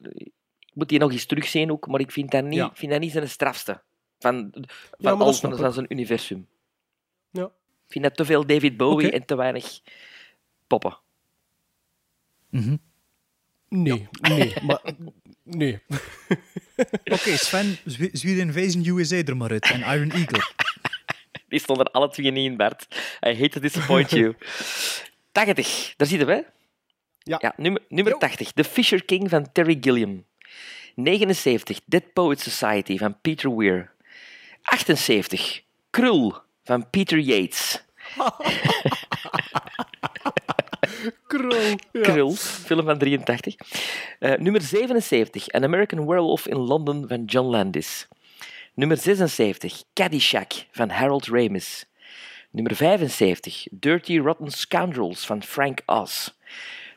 Ik 0.59 0.77
moet 0.77 0.89
die 0.89 0.99
nog 0.99 1.11
eens 1.11 1.25
terugzien 1.25 1.71
ook, 1.71 1.87
maar 1.87 1.99
ik 1.99 2.11
vind 2.11 2.31
dat 2.31 2.43
niet, 2.43 2.53
Ja. 2.53 2.71
vind 2.73 2.91
dat 2.91 3.01
niet 3.01 3.11
zijn 3.11 3.29
strafste. 3.29 3.81
Van, 4.19 4.49
van, 4.51 4.65
maar 4.97 5.11
dat 5.11 5.21
alles 5.21 5.39
van, 5.39 5.73
zijn 5.73 5.85
universum. 5.89 6.47
Ja. 7.31 7.43
Ik 7.85 7.91
vind 7.97 8.03
dat 8.03 8.15
te 8.15 8.25
veel 8.25 8.45
David 8.45 8.77
Bowie 8.77 9.11
en 9.11 9.25
te 9.25 9.35
weinig 9.35 9.79
poppen. 10.67 10.97
Mhm. 12.51 12.75
Nee, 13.69 14.07
nee, 14.21 14.53
maar... 14.61 14.81
Nee. 15.43 15.79
Oké, 17.15 17.37
Sven, 17.37 17.77
zwi- 17.85 18.09
zwier 18.11 18.37
Invasion 18.37 18.85
USA 18.85 19.15
er 19.15 19.37
maar 19.37 19.49
uit. 19.51 19.63
En 19.71 19.79
Iron 19.79 20.11
Eagle. 20.11 20.43
Die 21.49 21.59
stonden 21.59 21.91
alle 21.91 22.09
twee 22.09 22.31
niet 22.31 22.51
in, 22.51 22.57
Bart. 22.57 22.87
I 23.27 23.33
hate 23.35 23.49
to 23.49 23.59
disappoint 23.59 24.09
you. 24.09 24.35
80, 25.31 25.93
daar 25.97 26.07
zitten 26.07 26.27
we. 26.27 26.45
Ja. 27.19 27.37
ja 27.41 27.53
nummer, 27.57 27.81
nummer 27.89 28.17
80, 28.17 28.51
The 28.51 28.63
Fisher 28.63 29.05
King 29.05 29.29
van 29.29 29.51
Terry 29.51 29.77
Gilliam. 29.81 30.25
79, 30.95 31.79
Dead 31.85 32.13
Poets 32.13 32.43
Society 32.43 32.97
van 32.97 33.21
Peter 33.21 33.57
Weir. 33.57 33.91
78, 34.61 35.61
Krul 35.89 36.35
van 36.63 36.89
Peter 36.89 37.19
Yates. 37.19 37.83
Krul. 41.27 41.75
Krul, 41.91 42.31
film 42.35 42.85
van 42.85 42.97
83. 42.97 43.55
Eh, 44.19 44.37
nummer 44.37 44.61
77, 44.61 45.51
An 45.51 45.63
American 45.63 46.05
Werewolf 46.05 46.47
in 46.47 46.57
London 46.57 47.07
van 47.07 47.25
John 47.25 47.47
Landis. 47.47 48.07
Nummer 48.73 48.97
76, 48.97 49.83
Caddyshack 49.93 50.53
van 50.71 50.89
Harold 50.89 51.27
Ramis. 51.27 51.85
Nummer 52.51 52.75
75, 52.75 53.67
Dirty 53.71 54.17
Rotten 54.17 54.51
Scoundrels 54.51 55.25
van 55.25 55.43
Frank 55.43 55.81
Oz. 55.85 56.29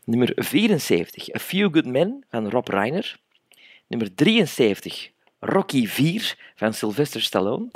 Nummer 0.04 0.32
74, 0.34 1.34
A 1.34 1.38
Few 1.38 1.70
Good 1.70 1.86
Men 1.86 2.24
van 2.30 2.50
Rob 2.50 2.68
Reiner. 2.68 3.16
Nummer 3.86 4.14
73, 4.14 5.10
Rocky 5.40 5.86
4 5.86 6.36
van 6.56 6.74
Sylvester 6.74 7.22
Stallone. 7.22 7.70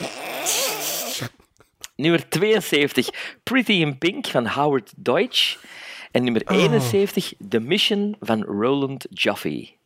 Nummer 1.96 2.26
72, 2.28 3.10
Pretty 3.42 3.80
in 3.80 3.98
Pink 3.98 4.26
van 4.26 4.46
Howard 4.46 4.92
Deutsch. 4.96 5.58
En 6.10 6.24
nummer 6.24 6.42
71, 6.46 7.32
The 7.48 7.60
Mission 7.60 8.16
van 8.20 8.42
Roland. 8.42 9.06
Rocky 9.10 9.76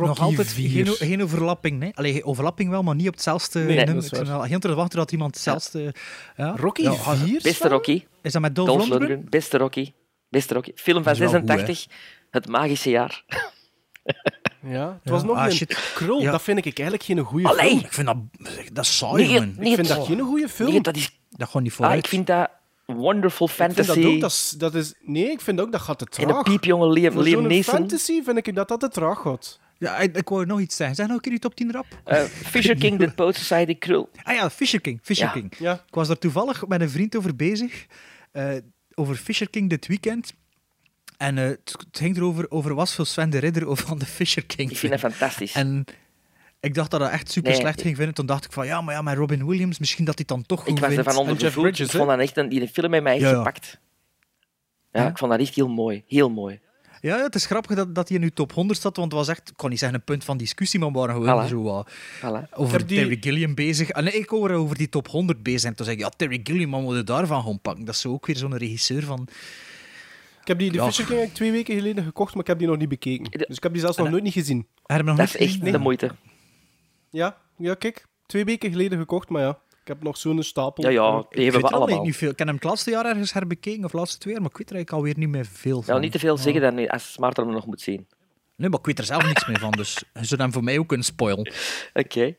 Nog 0.00 0.20
altijd 0.20 0.48
4. 0.52 0.70
geen, 0.86 0.94
geen 0.94 1.22
overlapping, 1.22 1.78
nee. 1.78 1.92
Allee, 1.94 2.24
overlapping 2.24 2.70
wel, 2.70 2.82
maar 2.82 2.94
niet 2.94 3.06
op 3.06 3.12
hetzelfde 3.14 3.58
Nee, 3.58 3.76
nummer. 3.76 3.94
dat 3.94 4.02
is 4.04 4.10
Ik 4.10 4.18
ben 4.18 4.26
waar. 4.26 4.36
al 4.36 4.42
heel 4.42 4.58
te 4.58 4.74
wachten 4.74 4.98
dat 4.98 5.12
iemand 5.12 5.34
hetzelfde... 5.34 5.94
Ja. 6.36 6.54
Rocky 6.56 6.82
Ja, 6.82 6.92
4? 6.94 7.40
Beste 7.42 7.68
Rocky. 7.68 8.04
Is 8.22 8.32
dat 8.32 8.42
met 8.42 8.54
Dolph, 8.54 8.68
Dolph 8.68 8.80
Lundgren? 8.82 9.08
Lundgren. 9.08 9.30
Beste 9.30 9.58
Rocky. 9.58 9.92
Beste 10.28 10.54
Rocky. 10.54 10.72
Film 10.74 11.02
van 11.02 11.12
Dat 11.12 11.22
is 11.22 11.30
wel 11.30 11.40
goed, 11.40 11.48
86. 11.48 11.86
Het 12.30 12.48
magische 12.48 12.90
jaar. 12.90 13.24
Ja, 14.68 14.88
het 14.92 15.00
Ja, 15.04 15.10
was 15.10 15.22
nog 15.24 15.36
ah, 15.36 15.44
een 15.44 15.52
shit. 15.52 15.92
Krul. 15.94 16.20
Ja. 16.20 16.30
Dat 16.30 16.42
vind 16.42 16.58
ik 16.58 16.64
eigenlijk 16.64 17.02
geen 17.02 17.18
goede 17.18 17.48
Allee. 17.48 17.68
film. 17.68 17.78
Ik 17.80 17.92
vind 17.92 18.06
dat... 18.06 18.16
Dat 18.72 18.84
is 18.84 18.96
saai, 18.96 19.26
Nee, 19.26 19.36
Ik 19.36 19.74
vind 19.74 19.76
het- 19.76 19.88
dat 19.96 20.06
geen 20.06 20.20
goede 20.20 20.48
film. 20.48 20.70
Nee, 20.70 20.80
dat 20.80 20.96
is... 20.96 21.18
Dat 21.30 21.46
gewoon 21.46 21.62
niet 21.62 21.70
Ah, 21.72 21.76
vooruit. 21.78 21.98
ik 21.98 22.06
vind 22.06 22.26
dat 22.26 22.50
wonderful 22.86 23.46
Ik 23.46 23.52
vind 23.52 23.74
fantasy. 23.74 24.00
dat 24.00 24.12
ook, 24.12 24.20
dat 24.20 24.30
is, 24.30 24.54
dat 24.58 24.74
is... 24.74 24.94
Nee, 25.00 25.30
ik 25.30 25.40
vind 25.40 25.60
ook 25.60 25.72
dat 25.72 25.80
gaat 25.80 25.98
te 25.98 26.06
en 26.16 26.22
een 26.22 26.28
traag. 26.28 26.42
piepjonge 26.42 26.88
Liam, 26.92 27.12
Voor 27.12 27.22
Liam 27.22 27.38
zo'n 27.40 27.48
Neeson. 27.48 27.74
fantasy 27.74 28.22
vind 28.22 28.46
ik 28.46 28.54
dat 28.54 28.68
dat 28.68 28.80
te 28.80 28.88
traag 28.88 29.20
gaat. 29.20 29.60
Ja, 29.78 29.98
ik, 29.98 30.16
ik 30.16 30.28
wou 30.28 30.46
nog 30.46 30.60
iets 30.60 30.76
zeggen. 30.76 30.96
Zeg 30.96 31.06
nog 31.06 31.14
een 31.16 31.22
keer 31.22 31.32
die 31.32 31.40
top 31.40 31.54
10 31.54 31.72
rap. 31.72 31.86
Eh, 32.04 32.22
Fisher 32.24 32.76
King, 32.76 32.98
The 32.98 33.10
Poet 33.14 33.36
Society, 33.36 33.74
Krul. 33.78 34.08
Ah 34.22 34.34
ja, 34.34 34.50
Fisher 34.50 34.80
King. 34.80 34.98
Fisher 35.02 35.26
Ja. 35.26 35.32
King. 35.32 35.52
Ja. 35.58 35.72
Ik 35.72 35.94
was 35.94 36.06
daar 36.08 36.18
toevallig 36.18 36.66
met 36.66 36.80
een 36.80 36.90
vriend 36.90 37.16
over 37.16 37.36
bezig. 37.36 37.86
eh, 38.32 38.54
over 38.94 39.14
Fisher 39.16 39.50
King 39.50 39.70
dit 39.70 39.86
weekend. 39.86 40.32
En 41.16 41.38
eh, 41.38 41.44
het, 41.44 41.74
het 41.78 41.98
ging 41.98 42.16
erover 42.16 42.50
over 42.50 42.74
was 42.74 42.94
veel 42.94 43.04
Sven 43.04 43.30
de 43.30 43.38
Ridder 43.38 43.66
over 43.66 43.86
van 43.86 43.98
de 43.98 44.06
Fisher 44.06 44.44
King. 44.46 44.70
Ik 44.70 44.76
vind 44.76 44.92
dat 44.92 45.00
fantastisch. 45.00 45.52
En 45.52 45.84
ik 46.66 46.74
dacht 46.74 46.90
dat 46.90 47.00
dat 47.00 47.10
echt 47.10 47.30
super 47.30 47.50
Nee. 47.50 47.60
slecht 47.60 47.80
ging 47.82 47.96
vinden. 47.96 48.14
Toen 48.14 48.26
dacht 48.26 48.44
ik 48.44 48.52
van 48.52 48.66
ja, 48.66 48.80
maar 48.80 48.94
ja, 48.94 49.02
met 49.02 49.16
Robin 49.16 49.46
Williams, 49.46 49.78
misschien 49.78 50.04
dat 50.04 50.14
hij 50.16 50.24
dan 50.24 50.42
toch 50.46 50.60
goed 50.60 50.68
ik 50.68 50.78
was 50.78 50.88
vindt. 50.92 51.06
ervan 51.06 51.20
onder 51.20 51.38
de 51.38 51.46
Ik 51.46 51.90
vond 51.90 52.08
dat 52.08 52.18
echt 52.18 52.36
een, 52.36 52.48
die 52.48 52.68
film 52.68 52.92
heeft 52.92 53.04
mij 53.04 53.12
echt 53.12 53.22
Ja, 53.22 53.30
ja. 53.30 53.36
gepakt. 53.36 53.78
Ja, 54.92 55.02
Ja. 55.02 55.08
ik 55.08 55.18
vond 55.18 55.30
dat 55.30 55.40
echt 55.40 55.54
heel 55.54 55.68
mooi. 55.68 56.02
Heel 56.06 56.30
mooi. 56.30 56.60
Ja, 57.00 57.16
ja, 57.16 57.22
het 57.22 57.34
is 57.34 57.46
grappig 57.46 57.76
dat, 57.76 57.94
dat 57.94 58.08
hij 58.08 58.16
in 58.16 58.22
uw 58.22 58.30
top 58.34 58.52
100 58.52 58.80
zat, 58.80 58.96
want 58.96 59.12
het 59.12 59.20
was 59.20 59.28
echt, 59.28 59.48
ik 59.48 59.56
kon 59.56 59.70
niet 59.70 59.78
zeggen 59.78 59.98
een 59.98 60.04
punt 60.04 60.24
van 60.24 60.36
discussie, 60.36 60.80
maar 60.80 60.92
we 60.92 60.98
waren 60.98 61.14
gewoon 61.14 61.44
Voilà. 61.44 61.48
zo 61.48 61.62
wat 61.62 61.90
Voilà. 62.18 62.50
over 62.52 62.86
die- 62.86 62.98
Terry 62.98 63.16
Gilliam 63.20 63.54
bezig. 63.54 63.88
En 63.90 64.16
ik 64.18 64.28
hoor 64.28 64.50
over 64.50 64.76
die 64.76 64.88
top 64.88 65.08
100 65.08 65.42
bezig. 65.42 65.70
En 65.70 65.76
toen 65.76 65.84
zei 65.84 65.96
ik, 65.98 66.02
ja, 66.04 66.08
Terry 66.16 66.40
Gilliam, 66.44 66.70
wat 66.70 66.80
moet 66.80 66.96
je 66.96 67.04
daarvan 67.04 67.42
gaan 67.42 67.60
pakken? 67.60 67.84
Dat 67.84 67.94
is 67.94 68.00
zo 68.00 68.12
ook 68.12 68.26
weer 68.26 68.36
zo'n 68.36 68.56
regisseur 68.56 69.02
van... 69.02 69.28
Ik 70.40 70.52
heb 70.52 70.58
die 70.58 70.70
de 70.70 70.76
Ja. 70.78 70.86
Fisher 70.86 71.04
King 71.04 71.32
twee 71.32 71.50
weken 71.50 71.74
geleden 71.74 72.04
gekocht, 72.04 72.32
maar 72.32 72.40
ik 72.42 72.46
heb 72.48 72.58
die 72.58 72.66
nog 72.68 72.76
niet 72.76 72.88
bekeken. 72.88 73.24
Dus 73.30 73.56
ik 73.56 73.62
heb 73.62 73.72
die 73.72 73.80
zelfs 73.80 73.96
nog 73.96 74.10
nooit 74.10 74.22
niet 74.22 74.32
gezien. 74.32 74.66
Dat 74.86 75.18
is 75.18 75.36
echt 75.36 75.64
de 75.64 75.78
moeite. 75.78 76.10
Ja, 77.16 77.36
ja, 77.56 77.74
kijk. 77.74 78.06
Twee 78.26 78.44
weken 78.44 78.70
geleden 78.70 78.98
gekocht, 78.98 79.28
maar 79.28 79.42
ja. 79.42 79.58
Ik 79.80 79.92
heb 79.92 80.02
nog 80.02 80.16
zo'n 80.16 80.42
stapel. 80.42 80.84
Ja, 80.84 80.90
ja, 80.90 81.18
Ik 81.18 81.36
die 81.36 81.42
hebben 81.50 81.60
we 81.62 81.68
allemaal. 81.68 82.02
niet 82.04 82.16
veel. 82.16 82.30
Ik 82.30 82.38
heb 82.38 82.46
hem 82.46 82.56
het 82.56 82.64
laatste 82.64 82.90
jaar 82.90 83.04
ergens 83.06 83.32
herbekeken, 83.32 83.84
of 83.84 83.92
laatste 83.92 84.18
twee 84.18 84.32
jaar, 84.32 84.42
maar 84.42 84.50
ik 84.50 84.56
weet 84.56 84.70
er 84.70 84.74
eigenlijk 84.76 85.04
alweer 85.04 85.18
niet 85.18 85.34
meer 85.34 85.46
veel 85.46 85.82
van. 85.82 85.94
Ja, 85.94 86.00
niet 86.00 86.12
te 86.12 86.18
veel 86.18 86.36
zeggen 86.36 86.62
dan 86.62 86.88
als 86.88 87.12
Smarter 87.12 87.44
hem 87.44 87.52
nog 87.52 87.66
moet 87.66 87.80
zien. 87.80 88.06
Nee, 88.56 88.68
maar 88.70 88.78
ik 88.78 88.86
weet 88.86 88.98
er 88.98 89.04
zelf 89.04 89.24
niks 89.24 89.46
meer 89.46 89.58
van, 89.58 89.70
dus 89.70 90.04
zou 90.12 90.40
hem 90.42 90.52
voor 90.52 90.64
mij 90.64 90.78
ook 90.78 90.88
kunnen 90.88 91.06
spoilen. 91.06 91.52
Oké. 91.94 92.36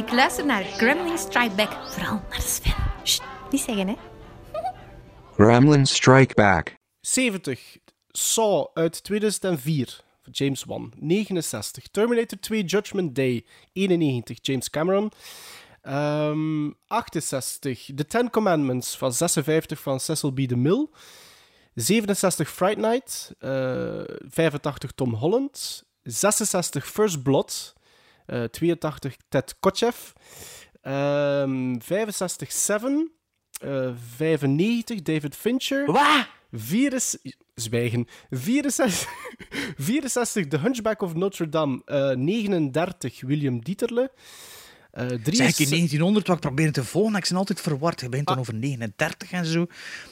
Luisteren 0.00 0.46
naar 0.46 0.64
Gremlin 0.64 1.18
Strike 1.18 1.54
Back. 1.54 1.72
Vooral 1.90 2.22
naar 2.30 2.40
Sven. 2.40 2.74
Sst, 3.02 3.22
niet 3.50 3.60
zeggen, 3.60 3.88
hè. 3.88 3.94
Gremlin 5.36 5.86
Strike 5.86 6.34
Back. 6.34 6.74
70. 7.00 7.76
Saw 8.08 8.66
uit 8.74 9.02
2004 9.04 10.00
van 10.22 10.32
James 10.32 10.64
Wan. 10.64 10.92
69. 10.96 11.86
Terminator 11.90 12.40
2 12.40 12.64
Judgment 12.64 13.14
Day. 13.14 13.44
91. 13.72 14.38
James 14.40 14.70
Cameron. 14.70 15.10
Ehm, 15.82 16.70
68. 16.86 17.90
The 17.94 18.06
Ten 18.06 18.30
Commandments 18.30 18.96
van 18.96 19.12
56 19.12 19.80
van 19.80 20.00
Cecil 20.00 20.30
B. 20.32 20.48
DeMille. 20.48 20.88
67 21.74 22.50
Fright 22.50 22.78
Night. 22.78 23.32
eh, 23.38 24.00
85 24.28 24.92
Tom 24.92 25.14
Holland. 25.14 25.84
66 26.02 26.86
First 26.86 27.22
Blood. 27.22 27.74
Eh, 28.26 28.42
82 28.44 29.16
Ted 29.28 29.56
Kotcheff. 29.60 30.12
Ehm 30.82 31.80
65 31.80 32.52
Seven. 32.52 33.10
eh, 33.62 33.90
95 34.16 35.02
David 35.02 35.36
Fincher. 35.36 35.86
Wat? 35.92 36.26
Zwijgen. 37.54 38.06
64, 38.30 39.06
64 39.76 40.46
The 40.48 40.58
Hunchback 40.58 41.02
of 41.02 41.14
Notre 41.14 41.48
Dame. 41.48 41.82
eh, 41.84 42.10
39 42.10 43.20
William 43.20 43.60
Dieterle. 43.64 44.10
eh 44.90 45.08
Zeg 45.08 45.12
ik 45.18 45.24
63 45.24 45.58
in 45.64 45.68
1900 45.70 46.26
wat 46.26 46.36
ik 46.36 46.42
proberen 46.42 46.72
te 46.72 46.84
volgen, 46.84 47.16
ik 47.16 47.26
ben 47.28 47.36
altijd 47.38 47.60
verward. 47.60 48.00
Je 48.00 48.08
bent 48.08 48.26
dan 48.26 48.38
over 48.38 48.54
39 48.54 49.32
en 49.32 49.44
zo. 49.46 49.66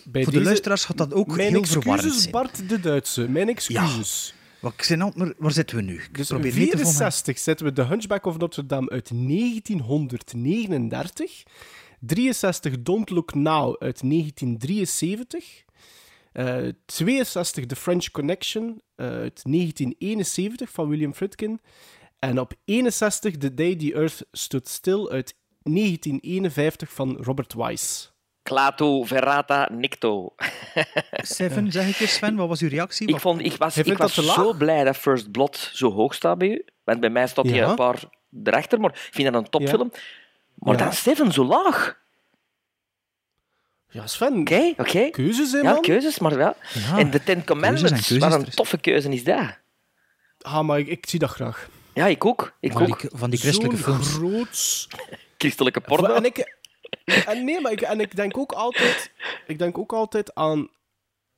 Bij 0.04 0.22
Voor 0.22 0.32
deze- 0.32 0.38
de 0.38 0.44
luisteraars 0.44 0.84
gaat 0.84 0.96
dat 0.98 1.14
ook 1.14 1.36
Mijn 1.36 1.48
heel 1.52 1.64
verwarrend 1.64 1.96
excuses, 2.04 2.20
zijn. 2.22 2.32
Bart 2.32 2.68
de 2.68 2.80
Duitse. 2.80 3.28
Mijn 3.28 3.48
excuses. 3.48 4.34
Wat, 4.60 4.72
ik 4.72 4.82
zijn 4.82 5.02
al- 5.02 5.12
maar 5.16 5.32
waar 5.38 5.52
zitten 5.52 5.76
we 5.76 5.82
nu? 5.82 5.94
Ik 5.94 6.16
Dus 6.16 6.28
probeer 6.28 6.54
niet 6.54 6.70
te 6.70 6.76
volgen. 6.76 6.92
64 6.94 7.38
zetten 7.38 7.66
we 7.66 7.72
The 7.72 7.82
Hunchback 7.84 8.24
of 8.26 8.38
Notre 8.38 8.66
Dame 8.66 8.90
uit 8.90 9.10
1939. 9.12 11.42
63 12.00 12.82
Don't 12.82 13.10
Look 13.10 13.34
Now 13.34 13.76
uit 13.78 14.00
1973. 14.02 15.64
Eh, 16.32 16.68
62 16.86 17.66
The 17.66 17.76
French 17.76 18.10
Connection 18.10 18.82
eh, 18.94 19.06
uit 19.06 19.42
1971 19.44 20.70
van 20.70 20.88
William 20.88 21.14
Friedkin. 21.14 21.60
En 22.18 22.40
op 22.40 22.54
61 22.64 23.36
The 23.36 23.54
Day 23.54 23.76
the 23.76 23.94
Earth 23.94 24.26
Stood 24.32 24.68
Still 24.68 25.08
uit 25.08 25.34
1951 25.62 26.92
van 26.92 27.16
Robert 27.16 27.54
Wise. 27.54 28.08
Clato, 28.42 29.02
Verrata, 29.02 29.68
Nicto. 29.72 30.34
Seven, 31.12 31.72
zeg 31.72 31.88
ik 31.88 32.00
eens, 32.00 32.14
Sven, 32.14 32.36
wat 32.36 32.48
was 32.48 32.60
uw 32.60 32.68
reactie? 32.68 33.08
Ik, 33.08 33.20
vond, 33.20 33.40
ik 33.44 33.56
was, 33.56 33.76
ik 33.76 33.96
was 33.98 34.14
zo 34.14 34.52
blij 34.52 34.84
dat 34.84 34.96
First 34.96 35.30
Blood 35.30 35.70
zo 35.72 35.92
hoog 35.92 36.14
staat 36.14 36.38
bij 36.38 36.48
u. 36.48 36.64
Want 36.84 37.00
bij 37.00 37.10
mij 37.10 37.26
staat 37.26 37.44
hij 37.46 37.54
Ja. 37.54 37.68
een 37.68 37.74
paar 37.74 38.02
erachter, 38.44 38.80
maar 38.80 38.90
ik 38.90 39.08
vind 39.10 39.32
dat 39.32 39.42
een 39.42 39.50
topfilm. 39.50 39.92
Maar 40.54 40.76
Ja. 40.78 40.84
dan 40.84 40.92
Seven 40.92 41.32
zo 41.32 41.44
laag. 41.44 41.98
Ja, 43.88 44.06
Sven. 44.06 44.40
Oké, 44.40 44.72
oké. 44.76 45.10
Keuzes, 45.10 45.52
hè, 45.52 45.58
Ja, 45.58 45.72
man? 45.72 45.82
keuzes, 45.82 46.18
maar 46.18 46.36
wel. 46.36 46.54
Ja, 46.72 46.98
en 46.98 47.10
de 47.10 47.22
Ten 47.22 47.36
en 47.36 47.44
Commandments, 47.44 47.90
keuzes 47.90 48.18
wat 48.18 48.32
een 48.32 48.46
is. 48.46 48.54
toffe 48.54 48.78
keuze 48.78 49.08
is 49.08 49.24
dat. 49.24 49.58
Ah, 50.40 50.60
maar 50.60 50.78
ik, 50.78 50.86
ik 50.86 51.06
zie 51.08 51.18
dat 51.18 51.30
graag. 51.30 51.68
Ja, 51.94 52.06
ik 52.06 52.24
ook. 52.24 52.52
Ik 52.60 52.72
Van 52.72 52.82
ook. 52.90 53.00
die, 53.00 53.10
van 53.14 53.30
die 53.30 53.38
christelijke 53.38 53.76
Zo'n 53.76 53.84
films. 53.84 54.12
groots... 54.14 54.88
Christelijke 55.38 55.80
porno. 55.80 56.14
En 56.14 56.24
ik, 56.24 56.58
en 57.26 57.44
nee, 57.44 57.60
maar 57.60 57.72
ik, 57.72 57.80
en 57.80 58.00
ik 58.00 58.16
denk 58.16 58.38
ook 58.38 58.52
altijd, 58.52 59.12
ik 59.46 59.58
denk 59.58 59.78
ook 59.78 59.92
altijd 59.92 60.34
aan 60.34 60.68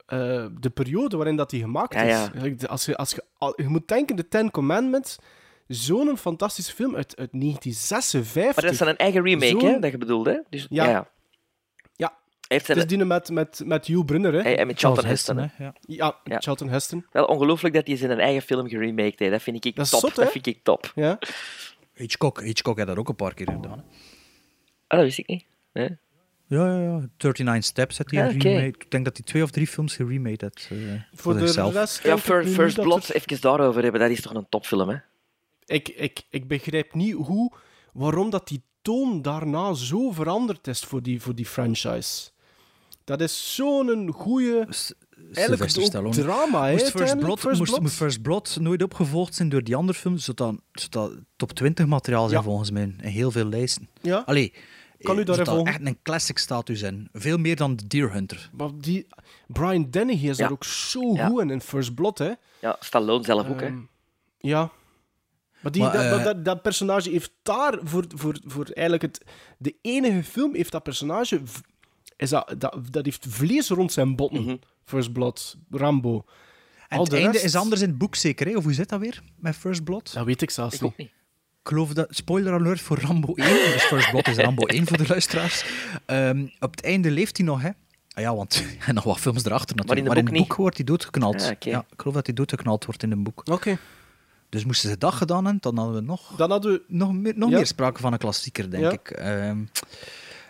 eh, 0.06 0.46
de 0.60 0.70
periode 0.70 1.16
waarin 1.16 1.36
dat 1.36 1.50
die 1.50 1.60
gemaakt 1.62 1.94
Ja, 1.94 2.00
is. 2.02 2.08
ja. 2.10 2.30
Like, 2.34 2.68
Als 2.68 2.84
je, 2.84 2.96
als 2.96 3.10
je, 3.10 3.24
al- 3.38 3.60
je 3.62 3.68
moet 3.68 3.88
denken, 3.88 4.16
de 4.16 4.28
Ten 4.28 4.50
Commandments, 4.50 5.18
zo'n 5.66 6.18
fantastische 6.18 6.72
film 6.74 6.96
uit, 6.96 7.16
uit 7.16 7.30
1956. 7.32 8.54
Maar 8.54 8.64
dat 8.64 8.72
is 8.72 8.78
dan 8.78 8.88
een 8.88 8.96
eigen 8.96 9.22
remake, 9.24 9.66
hè, 9.66 9.78
dat 9.78 9.90
je 9.90 9.98
bedoelde. 9.98 10.30
hè? 10.30 10.38
Dus, 10.50 10.66
Ja. 10.70 10.84
ja. 10.86 11.10
heeft 12.48 12.66
Het 12.66 12.76
is 12.76 12.86
die 12.86 13.04
met, 13.04 13.30
met, 13.30 13.62
met 13.64 13.86
Hugh 13.86 14.04
Brunner, 14.04 14.32
hè? 14.32 14.40
en 14.40 14.66
met 14.66 14.78
Charlton 14.78 15.04
Heston. 15.04 15.36
hè. 15.36 15.46
hè, 15.52 15.64
ja. 15.64 15.74
Ja, 15.80 16.16
Ja. 16.24 16.38
Charlton 16.38 16.68
Heston. 16.68 17.06
Wel 17.12 17.24
ongelooflijk 17.24 17.74
dat 17.74 17.86
hij 17.86 17.96
zijn 17.96 18.20
eigen 18.20 18.42
film 18.42 18.68
geremaked 18.68 19.18
heeft. 19.18 19.32
Dat 19.32 19.42
vind 19.42 19.64
ik 19.64 19.76
Dat 19.76 19.84
is 19.84 19.90
top. 19.90 20.00
zot, 20.00 20.14
dat 20.14 20.30
vind 20.32 20.46
ik 20.46 20.58
top. 20.62 20.92
Ja. 20.94 21.18
Hitchcock, 21.94 22.40
Hitchcock 22.40 22.76
heeft 22.76 22.88
dat 22.88 22.96
ook 22.98 23.08
een 23.08 23.14
paar 23.16 23.34
keer 23.34 23.46
gedaan. 23.50 23.78
hè. 23.78 23.84
Ah, 24.92 24.98
dat 24.98 25.06
wist 25.06 25.18
ik 25.18 25.26
niet. 25.26 25.44
Nee. 25.72 25.96
Ja, 26.46 26.66
ja, 26.66 26.82
ja. 26.82 27.08
39 27.18 27.64
Steps 27.64 27.98
had 27.98 28.10
hij 28.10 28.28
remake. 28.28 28.66
Ik 28.66 28.90
denk 28.90 29.04
dat 29.04 29.16
hij 29.16 29.26
twee 29.26 29.42
of 29.42 29.50
drie 29.50 29.66
films 29.66 29.96
geremade 29.96 30.36
heeft 30.38 30.68
eh, 30.70 30.78
voor, 30.78 30.98
Voor 31.14 31.32
de 31.32 31.38
zichzelf. 31.40 31.72
rest 31.72 32.02
Ja, 32.02 32.18
First 32.18 32.76
dat 32.76 32.84
Blood, 32.84 33.06
het- 33.06 33.16
even 33.16 33.40
daarover 33.40 33.82
hebben. 33.82 34.00
Dat 34.00 34.10
is 34.10 34.20
toch 34.20 34.34
een 34.34 34.46
topfilm, 34.48 34.88
hè? 34.88 34.96
Ik, 35.66 35.88
ik, 35.88 36.22
ik 36.30 36.48
begrijp 36.48 36.94
niet 36.94 37.12
hoe, 37.14 37.52
waarom 37.92 38.30
dat 38.30 38.48
die 38.48 38.62
toon 38.82 39.22
daarna 39.22 39.74
zo 39.74 40.10
veranderd 40.10 40.66
is 40.66 40.80
voor 40.80 41.02
die, 41.02 41.22
voor 41.22 41.34
die 41.34 41.46
franchise. 41.46 42.30
Dat 43.04 43.20
is 43.20 43.54
zo'n 43.54 44.10
goede... 44.12 44.66
Eigenlijk 45.34 45.62
ook 45.96 46.12
drama, 46.12 46.66
hè, 46.66 46.72
Moest 46.72 46.90
First 46.90 47.18
Blood, 47.18 47.40
First 47.40 47.58
moest, 47.58 47.70
Blood. 47.70 47.82
moest 47.82 47.94
First 47.96 48.22
Blood 48.22 48.56
nooit 48.60 48.82
opgevolgd 48.82 49.34
zijn 49.34 49.48
door 49.48 49.62
die 49.64 49.76
andere 49.76 49.98
films, 49.98 50.24
zodat, 50.24 50.54
zodat 50.72 51.12
top 51.36 51.52
20 51.52 51.86
materiaal 51.86 52.28
zijn 52.28 52.40
Ja. 52.40 52.46
volgens 52.46 52.70
mij. 52.70 52.82
En 52.98 53.10
heel 53.10 53.30
veel 53.30 53.44
lijsten. 53.44 53.88
Ja. 54.00 54.22
Allee, 54.26 54.52
Kan 55.02 55.16
u 55.18 55.20
eh, 55.20 55.26
zodat 55.26 55.48
volgen? 55.48 55.66
echt 55.66 55.86
een 55.86 55.98
classic 56.02 56.38
status 56.38 56.82
in. 56.82 57.08
Veel 57.12 57.38
meer 57.38 57.56
dan 57.56 57.76
The 57.76 57.86
Deer 57.86 58.12
Hunter. 58.12 58.50
Maar 58.52 58.68
die, 58.78 59.06
Brian 59.46 59.90
Dennehy 59.90 60.28
is 60.28 60.36
Ja. 60.36 60.42
daar 60.42 60.52
ook 60.52 60.64
zo 60.64 61.14
Ja. 61.14 61.26
goed 61.26 61.40
in, 61.40 61.50
in 61.50 61.60
First 61.60 61.94
Blood, 61.94 62.18
hè. 62.18 62.32
Ja, 62.60 62.76
Stallone 62.80 63.24
zelf 63.24 63.48
ook, 63.48 63.60
hè? 63.60 63.66
Ehm, 63.66 63.80
ja. 64.38 64.70
Maar, 65.60 65.72
die, 65.72 65.82
Maar, 65.82 65.92
dat, 65.92 66.02
eh, 66.02 66.10
dat, 66.10 66.24
dat, 66.24 66.44
dat 66.44 66.62
personage 66.62 67.10
heeft 67.10 67.32
daar 67.42 67.78
voor, 67.82 68.04
voor, 68.14 68.36
voor 68.44 68.64
eigenlijk 68.64 69.02
het... 69.02 69.24
De 69.58 69.76
enige 69.82 70.22
film 70.22 70.54
heeft 70.54 70.72
dat 70.72 70.82
personage... 70.82 71.40
Is 72.16 72.30
dat, 72.30 72.54
dat, 72.58 72.78
dat 72.90 73.04
heeft 73.04 73.26
vlees 73.28 73.68
rond 73.68 73.92
zijn 73.92 74.16
botten. 74.16 74.42
Mhm. 74.42 74.56
First 74.84 75.12
Blood, 75.12 75.56
Rambo. 75.70 76.24
En 76.88 76.96
Al 76.98 77.02
het 77.02 77.10
de 77.12 77.16
einde 77.16 77.32
rest- 77.32 77.44
is 77.44 77.54
anders 77.56 77.80
in 77.80 77.88
het 77.88 77.98
boek 77.98 78.14
zeker, 78.14 78.46
hè? 78.46 78.56
of 78.56 78.64
hoe 78.64 78.72
zit 78.74 78.88
dat 78.88 79.00
weer 79.00 79.22
met 79.36 79.56
First 79.56 79.84
Blood? 79.84 80.12
Dat 80.12 80.24
weet 80.24 80.42
ik 80.42 80.50
zelfs 80.50 80.74
Ik 80.74 80.80
niet. 80.80 80.90
ook 80.90 80.96
niet. 80.96 81.10
Ik 81.62 81.68
geloof 81.68 81.92
dat, 81.92 82.06
spoiler 82.10 82.52
alert 82.52 82.80
voor 82.80 82.98
Rambo 83.00 83.34
1, 83.34 83.48
dus 83.72 83.82
First 83.82 84.10
Blood 84.10 84.28
is 84.28 84.36
Rambo 84.36 84.66
1 84.66 84.86
voor 84.86 84.96
de 84.96 85.06
luisteraars. 85.08 85.64
Ehm, 86.06 86.46
op 86.60 86.70
het 86.70 86.82
einde 86.84 87.10
leeft 87.10 87.36
hij 87.36 87.46
nog, 87.46 87.62
hè? 87.62 87.68
Ah 88.14 88.22
ja, 88.22 88.34
want 88.36 88.64
en 88.86 88.94
nog 88.94 89.04
wat 89.04 89.18
films 89.18 89.44
erachter 89.44 89.76
natuurlijk. 89.76 89.88
Maar 89.88 89.96
in 89.96 90.02
de 90.04 90.08
maar 90.08 90.18
in 90.18 90.24
boek 90.24 90.34
het 90.38 90.48
boek 90.48 90.56
wordt 90.56 90.76
hij 90.76 90.84
doodgeknald. 90.86 91.42
Ah, 91.42 91.50
oké. 91.50 91.68
Ja, 91.70 91.78
ik 91.90 92.00
geloof 92.00 92.14
dat 92.14 92.26
hij 92.26 92.34
doodgeknald 92.34 92.84
wordt 92.84 93.02
in 93.02 93.10
een 93.12 93.22
boek. 93.22 93.42
Oké. 93.50 93.78
Dus 94.48 94.64
moesten 94.64 94.90
ze 94.90 94.98
dat 94.98 95.12
gedaan 95.14 95.44
hebben, 95.44 95.62
dan 95.62 95.76
hadden 95.76 95.94
we 95.94 96.00
nog, 96.00 96.36
Dan 96.36 96.50
hadden 96.50 96.72
we... 96.72 96.82
nog, 96.88 97.12
meer, 97.12 97.32
nog 97.36 97.50
Ja. 97.50 97.56
meer 97.56 97.66
sprake 97.66 98.00
van 98.00 98.12
een 98.12 98.18
klassieker, 98.18 98.70
denk 98.70 98.82
Ja. 98.82 98.90
ik. 98.90 99.10
Ehm, 99.10 99.58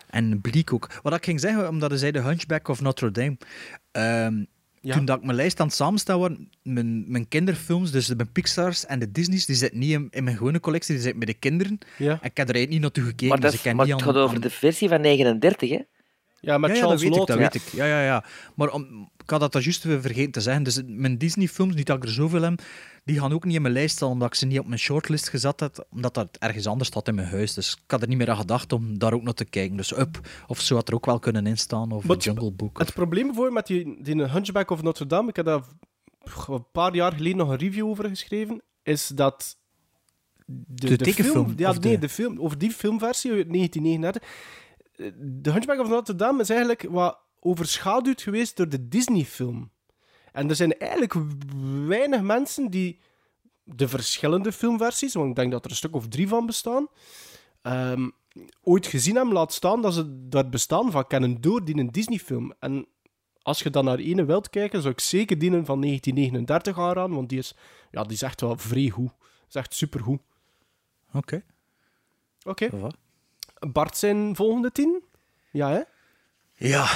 en 0.09 0.41
Bleak 0.41 0.73
ook. 0.73 0.99
Wat 1.03 1.13
ik 1.13 1.23
ging 1.25 1.39
zeggen, 1.39 1.69
omdat 1.69 1.89
hij 1.89 1.99
zei 1.99 2.11
The 2.11 2.19
Hunchback 2.19 2.67
of 2.67 2.81
Notre 2.81 3.11
Dame. 3.11 3.37
Ehm, 3.91 4.43
Ja. 4.85 4.95
Toen 4.95 5.05
dat 5.05 5.17
ik 5.17 5.23
mijn 5.23 5.35
lijst 5.35 5.59
aan 5.59 5.67
het 5.67 5.75
samenstellen 5.75 6.21
was, 6.29 6.37
mijn, 6.63 7.11
mijn 7.11 7.27
kinderfilms, 7.27 7.91
dus 7.91 8.05
de 8.05 8.15
mijn 8.15 8.31
Pixar's 8.31 8.85
en 8.85 8.99
de 8.99 9.11
Disney's, 9.11 9.45
die 9.45 9.55
zitten 9.55 9.79
niet 9.79 9.91
in, 9.91 10.07
in 10.11 10.23
mijn 10.23 10.37
gewone 10.37 10.59
collectie, 10.59 10.93
die 10.93 11.01
zitten 11.03 11.19
met 11.19 11.27
de 11.27 11.33
kinderen. 11.33 11.77
Ja, 11.97 12.09
En 12.11 12.15
ik 12.15 12.37
heb 12.37 12.49
er 12.49 12.55
eigenlijk 12.55 12.69
niet 12.69 12.81
naartoe 12.81 13.03
gekeken, 13.03 13.27
Maar, 13.27 13.39
dat 13.39 13.51
dus 13.51 13.59
is, 13.59 13.59
ik 13.59 13.63
ken 13.67 13.75
maar 13.75 13.85
niet 13.85 13.95
het 13.95 14.03
aan- 14.03 14.13
gaat 14.13 14.23
over 14.23 14.35
aan- 14.35 14.41
de 14.41 14.49
versie 14.49 14.89
van 14.89 15.01
39, 15.01 15.69
hè? 15.69 15.79
Ja 16.43 16.57
met 16.57 16.69
ja, 16.69 16.75
ja, 16.75 16.81
Charles 16.81 17.01
dat 17.01 17.09
weet 17.09 17.19
ik, 17.21 17.27
dat 17.27 17.37
Lawton. 17.37 17.37
weet 17.37 17.55
ik. 17.55 17.79
Ja, 17.79 17.85
ja, 17.85 18.03
ja. 18.03 18.23
Maar 18.55 18.69
om, 18.69 19.09
ik 19.23 19.29
had 19.29 19.51
dat 19.51 19.63
juist 19.63 19.81
vergeten 19.81 20.31
te 20.31 20.41
zeggen. 20.41 20.63
Dus 20.63 20.81
mijn 20.85 21.17
Disney-films, 21.17 21.75
niet 21.75 21.85
dat 21.85 21.97
ik 21.97 22.03
er 22.03 22.09
zoveel 22.09 22.41
heb, 22.41 22.61
die 23.05 23.19
gaan 23.19 23.33
ook 23.33 23.45
niet 23.45 23.55
in 23.55 23.61
mijn 23.61 23.73
lijst 23.73 23.95
staan, 23.95 24.09
omdat 24.09 24.27
ik 24.27 24.35
ze 24.35 24.45
niet 24.45 24.59
op 24.59 24.67
mijn 24.67 24.79
shortlist 24.79 25.29
gezet 25.29 25.59
heb, 25.59 25.85
omdat 25.89 26.13
dat 26.13 26.27
ergens 26.39 26.67
anders 26.67 26.89
staat 26.89 27.07
in 27.07 27.15
mijn 27.15 27.27
huis. 27.27 27.53
Dus 27.53 27.71
ik 27.85 27.91
had 27.91 28.01
er 28.01 28.07
niet 28.07 28.17
meer 28.17 28.29
aan 28.29 28.37
gedacht 28.37 28.73
om 28.73 28.97
daar 28.99 29.13
ook 29.13 29.23
naar 29.23 29.33
te 29.33 29.45
kijken. 29.45 29.77
Dus 29.77 29.97
Up 29.97 30.19
of 30.47 30.59
zo 30.59 30.75
had 30.75 30.87
er 30.87 30.93
ook 30.93 31.05
wel 31.05 31.19
kunnen 31.19 31.47
instaan, 31.47 31.91
of 31.91 32.03
Maar 32.03 32.17
Jungle 32.17 32.51
Book. 32.51 32.79
Het 32.79 32.93
probleem 32.93 33.33
voor 33.33 33.53
met 33.53 33.67
die, 33.67 34.03
die 34.03 34.23
Hunchback 34.23 34.69
of 34.71 34.81
Notre 34.81 35.05
Dame, 35.05 35.29
ik 35.29 35.35
heb 35.35 35.45
daar 35.45 35.61
een 36.47 36.65
paar 36.71 36.95
jaar 36.95 37.11
geleden 37.13 37.37
nog 37.37 37.49
een 37.49 37.57
review 37.57 37.87
over 37.87 38.09
geschreven, 38.09 38.61
is 38.83 39.07
dat 39.07 39.57
De 40.45 40.95
tekenfilm, 40.97 41.45
Film, 41.45 41.53
ja, 41.57 41.71
nee, 41.71 41.79
de- 41.79 41.97
de 41.97 42.09
film, 42.09 42.39
over 42.39 42.57
die 42.57 42.71
filmversie 42.71 43.31
uit 43.31 43.49
1939. 43.53 44.21
De 45.17 45.51
Hunchback 45.51 45.79
of 45.79 45.89
Notre 45.89 46.15
Dame 46.15 46.41
is 46.41 46.49
eigenlijk 46.49 46.85
wat 46.89 47.19
overschaduwd 47.39 48.21
geweest 48.21 48.57
door 48.57 48.69
de 48.69 48.87
Disney-film. 48.87 49.71
En 50.31 50.49
er 50.49 50.55
zijn 50.55 50.77
eigenlijk 50.77 51.13
weinig 51.87 52.21
mensen 52.21 52.69
die 52.69 52.99
de 53.63 53.87
verschillende 53.87 54.51
filmversies, 54.51 55.13
want 55.13 55.29
ik 55.29 55.35
denk 55.35 55.51
dat 55.51 55.65
er 55.65 55.69
een 55.69 55.77
stuk 55.77 55.95
of 55.95 56.07
drie 56.07 56.27
van 56.27 56.45
bestaan, 56.45 56.87
ehm, 57.61 58.09
ooit 58.61 58.87
gezien 58.87 59.15
hebben, 59.15 59.33
laat 59.33 59.53
staan 59.53 59.81
dat 59.81 59.93
ze 59.93 60.27
dat 60.29 60.49
bestaan 60.49 60.91
van 60.91 61.07
kennen 61.07 61.41
door 61.41 61.65
die 61.65 61.77
een 61.77 61.91
Disney-film. 61.91 62.53
En 62.59 62.87
als 63.41 63.59
je 63.59 63.69
dan 63.69 63.85
naar 63.85 63.97
ene 63.97 64.25
wilt 64.25 64.49
kijken, 64.49 64.81
zou 64.81 64.93
ik 64.93 64.99
zeker 64.99 65.39
die 65.39 65.49
van 65.49 65.79
1939 65.79 66.79
aanraden, 66.79 67.15
want 67.15 67.29
die 67.29 67.37
is, 67.37 67.55
ja, 67.91 68.03
die 68.03 68.13
is 68.13 68.21
echt 68.21 68.41
wel 68.41 68.57
vrij 68.57 68.89
goed. 68.89 69.11
Is 69.47 69.55
echt 69.55 69.73
supergoed. 69.73 70.21
Oké. 71.13 71.43
Oké. 72.43 72.69
Bart 73.71 73.97
zijn 73.97 74.35
volgende 74.35 74.71
tien? 74.71 75.03
Ja, 75.51 75.69
hè? 75.69 75.81
Ja. 76.67 76.87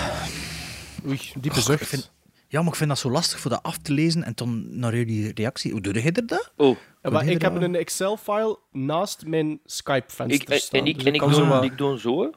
Oei, 1.07 1.19
diepe 1.39 1.61
zucht. 1.61 1.81
ik 1.81 1.87
vind- 1.87 2.11
Ja, 2.47 2.59
maar 2.61 2.69
ik 2.71 2.75
vind 2.75 2.89
dat 2.89 2.99
zo 2.99 3.09
lastig 3.11 3.39
voor 3.39 3.51
dat 3.51 3.63
af 3.63 3.77
te 3.77 3.93
lezen 3.93 4.23
en 4.23 4.31
dan 4.35 4.79
naar 4.79 4.95
jullie 4.95 5.31
reactie. 5.33 5.71
Hoe 5.71 5.81
doe 5.81 5.93
je 6.03 6.11
er 6.11 6.25
dat? 6.27 6.51
Oh. 6.55 6.77
Ja, 7.01 7.09
maar 7.09 7.25
ik 7.27 7.41
heb 7.41 7.53
dat? 7.53 7.61
een 7.63 7.75
Excel-file 7.75 8.59
naast 8.71 9.25
mijn 9.25 9.59
Skype-venster 9.65 10.41
Ik, 10.41 10.49
en, 10.49 10.59
staan. 10.59 10.79
en 10.79 10.85
ik, 10.85 10.95
dus 10.95 11.03
en 11.05 11.13
ik, 11.13 11.19
doe, 11.19 11.45
wat- 11.45 11.63
ik 11.63 11.77
doe 11.77 11.99
zo. 11.99 12.29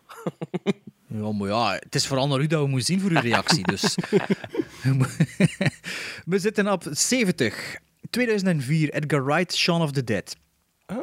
Ja, 1.13 1.33
maar 1.33 1.49
ja, 1.49 1.73
het 1.73 1.95
is 1.95 2.07
vooral 2.07 2.29
naar 2.29 2.41
u 2.41 2.47
dat 2.47 2.61
we 2.63 2.67
moeten 2.69 2.87
zien 2.87 3.01
voor 3.01 3.11
uw 3.11 3.21
reactie. 3.21 3.63
Dus. 3.67 3.95
we 6.25 6.39
zitten 6.39 6.73
op 6.73 6.85
70. 6.91 7.77
2004, 8.11 8.91
Edgar 8.95 9.25
Wright, 9.25 9.55
Shaun 9.57 9.81
of 9.83 9.93
the 9.93 10.05
Dead. 10.05 10.37
Eh, 10.87 10.97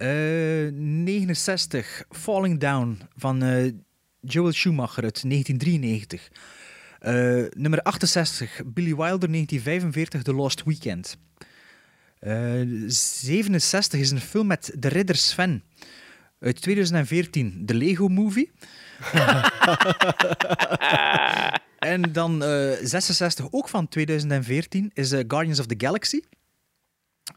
69, 0.00 2.04
Falling 2.10 2.60
Down 2.60 2.98
van 3.16 3.42
eh, 3.42 3.72
Joel 4.20 4.52
Schumacher 4.52 5.04
uit 5.04 5.22
1993. 5.22 6.30
Eh, 6.98 7.44
nummer 7.50 7.82
68, 7.82 8.60
Billy 8.66 8.96
Wilder, 8.96 9.30
1945, 9.30 10.22
The 10.22 10.34
Lost 10.34 10.64
Weekend. 10.64 11.16
Eh, 12.18 12.60
67 12.86 14.00
is 14.00 14.10
een 14.10 14.20
film 14.20 14.46
met 14.46 14.72
de 14.78 14.88
ridder 14.88 15.16
Sven. 15.16 15.62
Uit 16.40 16.62
2014, 16.62 17.66
de 17.66 17.74
Lego 17.74 18.08
Movie. 18.08 18.50
en 21.78 22.12
dan 22.12 22.44
eh 22.44 22.72
66, 22.82 23.46
ook 23.50 23.68
van 23.68 23.88
2014, 23.88 24.90
is 24.94 25.12
eh, 25.12 25.24
Guardians 25.28 25.60
of 25.60 25.66
the 25.66 25.74
Galaxy. 25.78 26.20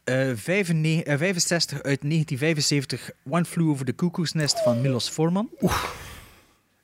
Eh, 0.04 0.30
95 0.34 1.02
eh, 1.04 1.18
65 1.18 1.82
uit 1.82 2.00
1975, 2.00 3.10
One 3.28 3.44
Flew 3.44 3.68
Over 3.68 3.84
the 3.84 3.94
Cuckoo's 3.94 4.32
Nest 4.32 4.62
van 4.62 4.80
Milos 4.80 5.08
Forman. 5.08 5.50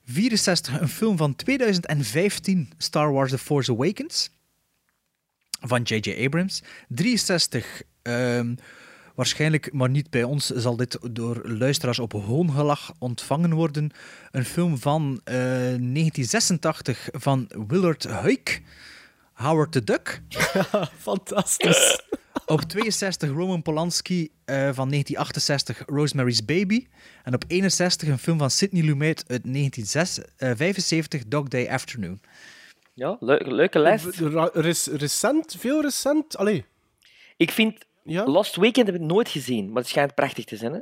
64, 0.04 0.80
een 0.80 0.88
film 0.88 1.16
van 1.16 1.36
2015, 1.36 2.72
Star 2.78 3.12
Wars 3.12 3.30
The 3.30 3.38
Force 3.38 3.72
Awakens, 3.72 4.30
van 5.60 5.82
J.J. 5.82 6.24
Abrams. 6.24 6.62
63, 6.88 7.82
ehm, 8.02 8.54
waarschijnlijk, 9.14 9.72
maar 9.72 9.90
niet 9.90 10.10
bij 10.10 10.22
ons, 10.22 10.46
zal 10.46 10.76
dit 10.76 10.98
door 11.10 11.40
luisteraars 11.48 11.98
op 11.98 12.12
hoongelach 12.12 12.92
ontvangen 12.98 13.52
worden. 13.52 13.90
Een 14.30 14.44
film 14.44 14.78
van 14.78 15.20
eh, 15.24 15.34
1986 15.34 17.08
van 17.12 17.50
Willard 17.68 18.04
Huyck, 18.04 18.62
Howard 19.32 19.72
the 19.72 19.84
Duck. 19.84 20.22
Fantastisch. 20.98 22.00
Op 22.50 22.60
62 22.60 23.30
Roman 23.30 23.62
Polanski 23.62 24.22
eh, 24.44 24.54
van 24.56 24.88
1968 24.88 25.82
Rosemary's 25.86 26.44
Baby. 26.44 26.86
En 27.24 27.34
op 27.34 27.44
61 27.46 28.08
een 28.08 28.18
film 28.18 28.38
van 28.38 28.50
Sidney 28.50 28.82
Lumet 28.82 29.24
uit 29.28 29.42
1975 29.54 31.24
Dog 31.26 31.48
Day 31.48 31.68
Afternoon. 31.68 32.20
Ja, 32.94 33.16
leu- 33.20 33.54
leuke 33.54 33.78
lijst. 33.78 34.06
Recent, 34.92 35.56
veel 35.58 35.80
recent. 35.82 36.36
Allee. 36.36 36.64
Ik 37.36 37.50
vind 37.50 37.84
Lost 38.04 38.56
Weekend 38.56 38.86
heb 38.86 38.96
ik 38.96 39.02
nooit 39.02 39.28
gezien, 39.28 39.66
maar 39.72 39.82
het 39.82 39.90
schijnt 39.90 40.14
prachtig 40.14 40.44
te 40.44 40.56
zijn. 40.56 40.72
Hè? 40.72 40.80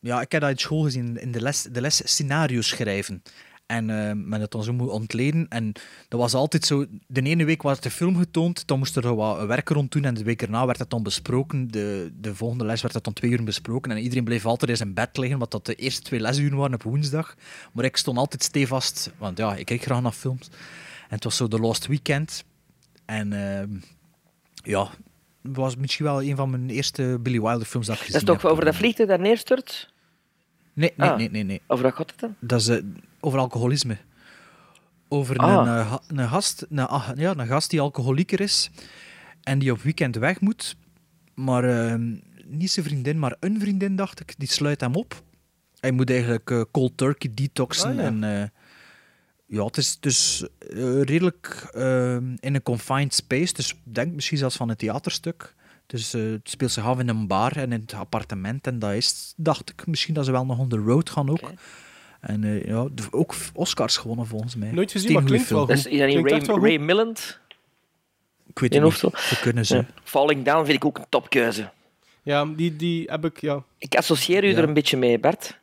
Ja, 0.00 0.20
ik 0.20 0.32
heb 0.32 0.40
dat 0.40 0.50
in 0.50 0.58
school 0.58 0.82
gezien, 0.82 1.16
in 1.20 1.32
de 1.32 1.40
les, 1.40 1.62
de 1.62 1.80
les 1.80 2.00
scenario's 2.04 2.68
schrijven. 2.68 3.22
En 3.66 3.90
eh 3.90 4.12
men 4.14 4.40
het 4.40 4.50
dan 4.50 4.62
zo 4.64 4.72
moet 4.72 4.88
ontleden. 4.90 5.48
En 5.48 5.72
dat 6.08 6.20
was 6.20 6.34
altijd 6.34 6.64
zo... 6.64 6.86
De 7.06 7.22
ene 7.22 7.44
week 7.44 7.62
werd 7.62 7.82
de 7.82 7.90
film 7.90 8.16
getoond, 8.16 8.66
dan 8.66 8.78
moest 8.78 8.96
er 8.96 9.14
wat 9.14 9.46
werk 9.46 9.68
rond 9.68 9.92
doen. 9.92 10.04
En 10.04 10.14
de 10.14 10.22
week 10.24 10.42
erna 10.42 10.66
werd 10.66 10.78
het 10.78 10.90
dan 10.90 11.02
besproken. 11.02 11.70
De, 11.70 12.12
de 12.20 12.34
volgende 12.34 12.64
les 12.64 12.82
werd 12.82 12.94
het 12.94 13.04
dan 13.04 13.12
twee 13.12 13.30
uur 13.30 13.44
besproken. 13.44 13.90
En 13.90 13.98
iedereen 13.98 14.24
bleef 14.24 14.46
altijd 14.46 14.70
in 14.70 14.76
zijn 14.76 14.94
bed 14.94 15.16
liggen, 15.16 15.38
wat 15.38 15.50
dat 15.50 15.66
de 15.66 15.74
eerste 15.74 16.02
twee 16.02 16.20
lesuren 16.20 16.56
waren 16.58 16.74
op 16.74 16.82
woensdag. 16.82 17.34
Maar 17.72 17.84
ik 17.84 17.96
stond 17.96 18.18
altijd 18.18 18.42
stevast, 18.42 19.12
want 19.18 19.38
ja, 19.38 19.54
ik 19.56 19.66
kijk 19.66 19.82
graag 19.82 20.02
naar 20.02 20.12
films. 20.12 20.48
En 21.08 21.14
het 21.14 21.24
was 21.24 21.36
zo 21.36 21.48
The 21.48 21.58
Lost 21.58 21.86
Weekend. 21.86 22.44
En 23.04 23.32
ehm, 23.32 23.70
ja, 24.54 24.88
het 25.42 25.56
was 25.56 25.76
misschien 25.76 26.04
wel 26.04 26.22
een 26.22 26.36
van 26.36 26.50
mijn 26.50 26.70
eerste 26.70 27.18
Billy 27.20 27.40
Wilder 27.40 27.66
films 27.66 27.86
dat 27.86 27.94
ik 27.96 28.00
Dat 28.02 28.10
gezien 28.12 28.20
is 28.28 28.34
toch 28.34 28.42
heb. 28.42 28.50
over 28.50 28.64
dat 28.64 28.74
vliegtuig 28.74 29.08
dat 29.08 29.20
neerstort? 29.20 29.94
Nee, 30.72 30.92
nee, 30.96 31.10
Ah. 31.10 31.16
nee, 31.16 31.30
nee, 31.30 31.42
nee. 31.42 31.60
Over 31.66 31.84
wat 31.84 31.94
gaat 31.94 32.10
het 32.10 32.20
dan? 32.20 32.34
Dat 32.40 32.60
is 32.60 32.68
eh, 32.68 32.78
over 33.20 33.38
alcoholisme. 33.38 33.96
Over 35.08 35.36
Ah. 35.36 35.66
een, 35.66 35.66
eh, 35.66 35.94
een, 36.06 36.28
gast, 36.28 36.66
een, 36.68 36.86
ja, 37.16 37.36
een 37.36 37.46
gast 37.46 37.70
die 37.70 37.80
alcoholieker 37.80 38.40
is 38.40 38.70
en 39.42 39.58
die 39.58 39.72
op 39.72 39.82
weekend 39.82 40.16
weg 40.16 40.40
moet. 40.40 40.76
Maar 41.34 41.64
eh, 41.64 42.00
niet 42.44 42.70
zijn 42.70 42.86
vriendin, 42.86 43.18
maar 43.18 43.36
een 43.40 43.60
vriendin, 43.60 43.96
dacht 43.96 44.20
ik, 44.20 44.34
die 44.38 44.48
sluit 44.48 44.80
hem 44.80 44.94
op. 44.94 45.22
Hij 45.80 45.90
moet 45.90 46.10
eigenlijk 46.10 46.50
eh, 46.50 46.62
cold 46.70 46.96
turkey 46.96 47.30
detoxen. 47.34 47.90
Ah, 47.90 47.96
ja. 47.96 48.02
En 48.02 48.24
eh, 48.24 48.48
ja, 49.46 49.64
het 49.64 49.76
is 49.76 50.00
dus 50.00 50.46
redelijk 51.02 51.68
eh, 51.74 52.14
in 52.16 52.54
een 52.54 52.62
confined 52.62 53.14
space. 53.14 53.52
Dus 53.52 53.74
denk 53.84 54.14
misschien 54.14 54.38
zelfs 54.38 54.56
van 54.56 54.68
een 54.68 54.76
theaterstuk. 54.76 55.54
Dus 55.86 56.12
het 56.12 56.50
speelt 56.50 56.70
zich 56.70 56.84
af 56.84 56.98
in 56.98 57.08
een 57.08 57.26
bar 57.26 57.56
en 57.56 57.72
in 57.72 57.80
het 57.80 57.92
appartement. 57.94 58.66
En 58.66 58.78
dat 58.78 58.92
is, 58.92 59.32
dacht 59.36 59.70
ik, 59.70 59.86
misschien 59.86 60.14
dat 60.14 60.24
ze 60.24 60.32
wel 60.32 60.46
nog 60.46 60.58
on 60.58 60.68
the 60.68 60.76
road 60.76 61.10
gaan 61.10 61.30
ook. 61.30 61.52
En 62.20 62.44
eh, 62.44 62.64
ja, 62.64 62.86
ook 63.10 63.34
Oscars 63.54 63.96
gewonnen 63.96 64.26
volgens 64.26 64.56
mij. 64.56 64.70
Nooit 64.70 64.90
gezien, 64.92 65.12
maar 65.12 65.22
klinkt 65.22 65.48
wel. 65.48 65.66
Dat 65.66 65.76
is, 65.76 65.86
is 65.86 65.98
dat 65.98 66.08
niet 66.08 66.30
Ray, 66.30 66.44
goed. 66.44 66.80
Milland? 66.80 67.40
Ik 68.46 68.58
weet 68.58 68.74
het 68.74 68.82
niet. 68.82 68.94
Ze 69.16 69.40
kunnen 69.40 69.66
ze. 69.66 69.76
Ja. 69.76 69.86
Falling 70.04 70.44
Down 70.44 70.64
vind 70.64 70.76
ik 70.76 70.84
ook 70.84 70.98
een 70.98 71.06
topkeuze. 71.08 71.70
Ja, 72.22 72.44
die, 72.44 72.76
die 72.76 73.10
heb 73.10 73.24
ik, 73.24 73.40
ja. 73.40 73.62
Ik 73.78 73.94
associeer 73.94 74.44
u 74.44 74.48
Ja. 74.48 74.56
er 74.56 74.62
een 74.64 74.74
beetje 74.74 74.96
mee, 74.96 75.18
Bert. 75.20 75.58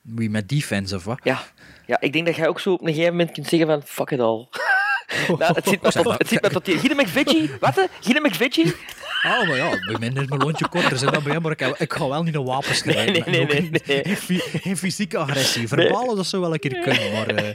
Wie 0.00 0.30
met 0.30 0.48
defense 0.48 0.96
of 0.96 1.04
wat? 1.04 1.20
Ja. 1.22 1.42
ja, 1.86 2.00
ik 2.00 2.12
denk 2.12 2.26
dat 2.26 2.36
jij 2.36 2.48
ook 2.48 2.60
zo 2.60 2.72
op 2.72 2.80
een 2.80 2.86
gegeven 2.86 3.10
moment 3.10 3.30
kunt 3.30 3.46
zeggen 3.46 3.68
van 3.68 3.82
fuck 3.82 4.10
it 4.10 4.20
all. 4.20 4.48
nou, 5.38 5.54
het 5.54 5.68
zit 5.68 5.82
me 5.82 5.92
tot, 5.92 6.18
het 6.18 6.28
zit 6.28 6.42
me 6.42 6.48
tot 6.50 6.66
hier. 6.66 6.78
Gide 6.78 6.94
McVeggie? 6.94 7.50
Wat? 7.60 7.74
hè? 7.74 7.84
Gide 8.00 8.20
McVeggie? 8.20 8.74
Ah, 9.24 9.48
maar 9.48 9.56
ja, 9.56 9.70
bij 9.70 9.96
mij 9.98 10.22
is 10.22 10.28
mijn 10.28 10.40
lontje 10.42 10.68
korter. 10.68 10.98
Zeg 10.98 11.10
dat 11.10 11.22
bij 11.22 11.32
hem, 11.32 11.42
maar 11.42 11.50
ik, 11.52 11.60
ik 11.60 11.92
ga 11.92 12.08
wel 12.08 12.22
niet 12.22 12.34
een 12.34 12.44
wapen 12.44 12.74
schrijven. 12.74 13.12
Nee, 13.12 13.22
nee, 13.26 13.46
nee, 13.46 13.56
geen- 13.56 13.76
nee. 13.86 14.02
Geen, 14.04 14.16
fy- 14.16 14.58
geen 14.58 14.76
fysieke 14.76 15.18
agressie. 15.18 15.68
Verbalen, 15.68 16.16
dat 16.16 16.26
zou 16.26 16.42
wel 16.42 16.52
een 16.52 16.58
keer 16.58 16.78
kunnen, 16.80 17.12
maar... 17.12 17.26
eh, 17.26 17.52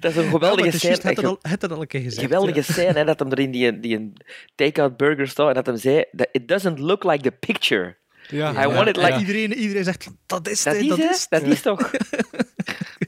Dat 0.00 0.10
is 0.10 0.16
een 0.16 0.30
geweldige 0.30 0.78
scène. 0.78 0.92
het 0.94 1.02
had 1.02 1.16
het 1.16 1.24
al- 1.24 1.38
het 1.42 1.70
al 1.72 1.80
een 1.80 1.86
keer 1.86 2.00
gezegd. 2.00 2.22
geweldige 2.26 2.58
ja. 2.66 2.72
scène, 2.72 2.92
hè, 2.98 3.04
dat 3.04 3.18
hem 3.18 3.30
er 3.30 3.38
in 3.38 3.50
die, 3.50 3.80
die 3.80 3.96
een 3.96 4.16
take-out 4.54 4.96
burger 4.96 5.28
stond 5.28 5.48
en 5.48 5.54
dat 5.54 5.66
hem 5.66 5.76
zei 5.76 6.04
that 6.16 6.28
it 6.32 6.48
doesn't 6.48 6.78
look 6.78 7.04
like 7.04 7.22
the 7.22 7.30
picture. 7.30 7.96
Ja, 8.28 8.64
I 8.64 8.66
want 8.68 8.88
it 8.88 8.96
like... 8.96 9.18
iedereen, 9.18 9.52
iedereen 9.54 9.84
zegt, 9.84 10.06
dat 10.26 10.48
is 10.48 10.62
Dat 10.62 10.74
het, 10.74 10.82
is, 10.82 10.88
dat 10.88 10.98
is 10.98 11.26
Dat 11.28 11.42
is 11.42 11.60
toch... 11.60 11.90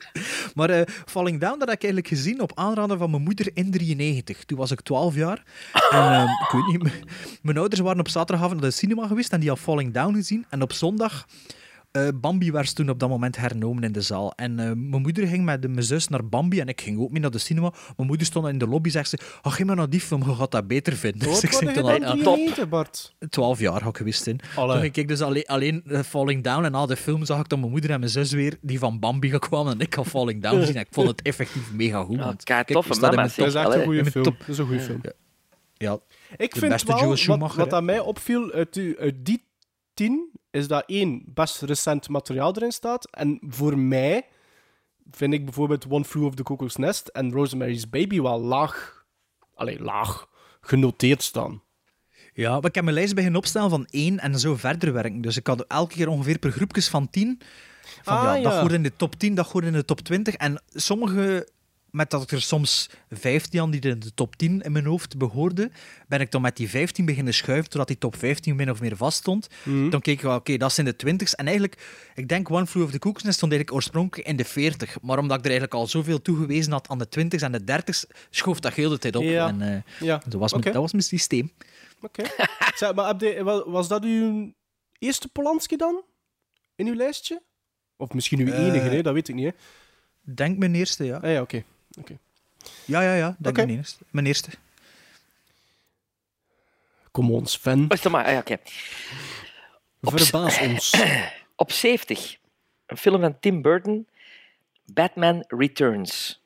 Maar 0.54 0.70
eh, 0.70 0.82
Falling 1.06 1.40
Down, 1.40 1.58
dat 1.58 1.68
heb 1.68 1.76
ik 1.76 1.84
eigenlijk 1.84 2.14
gezien 2.14 2.40
op 2.40 2.52
aanraden 2.54 2.98
van 2.98 3.10
mijn 3.10 3.22
moeder 3.22 3.48
in 3.54 3.70
93. 3.70 4.44
Toen 4.44 4.58
was 4.58 4.70
ik 4.70 4.80
12 4.80 5.14
jaar. 5.14 5.42
En 5.90 6.12
eh, 6.12 6.22
ik 6.46 6.50
weet 6.52 6.66
niet, 6.66 6.92
mijn 7.42 7.58
ouders 7.58 7.80
waren 7.80 8.00
op 8.00 8.08
zaterdagavond 8.08 8.60
naar 8.60 8.70
de 8.70 8.76
cinema 8.76 9.06
geweest 9.06 9.32
en 9.32 9.40
die 9.40 9.48
had 9.48 9.58
Falling 9.58 9.92
Down 9.92 10.14
gezien. 10.14 10.46
En 10.48 10.62
op 10.62 10.72
zondag, 10.72 11.26
eh, 11.96 12.08
Bambi 12.14 12.52
werd 12.52 12.74
toen 12.74 12.90
op 12.90 12.98
dat 12.98 13.08
moment 13.08 13.36
hernomen 13.36 13.82
in 13.82 13.92
de 13.92 14.00
zaal. 14.00 14.32
En 14.32 14.58
eh, 14.58 14.64
mijn 14.74 15.02
moeder 15.02 15.26
ging 15.26 15.44
met 15.44 15.60
mijn 15.68 15.82
zus 15.82 16.08
naar 16.08 16.28
Bambi 16.28 16.60
en 16.60 16.68
ik 16.68 16.80
ging 16.80 16.98
ook 16.98 17.10
mee 17.10 17.20
naar 17.20 17.30
de 17.30 17.38
cinema. 17.38 17.72
Mijn 17.96 18.08
moeder 18.08 18.26
stond 18.26 18.46
in 18.46 18.58
de 18.58 18.66
lobby 18.66 18.86
en 18.86 18.92
zegt 18.92 19.08
ze, 19.08 19.18
oh, 19.42 19.52
ga 19.52 19.64
maar 19.64 19.76
naar 19.76 19.90
die 19.90 20.00
film, 20.00 20.24
je 20.28 20.34
gaat 20.34 20.50
dat 20.50 20.66
beter 20.66 20.92
vinden. 20.96 21.28
Dus 21.28 21.42
ik 21.44 21.50
je 21.52 21.58
toen 21.72 21.82
al, 21.82 21.98
93, 21.98 22.68
Bart? 22.68 23.14
12 23.28 23.58
jaar 23.60 23.80
had 23.82 23.90
ik 23.90 23.96
geweest 23.96 24.26
in. 24.26 24.40
Allee. 24.56 24.72
Toen 24.72 24.80
ging 24.82 24.96
ik 24.96 25.08
dus 25.08 25.20
alleen, 25.20 25.46
alleen 25.46 25.82
eh, 25.86 26.00
Falling 26.02 26.42
Down 26.44 26.64
en 26.64 26.72
na 26.72 26.86
de 26.86 26.96
film 26.96 27.24
zag 27.24 27.40
ik 27.40 27.48
dan 27.48 27.58
mijn 27.60 27.70
moeder 27.70 27.90
en 27.90 27.98
mijn 28.00 28.10
zus 28.12 28.32
weer 28.32 28.58
die 28.60 28.78
van 28.78 28.98
Bambi 28.98 29.30
kwamen 29.38 29.72
en 29.72 29.80
ik 29.80 29.94
had 29.94 30.06
Falling 30.06 30.42
Down 30.42 30.56
gezien. 30.60 30.74
En 30.74 30.80
ik 30.80 30.88
vond 30.90 31.08
het 31.08 31.22
effectief 31.30 31.72
mega 31.72 32.02
goed. 32.04 32.16
Ja, 32.18 32.34
kijk, 32.42 32.66
toffe 32.68 33.00
Dat 33.00 33.24
is 33.26 33.34
top- 33.34 33.46
echt 33.46 33.74
een 33.74 33.84
goede 33.84 34.04
film. 34.04 34.24
top- 34.24 34.38
Dat 34.38 34.48
is 34.48 34.58
een 34.58 34.66
goede 34.66 34.80
film. 34.80 35.00
Ja, 35.78 35.98
Ik 36.36 36.52
De 36.54 36.58
vind 36.58 36.72
beste 36.72 36.94
wel, 36.94 37.08
wat, 37.08 37.18
Schumacher, 37.18 37.58
wat 37.58 37.72
aan 37.72 37.84
mij 37.84 37.98
opviel 38.00 38.52
uit, 38.52 38.72
die, 38.74 38.98
uit 38.98 39.14
die 39.22 39.44
tien, 39.94 40.30
is 40.56 40.68
dat 40.68 40.84
één, 40.86 41.22
best 41.26 41.62
recent 41.62 42.08
materiaal 42.08 42.54
erin 42.56 42.72
staat. 42.72 43.10
En 43.10 43.38
voor 43.48 43.78
mij 43.78 44.26
vind 45.10 45.32
ik 45.32 45.44
bijvoorbeeld 45.44 45.86
One 45.88 46.04
Flew 46.04 46.24
Over 46.24 46.36
the 46.36 46.42
Cuckoo's 46.42 46.76
Nest 46.76 47.08
en 47.08 47.32
Rosemary's 47.32 47.88
Baby 47.88 48.20
wel 48.20 48.40
laag, 48.40 49.04
allee, 49.54 49.80
laag 49.82 50.28
genoteerd 50.60 51.22
staan. 51.22 51.62
Ja, 52.32 52.50
maar 52.54 52.64
ik 52.64 52.74
heb 52.74 52.84
mijn 52.84 52.96
lijst 52.96 53.14
beginnen 53.14 53.38
opstellen 53.40 53.70
van 53.70 53.86
één 53.90 54.18
en 54.18 54.38
zo 54.38 54.54
verder 54.56 54.92
werken. 54.92 55.20
Dus 55.20 55.36
ik 55.36 55.46
had 55.46 55.64
elke 55.66 55.94
keer 55.94 56.08
ongeveer 56.08 56.38
per 56.38 56.50
groepjes 56.50 56.88
van 56.88 57.10
tien. 57.10 57.40
Van, 58.02 58.16
Ah, 58.16 58.22
ja, 58.24 58.42
dat 58.42 58.52
ja. 58.52 58.60
hoort 58.60 58.72
in 58.72 58.82
de 58.82 58.96
top 58.96 59.14
10, 59.18 59.34
dat 59.34 59.46
hoort 59.50 59.64
in 59.64 59.72
de 59.72 59.84
top 59.84 60.00
20. 60.00 60.34
En 60.34 60.62
sommige, 60.68 61.48
met 61.96 62.10
dat 62.10 62.22
ik 62.22 62.30
er 62.30 62.42
soms 62.42 62.90
15 63.10 63.60
aan 63.60 63.70
die 63.70 63.80
in 63.80 63.98
de 64.00 64.14
top 64.14 64.36
10 64.36 64.60
in 64.60 64.72
mijn 64.72 64.84
hoofd 64.86 65.18
behoorde, 65.18 65.70
ben 66.08 66.20
ik 66.20 66.30
dan 66.30 66.42
met 66.42 66.56
die 66.56 66.68
15 66.68 67.04
beginnen 67.04 67.34
schuiven, 67.34 67.68
totdat 67.70 67.88
die 67.88 67.98
top 67.98 68.16
15 68.16 68.56
min 68.56 68.70
of 68.70 68.80
meer 68.80 68.96
vast 68.96 69.18
stond. 69.18 69.48
Mhm. 69.62 69.90
Dan 69.90 70.00
keek 70.00 70.14
ik 70.14 70.20
wel, 70.22 70.34
oké, 70.36 70.56
dat 70.56 70.72
zijn 70.72 70.86
de 70.86 70.94
20's. 71.06 71.34
En 71.34 71.44
eigenlijk, 71.44 72.10
ik 72.14 72.28
denk 72.28 72.50
One 72.50 72.66
Flew 72.66 72.82
Over 72.82 72.94
the 72.94 73.00
Cuckoo's 73.00 73.22
Nest 73.22 73.36
stond 73.36 73.52
eigenlijk 73.52 73.80
oorspronkelijk 73.80 74.28
in 74.28 74.36
de 74.36 74.44
40. 74.44 75.02
Maar 75.02 75.18
omdat 75.18 75.38
ik 75.38 75.44
er 75.44 75.50
eigenlijk 75.50 75.80
al 75.80 75.86
zoveel 75.86 76.22
toegewezen 76.22 76.72
had 76.72 76.88
aan 76.88 76.98
de 76.98 77.06
20's 77.18 77.42
en 77.42 77.52
de 77.52 77.80
30's, 77.82 78.06
schoof 78.30 78.60
dat 78.60 78.74
heel 78.74 78.90
de 78.90 78.98
tijd 78.98 79.16
op. 79.16 79.22
Ja. 79.22 79.48
En, 79.48 79.62
eh, 79.62 80.06
Ja, 80.06 80.22
dat, 80.26 80.40
was 80.40 80.52
mijn, 80.52 80.64
dat 80.64 80.74
was 80.74 80.92
mijn 80.92 81.04
systeem. 81.04 81.52
Oké. 82.00 82.22
Maar 82.94 83.16
was 83.70 83.88
dat 83.88 84.04
uw 84.04 84.52
eerste 84.98 85.28
Polanski 85.28 85.76
dan? 85.76 86.02
In 86.74 86.86
uw 86.86 86.94
lijstje? 86.94 87.42
Of 87.96 88.12
misschien 88.12 88.38
uw 88.40 88.52
Eh, 88.52 88.66
enige, 88.66 88.88
hè? 88.88 89.02
dat 89.02 89.14
weet 89.14 89.28
ik 89.28 89.34
niet. 89.34 89.44
Hè? 89.44 89.50
Denk 90.34 90.58
mijn 90.58 90.74
eerste, 90.74 91.04
ja. 91.04 91.16
Ah 91.16 91.30
ja, 91.30 91.40
oké. 91.40 91.64
Oké. 91.96 92.18
Ja, 92.84 93.00
ja, 93.00 93.14
ja. 93.14 93.36
Dat 93.38 93.58
is 93.58 93.64
mijn 93.64 93.76
eerste. 93.76 94.04
Mijn 94.10 94.26
eerste. 94.26 94.50
Kom 97.10 97.30
on, 97.30 97.46
Sven. 97.46 97.84
Oh, 97.84 97.86
is 97.88 98.02
dat 98.02 98.12
maar, 98.12 98.24
ah, 98.24 98.32
ja, 98.32 98.38
oké. 98.38 98.56
Verbaas 100.00 100.60
ons. 100.60 100.94
Op 101.56 101.72
70, 101.72 102.36
een 102.86 102.96
film 102.96 103.20
van 103.20 103.40
Tim 103.40 103.62
Burton, 103.62 104.08
Batman 104.84 105.44
Returns, 105.48 106.42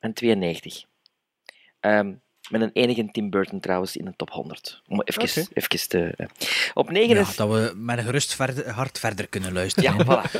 van 0.00 0.12
92. 0.12 0.84
Ehm, 1.80 2.14
met 2.50 2.60
een 2.60 2.70
enige 2.72 3.08
Tim 3.12 3.30
Burton 3.30 3.60
trouwens 3.60 3.96
in 3.96 4.04
de 4.04 4.12
top 4.16 4.30
100. 4.30 4.82
Om 4.88 5.02
even, 5.02 5.88
te... 5.88 6.14
eh. 6.16 6.26
Op 6.74 6.86
Ja, 6.86 6.92
69... 6.92 7.36
dat 7.36 7.48
we 7.48 7.72
met 7.76 7.98
een 7.98 8.04
gerust 8.04 8.34
verder, 8.34 8.70
hart 8.70 8.98
verder 8.98 9.28
kunnen 9.28 9.52
luisteren. 9.52 9.96
Ja, 9.96 10.04
voilà. 10.04 10.30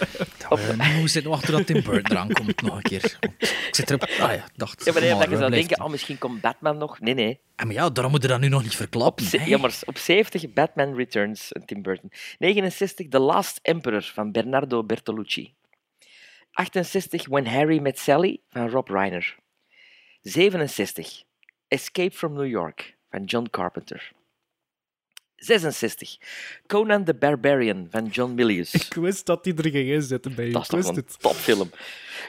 Dat 0.49 0.61
we, 0.61 1.03
zitten 1.05 1.23
we 1.23 1.29
wachten 1.29 1.55
tot 1.55 1.67
Tim 1.67 1.83
Burton 1.83 2.11
eraan 2.11 2.33
komt 2.33 2.63
nog 2.63 2.77
een 2.77 2.83
keer. 2.83 3.17
Ik 3.41 3.69
zit 3.71 3.91
erop... 3.91 4.03
Ah 4.03 4.35
ja, 4.35 4.45
dacht... 4.57 4.85
Ja, 4.85 4.93
maar 4.93 5.03
nee, 5.03 5.15
dat 5.15 5.31
je 5.31 5.37
zou 5.37 5.51
denken, 5.51 5.83
oh, 5.83 5.91
misschien 5.91 6.19
komt 6.19 6.41
Batman 6.41 6.79
nog. 6.79 7.01
Nee, 7.01 7.15
nee. 7.15 7.41
Ah, 7.57 7.67
maar 7.67 7.75
ja, 7.75 7.91
daarom 7.91 8.13
moet 8.13 8.23
je 8.23 8.29
dat 8.29 8.41
nu 8.41 8.49
nog 8.49 8.63
niet 8.63 8.77
verklappen. 8.77 9.27
Hè. 9.31 9.45
Ja, 9.45 9.59
maar 9.59 9.79
op 9.85 9.99
70 9.99 10.53
Batman 10.53 10.95
Returns, 10.95 11.47
van 11.49 11.65
Tim 11.65 11.83
Burton. 11.83 12.13
69 12.39 13.09
The 13.09 13.19
Last 13.19 13.59
Emperor 13.63 14.03
van 14.03 14.33
Bernardo 14.33 14.85
Bertolucci. 14.85 15.55
68 16.53 17.27
When 17.29 17.47
Harry 17.47 17.79
Met 17.79 17.99
Sally 17.99 18.41
van 18.51 18.69
Rob 18.69 18.89
Reiner. 18.89 19.37
67 20.23 21.25
Escape 21.69 22.15
from 22.15 22.33
New 22.33 22.47
York 22.47 22.97
van 23.11 23.25
John 23.25 23.47
Carpenter. 23.51 24.13
66 25.37 26.19
Conan 26.67 27.05
the 27.05 27.15
Barbarian 27.15 27.87
van 27.91 28.07
John 28.07 28.35
Milius. 28.35 28.75
Ik 28.89 28.95
wist 28.95 29.27
dat 29.27 29.45
die 29.45 29.55
er 29.55 29.71
ging 29.71 29.89
inzitten 29.89 30.35
bij 30.35 30.47
je. 30.47 30.53
Dat 30.53 30.63
is 30.63 30.69
toch 30.69 30.97
een 30.97 31.05
topfilm. 31.19 31.71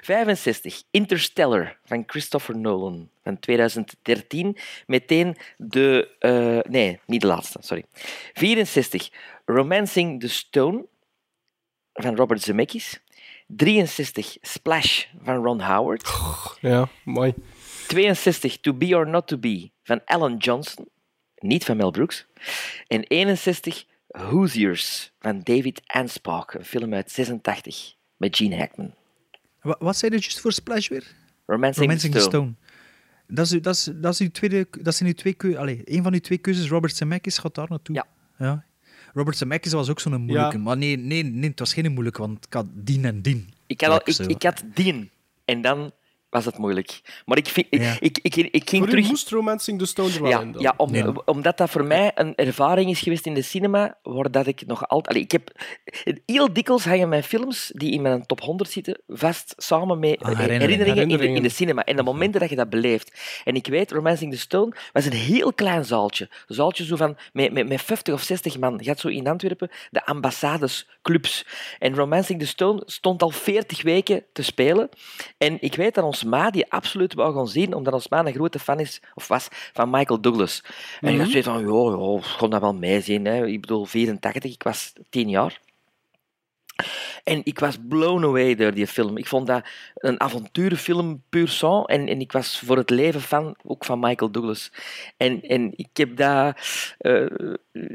65. 0.02 0.84
Interstellar 0.92 1.78
van 1.86 2.04
Christopher 2.06 2.58
Nolan 2.58 3.10
van 3.24 3.40
2013. 3.40 4.58
Meteen 4.86 5.36
de... 5.58 6.16
eh, 6.20 6.72
nee, 6.72 7.00
niet 7.06 7.22
de 7.22 7.28
laatste, 7.28 7.58
sorry. 7.62 7.86
64. 8.34 9.10
Romancing 9.46 10.20
the 10.20 10.30
Stone 10.30 10.86
van 11.94 12.16
Robert 12.16 12.42
Zemeckis. 12.42 13.00
63. 13.48 14.38
Splash 14.42 15.06
van 15.24 15.44
Ron 15.44 15.62
Howard. 15.62 16.10
Ja, 16.62 16.90
mooi. 17.04 17.34
62. 17.88 18.60
To 18.62 18.74
Be 18.74 18.96
or 18.96 19.08
Not 19.08 19.28
To 19.28 19.38
Be 19.38 19.70
van 19.84 20.02
Alan 20.06 20.38
Johnson. 20.38 20.88
Niet 21.38 21.66
van 21.66 21.78
Mel 21.78 21.92
Brooks. 21.92 22.26
En 22.88 23.04
61. 23.04 23.86
Hoosiers 24.08 25.12
van 25.20 25.42
David 25.44 25.82
Anspach. 25.86 26.54
Een 26.56 26.66
film 26.66 26.94
uit 26.94 27.12
86 27.12 27.94
met 28.18 28.38
Gene 28.38 28.58
Hackman. 28.58 28.94
Wa- 29.62 29.76
Wat 29.80 29.98
zei 29.98 30.12
je 30.16 30.20
juist 30.22 30.40
voor 30.40 30.52
Splash 30.52 30.88
weer? 30.88 31.04
Romancing, 31.46 31.86
Romancing 31.86 32.14
Stone. 32.16 32.28
Stone. 32.30 32.54
Dat, 33.28 33.46
is, 33.46 33.52
uw- 33.52 33.60
dat, 33.60 33.76
is, 33.76 33.90
dat, 33.96 34.14
is 34.14 34.20
uw 34.20 34.32
tweede, 34.32 34.68
dat 34.82 34.96
zijn 34.96 35.10
uw 35.10 35.16
twee 35.16 35.34
keuzes. 35.34 35.60
Allee, 35.60 35.82
een 35.86 36.04
van 36.04 36.14
uw 36.14 36.20
twee 36.20 36.38
keuzes, 36.38 36.70
Robert 36.70 36.96
Zemeckis, 36.96 37.38
gaat 37.38 37.56
daar 37.56 37.70
naartoe. 37.70 37.96
Ja. 37.96 38.06
ja. 38.38 38.66
Robert 39.14 39.38
Zemeckis 39.38 39.72
was 39.72 39.90
ook 39.90 40.00
zo'n 40.00 40.22
moeilijke. 40.22 40.58
Ja. 40.58 40.64
Maar 40.64 40.78
nee, 40.78 40.98
nee, 40.98 41.24
nee, 41.24 41.50
het 41.50 41.60
was 41.60 41.74
geen 41.74 41.92
moeilijke, 41.92 42.22
want 42.22 42.46
ik 42.46 42.54
had 42.54 42.66
Dien 42.70 43.06
en 43.06 43.22
Dien. 43.22 43.50
Ik 43.68 43.82
had, 43.82 43.90
al, 43.92 44.14
ik, 44.26 44.30
ik 44.30 44.44
had 44.44 44.64
Dien. 44.74 45.10
En 45.46 45.62
dan 45.62 45.92
was 46.30 46.46
het 46.46 46.58
moeilijk. 46.58 47.02
Maar 47.26 47.38
ik, 47.38 47.48
vind, 47.48 47.68
Ja. 47.70 47.96
ik, 48.00 48.20
ik, 48.22 48.36
ik, 48.36 48.48
ik 48.52 48.70
ging 48.70 48.82
Voor 48.84 48.88
u 48.88 48.96
terug... 48.96 49.08
moest 49.08 49.30
Romancing 49.30 49.80
the 49.80 49.86
Stone 49.86 50.14
er 50.14 50.22
wel 50.22 50.30
Ja, 50.32 50.42
in 50.42 50.52
dan. 50.52 50.62
ja 50.62 50.74
om, 50.78 50.92
Nee. 50.92 51.26
omdat 51.26 51.58
dat 51.58 51.70
voor 51.70 51.84
mij 51.86 52.12
een 52.16 52.36
ervaring 52.36 52.90
is 52.90 53.00
geweest 53.00 53.26
in 53.26 53.34
de 53.34 53.42
cinema, 53.42 53.98
waar 54.04 54.32
dat 54.32 54.48
ik 54.48 54.66
nog 54.66 54.88
altijd... 54.88 55.08
Allee, 55.08 55.22
ik 55.24 55.32
heb... 55.32 55.52
Heel 56.26 56.54
dikwijls 56.54 56.86
hangen 56.86 57.10
mijn 57.10 57.24
films, 57.24 57.72
die 57.76 57.92
in 57.92 58.02
mijn 58.02 58.26
top 58.26 58.42
100 58.42 58.70
zitten, 58.72 59.02
vast 59.08 59.54
samen 59.58 60.00
met 60.00 60.20
Ah, 60.22 60.28
herinneringen. 60.28 60.60
herinneringen, 60.62 60.88
in, 60.88 60.96
de, 60.96 61.02
in 61.02 61.10
Herinneringen. 61.10 61.44
de 61.44 61.50
cinema. 61.56 61.84
En 61.84 61.96
de 61.96 62.04
momenten 62.04 62.40
dat 62.40 62.50
je 62.50 62.56
dat 62.56 62.70
beleeft. 62.70 63.42
En 63.44 63.56
ik 63.56 63.68
weet, 63.68 63.92
Romancing 63.92 64.32
the 64.32 64.40
Stone 64.40 64.74
was 64.94 65.06
een 65.06 65.12
heel 65.14 65.54
klein 65.54 65.86
zaaltje. 65.86 66.30
Een 66.48 66.56
zaaltje 66.56 66.86
zo 66.86 66.96
van, 66.96 67.18
met, 67.34 67.52
met, 67.52 67.68
met 67.68 67.82
50 67.82 68.14
of 68.14 68.22
60 68.22 68.58
man. 68.60 68.80
Je 68.84 68.90
had 68.90 69.00
zo 69.00 69.08
in 69.08 69.28
Antwerpen 69.28 69.70
de 69.92 70.06
ambassades, 70.06 70.88
En 71.80 71.96
Romancing 71.96 72.40
the 72.40 72.48
Stone 72.48 72.82
stond 72.86 73.22
al 73.22 73.30
40 73.30 73.82
weken 73.82 74.24
te 74.34 74.42
spelen. 74.44 74.90
En 75.38 75.58
ik 75.62 75.76
weet 75.76 75.96
dat 75.96 76.04
ons 76.04 76.17
ma 76.24 76.50
die 76.50 76.72
absoluut 76.72 77.14
wou 77.14 77.34
gaan 77.34 77.48
zien, 77.48 77.74
omdat 77.74 77.94
ons 77.94 78.08
ma 78.08 78.26
een 78.26 78.34
grote 78.34 78.60
fan 78.60 78.80
is, 78.80 79.02
of 79.14 79.28
was, 79.28 79.48
van 79.74 79.90
Michael 79.90 80.22
Douglas. 80.22 80.64
En 81.02 81.14
ik 81.14 81.20
had 81.20 81.30
zoiets 81.30 81.48
van, 81.48 81.60
ja, 81.60 82.18
ik 82.18 82.36
kon 82.38 82.50
dat 82.50 82.62
wel 82.62 82.74
meezien. 82.74 83.26
Hè. 83.26 83.46
Ik 83.46 83.62
bedoel, 83.62 83.86
84, 83.86 84.52
ik 84.52 84.64
was 84.64 84.94
10 85.10 85.30
jaar. 85.30 85.60
En 87.24 87.42
ik 87.44 87.60
was 87.60 87.78
blown 87.88 88.24
away 88.24 88.56
door 88.56 88.74
die 88.74 88.88
film. 88.88 89.18
Ik 89.18 89.28
vond 89.28 89.48
dat 89.48 89.66
een 89.96 90.20
avonturenfilm 90.20 91.24
puur 91.30 91.48
sang. 91.48 91.88
En, 91.88 92.08
en 92.08 92.20
ik 92.20 92.32
was 92.32 92.60
voor 92.60 92.78
het 92.78 92.90
leven 92.90 93.22
fan, 93.22 93.56
ook 93.64 93.86
van 93.86 94.00
Michael 94.00 94.32
Douglas. 94.32 94.72
En, 95.18 95.42
en 95.42 95.72
ik 95.76 95.90
heb 95.94 96.18
dat... 96.18 96.58
eh, 96.98 97.26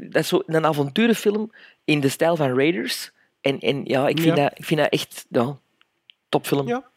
dat 0.09 0.21
is 0.21 0.27
zo 0.27 0.41
een 0.45 0.65
avonturenfilm 0.65 1.51
in 1.83 1.99
de 1.99 2.09
stijl 2.09 2.35
van 2.35 2.57
Raiders. 2.57 3.11
En, 3.41 3.59
en 3.59 3.85
ja, 3.85 4.07
ik 4.07 4.19
vind, 4.19 4.37
Ja. 4.37 4.43
Dat, 4.43 4.59
ik 4.59 4.65
vind 4.65 4.79
dat 4.79 4.89
echt... 4.89 5.25
Ja, 5.29 5.57
topfilm. 6.29 6.67
Ja. 6.67 6.91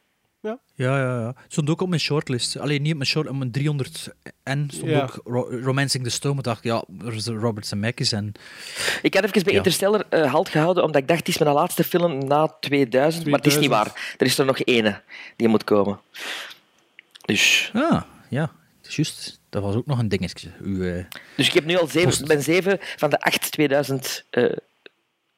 Ja, 0.79 0.99
ja, 0.99 1.19
ja. 1.21 1.27
Het 1.27 1.53
stond 1.53 1.71
ook 1.71 1.81
op 1.81 1.89
mijn 1.89 2.01
shortlist. 2.01 2.59
Alleen 2.59 2.83
niet 2.83 2.91
op 2.91 2.97
mijn 2.97 3.09
short, 3.11 3.29
op 3.29 3.37
mijn 3.37 3.51
300 3.51 4.09
en 4.43 4.69
stond 4.73 4.91
Ja. 4.91 5.03
ook 5.03 5.21
Ro- 5.25 5.59
Romancing 5.63 6.05
the 6.05 6.11
Stone. 6.11 6.35
Maar 6.35 6.43
dacht, 6.43 6.63
ja, 6.63 6.85
er 7.05 7.15
is 7.15 7.27
Robert 7.27 7.67
Zemeckis 7.67 8.13
en... 8.13 8.33
Ik 9.03 9.15
had 9.15 9.25
even 9.25 9.43
bij 9.43 9.53
Ja. 9.53 9.59
Interstellar 9.59 10.05
eh, 10.09 10.33
halt 10.33 10.49
gehouden, 10.49 10.85
omdat 10.85 11.01
ik 11.03 11.09
dacht, 11.09 11.19
het 11.21 11.29
is 11.29 11.39
mijn 11.39 11.53
laatste 11.55 11.85
film 11.85 12.27
na 12.27 12.57
2000, 12.61 13.27
maar 13.27 13.35
het 13.39 13.47
is 13.47 13.53
niet 13.59 13.63
2000. 13.69 13.71
waar. 13.71 14.15
Er 14.19 14.27
is 14.27 14.39
er 14.39 14.45
nog 14.45 14.59
ene 14.65 15.03
die 15.37 15.49
moet 15.49 15.65
komen. 15.65 16.01
Dus, 17.25 17.71
Ah, 17.75 18.03
ja, 18.29 18.53
juist. 18.83 19.41
Dat 19.51 19.63
was 19.63 19.75
ook 19.75 19.87
nog 19.87 19.99
een 19.99 20.09
dingetje. 20.09 20.49
Uw, 20.63 20.83
eh, 20.83 21.05
dus 21.37 21.47
ik 21.47 21.53
heb 21.53 21.65
nu 21.65 21.77
al 21.79 21.87
zeven, 21.87 22.09
Post. 22.09 22.21
ik 22.21 22.27
ben 22.27 22.43
zeven 22.43 22.79
van 22.97 23.11
de 23.11 23.21
acht 23.21 23.51
2000... 23.53 24.25
eh, 24.31 24.53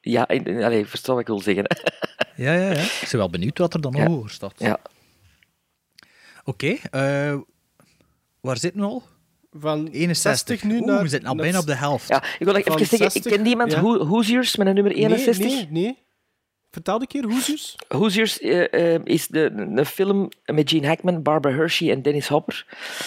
ja, 0.01 0.27
in- 0.27 0.45
in- 0.45 0.63
allee, 0.63 0.85
verstaan 0.85 1.13
wat 1.13 1.21
ik 1.21 1.27
wil 1.29 1.39
zeggen. 1.41 1.65
ja, 2.35 2.53
ja, 2.53 2.71
ja. 2.71 2.79
Ik 2.81 3.07
ben 3.09 3.17
wel 3.19 3.29
benieuwd 3.29 3.57
wat 3.57 3.73
er 3.73 3.81
dan 3.81 3.93
Ja. 3.95 4.05
hoger 4.07 4.29
staat. 4.29 4.53
Ja. 4.57 4.79
Oké, 6.49 6.75
eh, 6.91 7.35
waar 8.41 8.57
zitten 8.57 8.81
we 8.81 8.87
al? 8.87 9.03
Van 9.51 9.87
61. 9.87 10.21
60 10.59 10.63
nu 10.63 10.77
Oeh, 10.77 10.85
naar... 10.85 11.01
we 11.01 11.07
zitten 11.07 11.29
al 11.29 11.35
naar- 11.35 11.43
bijna 11.43 11.59
op 11.59 11.65
de 11.65 11.75
helft. 11.75 12.07
ja, 12.07 12.23
ik 12.39 12.45
wil 12.45 12.55
even 12.55 12.71
zeggen, 12.77 13.05
ik 13.05 13.11
60, 13.11 13.31
ken 13.31 13.45
iemand, 13.45 13.71
ja. 13.71 13.79
Ho- 13.79 14.05
Hoosiers, 14.05 14.55
met 14.55 14.67
een 14.67 14.73
nummer 14.73 14.91
61. 14.93 15.45
Nee, 15.45 15.55
nee, 15.55 15.67
nee. 15.83 15.97
Vertel 16.71 17.01
een 17.01 17.07
keer, 17.07 17.23
Hoesius. 17.23 17.75
Hoosiers 17.87 18.39
eh, 18.39 18.93
eh, 18.95 19.01
is 19.03 19.27
de, 19.27 19.51
een 19.75 19.85
film 19.85 20.29
met 20.45 20.69
Gene 20.69 20.87
Hackman, 20.87 21.21
Barbara 21.21 21.55
Hershey 21.55 21.91
en 21.91 22.01
Dennis 22.01 22.27
Hopper. 22.27 22.65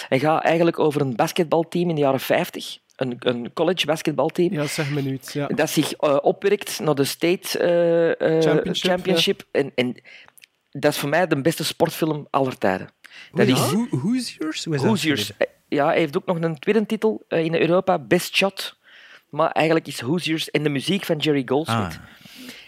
En 0.09 0.19
gaat 0.19 0.43
eigenlijk 0.43 0.79
over 0.79 1.01
een 1.01 1.15
basketbalteam 1.15 1.89
in 1.89 1.95
de 1.95 2.01
jaren 2.01 2.19
50. 2.19 2.77
Een, 2.95 3.15
een 3.19 3.53
college 3.53 3.85
basketbalteam. 3.85 4.53
Ja, 4.53 4.65
zeg 4.67 4.89
me 4.91 5.01
nu 5.01 5.13
iets. 5.13 5.33
Ja. 5.33 5.47
dat 5.47 5.69
zich 5.69 5.93
eh, 5.93 6.17
opwerkt 6.21 6.79
naar 6.79 6.95
de 6.95 7.03
State 7.03 7.59
eh, 7.59 8.09
eh, 8.37 8.41
Championship, 8.43 8.89
Championship. 8.91 9.43
En, 9.51 9.71
en 9.75 9.95
dat 10.73 10.93
is 10.93 10.99
voor 10.99 11.09
mij 11.09 11.27
de 11.27 11.41
beste 11.41 11.63
sportfilm 11.63 12.27
aller 12.29 12.57
tijden. 12.57 12.89
Dat 13.31 13.47
is 13.47 13.53
dat 14.81 14.89
geschreven? 14.89 15.35
Eh, 15.37 15.47
Ja, 15.67 15.85
hij 15.85 15.97
heeft 15.97 16.17
ook 16.17 16.25
nog 16.25 16.41
een 16.41 16.59
tweede 16.59 16.85
titel 16.85 17.25
eh, 17.27 17.43
in 17.43 17.55
Europa, 17.55 17.99
Best 17.99 18.35
Shot. 18.35 18.77
Maar 19.29 19.51
eigenlijk 19.51 19.87
is 19.87 19.99
Hoosiers 19.99 20.51
en 20.51 20.63
de 20.63 20.69
muziek 20.69 21.05
van 21.05 21.17
Jerry 21.17 21.43
Goldsmith. 21.45 21.99
Ah. 21.99 22.05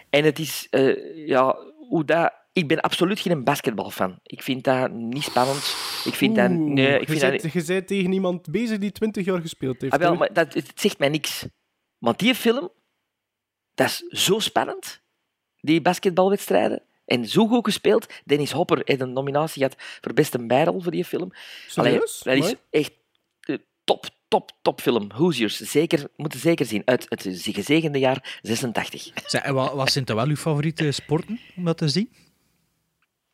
En 0.10 0.23
het 0.23 0.40
is, 0.40 0.68
eh, 0.69 1.27
ja, 1.27 1.57
hoe 1.90 2.06
dat... 2.06 2.34
Ik 2.53 2.68
ben 2.68 2.82
absoluut 2.82 3.19
geen 3.19 3.44
basketbalfan. 3.44 4.19
Ik 4.23 4.41
vind 4.41 4.64
dat 4.64 4.91
niet 4.91 5.23
spannend. 5.23 5.76
Ik 6.06 6.14
vind 6.14 6.36
dat... 6.36 6.49
Nee, 6.49 6.94
ik 6.94 6.99
je 6.99 7.18
vind 7.18 7.41
dat 7.41 7.53
je 7.53 7.64
bent 7.64 7.88
tegen 7.88 8.11
iemand 8.11 8.52
bezig 8.52 8.77
die 8.77 8.91
20 8.91 9.26
jaar 9.26 9.41
gespeeld 9.41 9.82
heeft. 9.82 9.94
Ah, 9.94 9.99
wel, 9.99 10.15
maar 10.15 10.34
dat, 10.34 10.53
het 10.53 10.72
zegt 10.76 10.99
mij 10.99 11.10
niks. 11.10 11.45
Want 11.98 12.19
die 12.19 12.36
film, 12.36 12.69
dat 13.73 13.88
is 13.88 13.98
zo 14.26 14.40
spannend, 14.40 15.02
die 15.60 15.82
basketbalwedstrijden. 15.82 16.84
En 17.06 17.26
zo 17.27 17.48
goed 17.48 17.65
gespeeld. 17.65 18.14
Dennis 18.26 18.52
Hopper 18.52 18.82
heeft 18.84 19.02
een 19.02 19.14
nominatie 19.14 19.61
gehad 19.64 19.76
voor 20.02 20.14
beste 20.14 20.45
bijrol 20.45 20.82
voor 20.82 20.91
die 20.91 21.06
film. 21.06 21.32
Allee, 21.76 21.91
Serieus? 21.91 22.19
dat 22.23 22.34
is 22.34 22.40
Mooi. 22.40 22.56
echt 22.69 22.91
eh, 23.40 23.56
top, 23.84 24.06
top, 24.27 24.52
top 24.61 24.82
film. 24.82 25.11
Hoosiers, 25.14 25.57
zeker, 25.57 26.07
moeten 26.15 26.40
zeker 26.40 26.65
zien. 26.65 26.82
Uit 26.86 27.06
het 27.10 27.22
gezegende 27.41 27.99
jaar 27.99 28.40
86. 28.41 29.11
Zeg, 29.26 29.41
en 29.41 29.53
wat, 29.53 29.73
wat 29.73 29.91
zijn 29.91 30.06
dan 30.06 30.15
wel 30.15 30.27
uw 30.27 30.36
favoriete 30.36 30.91
sporten 30.91 31.40
om 31.56 31.65
dat 31.65 31.77
te 31.77 31.88
zien? 31.88 32.10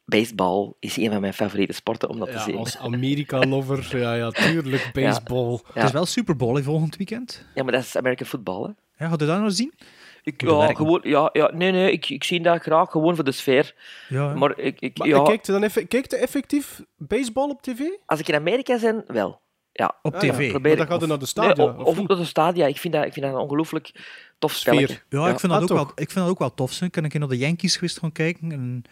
Baseball 0.05 0.73
is 0.79 0.97
een 0.97 1.11
van 1.11 1.21
mijn 1.21 1.33
favoriete 1.33 1.73
sporten 1.73 2.09
om 2.09 2.19
dat 2.19 2.27
te 2.27 2.33
Ja, 2.33 2.43
zien. 2.43 2.55
als 2.57 2.77
Amerika-lover, 2.77 3.97
ja, 3.97 4.13
ja, 4.13 4.29
tuurlijk, 4.31 4.89
baseball. 4.93 5.51
Ja. 5.51 5.59
Het 5.73 5.83
is 5.83 5.91
wel 5.91 6.05
Super 6.05 6.35
Bowl 6.35 6.61
volgend 6.61 6.95
weekend. 6.95 7.45
Ja, 7.55 7.63
maar 7.63 7.71
dat 7.71 7.81
is 7.83 7.95
American 7.97 8.27
football, 8.27 8.63
hè. 8.63 9.03
Ja, 9.03 9.09
gaat 9.09 9.21
u 9.21 9.25
dat 9.25 9.41
nog 9.41 9.51
zien? 9.53 9.73
Ik, 10.23 10.41
ja, 10.41 10.57
werken. 10.57 10.75
gewoon, 10.75 10.99
ja, 11.03 11.29
ja, 11.33 11.51
nee, 11.53 11.71
nee, 11.71 11.91
ik, 11.91 12.09
ik 12.09 12.23
zie 12.23 12.41
dat 12.41 12.61
graag 12.61 12.91
gewoon 12.91 13.15
voor 13.15 13.23
de 13.23 13.31
sfeer. 13.31 13.75
Ja. 14.09 14.33
Maar 14.33 14.57
ik, 14.59 14.79
ik, 14.79 14.97
Maar 14.97 15.07
ja, 15.07 15.23
kijkt 15.23 15.45
dan 15.45 15.63
effe- 15.63 15.85
kijkt 15.85 16.13
effectief 16.13 16.81
baseball 16.97 17.49
op 17.49 17.61
tv? 17.61 17.79
als 18.05 18.19
ik 18.19 18.27
in 18.27 18.35
Amerika 18.35 18.79
ben, 18.79 19.03
wel. 19.07 19.39
Ja. 19.71 19.95
Op 20.01 20.15
Ah, 20.15 20.21
ja. 20.21 20.33
tv. 20.33 20.49
Probeer 20.49 20.77
Maar 20.77 20.77
dan 20.77 20.85
ik- 20.85 20.91
gaat 20.91 21.03
u 21.03 21.07
naar 21.07 21.19
de 21.19 21.31
Nee, 21.35 21.45
stadia, 21.45 21.63
of, 21.63 21.77
of 21.77 21.85
of 21.85 21.97
niet? 21.97 22.07
naar 22.07 22.17
de 22.17 22.25
stadia. 22.25 22.65
Ik 22.65 22.77
vind 22.77 22.93
dat, 22.93 23.05
ik 23.05 23.13
vind 23.13 23.25
dat 23.25 23.35
een 23.35 23.41
ongelooflijk 23.41 23.91
tof 24.39 24.51
Sfeer. 24.53 24.73
spelletje. 24.73 24.99
Ja, 25.09 25.27
ik 25.29 25.39
vind, 25.39 25.41
dat 25.41 25.51
Ah, 25.51 25.61
ook 25.61 25.67
toch? 25.67 25.77
wel, 25.77 25.91
ik 25.95 26.11
vind 26.11 26.13
dat 26.25 26.27
ook 26.29 26.39
wel 26.39 26.53
tof. 26.53 26.81
Ik 26.81 26.91
ben 26.91 27.03
een 27.03 27.09
keer 27.09 27.19
naar 27.19 27.29
de 27.29 27.37
Yankees 27.37 27.73
geweest 27.75 27.99
gaan 27.99 28.11
kijken. 28.11 28.51
En, 28.51 28.83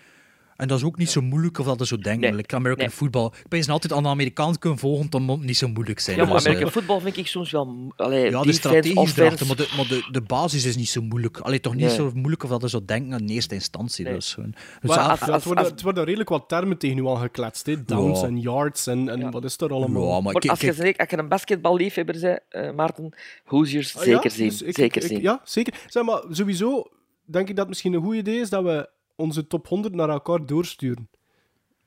En 0.60 0.68
dat 0.68 0.78
is 0.78 0.84
ook 0.84 0.98
niet 0.98 1.10
zo 1.10 1.22
moeilijk 1.22 1.58
of 1.60 1.66
dat 1.66 1.80
je 1.80 1.86
zo 1.86 1.98
denkt. 1.98 2.22
Nee. 2.22 2.30
American 2.48 2.86
Nee. 2.86 2.90
football. 2.90 3.26
Ik 3.26 3.48
ben 3.50 3.68
altijd 3.70 3.94
aan 3.94 4.04
de 4.04 4.10
Amerikaan 4.10 4.58
kunnen 4.58 4.80
volgen, 4.80 5.10
dan 5.10 5.22
moet 5.22 5.38
het 5.38 5.46
niet 5.46 5.58
zo 5.58 5.68
moeilijk 5.68 6.00
zijn. 6.00 6.18
Ja, 6.18 6.24
maar 6.26 6.34
Dus, 6.34 6.44
eh, 6.44 6.50
American 6.50 6.72
football 6.72 7.00
vind 7.00 7.18
ik 7.18 7.28
soms 7.28 7.52
wel... 7.52 7.94
Allee, 7.96 8.30
ja, 8.30 8.42
de 8.42 8.52
strategie 8.54 8.96
offense. 8.98 9.22
erachter, 9.22 9.48
maar, 9.48 9.56
de, 9.56 9.74
maar 9.78 9.88
de, 9.88 10.08
de 10.12 10.22
basis 10.22 10.66
is 10.66 10.76
niet 10.76 10.90
zo 10.90 11.02
moeilijk. 11.02 11.38
Allee, 11.40 11.60
toch 11.60 11.76
niet 11.76 11.86
Nee. 11.86 11.96
zo 11.96 12.12
moeilijk 12.14 12.44
of 12.44 12.50
dat 12.50 12.62
je 12.62 12.70
zo 12.70 12.86
denkt 12.86 13.20
in 13.22 13.28
eerste 13.28 13.54
instantie. 13.54 14.06
Nee. 14.06 14.14
Dus, 14.14 14.34
gewoon- 14.34 14.52
dus 14.82 14.90
Maar 14.90 14.98
ja, 15.00 15.34
het, 15.34 15.44
worden, 15.44 15.64
het 15.64 15.82
worden 15.82 16.04
redelijk 16.04 16.30
wat 16.30 16.44
termen 16.48 16.78
tegen 16.78 16.98
u 16.98 17.08
aangekletst. 17.08 17.66
Hè? 17.66 17.84
Downs 17.86 18.22
en 18.24 18.40
yards 18.40 18.88
en, 18.88 19.10
en 19.10 19.32
wat 19.32 19.44
is 19.44 19.58
er 19.58 19.72
allemaal? 19.74 20.22
Maar 20.22 20.34
als, 20.34 20.60
je, 20.60 20.94
als 20.98 21.12
een 21.12 21.28
basketballiefhebber 21.28 22.20
bent, 22.20 22.40
eh, 22.50 22.72
Maarten, 22.76 23.14
Hoosiers, 23.46 23.98
Ah, 23.98 24.06
ja, 24.06 24.14
zeker 24.14 24.32
zien. 24.32 24.48
dus 24.50 24.62
ik- 24.62 24.76
zeker 24.76 25.02
ik- 25.04 25.08
zien. 25.08 25.22
Ja, 25.22 25.42
zeker. 25.44 25.74
Zeg 25.88 26.04
maar, 26.04 26.24
sowieso 26.30 26.84
denk 27.26 27.44
ik 27.50 27.56
dat 27.56 27.58
het 27.58 27.68
misschien 27.68 27.94
een 27.94 28.02
goed 28.04 28.16
idee 28.16 28.40
is 28.40 28.50
dat 28.50 28.64
we 28.64 28.90
onze 29.20 29.48
top 29.48 29.68
100 29.68 29.94
naar 29.96 30.10
elkaar 30.10 30.46
doorsturen. 30.46 31.10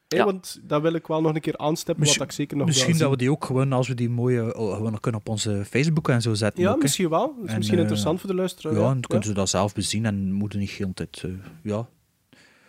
Ja. 0.09 0.25
Want 0.25 0.61
dat 0.63 0.83
wil 0.83 0.93
ik 0.93 1.07
wel 1.07 1.21
nog 1.21 1.35
een 1.35 1.41
keer 1.41 1.57
aanstippen, 1.57 1.95
wat 1.95 2.05
Misschien- 2.05 2.25
ik 2.27 2.33
zeker 2.33 2.57
nog 2.57 2.67
misschien 2.67 2.99
dat 2.99 3.11
we 3.11 3.17
die 3.17 3.31
ook 3.31 3.45
gewoon, 3.45 3.73
als 3.73 3.89
we 3.89 3.95
die 3.95 4.09
mooie, 4.11 4.57
oh, 4.57 4.75
gewoon 4.77 5.01
kunnen 5.01 5.21
op 5.21 5.29
onze 5.29 5.65
Facebook 5.69 6.09
en 6.09 6.23
zo 6.23 6.35
zetten. 6.35 6.63
Ja, 6.63 6.71
ook, 6.71 6.83
misschien 6.83 7.09
wel. 7.09 7.35
Dat 7.37 7.45
is 7.45 7.51
En, 7.51 7.57
misschien 7.57 7.77
eh, 7.77 7.83
interessant 7.83 8.21
voor 8.21 8.29
de 8.31 8.37
luisteraar. 8.37 8.73
Ja, 8.75 8.79
ja. 8.81 8.85
dan 8.87 9.01
kunnen 9.01 9.27
ze 9.27 9.33
dat 9.35 9.49
zelf 9.49 9.75
bezien 9.75 10.05
en 10.07 10.33
moeten 10.33 10.59
niet 10.59 10.71
heel 10.71 10.91
tijd... 10.95 11.23
eh, 11.25 11.31
ja. 11.63 11.89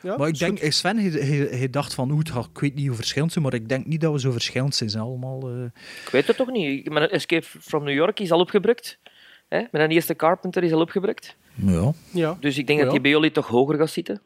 Ja, 0.01 0.17
maar 0.17 0.27
ik 0.27 0.37
denk, 0.39 0.51
goed. 0.51 0.59
eh, 0.67 0.71
Sven, 0.71 0.97
hij, 0.97 1.09
hij, 1.09 1.37
hij 1.57 1.69
dacht 1.69 1.93
van, 1.93 2.11
oeh, 2.11 2.21
ik 2.53 2.59
weet 2.59 2.75
niet 2.75 2.87
hoe 2.87 2.95
verschillend 2.95 3.31
ze 3.31 3.39
maar 3.39 3.53
ik 3.53 3.69
denk 3.69 3.85
niet 3.85 4.01
dat 4.01 4.11
we 4.13 4.19
zo 4.19 4.31
verschillend 4.31 4.75
zijn. 4.75 4.89
Zijn 4.89 5.03
allemaal... 5.03 5.49
eh, 5.49 5.63
Ik 6.05 6.09
weet 6.11 6.27
het 6.27 6.35
toch 6.37 6.51
niet. 6.51 6.89
Mijn 6.89 7.09
Escape 7.09 7.45
from 7.45 7.83
New 7.83 7.93
York 7.93 8.19
is 8.19 8.31
al 8.31 8.39
opgebrukt. 8.39 8.99
Hè? 9.47 9.63
Mijn 9.71 9.91
eerste 9.91 10.15
Carpenter 10.15 10.63
is 10.63 10.71
al 10.71 10.81
opgebrukt. 10.81 11.35
ja. 11.55 11.91
Ja. 12.11 12.37
Dus 12.39 12.57
ik 12.57 12.67
denk 12.67 12.77
Ja. 12.79 12.83
dat 12.85 12.93
die 12.93 13.01
bij 13.03 13.11
jullie 13.11 13.31
toch 13.31 13.47
hoger 13.47 13.77
gaat 13.77 13.89
zitten. 13.89 14.21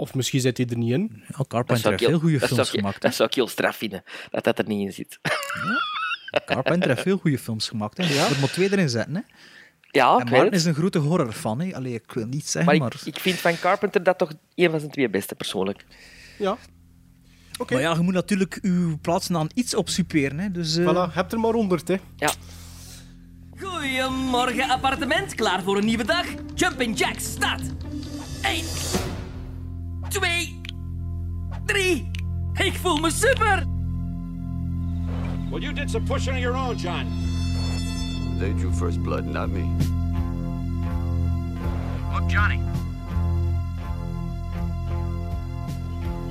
Of 0.00 0.14
misschien 0.14 0.40
zit 0.40 0.56
hij 0.56 0.66
er 0.66 0.76
niet 0.76 0.92
in. 0.92 1.22
ja, 1.28 1.44
Carpenter 1.48 1.90
heeft 1.90 2.02
ik 2.02 2.08
veel 2.08 2.18
goede 2.18 2.40
films 2.40 2.70
gemaakt. 2.70 3.02
Dat 3.02 3.14
zou 3.14 3.28
ik 3.28 3.34
heel 3.34 3.48
straf 3.48 3.76
vinden, 3.76 4.02
dat 4.30 4.44
dat 4.44 4.58
er 4.58 4.66
niet 4.66 4.86
in 4.86 4.92
zit. 4.92 5.18
Carpenter 6.46 6.88
heeft 6.88 7.02
veel 7.02 7.18
goede 7.18 7.38
films 7.38 7.68
gemaakt. 7.68 7.96
Hè. 7.96 8.04
Je 8.04 8.36
moet 8.40 8.52
twee 8.52 8.72
erin 8.72 8.88
zetten. 8.88 9.14
Hè. 9.14 9.20
Ja, 9.90 10.18
en 10.18 10.44
het. 10.44 10.54
is 10.54 10.64
een 10.64 10.74
grote 10.74 10.98
horrorfan. 10.98 11.60
Hè. 11.60 11.74
Allee, 11.74 11.94
ik 11.94 12.12
wil 12.12 12.26
niet 12.26 12.48
zeggen, 12.48 12.72
Maar 12.72 12.80
maar... 12.80 12.94
ik, 13.00 13.14
ik 13.14 13.20
vind 13.20 13.38
van 13.38 13.58
Carpenter 13.58 14.02
dat 14.02 14.18
toch 14.18 14.32
een 14.54 14.70
van 14.70 14.78
zijn 14.80 14.92
twee 14.92 15.10
beste, 15.10 15.34
persoonlijk. 15.34 15.84
Ja. 16.38 16.56
Oké. 17.58 17.72
Maar 17.72 17.82
ja, 17.82 17.94
je 17.94 18.00
moet 18.00 18.14
natuurlijk 18.14 18.58
je 18.62 18.96
plaatsen 19.00 19.36
aan 19.36 19.48
iets 19.54 19.74
op 19.74 19.88
superen. 19.88 20.38
Hè. 20.38 20.50
Dus, 20.50 20.76
eh, 20.76 20.88
Voilà, 20.88 21.12
heb 21.14 21.32
er 21.32 21.40
maar 21.40 21.52
100, 21.52 21.88
hè. 21.88 21.96
Ja. 22.16 22.30
Goedemorgen, 23.58 24.68
appartement. 24.70 25.34
Klaar 25.34 25.62
voor 25.62 25.76
een 25.76 25.84
nieuwe 25.84 26.04
dag? 26.04 26.26
Jumping 26.54 26.98
Jacks, 26.98 27.24
start. 27.24 27.62
1, 28.42 28.64
2, 30.08 30.20
3. 31.66 32.10
Ik 32.54 32.74
voel 32.74 32.96
me 32.96 33.10
super. 33.10 33.64
Well, 35.50 35.62
you 35.62 35.72
did 35.72 35.90
some 35.90 36.04
pushing 36.04 36.34
of 36.34 36.40
your 36.40 36.56
own, 36.56 36.76
John. 36.76 37.06
They 38.38 38.52
drew 38.52 38.72
first 38.72 39.02
blood, 39.02 39.26
not 39.26 39.48
me. 39.48 39.64
Look, 42.12 42.28
Johnny. 42.28 42.60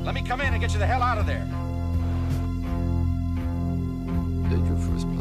Let 0.04 0.14
me 0.14 0.22
come 0.22 0.42
in 0.42 0.54
and 0.54 0.62
get 0.62 0.72
you 0.74 0.80
the 0.80 0.86
hell 0.86 1.02
out 1.02 1.18
of 1.18 1.26
there. 1.26 1.46
They 4.50 4.58
drew 4.68 4.78
first 4.78 5.08
blood. 5.08 5.17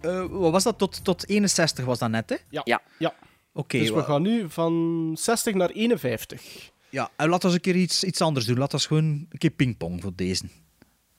Eh, 0.00 0.24
wat 0.30 0.52
was 0.52 0.62
dat? 0.62 0.78
Tot, 0.78 1.04
tot 1.04 1.28
61 1.28 1.84
was 1.84 1.98
dat 1.98 2.10
net, 2.10 2.30
hè? 2.30 2.36
Ja. 2.50 2.60
Ja. 2.64 2.82
ja. 2.98 3.14
Oké, 3.52 3.78
dus 3.78 3.90
we 3.90 4.02
gaan 4.02 4.22
nu 4.22 4.50
van 4.50 5.14
60 5.18 5.54
naar 5.54 5.70
51. 5.70 6.70
Ja, 6.90 7.10
en 7.16 7.28
laten 7.28 7.48
we 7.48 7.54
een 7.54 7.60
keer 7.60 7.76
iets, 7.76 8.04
iets 8.04 8.20
anders 8.20 8.46
doen. 8.46 8.58
Laten 8.58 8.78
we 8.78 8.86
gewoon 8.86 9.04
een 9.04 9.38
keer 9.38 9.50
pingpong 9.50 10.02
voor 10.02 10.12
deze. 10.14 10.44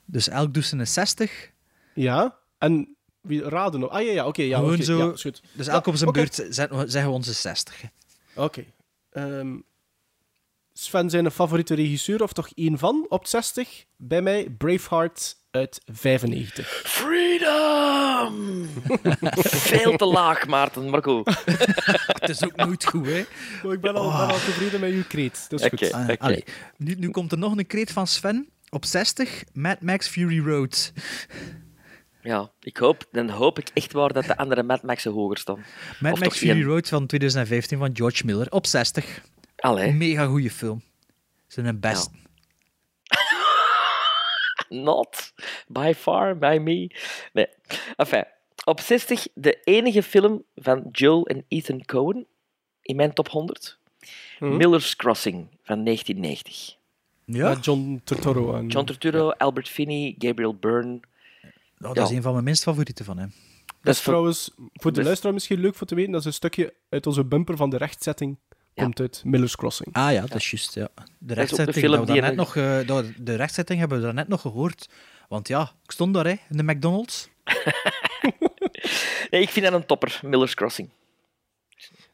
Dus 0.06 0.28
elk 0.30 0.54
doet 0.54 0.66
ze 0.66 0.78
een 0.78 0.88
60. 0.88 1.52
Ja. 1.94 2.38
En 2.58 2.96
wie 3.22 3.44
raden 3.44 3.80
nog? 3.80 3.90
Ah 3.90 4.02
ja, 4.06 4.12
ja, 4.12 4.28
oké. 4.28 4.42
ja, 4.42 4.58
Gewoon 4.58 4.74
oké, 4.74 4.84
zo. 4.84 4.98
ja, 4.98 5.12
is 5.14 5.22
goed. 5.22 5.42
Dus 5.54 5.66
Ja, 5.66 5.72
elk 5.72 5.88
op 5.88 5.96
zijn 5.96 6.12
beurt 6.12 6.46
zeggen 6.50 6.90
we 7.04 7.10
onze 7.10 7.34
60. 7.34 7.82
hè. 7.82 7.88
Oké. 8.44 8.66
Ehm, 9.10 9.58
Sven 10.82 11.10
zijn 11.10 11.26
een 11.26 11.32
favoriete 11.32 11.76
regisseur, 11.76 12.24
of 12.24 12.34
toch 12.34 12.50
één 12.56 12.78
van, 12.78 13.06
op 13.10 13.28
60. 13.28 13.86
Bij 13.98 14.22
mij 14.22 14.50
Braveheart 14.58 15.36
uit 15.52 15.82
95. 15.86 16.82
Freedom! 16.86 18.68
Veel 19.72 19.98
te 19.98 20.06
laag, 20.06 20.48
Maarten, 20.48 20.90
maar 20.90 21.04
goed. 21.10 21.44
Het 22.06 22.30
is 22.30 22.44
ook 22.46 22.56
nooit 22.56 22.86
goed, 22.86 23.06
hè? 23.06 23.26
Maar 23.64 23.74
ik 23.74 23.82
ben 23.82 23.96
al, 23.96 24.10
ben 24.10 24.28
al 24.28 24.40
tevreden 24.40 24.80
met 24.80 24.92
uw 24.92 25.04
kreet. 25.08 25.46
Dat 25.50 25.60
is 25.60 25.66
Oké. 25.66 25.86
goed. 25.86 25.94
Ah, 25.94 26.10
allee. 26.18 26.44
Nu, 26.78 26.96
nu 26.96 27.10
komt 27.10 27.32
er 27.32 27.38
nog 27.38 27.58
een 27.58 27.68
kreet 27.68 27.92
van 27.92 28.08
Sven. 28.08 28.50
Op 28.70 28.86
60, 28.86 29.44
Mad 29.54 29.82
Max 29.82 30.08
Fury 30.08 30.40
Road. 30.46 30.94
Ja, 32.22 32.52
ik 32.62 32.78
hoop, 32.78 33.08
dan 33.12 33.30
hoop 33.30 33.60
ik 33.60 33.70
echt 33.74 33.92
waar 33.92 34.14
dat 34.14 34.26
de 34.26 34.38
andere 34.38 34.64
Mad 34.64 34.84
Max'en 34.84 35.12
hoger 35.12 35.38
staan. 35.38 35.66
Mad 36.00 36.14
Of 36.14 36.20
Max 36.20 36.38
Fury 36.38 36.52
één. 36.52 36.64
Road 36.64 36.88
van 36.88 37.06
2015 37.06 37.78
van 37.78 37.90
George 37.94 38.26
Miller. 38.26 38.52
Op 38.52 38.66
60. 38.66 39.22
Allee. 39.60 39.92
Mega 39.94 40.26
goede 40.26 40.50
film. 40.52 40.82
Zijn 41.48 41.80
best. 41.80 42.10
Not 44.70 45.34
by 45.68 45.94
far, 45.98 46.38
by 46.38 46.58
me. 46.62 46.96
Nee. 47.34 47.48
Enfin, 47.96 48.24
op 48.66 48.80
60, 48.80 49.28
de 49.34 49.60
enige 49.64 50.04
film 50.04 50.44
van 50.56 50.88
Joel 50.92 51.26
en 51.28 51.46
Ethan 51.48 51.86
Coen 51.86 52.28
in 52.82 52.96
mijn 52.96 53.14
top 53.14 53.30
100. 53.30 53.80
Hm? 54.38 54.58
Miller's 54.58 54.96
Crossing 54.96 55.48
van 55.64 55.84
1990. 55.84 56.78
Ja? 57.26 57.50
Met 57.50 57.66
John 57.66 58.02
Turturro. 58.04 58.56
En... 58.56 58.68
John 58.68 58.86
Turturro, 58.86 59.30
Albert 59.30 59.70
Finney, 59.70 60.16
Gabriel 60.18 60.56
Byrne. 60.56 61.00
Dat 61.78 61.96
Ja. 61.96 62.04
is 62.04 62.10
een 62.10 62.22
van 62.22 62.32
mijn 62.34 62.44
minst 62.44 62.64
favorieten 62.64 63.06
van 63.06 63.18
hem. 63.18 63.34
Dat 63.82 63.94
is 63.94 64.02
voor- 64.02 64.12
trouwens 64.14 64.52
voor 64.74 64.94
de 64.94 65.04
luisteraar 65.04 65.34
misschien 65.34 65.60
leuk 65.60 65.76
voor 65.76 65.88
te 65.88 65.96
weten. 65.96 66.12
Dat 66.12 66.22
is 66.22 66.28
een 66.28 66.34
stukje 66.34 66.74
uit 66.90 67.08
onze 67.08 67.26
bumper 67.26 67.58
van 67.58 67.70
de 67.70 67.78
rechtzetting. 67.78 68.38
Komt 68.84 69.00
uit 69.00 69.22
Miller's 69.26 69.56
Crossing. 69.56 69.94
Ah 69.96 70.12
ja, 70.12 70.22
dat 70.22 70.36
is 70.36 70.52
juist. 70.52 70.74
Ja. 70.76 70.88
De 71.18 71.34
rechtzetting, 71.34 71.78
film 71.78 71.92
dat 71.92 72.00
we 72.08 72.14
daarnet 72.14 72.36
nog, 72.36 72.56
eh, 72.56 72.88
dat- 72.88 73.06
de 73.18 73.36
rechtzetting 73.36 73.80
hebben 73.80 73.98
we 73.98 74.04
daarnet 74.04 74.28
nog 74.28 74.42
gehoord. 74.42 74.90
Want 75.30 75.48
ja, 75.48 75.72
ik 75.84 75.92
stond 75.92 76.14
daar 76.14 76.26
hè, 76.26 76.36
in 76.50 76.58
de 76.58 76.64
McDonald's. 76.64 77.30
Nee, 79.30 79.42
ik 79.42 79.50
vind 79.50 79.66
dat 79.66 79.74
een 79.76 79.86
topper, 79.86 80.20
Miller's 80.24 80.54
Crossing. 80.54 80.90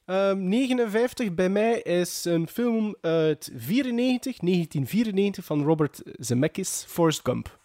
Ehm, 0.06 0.48
59 0.48 1.34
bij 1.34 1.50
mij 1.50 1.80
is 1.80 2.26
een 2.26 2.48
film 2.48 2.96
uit 3.02 3.52
94, 3.56 4.38
1994 4.40 5.46
van 5.46 5.64
Robert 5.64 6.02
Zemeckis, 6.06 6.84
Forrest 6.88 7.20
Gump. 7.24 7.60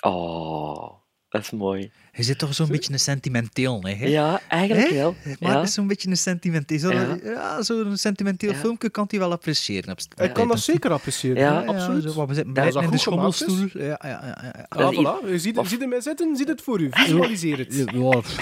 Oh, 0.00 0.92
dat 1.30 1.42
is 1.42 1.50
mooi. 1.50 1.90
Je 2.12 2.22
zit 2.22 2.38
toch 2.38 2.54
zo'n 2.54 2.68
beetje 2.68 2.92
een 2.92 3.00
sentimenteel, 3.00 3.82
hè? 3.82 4.06
Ja, 4.06 4.40
eigenlijk 4.48 4.88
Hè? 4.88 4.94
wel. 4.94 5.14
Maar 5.40 5.52
Ja. 5.52 5.62
is 5.62 5.72
zo'n 5.74 5.86
beetje 5.86 6.08
een 6.10 6.16
sentimenteel. 6.16 6.78
Zo, 6.78 6.92
Ja. 6.92 7.18
ja. 7.24 7.62
zo'n 7.62 7.96
sentimenteel 7.96 8.50
Ja. 8.52 8.56
filmpje 8.56 8.90
kan 8.90 9.04
hij 9.10 9.18
wel 9.18 9.32
appreciëren. 9.32 9.90
Op 9.90 9.98
Ik 10.24 10.32
kan 10.32 10.48
dat 10.48 10.60
zeker 10.60 10.90
appreciëren. 10.90 11.36
Ja, 11.42 11.52
Ja, 11.52 11.60
ja, 11.60 11.66
absoluut. 11.66 12.02
zo, 12.02 12.12
wat 12.12 12.28
we 12.28 12.34
zitten 12.34 12.54
dat 12.54 12.82
in 12.82 12.90
de 12.90 12.98
schommelstoel. 12.98 13.66
Ja, 13.72 13.82
ja, 13.82 13.98
ja, 14.02 14.38
ja. 14.56 14.66
Ah, 14.68 14.92
voilà. 14.92 15.28
Je 15.30 15.38
ziet, 15.38 15.60
ziet 15.64 15.88
mij 15.88 16.00
zitten, 16.00 16.36
ziet 16.36 16.48
het 16.48 16.62
voor 16.62 16.80
u. 16.80 16.88
Visualiseer 16.90 17.58
het. 17.58 17.84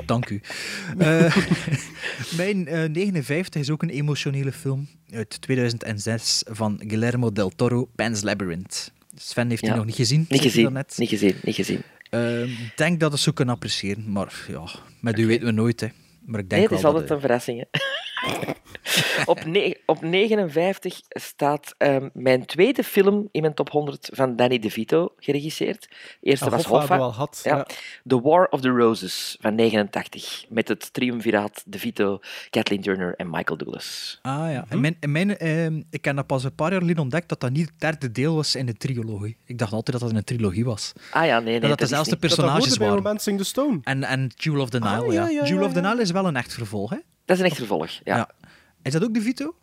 Dank 0.06 0.28
u. 0.30 0.40
Eh, 0.98 1.36
mijn 2.36 2.66
eh, 2.66 2.88
59 2.88 3.60
is 3.60 3.70
ook 3.70 3.82
een 3.82 3.90
emotionele 3.90 4.52
film 4.52 4.88
uit 5.12 5.40
2006 5.40 6.42
van 6.46 6.80
Guillermo 6.86 7.32
del 7.32 7.50
Toro, 7.56 7.88
Pan's 7.96 8.22
Labyrinth. 8.22 8.92
Sven 9.16 9.48
heeft 9.48 9.62
die 9.62 9.74
nog 9.74 9.84
niet 9.84 9.94
gezien. 9.94 10.18
Niet 10.18 10.28
hij 10.28 10.38
gezien, 10.50 10.72
niet 10.96 11.08
gezien, 11.08 11.34
niet 11.42 11.54
gezien. 11.54 11.82
Eh, 12.10 12.42
Ik 12.42 12.72
denk 12.76 13.00
dat 13.00 13.18
zo 13.18 13.32
kunnen 13.32 13.54
appreciëren, 13.54 14.12
maar 14.12 14.44
ja, 14.48 14.64
met 15.00 15.18
u 15.18 15.26
weten 15.26 15.46
we 15.46 15.52
nooit. 15.52 15.80
Hè. 15.80 15.88
Maar 16.24 16.40
ik 16.40 16.50
denk 16.50 16.60
Nee, 16.60 16.70
het 16.70 16.78
is 16.78 16.84
altijd 16.84 17.10
een 17.10 17.20
verrassing. 17.20 17.58
Hè. 17.70 17.78
op, 19.26 19.38
op 19.86 20.02
59 20.02 21.00
staat 21.08 21.74
ehm, 21.78 22.08
mijn 22.12 22.46
tweede 22.46 22.84
film 22.84 23.28
in 23.32 23.40
mijn 23.40 23.54
top 23.54 23.70
100 23.70 24.08
van 24.12 24.36
Danny 24.36 24.58
DeVito 24.58 25.12
geregisseerd. 25.18 25.88
Eerste 26.20 26.50
was 26.50 26.64
Hoffa 26.64 26.96
al 26.96 27.10
gehad, 27.12 27.40
ja. 27.42 27.66
The 28.06 28.20
War 28.20 28.46
of 28.50 28.60
the 28.60 28.68
Roses 28.68 29.36
van 29.40 29.54
89. 29.54 30.44
Met 30.48 30.68
het 30.68 30.92
triumviraat 30.92 31.62
DeVito, 31.66 32.18
Kathleen 32.50 32.80
Turner 32.80 33.14
en 33.16 33.30
Michael 33.30 33.56
Douglas. 33.58 34.18
Ah 34.22 34.32
ja, 34.52 34.60
Mhm. 34.60 34.72
en 34.72 34.80
mijn, 34.80 34.96
en 35.00 35.12
mijn, 35.12 35.36
ehm, 35.38 35.82
ik 35.90 36.04
heb 36.04 36.16
dat 36.16 36.26
pas 36.26 36.44
een 36.44 36.54
paar 36.54 36.70
jaar 36.70 36.80
geleden 36.80 37.02
ontdekt 37.02 37.28
dat 37.28 37.40
dat 37.40 37.50
niet 37.50 37.68
het 37.68 37.80
derde 37.80 38.10
deel 38.12 38.34
was 38.34 38.54
in 38.54 38.66
de 38.66 38.74
trilogie. 38.74 39.36
Ik 39.44 39.58
dacht 39.58 39.72
altijd 39.72 39.98
dat 40.00 40.08
dat 40.08 40.18
een 40.18 40.24
trilogie 40.24 40.64
was. 40.64 40.92
Ah 41.10 41.26
ja, 41.26 41.38
nee, 41.40 41.50
nee. 41.50 41.60
dat 41.60 41.68
dat 41.68 41.78
dezelfde 41.78 42.16
personages 42.16 42.68
dat 42.68 42.78
bij 42.78 42.86
waren. 42.88 43.02
Romancing 43.02 43.38
the 43.38 43.44
Stone. 43.44 43.78
En, 43.82 44.04
en 44.04 44.30
Jewel 44.36 44.60
of 44.62 44.70
the 44.70 44.78
Nile, 44.78 44.90
Ah, 44.90 45.12
ja. 45.12 45.12
ja, 45.12 45.28
ja, 45.28 45.44
Jewel 45.44 45.60
ja, 45.62 45.66
of 45.68 45.72
the. 45.72 45.80
Nile 45.80 46.00
is 46.00 46.10
wel 46.10 46.26
een 46.26 46.36
echt 46.36 46.54
vervolg, 46.54 46.90
hè? 46.90 46.96
Dat 47.28 47.36
is 47.36 47.42
een 47.42 47.48
echt 47.48 47.56
vervolg, 47.56 47.90
ja. 48.04 48.30
Is 48.82 48.92
dat 48.92 49.04
ook 49.04 49.14
de 49.14 49.20
Vito? 49.20 49.54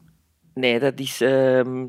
Nee, 0.54 0.80
dat 0.80 1.00
is... 1.00 1.22
ehm, 1.22 1.88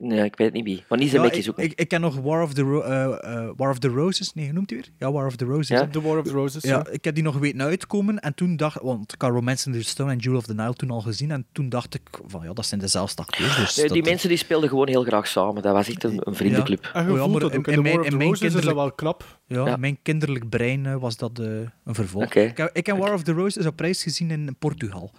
Nee, 0.00 0.24
ik 0.24 0.36
weet 0.36 0.46
het 0.46 0.56
niet 0.56 0.64
wie. 0.64 0.84
Maar 0.88 0.98
niet 0.98 1.10
zijn 1.10 1.22
Ja, 1.22 1.28
beetje 1.28 1.42
zoeken. 1.44 1.64
ik, 1.64 1.72
ik 1.74 1.88
ken 1.88 2.00
nog 2.00 2.16
War 2.16 2.42
of 2.42 2.52
the, 2.54 2.62
Ro- 2.62 2.80
eh, 2.82 3.04
eh, 3.04 3.50
War 3.56 3.70
of 3.70 3.78
the 3.78 3.88
Roses. 3.88 4.34
Nee, 4.34 4.44
hoe 4.44 4.54
noemt 4.54 4.70
hij 4.70 4.78
weer? 4.78 4.88
Ja, 4.98 5.12
War 5.12 5.26
of 5.26 5.36
the 5.36 5.44
Roses. 5.44 5.68
Ja. 5.68 5.86
The 5.86 6.00
War 6.02 6.18
of 6.18 6.24
the 6.24 6.30
Roses. 6.32 6.62
Ja, 6.62 6.86
ik 6.90 7.04
heb 7.04 7.14
die 7.14 7.24
nog 7.24 7.36
weten 7.38 7.62
uitkomen 7.62 8.18
en 8.18 8.34
toen 8.34 8.56
dacht 8.56 8.82
want 8.82 9.12
ik 9.12 9.22
had 9.22 9.30
Romance 9.30 9.66
in 9.70 9.72
the 9.72 9.82
Stone 9.84 10.10
en 10.12 10.18
Jewel 10.18 10.38
of 10.38 10.44
the 10.46 10.54
Nile 10.54 10.72
toen 10.74 10.90
al 10.90 11.00
gezien 11.00 11.30
en 11.30 11.46
toen 11.52 11.68
dacht 11.68 11.94
ik 11.94 12.02
van 12.26 12.42
ja, 12.44 12.52
dat 12.52 12.66
zijn 12.66 12.80
dezelfde 12.80 13.22
acteurs. 13.22 13.56
Dus 13.56 13.76
Nee, 13.76 13.86
die 13.88 13.96
dat- 13.96 14.10
mensen 14.10 14.28
die 14.28 14.38
speelden 14.38 14.68
gewoon 14.68 14.88
heel 14.88 15.04
graag 15.04 15.26
samen. 15.26 15.62
Dat 15.62 15.72
was 15.72 15.88
echt 15.88 16.04
een, 16.04 16.20
een 16.24 16.34
vriendenclub. 16.34 16.90
En 16.92 17.04
je 17.06 17.10
Oh 17.12 17.16
ja, 17.18 17.26
maar 17.26 17.40
dat 17.40 17.52
in- 17.52 17.58
ook. 17.58 17.66
in 17.66 17.72
In 17.72 17.82
The 17.82 17.82
mijn- 17.82 18.04
in 18.04 18.20
is 18.20 18.28
dat 18.28 18.38
kinderlijk- 18.38 18.76
wel 18.76 18.92
knap. 18.92 19.38
Ja, 19.46 19.64
Ja. 19.64 19.74
in 19.74 19.80
mijn 19.80 19.98
kinderlijk 20.02 20.48
brein 20.48 20.86
eh, 20.86 20.96
was 20.96 21.16
dat 21.16 21.38
eh, 21.38 21.46
een 21.84 21.94
vervolg. 21.94 22.24
Oké. 22.24 22.40
Ik, 22.40 22.56
heb, 22.56 22.70
ik 22.72 22.86
heb 22.86 22.96
War 22.98 23.12
of 23.14 23.22
the 23.22 23.32
Roses 23.32 23.66
op 23.66 23.80
reis 23.80 24.02
gezien 24.02 24.30
in 24.30 24.56
Portugal. 24.58 25.10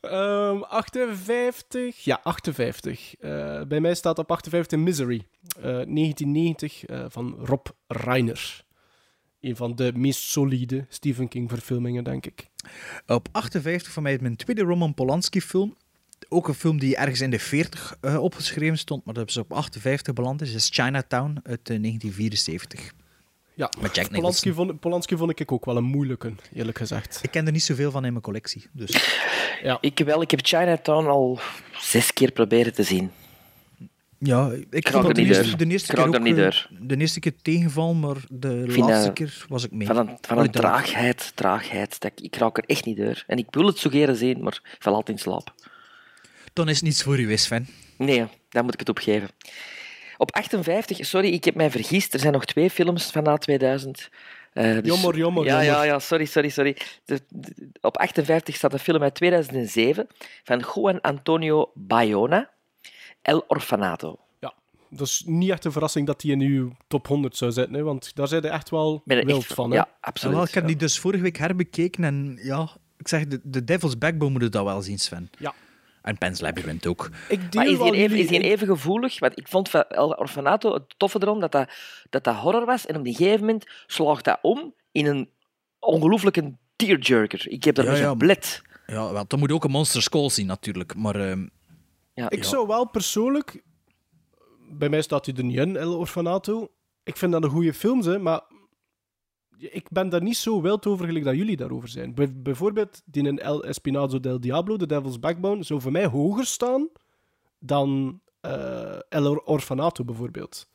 Ehm, 0.00 0.62
58. 0.62 2.04
Ja, 2.04 2.20
58. 2.22 3.16
Eh, 3.16 3.62
bij 3.62 3.80
mij 3.80 3.94
staat 3.94 4.18
op 4.18 4.30
58 4.30 4.78
Misery. 4.78 5.26
Eh, 5.56 5.62
1990 5.62 6.84
eh, 6.84 7.04
van 7.08 7.36
Rob 7.38 7.66
Reiner. 7.86 8.64
Een 9.40 9.56
van 9.56 9.74
de 9.74 9.92
meest 9.94 10.20
solide 10.20 10.86
Stephen 10.88 11.28
King 11.28 11.50
verfilmingen, 11.50 12.04
denk 12.04 12.26
ik. 12.26 12.48
Op 13.06 13.28
58 13.32 13.92
van 13.92 14.02
mij 14.02 14.14
is 14.14 14.20
mijn 14.20 14.36
tweede 14.36 14.62
Roman 14.62 14.94
Polanski 14.94 15.40
film. 15.40 15.76
Ook 16.28 16.48
een 16.48 16.54
film 16.54 16.78
die 16.78 16.96
ergens 16.96 17.20
in 17.20 17.30
de 17.30 17.38
40 17.38 17.96
eh, 18.00 18.22
opgeschreven 18.22 18.78
stond, 18.78 19.04
maar 19.04 19.14
dat 19.14 19.28
is 19.28 19.36
op 19.36 19.52
58 19.52 20.14
beland 20.14 20.42
is. 20.42 20.54
is 20.54 20.68
Chinatown 20.72 21.40
uit 21.42 21.70
eh, 21.70 21.80
1974. 21.80 22.92
Ja, 23.56 23.70
Met 23.80 23.94
Jack 23.96 24.10
Polanski 24.10 24.52
vond, 24.52 24.80
Polanski 24.80 25.16
vond 25.16 25.40
ik 25.40 25.52
ook 25.52 25.64
wel 25.64 25.76
een 25.76 25.84
moeilijke, 25.84 26.32
eerlijk 26.54 26.78
gezegd. 26.78 27.18
Ik 27.22 27.30
ken 27.30 27.46
er 27.46 27.52
niet 27.52 27.62
zoveel 27.62 27.90
van 27.90 28.04
in 28.04 28.10
mijn 28.10 28.22
collectie. 28.24 28.66
Dus. 28.72 29.18
Ja. 29.62 29.78
Ik, 29.80 29.98
wel, 29.98 30.22
ik 30.22 30.30
heb 30.30 30.40
Chinatown 30.46 31.06
al 31.06 31.38
zes 31.80 32.12
keer 32.12 32.32
proberen 32.32 32.74
te 32.74 32.82
zien. 32.82 33.10
Ja, 34.18 34.50
ik 34.70 34.88
raak 34.88 34.92
vond 34.92 35.08
er 35.08 35.14
de 35.14 35.20
eerste, 35.24 35.66
eerste 35.66 35.92
keer 35.92 36.02
er 36.04 36.08
ook, 36.08 36.20
niet 36.20 36.36
eh, 36.36 36.42
door. 36.42 36.68
De 36.80 36.96
eerste 36.96 37.20
keer 37.20 37.32
tegenval, 37.42 37.94
maar 37.94 38.16
de 38.28 38.64
vind 38.66 38.76
laatste 38.76 39.04
dat- 39.06 39.12
keer 39.12 39.44
was 39.48 39.64
ik 39.64 39.70
mee. 39.70 39.86
Van 39.86 39.96
een, 39.96 40.18
van 40.20 40.38
een 40.38 40.50
traagheid, 40.50 41.32
traagheid. 41.34 42.00
Dat 42.00 42.10
ik, 42.16 42.20
ik 42.24 42.36
raak 42.36 42.56
er 42.58 42.64
echt 42.66 42.84
niet 42.84 42.96
door. 42.96 43.24
En 43.26 43.38
ik 43.38 43.46
wil 43.50 43.66
het 43.66 43.78
zo 43.78 43.90
graag 43.90 44.16
zien, 44.16 44.42
maar 44.42 44.60
ik 44.62 44.76
val 44.78 44.94
altijd 44.94 45.16
in 45.16 45.22
slaap. 45.22 45.54
Dan 46.52 46.68
is 46.68 46.74
het 46.76 46.84
niets 46.84 47.02
voor 47.02 47.18
u, 47.18 47.36
Sven. 47.36 47.68
Nee, 47.98 48.26
daar 48.48 48.64
moet 48.64 48.72
ik 48.72 48.78
het 48.78 48.88
op 48.88 48.98
geven. 48.98 49.28
Op 50.16 50.32
58, 50.34 51.06
sorry, 51.06 51.28
ik 51.32 51.44
heb 51.44 51.54
mij 51.54 51.70
vergist. 51.70 52.14
Er 52.14 52.20
zijn 52.20 52.32
nog 52.32 52.44
twee 52.44 52.70
films 52.70 53.10
van 53.10 53.22
na 53.22 53.36
2000. 53.36 54.08
Eh, 54.52 54.72
dus- 54.72 54.82
Jammer, 54.84 55.16
jammer, 55.18 55.44
ja, 55.44 55.60
Ja, 55.60 55.82
ja, 55.82 55.98
sorry, 55.98 56.24
sorry, 56.24 56.48
sorry. 56.48 56.76
De- 57.04 57.20
de- 57.28 57.68
op 57.80 57.96
58 57.96 58.56
staat 58.56 58.72
een 58.72 58.78
film 58.78 59.02
uit 59.02 59.14
2007 59.14 60.06
van 60.44 60.64
Juan 60.74 61.00
Antonio 61.00 61.70
Bayona, 61.74 62.50
El 63.22 63.44
Orfanato. 63.48 64.18
Ja, 64.40 64.52
dat 64.90 65.06
is 65.06 65.22
niet 65.26 65.50
echt 65.50 65.64
een 65.64 65.72
verrassing 65.72 66.06
dat 66.06 66.22
hij 66.22 66.30
in 66.30 66.40
uw 66.40 66.72
top 66.88 67.06
100 67.06 67.36
zou 67.36 67.52
zitten, 67.52 67.74
hè, 67.74 67.82
want 67.82 68.14
daar 68.14 68.28
zijn 68.28 68.42
er 68.42 68.50
echt 68.50 68.70
wel 68.70 69.02
er 69.06 69.24
wild 69.24 69.42
echt- 69.44 69.54
van. 69.54 69.70
Hè? 69.70 69.76
Ja, 69.76 69.86
Ja, 69.90 69.96
absoluut. 70.00 70.34
wel, 70.36 70.44
ik 70.44 70.54
heb 70.54 70.66
die 70.66 70.76
dus 70.76 70.98
vorige 70.98 71.22
week 71.22 71.36
herbekeken 71.38 72.04
en 72.04 72.38
ja, 72.42 72.68
ik 72.98 73.08
zeg, 73.08 73.26
de, 73.26 73.40
de 73.42 73.64
Devil's 73.64 73.98
Backbone 73.98 74.30
moet 74.32 74.42
je 74.42 74.48
dat 74.48 74.64
wel 74.64 74.82
zien, 74.82 74.98
Sven. 74.98 75.30
Ja. 75.38 75.54
En 76.06 76.18
Pan's 76.18 76.40
Labyrinth 76.40 76.86
ook. 76.86 77.10
Ik 77.28 77.54
Maar 77.54 77.66
is 77.66 77.78
die, 77.78 77.92
even, 77.92 78.16
is 78.18 78.28
die 78.28 78.40
even 78.42 78.66
gevoelig? 78.66 79.18
Want 79.18 79.38
ik 79.38 79.48
vond 79.48 79.68
van 79.68 79.82
El 79.82 80.10
Orfanato 80.10 80.72
het 80.74 80.94
toffe 80.96 81.18
erom 81.22 81.40
dat 81.40 81.52
dat, 81.52 81.70
dat 82.10 82.24
dat 82.24 82.34
horror 82.34 82.64
was. 82.64 82.86
En 82.86 82.96
op 82.96 83.06
een 83.06 83.14
gegeven 83.14 83.40
moment 83.40 83.66
slaagt 83.86 84.24
dat 84.24 84.38
om 84.42 84.74
in 84.92 85.06
een 85.06 85.30
ongelooflijke 85.78 86.52
tearjerker. 86.76 87.48
Ik 87.48 87.64
heb 87.64 87.74
daar 87.74 87.84
Ja, 87.84 87.90
dus 87.90 88.00
ja. 88.00 88.10
een 88.10 88.18
bled. 88.18 88.62
Ja, 88.86 89.12
wel, 89.12 89.24
dan 89.26 89.38
moet 89.38 89.48
je 89.48 89.54
ook 89.54 89.64
een 89.64 89.70
Monster 89.70 90.02
Skull 90.02 90.28
zien 90.30 90.46
natuurlijk, 90.46 90.94
maar... 90.94 91.14
ehm, 91.16 91.46
Ja. 92.14 92.30
Ik 92.30 92.42
Ja. 92.42 92.48
zou 92.48 92.66
wel 92.66 92.88
persoonlijk... 92.88 93.62
Bij 94.70 94.88
mij 94.88 95.02
staat 95.02 95.26
hij 95.26 95.34
er 95.34 95.44
niet 95.44 95.58
in, 95.58 95.76
El 95.76 95.96
Orfanato. 95.98 96.68
Ik 97.04 97.16
vind 97.16 97.32
dat 97.32 97.44
een 97.44 97.50
goede 97.50 97.74
film, 97.74 98.00
hè, 98.02 98.18
maar... 98.18 98.40
Ik 99.58 99.86
ben 99.90 100.08
daar 100.08 100.22
niet 100.22 100.36
zo 100.36 100.60
wild 100.62 100.86
over 100.86 101.06
gelijk 101.06 101.24
dat 101.24 101.34
jullie 101.36 101.56
daarover 101.56 101.88
zijn. 101.88 102.14
Bij- 102.14 102.32
bijvoorbeeld 102.34 103.02
die 103.04 103.26
in 103.26 103.38
El 103.38 103.64
Espinazo 103.64 104.20
del 104.20 104.40
Diablo, 104.40 104.76
The 104.76 104.86
Devil's 104.86 105.18
Backbone, 105.20 105.62
zou 105.62 105.80
voor 105.80 105.92
mij 105.92 106.06
hoger 106.06 106.46
staan 106.46 106.88
dan 107.58 108.20
eh, 108.40 108.98
El 109.08 109.26
Or- 109.30 109.42
Orfanato 109.44 110.04
bijvoorbeeld. 110.04 110.66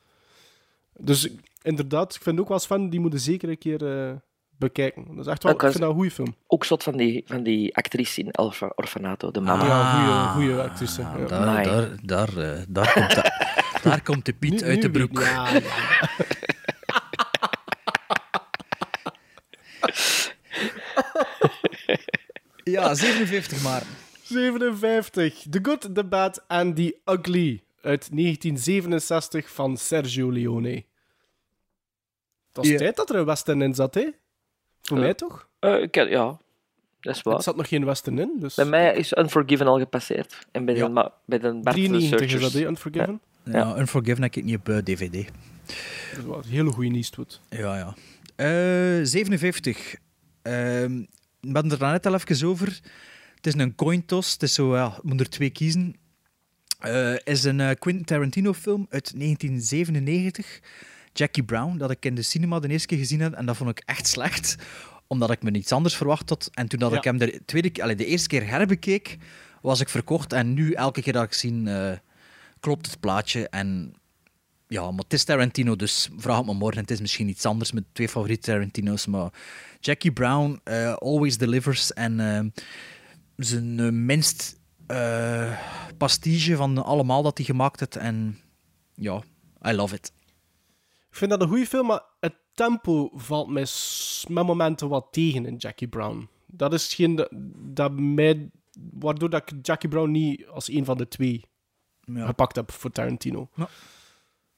Dus 0.98 1.30
inderdaad, 1.62 2.16
ik 2.16 2.22
vind 2.22 2.40
ook 2.40 2.48
wel 2.49 2.60
Sven, 2.60 2.90
die 2.90 2.99
moeten 2.99 3.20
zeker 3.20 3.49
een 3.49 3.58
keer 3.58 4.08
eh, 4.08 4.14
bekijken. 4.58 5.06
Dat 5.16 5.26
is 5.26 5.32
echt 5.32 5.44
wel, 5.44 5.52
Ik 5.52 5.58
ik 5.58 5.64
was- 5.64 5.72
vind 5.72 5.84
dat 5.84 5.90
een 5.91 5.98
goede 5.99 6.12
film. 6.16 6.36
Ook 6.48 6.66
zot 6.66 6.84
van 6.84 6.98
die, 6.98 7.24
van 7.26 7.44
die 7.44 7.76
actrice 7.76 8.22
in 8.22 8.32
El 8.32 8.45
Orfa- 8.45 8.72
Orfanato, 8.76 9.32
de 9.32 9.41
mama. 9.41 9.66
Ja, 9.66 10.32
goede, 10.32 10.62
actrice. 10.64 11.02
ja. 11.02 11.08
Ah, 11.14 11.28
daar, 11.28 11.64
daar, 11.64 11.90
daar, 12.03 12.38
eh, 12.38 12.62
daar, 12.68 12.94
komt 12.94 13.10
de, 13.16 13.32
daar 13.90 14.02
komt 14.03 14.26
de 14.26 14.34
Piet 14.34 14.52
Nu- 14.52 14.64
uit 14.68 14.76
nu 14.76 14.82
de 14.82 14.91
broek. 14.91 15.20
Ja, 15.22 15.49
ja. 15.53 15.60
Ja, 22.64 22.94
57 22.95 23.64
maar. 23.64 23.84
57. 24.24 25.44
The 25.49 25.60
Good, 25.62 25.95
The 25.95 26.03
Bad 26.03 26.44
and 26.48 26.76
The 26.76 26.98
Ugly. 27.06 27.64
Uit 27.82 28.10
1967 28.12 29.49
van 29.52 29.78
Sergio 29.78 30.32
Leone. 30.32 30.70
Het 30.74 30.84
was 32.52 32.68
Ja. 32.68 32.78
tijd 32.78 32.95
dat 32.95 33.10
er 33.10 33.16
een 33.16 33.26
western 33.26 33.62
in 33.62 33.76
zat, 33.76 33.94
hè? 33.94 34.08
Voor 34.82 34.98
mij 34.98 35.14
toch? 35.14 35.48
Eh, 35.60 35.82
ik, 35.82 35.95
ja, 35.95 36.38
dat 37.02 37.16
is 37.16 37.22
Er 37.24 37.32
waar. 37.32 37.41
zat 37.41 37.56
nog 37.56 37.68
geen 37.68 37.86
western 37.86 38.20
in, 38.20 38.32
dus... 38.40 38.56
Bij 38.56 38.66
mij 38.66 38.95
is 38.95 39.18
Unforgiven 39.18 39.68
al 39.68 39.80
gepasseerd. 39.80 40.48
En 40.52 40.66
bij 40.66 40.74
de, 40.74 40.80
Ja. 40.80 40.88
ma- 40.88 41.14
bij 41.26 41.40
de 41.40 41.48
Bart 41.53 41.76
de 41.76 41.82
93 41.82 42.34
is 42.34 42.41
dat, 42.41 42.52
hè, 42.53 42.66
Unforgiven? 42.68 43.22
Ja, 43.44 43.78
Unforgiven 43.78 44.22
heb 44.24 44.36
ik 44.36 44.44
niet 44.44 44.58
op 44.58 44.70
eh, 44.70 44.78
DVD. 44.78 45.14
Dat 45.14 46.18
is 46.18 46.24
wel 46.26 46.38
een 46.38 46.49
hele 46.49 46.72
goede 46.72 46.95
Eastwood. 46.95 47.41
Ja, 47.49 47.78
ja. 47.78 47.95
Eh 48.42 49.00
57. 49.04 49.96
Ehm 50.42 51.02
we 51.40 51.52
hadden 51.54 51.80
er 51.80 51.92
net 51.92 52.06
al 52.06 52.14
even 52.14 52.48
over. 52.48 52.80
Het 53.36 53.48
is 53.48 53.54
een 53.54 53.76
coin 53.76 54.06
toss. 54.06 54.32
Het 54.34 54.44
is 54.44 54.54
zo, 54.54 54.76
ja, 54.76 54.94
je 55.04 55.10
moet 55.10 55.20
er 55.20 55.30
twee 55.30 55.50
kiezen. 55.50 55.96
Eh 56.80 57.16
is 57.24 57.44
een 57.44 57.60
eh, 57.60 57.76
Quentin 57.80 58.06
Tarantino 58.06 58.54
film 58.54 58.86
uit 58.90 59.12
1997. 59.20 60.60
Jackie 61.14 61.44
Brown, 61.44 61.78
dat 61.78 61.92
ik 61.92 62.06
in 62.06 62.16
de 62.16 62.22
cinema 62.22 62.60
de 62.60 62.68
eerste 62.68 62.88
keer 62.88 62.98
gezien 62.98 63.20
heb. 63.20 63.34
En 63.34 63.46
dat 63.46 63.58
vond 63.58 63.70
ik 63.70 63.82
echt 63.86 64.08
slecht. 64.08 64.56
Omdat 65.08 65.32
ik 65.32 65.44
me 65.44 65.52
iets 65.52 65.72
anders 65.72 65.96
verwacht 65.96 66.30
had. 66.30 66.50
En 66.54 66.68
toen 66.68 66.80
dat 66.80 66.92
Ja. 66.92 66.98
ik 66.98 67.04
hem 67.04 67.18
de, 67.18 67.42
tweede, 67.46 67.84
allee, 67.84 67.96
de 67.96 68.06
eerste 68.06 68.28
keer 68.28 68.48
herbekeek, 68.48 69.18
was 69.62 69.80
ik 69.80 69.90
verkocht. 69.90 70.34
En 70.34 70.54
nu, 70.54 70.72
elke 70.72 71.02
keer 71.02 71.14
dat 71.14 71.24
ik 71.24 71.34
zie, 71.34 71.70
eh, 71.70 71.98
klopt 72.60 72.86
het 72.86 73.00
plaatje. 73.00 73.50
En 73.50 73.94
ja, 74.72 74.91
maar 74.91 75.03
het 75.03 75.14
is 75.14 75.23
Tarantino, 75.23 75.76
dus 75.76 76.10
vraag 76.18 76.38
het 76.38 76.45
me 76.45 76.53
morgen. 76.53 76.81
Het 76.81 76.91
is 76.91 77.02
misschien 77.02 77.30
iets 77.30 77.45
anders 77.45 77.72
met 77.72 77.84
twee 77.91 78.10
favoriete 78.10 78.52
Tarantino's, 78.52 79.06
maar 79.06 79.34
Jackie 79.80 80.11
Brown 80.11 80.60
eh, 80.64 80.93
always 80.93 81.38
delivers. 81.38 81.93
En 81.93 82.19
eh, 82.19 82.64
zijn 83.35 83.80
eh, 83.80 83.89
minst 83.89 84.60
pastige 85.98 86.56
van 86.56 86.84
allemaal 86.84 87.23
dat 87.23 87.38
hij 87.38 87.45
gemaakt 87.45 87.80
heeft. 87.80 87.95
En 87.95 88.39
ja, 88.95 89.22
I 89.68 89.72
love 89.73 89.95
it. 89.95 90.14
Ik 91.10 91.18
vind 91.18 91.31
dat 91.31 91.41
een 91.41 91.48
goede 91.48 91.65
film, 91.65 91.88
maar 91.88 92.02
het 92.19 92.35
tempo 92.53 93.10
valt 93.14 93.49
mij 93.49 93.68
met 94.27 94.45
momenten 94.45 94.89
wat 94.89 95.07
tegen 95.11 95.45
in 95.45 95.56
Jackie 95.56 95.88
Brown. 95.88 96.30
Dat 96.48 96.73
is 96.73 96.84
hetgeen 96.84 97.15
dat, 97.15 97.30
dat 97.56 97.91
mij, 97.91 98.49
waardoor 98.91 99.30
dat 99.30 99.52
ik 99.52 99.65
Jackie 99.65 99.89
Brown 99.89 100.11
niet 100.11 100.48
als 100.48 100.69
een 100.69 100.85
van 100.85 100.98
de 100.98 101.07
twee 101.07 101.45
Ja. 102.02 102.26
gepakt 102.26 102.56
heb 102.56 102.72
voor 102.72 102.91
Tarantino. 102.91 103.49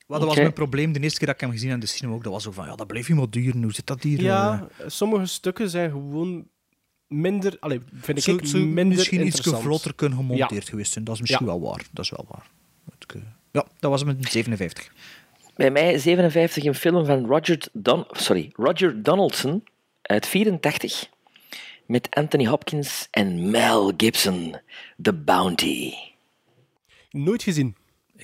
Wat 0.05 0.19
dat 0.19 0.27
was 0.27 0.37
mijn 0.37 0.53
probleem 0.53 0.91
de 0.93 0.99
eerste 0.99 1.17
keer 1.17 1.27
dat 1.27 1.35
ik 1.35 1.41
hem 1.41 1.51
gezien 1.51 1.67
heb 1.69 1.77
in 1.79 1.85
de 1.85 1.91
cinema 1.91 2.15
ook. 2.15 2.23
Dat 2.23 2.31
was 2.33 2.43
zo 2.43 2.51
van, 2.51 2.65
ja, 2.65 2.75
dat 2.75 2.87
bleef 2.87 3.09
iemand 3.09 3.33
duren. 3.33 3.63
Hoe 3.63 3.73
zit 3.73 3.87
dat 3.87 4.03
hier? 4.03 4.21
Ja, 4.21 4.67
sommige 4.87 5.25
stukken 5.25 5.69
zijn 5.69 5.89
gewoon 5.91 6.47
minder, 7.07 7.57
allee, 7.59 7.81
vind 7.93 8.27
ik, 8.27 8.53
minder 8.53 8.85
misschien 8.85 9.25
iets 9.25 9.41
vlotter 9.41 9.93
kunnen 9.95 10.17
gemonteerd 10.17 10.63
Ja. 10.63 10.69
geweest 10.69 10.91
zijn. 10.91 11.03
Dat 11.03 11.13
is 11.15 11.21
misschien 11.21 11.45
Ja. 11.45 11.51
wel 11.51 11.61
waar. 11.61 11.85
Dat 11.91 12.05
is 12.05 12.11
wel 12.11 12.25
waar. 12.29 12.49
Eh, 13.15 13.21
Ja, 13.51 13.65
dat 13.79 13.91
was 13.91 14.01
hem 14.01 14.09
in 14.09 14.17
57. 14.29 14.91
Bij 15.55 15.71
mij 15.71 15.97
57 15.97 16.63
een 16.63 16.75
film 16.75 17.05
van 17.05 17.25
Roger, 17.25 17.67
Don 17.73 18.05
sorry, 18.09 18.49
Roger 18.55 19.03
Donaldson 19.03 19.63
uit 20.01 20.27
84 20.27 21.09
met 21.85 22.07
Anthony 22.09 22.45
Hopkins 22.47 23.07
en 23.11 23.49
Mel 23.51 23.93
Gibson, 23.97 24.55
The 25.01 25.13
Bounty. 25.13 25.93
Nooit 27.11 27.43
gezien. 27.43 27.75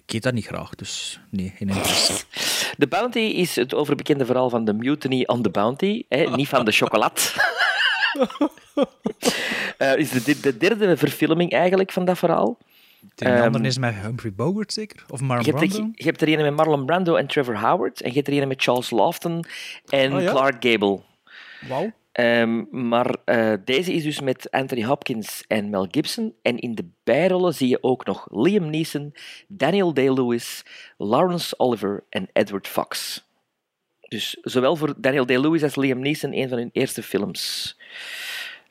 Ik 0.06 0.14
eet 0.14 0.24
dat 0.24 0.34
niet 0.34 0.46
graag, 0.46 0.76
dus 0.76 1.20
nee, 1.30 1.54
geen 1.58 1.68
interesse. 1.68 2.14
The 2.78 2.88
Bounty 2.88 3.20
is 3.20 3.56
het 3.56 3.74
overbekende 3.76 4.26
verhaal 4.26 4.50
van 4.50 4.66
de 4.66 4.74
Mutiny 4.74 5.24
on 5.26 5.42
the 5.42 5.50
Bounty, 5.50 6.04
hè, 6.10 6.36
niet 6.36 6.48
van 6.48 6.66
de 6.66 6.72
chocolade. 6.72 7.22
Eh 9.78 9.98
is 9.98 10.10
de, 10.10 10.40
de 10.40 10.58
derde 10.58 10.98
verfilming 10.98 11.52
eigenlijk 11.52 11.92
van 11.92 12.06
dat 12.06 12.18
verhaal. 12.18 12.58
De 13.16 13.26
Ehm, 13.26 13.44
andere 13.44 13.68
is 13.68 13.78
met 13.78 13.96
Humphrey 13.96 14.34
Bogart 14.34 14.74
zeker? 14.74 15.06
Of 15.10 15.22
Marlon 15.22 15.46
Je 15.46 15.52
hebt, 15.52 15.62
er, 15.64 15.68
Brando? 15.70 15.92
je 15.96 16.04
hebt 16.04 16.22
er 16.22 16.28
een 16.30 16.42
met 16.42 16.56
Marlon 16.56 16.86
Brando 16.86 17.16
en 17.16 17.28
Trevor 17.28 17.58
Howard. 17.58 18.02
En 18.02 18.10
je 18.10 18.16
hebt 18.16 18.28
er 18.28 18.42
een 18.42 18.48
met 18.48 18.62
Charles 18.64 18.90
Lofton 18.90 19.44
en 19.90 20.14
Oh 20.14 20.22
ja? 20.22 20.32
Clark 20.32 20.56
Gable. 20.66 21.00
Wauw. 21.68 21.92
Ehm, 22.12 22.64
maar 22.72 23.16
eh, 23.26 23.54
deze 23.66 23.94
is 23.94 24.04
dus 24.04 24.20
met 24.20 24.52
Anthony 24.52 24.84
Hopkins 24.86 25.44
en 25.48 25.70
Mel 25.70 25.88
Gibson. 25.92 26.34
En 26.42 26.58
in 26.58 26.76
de 26.76 26.86
bijrollen 27.04 27.54
zie 27.54 27.68
je 27.68 27.84
ook 27.84 28.06
nog 28.06 28.28
Liam 28.32 28.70
Neeson, 28.70 29.14
Daniel 29.48 29.94
Day-Lewis, 29.94 30.64
Lawrence 30.98 31.60
Oliver 31.60 32.04
en 32.10 32.30
Edward 32.34 32.68
Fox. 32.68 33.24
Dus 34.00 34.38
zowel 34.42 34.76
voor 34.76 34.94
Daniel 34.98 35.26
Day-Lewis 35.26 35.64
als 35.64 35.76
Liam 35.76 36.00
Neeson 36.00 36.34
een 36.34 36.50
van 36.50 36.58
hun 36.58 36.70
eerste 36.74 37.04
films. 37.04 37.78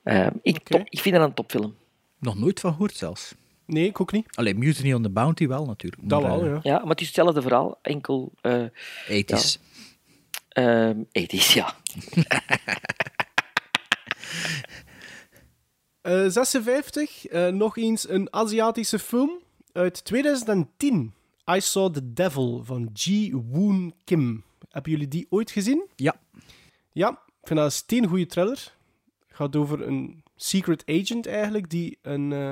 Ehm, 0.02 0.32
ik, 0.42 0.58
top, 0.58 0.86
ik 0.88 1.00
vind 1.00 1.14
dat 1.14 1.24
een 1.24 1.34
topfilm. 1.34 1.76
Nog 2.18 2.38
nooit 2.38 2.60
van 2.60 2.72
gehoord 2.72 2.96
zelfs. 2.96 3.34
Nee, 3.64 3.86
ik 3.86 4.00
ook 4.00 4.12
niet. 4.12 4.36
Alleen 4.36 4.58
Mutiny 4.58 4.92
on 4.92 5.02
the 5.02 5.10
Bounty 5.10 5.46
wel 5.46 5.64
natuurlijk. 5.64 6.08
Dat 6.08 6.22
wel, 6.22 6.44
eh, 6.44 6.50
ja. 6.50 6.60
Ja, 6.62 6.78
maar 6.78 6.88
het 6.88 7.00
is 7.00 7.06
hetzelfde 7.06 7.42
verhaal, 7.42 7.78
enkel... 7.82 8.32
eh 8.40 8.62
Ethisch. 9.08 9.58
ja. 10.48 10.88
Ehm, 10.88 11.02
ethisch, 11.12 11.54
ja. 11.54 11.74
Eh, 16.00 16.28
56, 16.28 17.26
eh, 17.26 17.48
nog 17.48 17.76
eens 17.76 18.08
een 18.08 18.32
Aziatische 18.32 18.98
film 18.98 19.30
uit 19.72 20.04
2010. 20.04 21.12
I 21.50 21.60
Saw 21.60 21.92
the 21.92 22.12
Devil 22.12 22.64
van 22.64 22.90
Ji 22.92 23.34
Woon 23.34 23.94
Kim. 24.04 24.44
Hebben 24.68 24.92
jullie 24.92 25.08
die 25.08 25.26
ooit 25.30 25.50
gezien? 25.50 25.86
Ja. 25.96 26.20
Ja, 26.92 27.10
ik 27.10 27.46
vind 27.46 27.58
dat 27.58 27.64
een 27.64 27.72
steengoede 27.72 28.26
thriller. 28.26 28.76
Het 29.26 29.36
gaat 29.36 29.56
over 29.56 29.86
een 29.86 30.22
secret 30.36 30.82
agent 30.86 31.26
eigenlijk, 31.26 31.70
die 31.70 31.98
een 32.02 32.32
eh, 32.32 32.50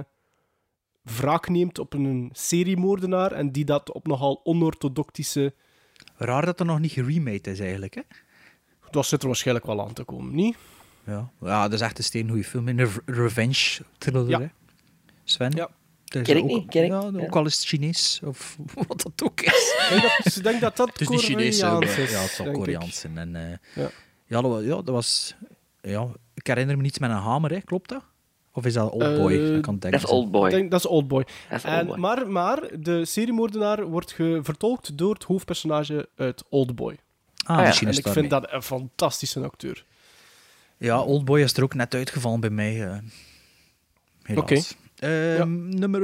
wraak 1.02 1.48
neemt 1.48 1.78
op 1.78 1.92
een 1.92 2.30
seriemoordenaar 2.32 3.32
en 3.32 3.52
die 3.52 3.64
dat 3.64 3.92
op 3.92 4.06
nogal 4.06 4.40
onorthodoxische... 4.44 5.54
Raar 6.16 6.44
dat 6.44 6.60
er 6.60 6.66
nog 6.66 6.78
niet 6.78 6.92
geremade 6.92 7.50
is 7.50 7.60
eigenlijk, 7.60 7.94
hè? 7.94 8.02
Dat 8.90 9.06
zit 9.06 9.20
er 9.20 9.26
waarschijnlijk 9.26 9.66
wel 9.66 9.86
aan 9.86 9.92
te 9.92 10.04
komen, 10.04 10.34
niet? 10.34 10.56
Ja, 11.06 11.30
ja 11.40 11.62
dat 11.62 11.72
is 11.72 11.80
echt 11.80 11.98
een 11.98 12.04
steengoede 12.04 12.44
film. 12.44 12.68
Een 12.68 12.78
re- 12.84 13.00
revenge 13.06 13.78
thriller, 13.98 14.28
Ja. 14.28 14.40
hè? 14.40 14.46
Sven? 15.24 15.50
Ja. 15.50 15.68
Dat 16.04 16.20
is 16.20 16.26
Ken 16.28 16.36
ik 16.36 16.42
ook, 16.42 16.48
niet, 16.48 16.68
ken 16.68 16.84
ik. 16.84 16.90
ja, 16.90 16.98
ook 17.26 17.36
al 17.36 17.46
is 17.46 17.54
het 17.54 17.64
Chinees, 17.66 18.20
of 18.24 18.56
wat 18.88 19.02
dat 19.02 19.22
ook 19.22 19.40
is. 19.40 19.74
Ik 19.88 19.90
denk 19.90 20.02
dat, 20.24 20.36
ik 20.36 20.42
denk 20.42 20.60
dat 20.60 20.76
dat 20.76 20.88
Het 20.88 21.00
is 21.00 21.08
niet 21.08 21.20
Chinees, 21.20 21.46
is. 21.46 21.58
ja, 21.58 21.78
het 21.78 22.30
zal. 22.30 22.50
Koreaans 22.50 23.00
zijn. 23.00 23.18
En, 23.18 23.36
eh, 23.36 23.58
Ja. 23.74 23.90
ja. 24.26 24.40
dat 24.40 24.50
was, 24.50 24.62
ja, 24.62 24.74
dat 24.74 24.88
was... 24.88 25.34
Ja, 25.80 26.06
ik 26.34 26.46
herinner 26.46 26.76
me 26.76 26.82
niets 26.82 26.98
met 26.98 27.10
een 27.10 27.16
hamer, 27.16 27.50
hè? 27.50 27.60
klopt 27.60 27.88
dat? 27.88 28.02
Of 28.52 28.64
is 28.66 28.72
dat 28.74 28.90
Oldboy? 28.90 29.32
Eh, 29.32 29.62
dat 29.78 29.92
is 29.94 30.04
Oldboy. 30.06 30.50
Denk, 30.50 30.70
dat 30.70 30.80
is 30.80 30.86
Oldboy. 30.86 31.24
Is 31.50 31.64
En, 31.64 32.00
maar, 32.00 32.28
maar 32.28 32.60
de 32.80 33.04
seriemoordenaar 33.04 33.84
wordt 33.86 34.12
vertolkt 34.42 34.98
door 34.98 35.14
het 35.14 35.22
hoofdpersonage 35.24 36.08
uit 36.16 36.42
Oldboy. 36.48 36.96
Ah, 37.44 37.56
ja. 37.58 37.62
misschien 37.66 37.88
En 37.88 37.94
ik 37.96 38.08
vind 38.08 38.30
dat 38.30 38.52
een 38.52 38.62
fantastische 38.62 39.40
acteur. 39.44 39.84
Ja, 40.78 41.00
Oldboy 41.02 41.40
is 41.40 41.56
er 41.56 41.62
ook 41.62 41.74
net 41.74 41.94
uitgevallen 41.94 42.40
bij 42.40 42.50
mij. 42.50 42.86
eh 42.88 42.98
helaas. 44.22 44.76
Ehm, 44.98 45.68
Nummer 45.68 46.02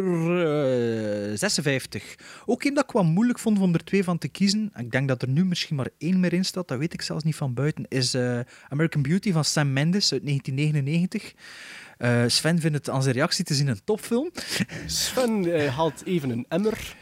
eh, 1.31 1.37
56. 1.39 2.15
Ook 2.47 2.65
een 2.65 2.75
dat 2.75 2.85
ik 2.85 2.91
wat 2.91 3.05
moeilijk 3.05 3.39
vond 3.39 3.59
om 3.59 3.75
er 3.75 3.85
twee 3.85 4.05
van 4.05 4.19
te 4.19 4.29
kiezen. 4.29 4.73
Ik 4.77 4.91
denk 4.91 5.09
dat 5.09 5.23
er 5.23 5.29
nu 5.29 5.45
misschien 5.45 5.77
maar 5.77 5.89
één 5.99 6.21
meer 6.21 6.33
in 6.33 6.45
staat, 6.45 6.69
dat 6.69 6.79
weet 6.79 6.93
ik 6.93 7.03
zelfs 7.03 7.25
niet 7.25 7.37
van 7.37 7.55
buiten. 7.55 7.85
Is 7.89 8.15
eh, 8.15 8.41
American 8.69 9.03
Beauty 9.03 9.33
van 9.33 9.45
Sam 9.45 9.73
Mendes 9.73 10.13
uit 10.13 10.27
1999. 10.27 11.33
Eh, 11.99 12.23
Sven 12.27 12.59
vindt 12.61 12.77
het 12.77 12.91
aan 12.91 13.03
zijn 13.03 13.15
reactie 13.15 13.45
te 13.45 13.55
zien 13.55 13.67
een 13.69 13.81
topfilm. 13.85 14.31
Sven 14.87 15.55
eh, 15.55 15.77
haalt 15.77 16.05
even 16.05 16.31
een 16.31 16.45
emmer. 16.49 16.97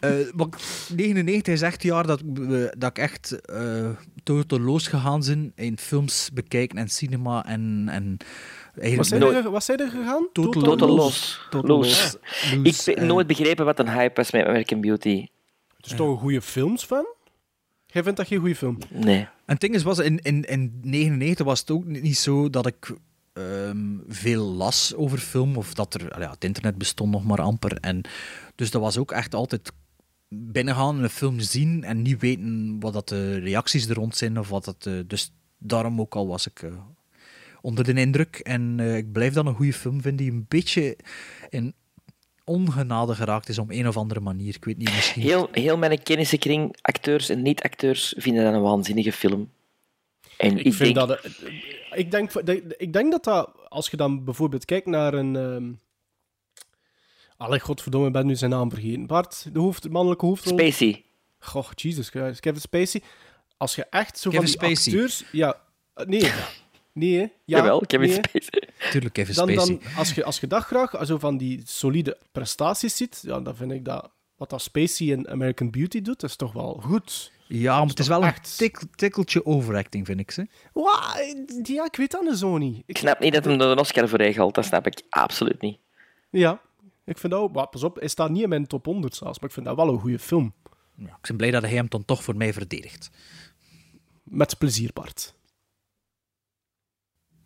Eh, 0.00 0.10
maar 0.34 0.46
99 0.94 1.54
is 1.54 1.62
echt 1.62 1.72
het 1.72 1.82
jaar 1.82 2.06
dat, 2.06 2.20
we- 2.34 2.74
dat 2.78 2.90
ik 2.90 2.98
echt 2.98 3.40
eh 3.40 3.88
toteloos 4.22 4.86
gegaan 4.88 5.20
ben 5.26 5.52
in 5.54 5.78
films 5.78 6.30
bekijken 6.34 6.78
en 6.78 6.88
cinema 6.88 7.44
en, 7.46 7.86
en 7.90 8.16
Wat 8.96 9.06
zijn, 9.06 9.22
er, 9.22 9.42
ge- 9.42 9.50
wat 9.50 9.64
zijn 9.64 9.78
er 9.78 9.88
gegaan? 9.90 10.28
Total 10.32 10.62
Total 10.62 10.88
Loos. 10.88 10.96
los. 10.98 11.40
Total 11.50 11.76
Los. 11.76 12.16
Loos. 12.52 12.62
Ik 12.62 12.80
heb 12.84 12.96
eh. 12.96 13.04
nooit 13.04 13.26
begrepen 13.26 13.64
wat 13.64 13.78
een 13.78 13.90
hype 13.90 14.14
was 14.14 14.30
met 14.30 14.44
American 14.46 14.80
Beauty. 14.80 15.26
Het 15.76 15.86
is 15.86 15.94
toch 15.96 16.08
een 16.10 16.18
goede 16.18 16.42
film, 16.42 16.76
Sven? 16.76 17.06
Jij 17.86 18.02
vindt 18.02 18.18
dat 18.18 18.26
geen 18.26 18.38
goede 18.38 18.54
film? 18.56 18.78
Nee. 18.90 19.18
En 19.18 19.28
het 19.46 19.60
ding 19.60 19.74
is, 19.74 19.82
was, 19.82 19.98
in, 19.98 20.18
in, 20.22 20.42
in 20.44 20.78
99 20.82 21.46
was 21.46 21.60
het 21.60 21.70
ook 21.70 21.84
niet 21.84 22.16
zo 22.18 22.50
dat 22.50 22.66
ik 22.66 22.90
ehm, 23.36 23.96
veel 24.08 24.44
las 24.44 24.94
over 24.94 25.18
film, 25.18 25.56
of 25.56 25.74
dat 25.74 25.94
er, 25.94 26.20
ja, 26.20 26.30
het 26.30 26.44
internet 26.44 26.78
bestond 26.78 27.10
nog 27.10 27.24
maar 27.24 27.40
amper. 27.40 27.76
En, 27.80 28.00
dus 28.54 28.70
dat 28.70 28.82
was 28.82 28.98
ook 28.98 29.12
echt 29.12 29.34
altijd 29.34 29.72
binnengaan 30.28 30.96
en 30.96 31.02
een 31.02 31.10
film 31.10 31.40
zien 31.40 31.84
en 31.84 32.02
niet 32.02 32.20
weten 32.20 32.76
wat 32.80 32.92
dat 32.92 33.08
de 33.08 33.38
reacties 33.38 33.88
er 33.88 33.94
rond 33.94 34.16
zijn, 34.16 34.38
of 34.38 34.48
wat 34.48 34.64
dat, 34.64 34.86
eh, 34.86 34.92
dus 35.06 35.32
daarom 35.58 36.00
ook 36.00 36.14
al 36.14 36.26
was 36.26 36.46
ik 36.46 36.62
eh, 36.62 36.70
onder 37.60 37.84
de 37.84 38.00
indruk. 38.00 38.36
En 38.36 38.74
eh, 38.78 38.96
ik 38.96 39.12
blijf 39.12 39.32
dat 39.32 39.46
een 39.46 39.54
goede 39.54 39.72
film 39.72 40.00
vinden, 40.00 40.24
die 40.24 40.34
een 40.34 40.46
beetje 40.48 40.96
in 41.48 41.74
ongenade 42.44 43.14
geraakt 43.14 43.48
is 43.48 43.58
op 43.58 43.70
een 43.70 43.88
of 43.88 43.96
andere 43.96 44.20
manier. 44.20 44.54
Ik 44.54 44.64
weet 44.64 44.76
niet, 44.76 44.94
misschien... 44.94 45.22
Heel, 45.22 45.48
heel 45.52 45.76
mijn 45.76 46.02
kennissenkring, 46.02 46.76
acteurs 46.82 47.28
en 47.28 47.42
niet-acteurs, 47.42 48.14
vinden 48.16 48.44
dat 48.44 48.54
een 48.54 48.62
waanzinnige 48.62 49.12
film. 49.12 49.50
En 50.36 50.58
ik, 50.58 50.64
Ik, 50.66 50.74
vind 50.74 50.94
denk... 50.94 51.08
dat, 51.08 51.24
ik, 51.92 52.10
denk, 52.10 52.32
dat- 52.32 52.74
ik 52.76 52.92
denk 52.92 53.10
dat 53.10 53.24
dat, 53.24 53.50
als 53.68 53.88
je 53.90 53.96
dan 53.96 54.24
bijvoorbeeld 54.24 54.64
kijkt 54.64 54.86
naar 54.86 55.14
een... 55.14 55.36
ehm 55.36 55.72
Allee, 57.36 57.60
godverdomme, 57.60 58.06
ik 58.06 58.12
ben 58.12 58.26
nu 58.26 58.34
zijn 58.36 58.50
naam 58.50 58.70
vergeten. 58.70 59.06
Bart, 59.06 59.48
de, 59.52 59.58
hoofd, 59.58 59.82
de 59.82 59.90
mannelijke 59.90 60.26
hoofdrol. 60.26 60.58
Spacey. 60.58 61.04
Goh, 61.38 61.68
Jesus 61.74 62.08
Christ. 62.08 62.40
Kevin 62.40 62.60
Spacey. 62.60 63.02
Als 63.56 63.74
je 63.74 63.84
echt 63.90 64.18
zo 64.18 64.30
Kevin 64.30 64.48
van 64.48 64.68
die 64.68 64.76
Spacey. 64.76 64.92
acteurs... 64.92 65.24
Ja, 65.32 65.60
eh, 65.94 66.06
nee. 66.06 66.30
Nee, 66.92 67.14
hè. 67.14 67.20
Ja, 67.20 67.28
Jawel, 67.44 67.80
Kevin 67.80 68.08
nee. 68.08 68.16
Spacey. 68.16 68.68
Tuurlijk, 68.90 69.14
Kevin 69.14 69.34
Dan, 69.34 69.48
Spacey. 69.50 69.78
dan, 69.78 69.94
als, 69.96 70.14
je, 70.14 70.24
als 70.24 70.40
je 70.40 70.46
dat 70.46 70.62
graag 70.64 71.06
zo 71.06 71.18
van 71.18 71.36
die 71.36 71.62
solide 71.64 72.18
prestaties 72.32 72.96
ziet, 72.96 73.20
ja, 73.22 73.40
dan 73.40 73.56
vind 73.56 73.72
ik 73.72 73.84
dat 73.84 74.10
wat 74.36 74.50
dat 74.50 74.62
Spacey 74.62 75.06
in 75.06 75.28
American 75.28 75.70
Beauty 75.70 76.02
doet, 76.02 76.22
is 76.22 76.36
toch 76.36 76.52
wel 76.52 76.80
goed. 76.84 77.32
Ja, 77.48 77.78
maar 77.78 77.88
het 77.88 77.98
is 77.98 78.08
wel 78.08 78.22
een 78.22 78.28
echt- 78.28 78.58
tik, 78.58 78.82
tikkeltje 78.94 79.46
overacting, 79.46 80.06
vind 80.06 80.20
ik. 80.20 80.30
Ze. 80.30 80.46
Ja, 81.62 81.84
ik 81.84 81.96
weet 81.96 82.10
dat 82.10 82.38
zo 82.38 82.58
niet. 82.58 82.82
Ik 82.86 82.98
snap 82.98 83.20
niet 83.20 83.32
dat 83.32 83.44
hem 83.44 83.60
er 83.60 83.66
een 83.68 83.78
Oscar 83.78 84.08
voor 84.08 84.22
gehaald. 84.22 84.54
Dat 84.54 84.64
snap 84.64 84.86
ik 84.86 85.02
absoluut 85.08 85.60
niet. 85.60 85.78
ja, 86.30 86.60
ik 87.04 87.18
vind 87.18 87.32
dat 87.32 87.42
ook... 87.42 87.52
maar 87.52 87.66
Pas 87.68 87.82
op, 87.82 87.96
hij 87.96 88.08
staat 88.08 88.30
niet 88.30 88.42
in 88.42 88.48
mijn 88.48 88.66
top 88.66 88.84
100 88.84 89.14
zelfs, 89.14 89.38
maar 89.38 89.48
ik 89.48 89.54
vind 89.54 89.66
dat 89.66 89.76
wel 89.76 89.88
een 89.88 90.00
goede 90.00 90.18
film. 90.18 90.54
Ja, 90.96 91.06
ik 91.06 91.26
ben 91.28 91.36
blij 91.36 91.50
dat 91.50 91.62
hij 91.62 91.72
hem 91.72 91.86
dan 91.88 92.04
toch 92.04 92.22
voor 92.22 92.36
mij 92.36 92.52
verdedigt. 92.52 93.10
Met 94.22 94.58
plezier, 94.58 94.90
Bart. 94.92 95.34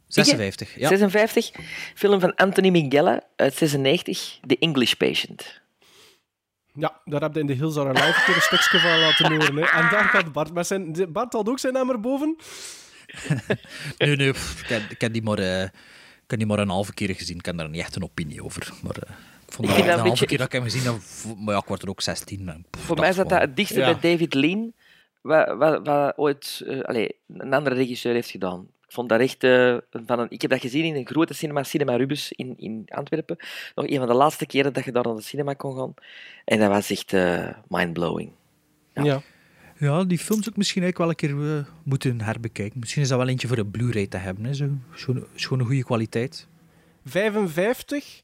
56, 0.06 0.74
ja. 0.78 0.88
56. 0.88 1.50
Film 1.94 2.20
van 2.20 2.34
Anthony 2.34 2.70
Minghella 2.70 3.22
uit 3.36 3.54
96. 3.54 4.38
The 4.46 4.58
English 4.58 4.92
Patient. 4.92 5.60
Ja, 6.74 7.00
daar 7.04 7.20
heb 7.20 7.34
je 7.34 7.40
in 7.40 7.46
de 7.46 7.52
Hills 7.52 7.76
Are 7.76 7.88
Alive 7.88 8.06
een 8.18 8.24
keer 8.24 8.34
een 8.34 8.40
stukje 8.40 8.78
van 8.78 8.98
laten 8.98 9.32
horen. 9.32 9.56
Hè. 9.56 9.60
En 9.62 9.90
daar 9.90 10.04
gaat 10.04 10.32
Bart 10.32 10.52
met 10.52 10.66
zijn... 10.66 11.06
Bart 11.12 11.32
had 11.32 11.48
ook 11.48 11.58
zijn 11.58 11.72
naam 11.72 11.90
erboven. 11.90 12.36
Nee, 13.98 14.16
nee, 14.16 14.32
pff, 14.32 14.62
ik, 14.62 14.68
heb, 14.68 14.82
ik 14.90 15.00
heb 15.00 15.12
die 15.12 15.22
maar... 15.22 15.38
eh, 15.38 15.62
ik 15.62 15.70
heb 16.26 16.38
die 16.38 16.46
maar 16.46 16.58
een 16.58 16.68
halve 16.68 16.94
keer 16.94 17.14
gezien. 17.14 17.36
Ik 17.38 17.44
heb 17.46 17.56
daar 17.56 17.68
niet 17.68 17.80
echt 17.80 17.96
een 17.96 18.02
opinie 18.02 18.44
over. 18.44 18.72
Maar 18.82 18.96
eh, 18.96 19.10
ik 19.46 19.52
vond 19.52 19.68
Ik 19.68 19.74
dat, 19.76 19.84
dat 19.84 19.86
een 19.86 19.90
halve 19.92 20.10
beetje- 20.10 20.26
keer 20.26 20.38
dat 20.38 20.46
ik 20.46 20.52
hem 20.52 20.62
gezien 20.62 20.82
heb... 20.82 20.94
Maar 21.38 21.54
ja, 21.54 21.60
ik 21.60 21.66
word 21.66 21.82
er 21.82 21.88
ook 21.88 22.00
16. 22.00 22.48
en 22.48 22.64
pff, 22.70 22.84
Voor 22.84 22.98
mij 22.98 23.08
is 23.08 23.16
dat, 23.16 23.30
het 23.30 23.56
dichtste 23.56 23.78
Ja. 23.78 23.92
bij 23.98 24.10
David 24.12 24.34
Lean, 24.34 24.72
wat, 25.20 25.56
wat, 25.56 25.86
wat 25.86 26.12
ooit 26.18 26.62
eh, 26.66 26.80
allee, 26.80 27.16
een 27.28 27.52
andere 27.54 27.74
regisseur 27.76 28.12
heeft 28.14 28.30
gedaan. 28.30 28.66
Ik 28.90 28.96
vond 28.96 29.08
dat 29.08 29.20
echt 29.20 29.44
eh, 29.44 29.76
van 29.90 30.18
een, 30.18 30.30
ik 30.30 30.42
heb 30.42 30.50
dat 30.50 30.60
gezien 30.60 30.84
in 30.84 30.94
een 30.94 31.06
grote 31.06 31.34
cinema, 31.34 31.62
Cinema 31.62 31.96
Rubus 31.96 32.32
in, 32.32 32.54
in 32.56 32.84
Antwerpen. 32.88 33.36
Nog 33.74 33.88
een 33.88 33.98
van 33.98 34.06
de 34.06 34.14
laatste 34.14 34.46
keren 34.46 34.72
dat 34.72 34.84
je 34.84 34.92
daar 34.92 35.04
naar 35.04 35.14
de 35.14 35.22
cinema 35.22 35.52
kon 35.52 35.76
gaan. 35.76 35.94
En 36.44 36.58
dat 36.58 36.68
was 36.68 36.90
echt 36.90 37.12
eh 37.12 37.48
mindblowing. 37.68 38.32
Ja. 38.94 39.22
Ja, 39.78 40.04
die 40.04 40.18
films 40.18 40.48
ook 40.48 40.56
misschien 40.56 40.82
eigenlijk 40.82 41.20
wel 41.20 41.30
een 41.30 41.38
keer 41.38 41.56
eh, 41.58 41.64
moeten 41.84 42.20
herbekijken. 42.20 42.78
Misschien 42.78 43.02
is 43.02 43.08
dat 43.08 43.18
wel 43.18 43.28
eentje 43.28 43.48
voor 43.48 43.58
een 43.58 43.70
Blu-ray 43.70 44.06
te 44.06 44.16
hebben. 44.16 44.44
Hè. 44.44 44.54
Zo, 44.54 44.68
schoon, 44.94 45.26
schoon 45.34 45.60
een 45.60 45.66
goede 45.66 45.84
kwaliteit. 45.84 46.48
55. 47.04 48.22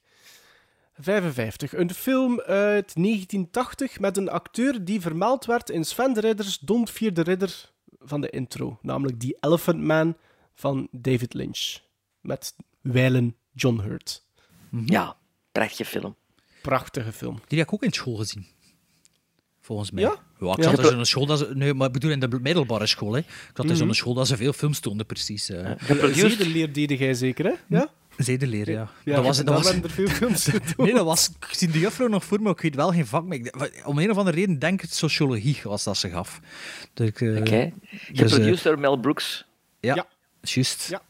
55. 0.98 1.74
Een 1.74 1.94
film 1.94 2.40
uit 2.40 2.94
1980 2.94 4.00
met 4.00 4.16
een 4.16 4.28
acteur 4.28 4.84
die 4.84 5.00
vermeld 5.00 5.44
werd 5.44 5.70
in 5.70 5.84
Sven 5.84 6.12
de 6.12 6.20
Ridders 6.20 6.58
Don't 6.58 6.90
Fear 6.90 7.12
the 7.12 7.22
Ridder 7.22 7.70
van 8.00 8.20
de 8.20 8.30
intro. 8.30 8.78
Namelijk 8.82 9.20
The 9.20 9.36
Elephant 9.40 9.80
Man 9.80 10.16
van 10.56 10.88
David 10.90 11.34
Lynch. 11.34 11.78
Met 12.20 12.54
wijlen 12.80 13.36
John 13.52 13.80
Hurt. 13.80 14.22
Ja, 14.86 15.16
prachtige 15.52 15.84
film. 15.84 16.16
Prachtige 16.62 17.12
film. 17.12 17.40
Die 17.46 17.58
heb 17.58 17.66
ik 17.66 17.74
ook 17.74 17.82
in 17.82 17.92
school 17.92 18.16
gezien. 18.16 18.46
Volgens 19.60 19.90
mij. 19.90 20.02
Ja? 20.02 20.12
ik 20.12 20.56
Ja. 20.56 20.62
zat 20.62 20.76
dus 20.76 20.90
in 20.90 20.98
een 20.98 21.06
school 21.06 21.26
dat 21.26 21.38
ze... 21.38 21.50
Nee, 21.54 21.74
maar 21.74 21.86
ik 21.86 21.92
bedoel 21.92 22.10
in 22.10 22.20
de 22.20 22.28
middelbare 22.40 22.86
school. 22.86 23.12
Hè. 23.12 23.18
Ik 23.18 23.26
zat 23.54 23.66
dus 23.66 23.70
in 23.76 23.76
Mhm. 23.80 23.88
een 23.88 23.94
school 23.94 24.14
dat 24.14 24.26
ze 24.26 24.36
veel 24.36 24.52
films 24.52 24.80
toonden, 24.80 25.06
precies. 25.06 25.48
eh 25.48 25.70
Zedeleer 26.12 26.72
deden 26.72 26.96
jij 26.96 27.14
zeker, 27.14 27.44
hè? 27.44 27.52
Ja? 27.68 27.88
Zedeleer, 28.16 28.70
ja. 28.70 28.90
Ja, 29.04 29.14
dat 29.14 29.24
was, 29.24 29.36
dat 29.44 29.62
was, 29.62 29.72
er 29.74 29.90
veel 29.90 30.08
films 30.08 30.48
nee, 30.76 30.92
dat 30.94 31.04
was... 31.04 31.28
Ik 31.28 31.46
zie 31.54 31.68
de 31.68 31.78
juffrouw 31.78 32.08
nog 32.08 32.24
voor 32.24 32.40
me, 32.42 32.50
ik 32.50 32.60
weet 32.60 32.74
wel 32.74 32.90
geen 32.92 33.06
vak. 33.06 33.32
Ik, 33.32 33.70
om 33.86 33.98
een 33.98 34.10
of 34.10 34.16
andere 34.16 34.36
reden 34.36 34.58
denk 34.58 34.82
ik 34.82 34.90
sociologie 34.90 35.58
was 35.62 35.84
dat 35.84 35.96
ze 35.96 36.10
gaf. 36.10 36.40
Dus, 36.94 37.08
ik, 37.08 37.20
eh, 37.20 37.28
Oké. 37.36 37.40
dus, 37.40 37.70
eh, 37.90 38.16
Geproduceerd 38.18 38.62
door 38.62 38.78
Mel 38.78 38.96
Brooks. 38.96 39.44
ja, 39.80 39.94
Ja. 39.94 40.06
Juist. 40.54 40.88
Ja. 40.88 41.02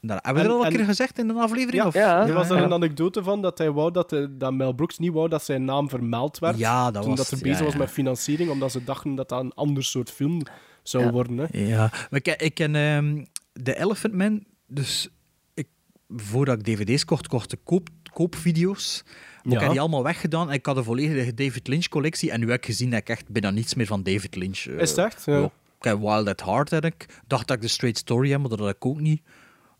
Daar 0.00 0.18
hebben 0.22 0.42
we 0.42 0.48
En- 0.48 0.54
er 0.54 0.60
al 0.60 0.64
een 0.66 0.70
en- 0.70 0.76
keer 0.76 0.84
gezegd 0.86 1.18
in 1.18 1.28
een 1.28 1.36
aflevering? 1.36 1.82
Ja, 1.82 1.86
of? 1.86 1.94
er 2.28 2.32
was 2.34 2.50
er 2.50 2.56
een 2.62 2.72
anekdote 2.72 3.22
van 3.22 3.42
dat, 3.42 3.58
hij 3.58 3.70
wou 3.70 3.90
dat, 3.90 4.10
de- 4.10 4.36
dat 4.36 4.52
Mel 4.52 4.72
Brooks 4.72 4.98
niet 4.98 5.12
wou 5.12 5.28
dat 5.28 5.44
zijn 5.44 5.64
naam 5.64 5.88
vermeld 5.88 6.38
werd. 6.38 6.58
Ja, 6.58 6.90
dat 6.90 7.02
toen 7.02 7.10
was- 7.16 7.28
dat 7.30 7.38
er 7.38 7.44
bezig 7.44 7.58
ja, 7.58 7.64
was 7.64 7.72
ja. 7.72 7.78
met 7.78 7.90
financiering, 7.90 8.50
omdat 8.50 8.72
ze 8.72 8.84
dachten 8.84 9.14
dat 9.14 9.28
dat 9.28 9.40
een 9.40 9.52
ander 9.54 9.84
soort 9.84 10.10
film 10.10 10.42
zou 10.82 11.04
Ja. 11.04 11.10
worden. 11.10 11.38
Hè. 11.38 11.46
Ja, 11.58 11.90
maar 12.10 12.20
ik, 12.22 12.26
ik 12.28 12.54
ken 12.54 12.74
ehm 12.76 13.24
de 13.52 13.78
Elephant 13.78 14.14
Man, 14.14 14.44
dus 14.66 15.08
ik, 15.54 15.68
voordat 16.08 16.58
ik 16.58 16.64
dvd's 16.76 17.04
kocht, 17.04 17.28
kocht 17.28 17.52
ik 17.52 17.58
koop, 17.64 17.88
koopvideo's. 18.12 19.02
Maar 19.42 19.52
ik 19.52 19.52
Ja. 19.52 19.58
heb 19.60 19.70
die 19.70 19.80
allemaal 19.80 20.02
weggedaan 20.02 20.48
en 20.48 20.54
ik 20.54 20.66
had 20.66 20.76
een 20.76 20.84
volledige 20.84 21.34
David 21.34 21.66
Lynch 21.68 21.88
collectie 21.88 22.30
en 22.30 22.40
nu 22.40 22.46
heb 22.50 22.58
ik 22.58 22.64
gezien 22.66 22.90
dat 22.90 22.98
ik 23.00 23.08
echt 23.08 23.28
bijna 23.28 23.50
niets 23.50 23.74
meer 23.74 23.86
van 23.86 24.02
David 24.02 24.36
Lynch... 24.36 24.58
eh, 24.66 24.78
Is 24.78 24.90
het 24.90 24.98
echt? 24.98 25.22
Ja. 25.26 25.50
Wild 25.82 26.28
at 26.28 26.44
Heart, 26.44 26.72
ik. 26.72 27.06
dacht 27.26 27.46
dat 27.46 27.56
ik 27.56 27.62
de 27.62 27.68
Straight 27.68 27.98
Story 27.98 28.30
heb, 28.30 28.40
maar 28.40 28.48
dat 28.48 28.58
had 28.58 28.68
ik 28.68 28.86
ook 28.86 29.00
niet. 29.00 29.22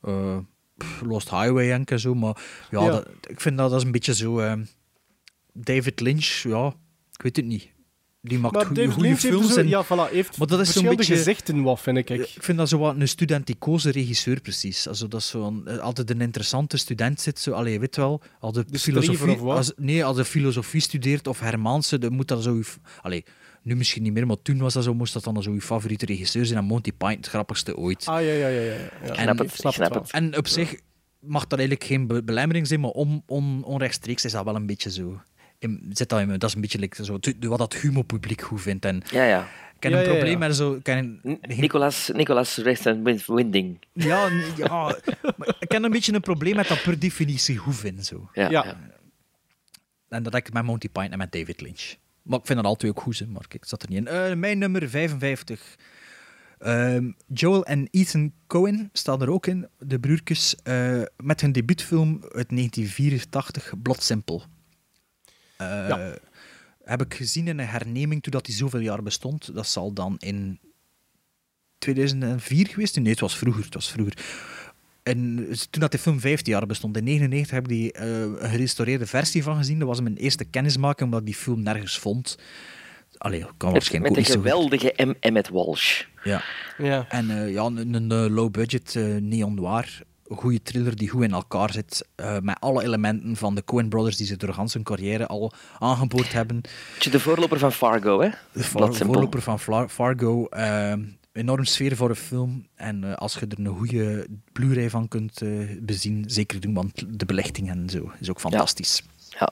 Eh, 0.03 0.39
Lost 1.03 1.31
Highway 1.31 1.73
en 1.85 2.01
zo, 2.01 2.15
maar 2.15 2.37
ja, 2.71 2.81
Ja. 2.85 2.91
Dat, 2.91 3.09
ik 3.27 3.41
vind 3.41 3.57
dat, 3.57 3.71
dat 3.71 3.79
is 3.79 3.85
een 3.87 3.93
beetje 3.93 4.15
zo... 4.15 4.39
ehm, 4.39 4.65
David 5.53 6.01
Lynch, 6.01 6.27
ja, 6.49 6.67
ik 7.13 7.23
weet 7.23 7.37
het 7.37 7.45
niet. 7.45 7.71
Die 8.25 8.39
maakt 8.39 8.65
goede 8.67 8.81
Lynch 8.87 9.03
heeft, 9.03 9.21
films. 9.21 9.53
zo, 9.53 9.61
en- 9.61 9.69
ja, 9.69 9.85
voilà, 9.85 10.11
heeft 10.13 10.39
maar 10.39 10.47
dat 10.47 10.61
is 10.61 10.73
zo'n 10.73 10.85
beetje... 10.97 11.17
gezichten, 11.17 11.63
wat 11.63 11.81
vind 11.81 11.97
ik. 11.99 12.11
Ik 12.11 12.43
vind 12.43 12.59
dat 12.59 12.69
zo 12.69 12.79
wat 12.79 12.97
een 12.97 13.09
studenticoze 13.09 13.91
regisseur, 13.91 14.41
precies. 14.41 14.89
Also, 14.89 15.09
dat 15.09 15.21
is 15.21 15.29
zo 15.29 15.47
een- 15.47 15.67
eh, 15.67 15.79
altijd 15.79 16.11
een 16.11 16.21
interessante 16.21 16.77
student 16.77 17.21
zit. 17.21 17.39
Zo, 17.39 17.53
allee, 17.53 17.81
weet 17.81 17.97
wel, 17.97 18.23
als 18.41 18.53
de, 18.55 18.65
De 18.65 18.79
filosofie, 18.79 19.37
als, 19.39 19.73
nee, 19.77 20.05
als 20.05 20.17
de 20.17 20.25
filosofie 20.25 20.81
studeert 20.81 21.27
of 21.27 21.41
Hermanse, 21.41 21.99
dan 21.99 22.13
moet 22.13 22.29
dat 22.29 22.43
zo... 22.43 22.61
Allee, 23.01 23.25
nu 23.63 23.77
misschien 23.77 24.03
niet 24.03 24.13
meer, 24.13 24.27
maar 24.27 24.43
toen 24.43 24.59
was 24.59 24.75
dat 24.75 24.85
zo, 24.85 24.95
moest 24.95 25.13
dat 25.13 25.25
dan 25.25 25.43
zo 25.43 25.53
je 25.55 25.61
favoriete 25.61 26.07
regisseur 26.07 26.47
zijn. 26.47 26.59
En 26.59 26.65
Monty 26.65 26.93
Python, 26.93 27.17
het 27.17 27.27
grappigste 27.27 27.77
ooit. 27.77 28.07
Ah, 28.07 28.21
ja, 28.25 28.33
ja, 28.33 28.49
ja. 28.49 28.61
ja, 28.61 28.73
ja. 28.73 29.15
En- 29.15 29.15
snap 29.23 29.39
het, 29.39 29.53
snap 29.55 29.73
snap 29.73 29.95
het 29.95 30.03
het. 30.03 30.11
En 30.13 30.37
op 30.37 30.47
zich 30.49 30.75
mag 31.19 31.47
dat 31.47 31.59
eigenlijk 31.59 31.89
geen 31.89 32.07
be- 32.07 32.23
belemmering 32.23 32.67
zijn, 32.67 32.81
maar 32.81 32.91
on, 32.91 33.23
on, 33.27 33.65
onrechtstreeks 33.65 34.25
is 34.25 34.33
dat 34.33 34.45
wel 34.45 34.55
een 34.57 34.67
beetje 34.67 34.91
zo... 34.91 35.21
in- 35.59 35.91
zit 35.93 36.09
dat, 36.09 36.21
in, 36.21 36.27
me- 36.27 36.39
dat 36.39 36.49
is 36.49 36.55
een 36.55 36.61
beetje 36.61 36.79
like, 36.79 37.05
zo, 37.05 37.19
tu- 37.19 37.37
wat 37.41 37.59
dat 37.59 37.75
humopubliek 37.75 38.41
goed 38.41 38.61
vindt. 38.61 38.85
En 38.85 39.03
Ja, 39.11 39.25
ja. 39.25 39.49
ik 39.77 39.83
heb 39.83 39.93
Ja, 39.93 39.99
een 39.99 40.05
probleem 40.09 40.33
ja. 40.33 40.39
met 40.39 40.57
zo... 40.57 40.79
Nicolas, 41.41 42.11
Nicolas 42.15 42.57
Rest 42.57 42.87
en 42.87 43.03
Wind- 43.05 43.27
Winding. 43.27 43.79
Ja, 43.93 44.29
ja 44.57 44.67
maar 45.37 45.55
ik 45.61 45.73
heb 45.73 45.83
een 45.83 45.91
beetje 45.91 46.13
een 46.15 46.21
probleem 46.21 46.57
met 46.57 46.69
dat 46.69 46.83
per 46.83 46.99
definitie 46.99 47.57
goed 47.57 47.77
vind. 47.77 48.07
Zo. 48.07 48.29
Ja. 48.33 48.51
Ja. 48.51 48.65
ja. 48.65 48.77
En 50.09 50.23
dat 50.23 50.33
heb 50.33 50.47
ik 50.47 50.53
met 50.53 50.65
Monty 50.65 50.89
Python 50.89 51.11
en 51.13 51.19
met 51.19 51.33
David 51.33 51.61
Lynch. 51.61 51.95
Maar 52.23 52.39
ik 52.39 52.47
vind 52.47 52.59
dat 52.59 52.69
altijd 52.69 52.93
ook 52.93 53.01
goed, 53.01 53.19
hè, 53.19 53.27
maar 53.27 53.45
ik 53.49 53.65
zat 53.65 53.83
er 53.83 53.89
niet 53.89 53.99
in. 53.99 54.07
Eh, 54.07 54.35
mijn 54.35 54.59
nummer 54.59 54.89
55. 54.89 55.77
Ehm, 56.59 57.11
Joel 57.27 57.65
en 57.65 57.89
Ethan 57.91 58.33
Cohen 58.47 58.91
staan 58.93 59.23
er 59.23 59.31
ook 59.31 59.47
in, 59.47 59.69
de 59.79 60.01
broertjes, 60.01 60.57
eh, 60.63 61.03
met 61.17 61.41
hun 61.41 61.53
debuutfilm 61.53 62.23
uit 62.23 62.51
1984, 62.51 63.73
Blood 63.83 64.03
Simple. 64.03 64.41
Ja. 65.59 66.19
Heb 66.85 67.01
ik 67.01 67.15
gezien 67.15 67.49
in 67.49 67.59
een 67.59 67.67
herneming 67.67 68.23
toen 68.23 68.33
dat 68.33 68.45
die 68.45 68.55
zoveel 68.55 68.81
jaar 68.81 69.03
bestond. 69.03 69.55
Dat 69.55 69.67
zal 69.67 69.93
dan 69.93 70.17
in 70.19 70.59
2004 71.79 72.69
geweest 72.69 72.93
zijn? 72.93 73.05
Nee, 73.05 73.13
het 73.13 73.23
was 73.23 73.37
vroeger. 73.37 73.65
Het 73.65 73.75
was 73.75 73.91
vroeger. 73.91 74.15
En 75.03 75.47
toen 75.71 75.81
dat 75.81 75.93
de 75.93 75.99
film 75.99 76.21
15 76.21 76.53
jaar 76.53 76.67
bestond, 76.67 76.97
in 76.97 77.05
1999 77.05 77.51
heb 77.51 77.63
ik 77.63 77.69
die 77.69 77.93
eh, 77.93 78.43
een 78.43 78.51
gerestaureerde 78.51 79.07
versie 79.07 79.43
van 79.43 79.57
gezien. 79.57 79.79
Dat 79.79 79.89
was 79.89 80.01
mijn 80.01 80.17
eerste 80.17 80.45
kennismaking, 80.45 81.01
omdat 81.03 81.21
ik 81.21 81.27
die 81.27 81.35
film 81.35 81.63
nergens 81.63 81.99
vond. 81.99 82.39
Allee, 83.19 83.41
kan 83.41 83.51
Met, 83.59 83.73
waarschijnlijk 83.73 83.93
met 84.03 84.11
ook 84.11 84.15
de 84.15 84.21
niet 84.41 84.45
zo 84.47 84.57
goed. 84.59 84.69
geweldige 84.71 85.05
M. 85.05 85.15
Emmet 85.21 85.49
Walsh. 85.49 86.03
Ja. 86.25 86.43
Ja. 86.79 87.07
En 87.09 87.31
eh, 87.31 87.53
ja, 87.53 87.63
een, 87.65 87.95
een, 87.95 88.11
eh, 88.11 88.35
low-budget 88.35 88.97
eh 88.97 89.05
neon 89.21 89.55
noir. 89.55 90.03
Een 90.27 90.37
goede 90.37 90.63
thriller 90.63 90.97
die 90.97 91.09
goed 91.09 91.23
in 91.23 91.33
elkaar 91.33 91.73
zit. 91.73 92.07
eh, 92.15 92.39
met 92.39 92.57
alle 92.61 92.83
elementen 92.83 93.37
van 93.37 93.55
de 93.55 93.65
Coen 93.65 93.89
Brothers 93.89 94.17
die 94.17 94.27
ze 94.27 94.37
door 94.37 94.55
gans 94.55 94.75
hun 94.75 94.83
carrière 94.83 95.27
al 95.27 95.53
aangeboord 95.79 96.33
hebben. 96.33 96.61
Beetje 96.95 97.11
de 97.11 97.21
voorloper 97.21 97.59
van 97.59 97.73
Fargo, 97.73 98.21
hè? 98.21 98.29
De 98.53 98.63
Simple. 98.63 98.95
voorloper 98.95 99.43
van 99.43 99.61
Fla- 99.61 99.89
Fargo. 101.33 101.41
eh, 101.41 101.43
enorm 101.43 101.65
sfeervolle 101.65 102.15
film. 102.15 102.67
En 102.75 103.05
eh, 103.05 103.15
als 103.15 103.35
je 103.35 103.47
er 103.47 103.59
een 103.59 103.77
goede 103.77 104.27
Blu-ray 104.53 104.91
van 104.91 105.09
kunt 105.09 105.43
eh, 105.43 105.51
bezien, 105.81 106.25
zeker 106.27 106.61
doen, 106.61 106.75
want 106.75 107.05
de 107.19 107.27
belichting 107.27 107.71
en 107.71 107.91
zo 107.91 108.13
is 108.21 108.31
ook 108.31 108.41
fantastisch. 108.41 109.03
Ja. 109.31 109.51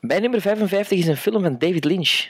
Mijn 0.00 0.22
nummer 0.22 0.40
55 0.40 0.98
is 0.98 1.06
een 1.06 1.16
film 1.16 1.42
van 1.42 1.58
David 1.58 1.84
Lynch. 1.84 2.28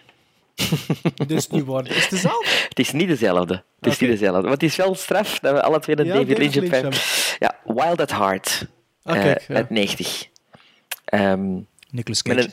Is 1.26 1.48
niet 1.56 1.64
waar. 1.64 1.86
Is 1.86 2.02
het 2.02 2.10
dezelfde? 2.10 2.50
Het 2.68 2.78
is 2.78 2.92
niet 2.92 3.08
dezelfde. 3.08 3.62
Het 3.80 3.92
is 3.92 3.98
niet 3.98 4.10
dezelfde. 4.10 4.42
Maar 4.42 4.50
het 4.50 4.62
is 4.62 4.76
wel 4.76 4.94
straf 4.94 5.38
dat 5.38 5.52
we 5.52 5.62
alle 5.62 5.80
twee 5.80 5.98
een 5.98 6.04
Ja, 6.04 6.12
David, 6.12 6.36
David 6.36 6.54
Lynch, 6.54 6.72
Lynch 6.72 6.94
fan. 6.94 7.36
Ja, 7.38 7.74
Wild 7.84 8.00
at 8.00 8.10
Heart. 8.10 8.66
Ah, 9.02 9.16
eh, 9.16 9.22
kijk, 9.22 9.44
ja. 9.48 9.54
Uit 9.54 9.70
90. 9.70 10.28
Ehm, 11.04 11.58
Nicolas 11.90 12.22
Cage. 12.22 12.40
een, 12.40 12.50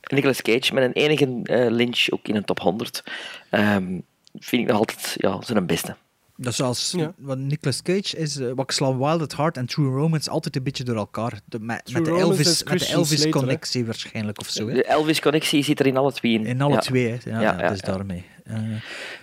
Nicolas 0.00 0.42
Cage, 0.42 0.74
met 0.74 0.84
een 0.84 0.92
enige 0.92 1.40
eh, 1.42 1.70
Lynch 1.70 2.10
ook 2.10 2.28
in 2.28 2.36
een 2.36 2.44
top 2.44 2.60
100. 2.60 3.04
Ehm, 3.50 3.98
vind 4.38 4.62
ik 4.62 4.68
nog 4.68 4.78
altijd 4.78 5.14
ja, 5.16 5.42
zijn 5.42 5.66
beste. 5.66 5.96
Dat 6.36 6.52
is 6.52 6.60
als, 6.60 6.94
Ja. 6.96 7.12
wat 7.18 7.38
Nicolas 7.38 7.82
Cage 7.82 8.16
is, 8.16 8.36
eh, 8.36 8.46
wat 8.46 8.60
ik 8.64 8.70
sla 8.70 8.96
Wild 8.96 9.20
at 9.22 9.36
Heart 9.36 9.56
en 9.56 9.66
True 9.66 9.90
Romance 9.90 10.30
altijd 10.30 10.56
een 10.56 10.62
beetje 10.62 10.84
door 10.84 10.96
elkaar. 10.96 11.40
De, 11.44 11.60
met, 11.60 11.86
de 11.86 11.92
Elvis, 12.10 12.38
is 12.38 12.46
met 12.46 12.58
de 12.58 12.64
Christian 12.64 12.98
Elvis 12.98 13.20
Slater, 13.20 13.24
hè? 13.34 13.38
connectie 13.46 13.84
waarschijnlijk 13.84 14.40
of 14.40 14.48
zo. 14.48 14.68
Hè? 14.68 14.74
De 14.74 14.84
Elvis-connectie 14.84 15.62
zit 15.62 15.80
er 15.80 15.86
in 15.86 15.96
alle 15.96 16.12
twee 16.12 16.32
in. 16.32 16.46
In 16.46 16.60
alle 16.60 16.74
Ja. 16.74 16.80
twee, 16.80 17.08
hè. 17.08 17.12
Ja, 17.30 17.40
Ja, 17.40 17.40
ja, 17.40 17.60
ja, 17.60 17.68
dus 17.68 17.80
ja. 17.80 17.86
daarmee. 17.92 18.24
Eh, 18.44 18.58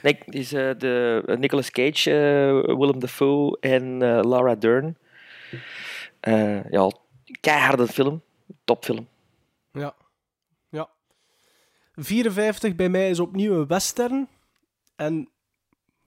Nee, 0.01 0.17
het 0.25 0.35
is 0.35 0.53
eh, 0.53 0.69
de 0.77 1.23
Nicolas 1.39 1.71
Cage, 1.71 2.11
Willem 2.77 2.99
Dafoe 2.99 3.57
en 3.59 3.83
eh, 4.01 4.19
Laura 4.23 4.55
Dern. 4.55 4.97
Eh, 6.19 6.71
ja, 6.71 6.91
keiharde 7.41 7.87
film. 7.87 8.21
Topfilm. 8.63 9.07
Ja. 9.73 9.93
ja. 10.69 10.89
54 11.95 12.75
bij 12.75 12.89
mij 12.89 13.09
is 13.09 13.19
opnieuw 13.19 13.53
een 13.59 13.67
western. 13.67 14.27
En 14.95 15.29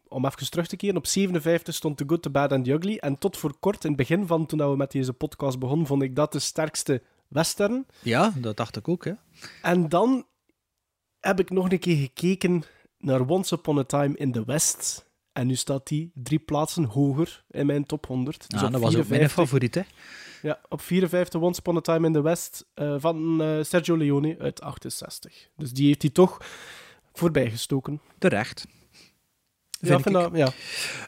om 0.09 0.27
even 0.27 0.51
terug 0.51 0.67
te 0.67 0.77
keren, 0.77 0.97
op 0.97 1.07
57 1.07 1.75
stond 1.75 1.97
The 1.97 2.05
Good, 2.07 2.23
The 2.23 2.31
Bad 2.31 2.53
and 2.53 2.65
The 2.65 2.73
Ugly. 2.73 2.97
En 2.97 3.19
tot 3.19 3.37
voor 3.37 3.59
kort, 3.61 3.85
in 3.85 3.89
het 3.89 3.99
begin 3.99 4.27
van 4.27 4.47
toen 4.47 4.71
we 4.71 4.77
met 4.77 4.93
deze 4.93 5.13
podcast 5.13 5.59
begonnen, 5.59 5.87
vond 5.87 6.03
ik 6.03 6.17
dat 6.17 6.33
de 6.33 6.39
sterkste 6.39 7.03
western. 7.29 7.87
ja, 8.03 8.33
dat 8.37 8.57
dacht 8.57 8.77
ik 8.77 8.89
ook. 8.89 9.05
Hè. 9.05 9.13
En 9.63 9.89
dan 9.89 10.27
heb 11.21 11.41
ik 11.41 11.51
nog 11.51 11.71
een 11.71 11.79
keer 11.79 11.97
gekeken 11.97 12.63
naar 12.99 13.29
Once 13.29 13.55
Upon 13.55 13.79
a 13.79 13.85
Time 13.85 14.17
in 14.17 14.33
the 14.33 14.45
West. 14.45 15.07
En 15.33 15.47
nu 15.47 15.55
staat 15.55 15.87
die 15.87 16.11
drie 16.15 16.39
plaatsen 16.39 16.85
hoger 16.85 17.45
in 17.51 17.67
mijn 17.67 17.87
top 17.87 18.07
100. 18.07 18.51
Dus 18.51 18.61
Ja, 18.61 18.69
dat 18.69 18.81
was 18.81 18.97
ook 18.97 19.09
mijn 19.09 19.29
54 19.29 19.33
favoriet. 19.33 19.75
Hè. 19.75 19.83
Ja, 20.43 20.61
op 20.69 20.81
54 20.81 21.41
Once 21.41 21.61
Upon 21.61 21.77
a 21.77 21.81
Time 21.81 22.07
in 22.07 22.13
the 22.13 22.23
West 22.23 22.67
eh, 22.75 22.95
van 22.99 23.43
eh, 23.43 23.63
Sergio 23.63 23.97
Leone 23.97 24.37
uit 24.39 24.61
68. 24.61 25.49
Dus 25.57 25.73
die 25.73 25.87
heeft 25.87 26.03
hij 26.03 26.11
toch 26.11 26.39
voorbij 27.15 27.51
gestoken. 27.51 28.01
Terecht. 28.19 28.67
vind 29.81 30.03
vind 30.03 30.17
ik. 30.17 30.37
ja. 30.37 30.53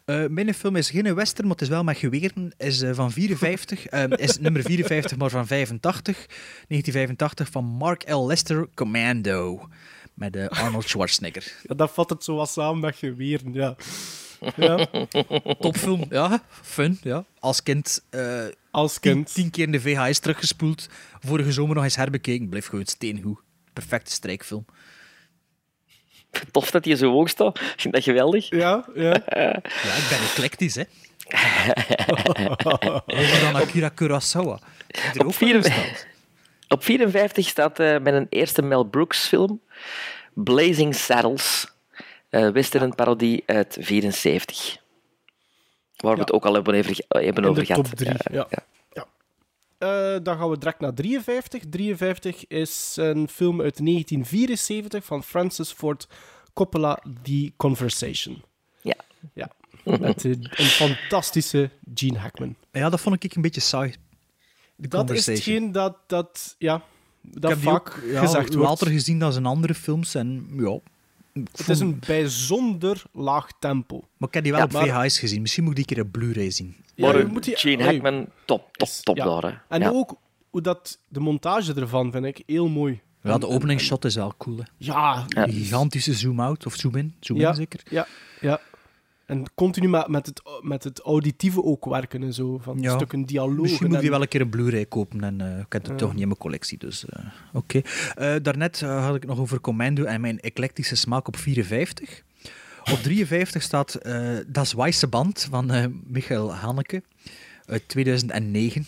Eh, 0.04 0.26
mijn 0.26 0.54
film 0.54 0.76
is 0.76 0.90
geen 0.90 1.14
western, 1.14 1.46
maar 1.46 1.56
het 1.56 1.64
is 1.64 1.68
wel 1.68 1.84
met 1.84 1.96
geweren. 1.96 2.54
Is 2.56 2.82
eh, 2.82 2.94
van 2.94 3.12
54. 3.12 3.86
eh, 3.86 4.04
is 4.16 4.38
nummer 4.38 4.62
54, 4.62 5.16
maar 5.16 5.30
van 5.30 5.46
85. 5.46 6.16
1985 6.16 7.50
van 7.50 7.64
Mark 7.64 8.12
L. 8.12 8.26
Lester, 8.26 8.68
Commando. 8.74 9.68
Met 10.14 10.48
Arnold 10.48 10.88
Schwarzenegger. 10.88 11.52
Ja, 11.62 11.74
dat 11.74 11.90
vat 11.90 12.10
het 12.10 12.24
zo 12.24 12.36
wat 12.36 12.50
samen 12.50 12.80
met 12.80 12.96
geweren, 12.96 13.52
ja. 13.52 13.76
ja. 14.56 14.86
Topfilm, 15.60 16.04
ja. 16.10 16.42
Fun, 16.48 16.98
ja. 17.02 17.24
Als 17.38 17.62
kind. 17.62 18.04
Als 18.70 18.98
tien, 18.98 19.12
kind. 19.12 19.34
tien 19.34 19.50
keer 19.50 19.64
in 19.64 19.72
de 19.72 19.80
VHS 19.80 20.18
teruggespoeld. 20.18 20.88
Vorige 21.20 21.52
zomer 21.52 21.74
nog 21.74 21.84
eens 21.84 21.96
herbekeken. 21.96 22.48
Blijft 22.48 22.68
gewoon 22.68 22.86
steengoed. 22.86 23.40
Perfecte 23.72 24.12
strijkfilm. 24.12 24.64
Tof 26.50 26.70
dat 26.70 26.84
hij 26.84 26.96
zo 26.96 27.10
hoog 27.12 27.28
staat. 27.28 27.58
Ik 27.60 27.74
vind 27.80 27.94
dat 27.94 28.02
geweldig. 28.02 28.50
Ja, 28.50 28.84
ja. 28.94 29.02
Ja, 29.28 29.54
ik 29.56 30.06
ben 30.08 30.18
eclectisch, 30.18 30.74
hè. 30.74 30.82
Hoger 33.06 33.40
dan 33.40 33.56
Akira 33.56 33.88
Kurosawa. 33.88 34.58
Die 34.86 35.02
er 35.14 35.20
Op, 35.20 35.26
ook 35.26 35.34
vier- 35.34 36.06
op 36.68 36.84
54 36.84 37.48
staat 37.48 37.78
eh 37.80 37.98
mijn 37.98 38.26
eerste 38.30 38.62
Mel 38.62 38.84
Brooks 38.84 39.26
film, 39.26 39.60
Blazing 40.34 40.94
Saddles, 40.94 41.66
eh 42.30 42.48
western 42.48 42.94
parodie 42.94 43.42
uit 43.46 43.76
74. 43.80 44.76
Waar 45.96 46.14
we 46.14 46.20
het 46.20 46.32
ook 46.32 46.44
al 46.46 46.54
hebben, 46.54 46.74
over, 46.78 46.96
hebben 47.08 47.42
In 47.44 47.48
over 47.50 47.60
de 47.60 47.66
gehad. 47.66 47.84
top 47.84 47.94
3. 47.94 48.12
Ja. 48.32 48.46
Eh, 49.78 50.16
dan 50.22 50.38
gaan 50.38 50.50
we 50.50 50.58
direct 50.58 50.80
naar 50.80 50.94
53. 50.94 51.62
53 51.70 52.46
is 52.46 52.96
een 52.96 53.28
film 53.28 53.60
uit 53.60 53.76
1974 53.76 55.04
van 55.04 55.22
Francis 55.22 55.72
Ford 55.72 56.08
Coppola, 56.54 57.02
The 57.22 57.52
Conversation. 57.56 58.42
Ja. 58.80 58.96
Ja. 59.34 59.50
Met 59.84 60.24
eh, 60.24 60.30
een 60.32 60.64
fantastische 60.64 61.70
Gene 61.94 62.18
Hackman. 62.18 62.56
Ja, 62.72 62.88
dat 62.88 63.00
vond 63.00 63.24
ik 63.24 63.34
een 63.34 63.42
beetje 63.42 63.60
saai. 63.60 63.94
The 64.80 64.88
Dat 64.88 65.10
is 65.10 65.26
hetgeen 65.26 65.72
dat, 65.72 65.96
dat, 66.06 66.54
ja, 66.58 66.82
dat 67.20 67.44
ik 67.44 67.48
heb 67.48 67.58
die 67.58 67.68
vaak 67.68 67.88
ook 67.88 68.02
ja, 68.10 68.20
gezegd 68.20 68.54
wordt. 68.54 68.68
later 68.68 68.86
gezien 68.86 69.18
dan 69.18 69.32
zijn 69.32 69.46
andere 69.46 69.74
films. 69.74 70.14
En, 70.14 70.48
ja, 70.56 70.78
Het 71.56 71.68
is 71.68 71.80
een 71.80 71.98
bijzonder 72.06 73.02
laag 73.12 73.46
tempo. 73.58 74.04
Maar 74.16 74.28
ik 74.28 74.34
heb 74.34 74.42
die 74.42 74.52
wel 74.52 74.60
Ja, 74.60 74.66
op 74.66 74.72
maar- 74.72 75.04
VHS 75.04 75.18
gezien. 75.18 75.40
Misschien 75.40 75.64
moet 75.64 75.78
ik 75.78 75.86
die 75.86 75.96
keer 75.96 76.04
op 76.04 76.12
Blu-ray 76.12 76.50
zien. 76.50 76.76
Ja, 76.94 77.06
Maar 77.06 77.18
je 77.18 77.24
moet 77.24 77.44
die- 77.44 77.56
Gene. 77.56 77.84
Hackman, 77.84 78.26
top, 78.44 78.76
top, 78.76 78.88
top 79.02 79.16
Ja. 79.16 79.24
daar. 79.24 79.42
hè. 79.42 79.58
En 79.68 79.80
Ja. 79.80 79.90
ook 79.90 80.14
hoe 80.50 80.60
dat, 80.60 80.98
de 81.08 81.20
montage 81.20 81.74
ervan 81.74 82.12
vind 82.12 82.24
ik 82.24 82.42
heel 82.46 82.68
mooi. 82.68 83.00
Ja, 83.22 83.38
de 83.38 83.46
opening 83.48 83.80
shot 83.80 84.04
is 84.04 84.14
wel 84.14 84.34
cool. 84.38 84.56
Hè. 84.56 84.62
Ja, 84.78 85.24
Die 85.28 85.42
gigantische 85.52 86.12
zoom-out 86.14 86.66
of 86.66 86.74
zoom-in. 86.74 87.14
Zoom-in 87.20 87.44
ja, 87.44 87.52
zeker. 87.54 87.80
Ja, 87.90 88.06
ja. 88.40 88.60
En 89.26 89.44
continu 89.54 89.88
met, 89.88 90.08
met, 90.08 90.26
het, 90.26 90.42
met 90.60 90.84
het 90.84 91.00
auditieve 91.00 91.62
ook 91.62 91.84
werken 91.84 92.22
en 92.22 92.32
zo. 92.34 92.58
Van 92.58 92.80
Ja. 92.80 92.94
stukken 92.94 93.24
dialoog. 93.24 93.60
Misschien 93.60 93.88
moet 93.88 94.00
die 94.00 94.10
wel 94.10 94.22
een 94.22 94.28
keer 94.28 94.40
een 94.40 94.48
Blu-ray 94.50 94.86
kopen. 94.86 95.24
En 95.24 95.40
eh, 95.40 95.58
ik 95.58 95.72
heb 95.72 95.82
het 95.82 95.90
Ja. 95.90 95.96
toch 95.96 96.12
niet 96.12 96.20
in 96.20 96.26
mijn 96.28 96.38
collectie. 96.40 96.78
Dus 96.78 97.04
eh, 97.08 97.24
oké. 97.52 97.80
Eh, 98.14 98.34
daarnet 98.42 98.80
had 98.80 99.14
ik 99.14 99.20
het 99.20 99.30
nog 99.30 99.38
over 99.38 99.60
Commando 99.60 100.04
en 100.04 100.20
mijn 100.20 100.40
eclectische 100.40 100.96
smaak 100.96 101.28
op 101.28 101.36
54. 101.36 102.22
Op 102.92 102.98
53 102.98 103.62
staat 103.62 103.98
Das 104.46 104.72
Weiße 104.72 105.06
Band 105.08 105.46
van 105.50 105.92
Michael 106.06 106.54
Haneke 106.54 107.02
uit 107.64 107.88
2009. 107.88 108.86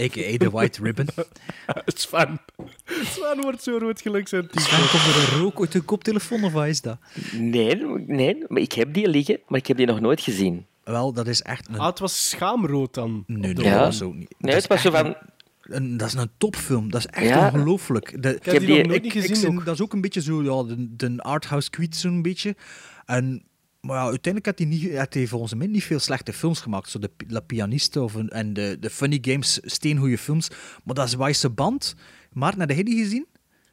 A.k.a. 0.00 0.36
The 0.36 0.50
White 0.50 0.82
Ribbon. 0.82 1.06
Sven. 1.86 2.40
Sven 2.86 3.40
wordt 3.40 3.62
zo 3.62 3.76
rood 3.78 4.00
gelijk 4.00 4.28
zijn 4.28 4.46
t-shirt. 4.48 4.70
Dan 4.70 4.88
komt 4.88 5.14
er 5.16 5.32
een 5.32 5.38
rook 5.40 5.60
uit 5.60 5.72
de 5.72 5.80
koptelefoon 5.80 6.44
of 6.44 6.52
wat 6.52 6.66
is 6.66 6.80
dat? 6.80 6.98
Nee, 7.32 7.76
nee, 8.06 8.44
maar 8.48 8.62
ik 8.62 8.72
heb 8.72 8.94
die 8.94 9.08
liggen, 9.08 9.38
maar 9.48 9.58
ik 9.58 9.66
heb 9.66 9.76
die 9.76 9.86
nog 9.86 10.00
nooit 10.00 10.20
gezien. 10.20 10.66
Wel, 10.84 11.12
dat 11.12 11.26
is 11.26 11.42
echt 11.42 11.68
een... 11.68 11.78
Ah, 11.78 11.86
het 11.86 11.98
was 11.98 12.28
schaamrood 12.30 12.94
dan. 12.94 13.24
Nee, 13.26 13.50
Op 13.50 13.56
de 13.56 13.62
nee, 13.62 13.70
Ja. 13.70 13.76
dat 13.78 13.84
was 13.86 14.02
ook 14.02 14.14
niet. 14.14 14.34
Nee, 14.38 14.52
Dat 14.52 14.62
het 14.62 14.66
was 14.70 14.76
is 14.76 14.82
zo 14.84 14.90
van... 14.90 15.06
een- 15.06 15.16
een- 15.62 15.96
dat 15.96 16.08
is 16.08 16.14
een 16.14 16.30
topfilm. 16.38 16.90
Dat 16.90 17.00
is 17.00 17.06
echt 17.06 17.28
Ja. 17.28 17.46
ongelooflijk. 17.46 18.22
De- 18.22 18.34
Ik 18.36 18.44
heb 18.44 18.58
die 18.60 18.76
nog 18.78 18.86
nooit 18.86 19.02
niet 19.02 19.14
ik 19.14 19.26
gezien 19.26 19.58
ook. 19.58 19.64
Dat 19.64 19.74
is 19.74 19.80
ook 19.82 19.92
een 19.92 20.00
beetje 20.00 20.22
zo, 20.22 20.42
ja, 20.42 20.74
de, 20.74 20.96
de 20.96 21.22
arthouse 21.22 21.70
kwiet 21.70 21.96
zo'n 21.96 22.22
beetje. 22.22 22.56
En, 23.04 23.42
maar 23.86 23.96
ja, 23.96 24.02
uiteindelijk 24.02 24.46
had 24.46 24.58
hij, 24.58 24.66
niet, 24.66 24.96
had 24.96 25.14
hij 25.14 25.26
volgens 25.26 25.54
mij 25.54 25.66
niet 25.66 25.84
veel 25.84 25.98
slechte 25.98 26.32
films 26.32 26.60
gemaakt. 26.60 26.90
Zo 26.90 26.98
de 26.98 27.10
La 27.28 27.40
Pianiste 27.40 28.02
of 28.02 28.14
een- 28.14 28.30
en 28.30 28.52
de, 28.52 28.76
de 28.80 28.90
Funny 28.90 29.18
Games, 29.20 29.60
steengoede 29.62 30.18
films. 30.18 30.48
Maar 30.84 30.94
dat 30.94 31.06
is 31.06 31.14
Wijse 31.14 31.50
Band. 31.50 31.94
Maarten, 32.32 32.60
heb 32.60 32.70
jij 32.70 32.82
die 32.82 32.98
gezien? 33.02 33.26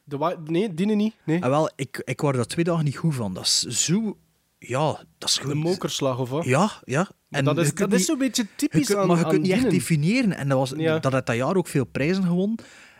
De 0.03 0.37
nee, 0.45 0.73
die 0.73 0.85
niet. 0.85 1.15
Nee. 1.25 1.39
En 1.41 1.49
wel, 1.49 1.71
ik, 1.75 2.01
ik 2.05 2.21
word 2.21 2.35
er 2.35 2.47
twee 2.47 2.65
dagen 2.65 2.85
niet 2.85 2.97
goed 2.97 3.15
van. 3.15 3.33
Dat 3.33 3.43
is 3.45 3.59
zo... 3.85 4.17
Ja, 4.57 5.03
dat 5.17 5.29
is 5.29 5.35
De 5.35 5.41
gewoon... 5.41 5.57
mokerslag 5.57 6.19
of 6.19 6.29
wat? 6.29 6.45
Ja, 6.45 6.71
ja. 6.85 7.09
Maar 7.27 7.43
dat 7.43 7.57
is, 7.57 7.65
kunt 7.67 7.77
dat 7.79 7.89
niet- 7.89 7.99
is 7.99 8.05
zo'n 8.05 8.17
beetje 8.17 8.43
je 8.43 8.47
typisch 8.55 8.87
kunt, 8.87 8.99
aan 8.99 9.07
maar 9.07 9.17
je 9.17 9.23
kunt 9.25 9.41
niet 9.41 9.51
echt 9.51 9.59
dienen. 9.61 9.77
definiëren. 9.79 10.33
En 10.37 10.47
dat, 10.49 10.57
was, 10.57 10.73
Ja. 10.77 10.99
dat 10.99 11.11
had 11.13 11.25
dat 11.25 11.35
jaar 11.35 11.55
ook 11.55 11.67
veel 11.67 11.85
prijzen 11.85 12.23
gewonnen. 12.23 12.57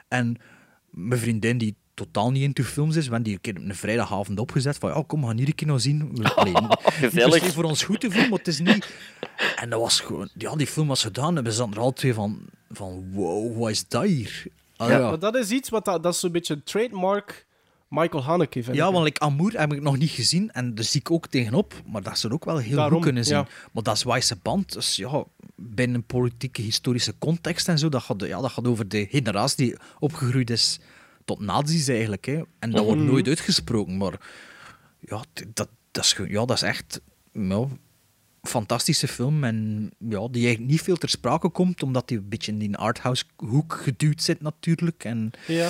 En 0.08 0.36
mijn 0.90 1.20
vriendin, 1.20 1.58
die 1.58 1.76
totaal 2.06 2.32
niet 2.32 2.44
into 2.44 2.64
films 2.64 2.96
is, 2.96 3.06
we 3.08 3.14
hebben 3.14 3.24
die 3.24 3.34
een 3.34 3.42
keer 3.42 3.70
een 3.70 3.76
vrijdagavond 3.76 4.40
opgezet. 4.40 4.78
Van 4.78 4.90
ja, 4.94 5.04
kom, 5.08 5.22
we 5.22 5.28
gaan 5.28 5.38
hier 5.38 5.48
een 5.48 5.56
keer 5.56 5.68
nog 5.68 5.82
zien. 5.82 6.12
Allee, 6.36 6.54
gezellig. 6.84 7.40
per 7.40 7.48
se 7.48 7.54
voor 7.54 7.64
ons 7.64 7.84
goed 7.84 8.00
te 8.00 8.12
voelen, 8.12 8.30
maar 8.30 8.38
het 8.40 8.48
is 8.48 8.60
niet... 8.60 8.94
En 9.56 9.70
dat 9.70 9.80
was 9.80 10.00
gewoon... 10.00 10.30
Ja, 10.38 10.56
die 10.56 10.68
film 10.68 10.88
was 10.88 11.04
gedaan 11.04 11.38
en 11.38 11.44
we 11.44 11.52
zaten 11.52 11.74
er 11.74 11.80
al 11.80 11.94
twee 11.94 12.14
van... 12.14 12.40
Van 12.70 13.12
wow, 13.12 13.58
wat 13.60 13.70
is 13.70 13.88
dat 13.88 14.04
hier? 14.04 14.44
Ah, 14.78 14.90
Ja, 14.90 14.98
ja. 14.98 15.10
maar 15.10 15.20
dat 15.20 15.36
is 15.36 15.50
iets 15.52 15.70
wat 15.70 15.86
dat, 15.86 16.04
dat 16.04 16.14
is 16.14 16.20
zo'n 16.20 16.32
beetje 16.32 16.54
een 16.54 16.64
trademark 16.64 17.46
Michael 17.88 18.24
Haneke, 18.24 18.64
vind 18.64 18.76
Ja, 18.76 18.88
ik. 18.88 18.92
want 18.94 19.04
like, 19.06 19.20
Amour 19.20 19.60
heb 19.60 19.74
ik 19.74 19.82
nog 19.82 19.98
niet 19.98 20.10
gezien 20.10 20.52
en 20.52 20.76
daar 20.76 20.84
zie 20.84 21.00
ik 21.00 21.12
ook 21.12 21.28
tegenop. 21.28 21.74
Maar 21.86 22.02
dat 22.02 22.20
zou 22.20 22.34
ook 22.34 22.46
wel 22.46 22.58
heel 22.58 22.76
Daarom, 22.76 22.94
goed 22.94 23.04
kunnen 23.04 23.26
zien. 23.26 23.36
ja. 23.36 23.48
Maar 23.72 23.84
dat 23.84 23.96
is 23.96 24.04
Wijse 24.04 24.38
Band. 24.42 24.74
Dus 24.74 24.96
ja, 24.96 25.24
binnen 25.56 25.96
een 25.96 26.04
politieke, 26.04 26.62
historische 26.62 27.14
context 27.20 27.68
en 27.68 27.80
zo, 27.80 27.90
dat 27.90 28.02
gaat, 28.04 28.22
ja, 28.26 28.42
dat 28.42 28.52
gaat 28.52 28.68
over 28.68 28.88
de 28.88 29.08
generatie 29.10 29.66
die 29.66 29.76
opgegroeid 30.00 30.50
is 30.50 30.80
tot 31.26 31.40
nazi's 31.40 31.88
eigenlijk. 31.88 32.26
Hè. 32.26 32.42
En 32.60 32.72
dat 32.72 32.84
wordt 32.86 33.02
Mhm. 33.02 33.10
nooit 33.12 33.28
uitgesproken, 33.28 33.98
maar 33.98 34.20
ja, 35.00 35.24
dat, 35.54 35.68
dat, 35.92 36.04
is, 36.04 36.16
ja, 36.28 36.46
dat 36.46 36.56
is 36.56 36.62
echt 36.62 37.02
ja, 37.34 37.68
fantastische 38.42 39.08
film. 39.08 39.44
En 39.44 39.90
ja, 39.98 40.28
die 40.28 40.46
eigenlijk 40.46 40.72
niet 40.72 40.82
veel 40.82 40.96
ter 40.98 41.10
sprake 41.10 41.50
komt, 41.50 41.84
omdat 41.84 42.08
die 42.08 42.18
een 42.18 42.30
beetje 42.30 42.52
in 42.52 42.58
die 42.60 42.76
arthouse 42.78 43.24
hoek 43.36 43.74
geduwd 43.84 44.22
zit 44.24 44.42
natuurlijk. 44.42 45.04
En 45.04 45.32
Ja. 45.48 45.70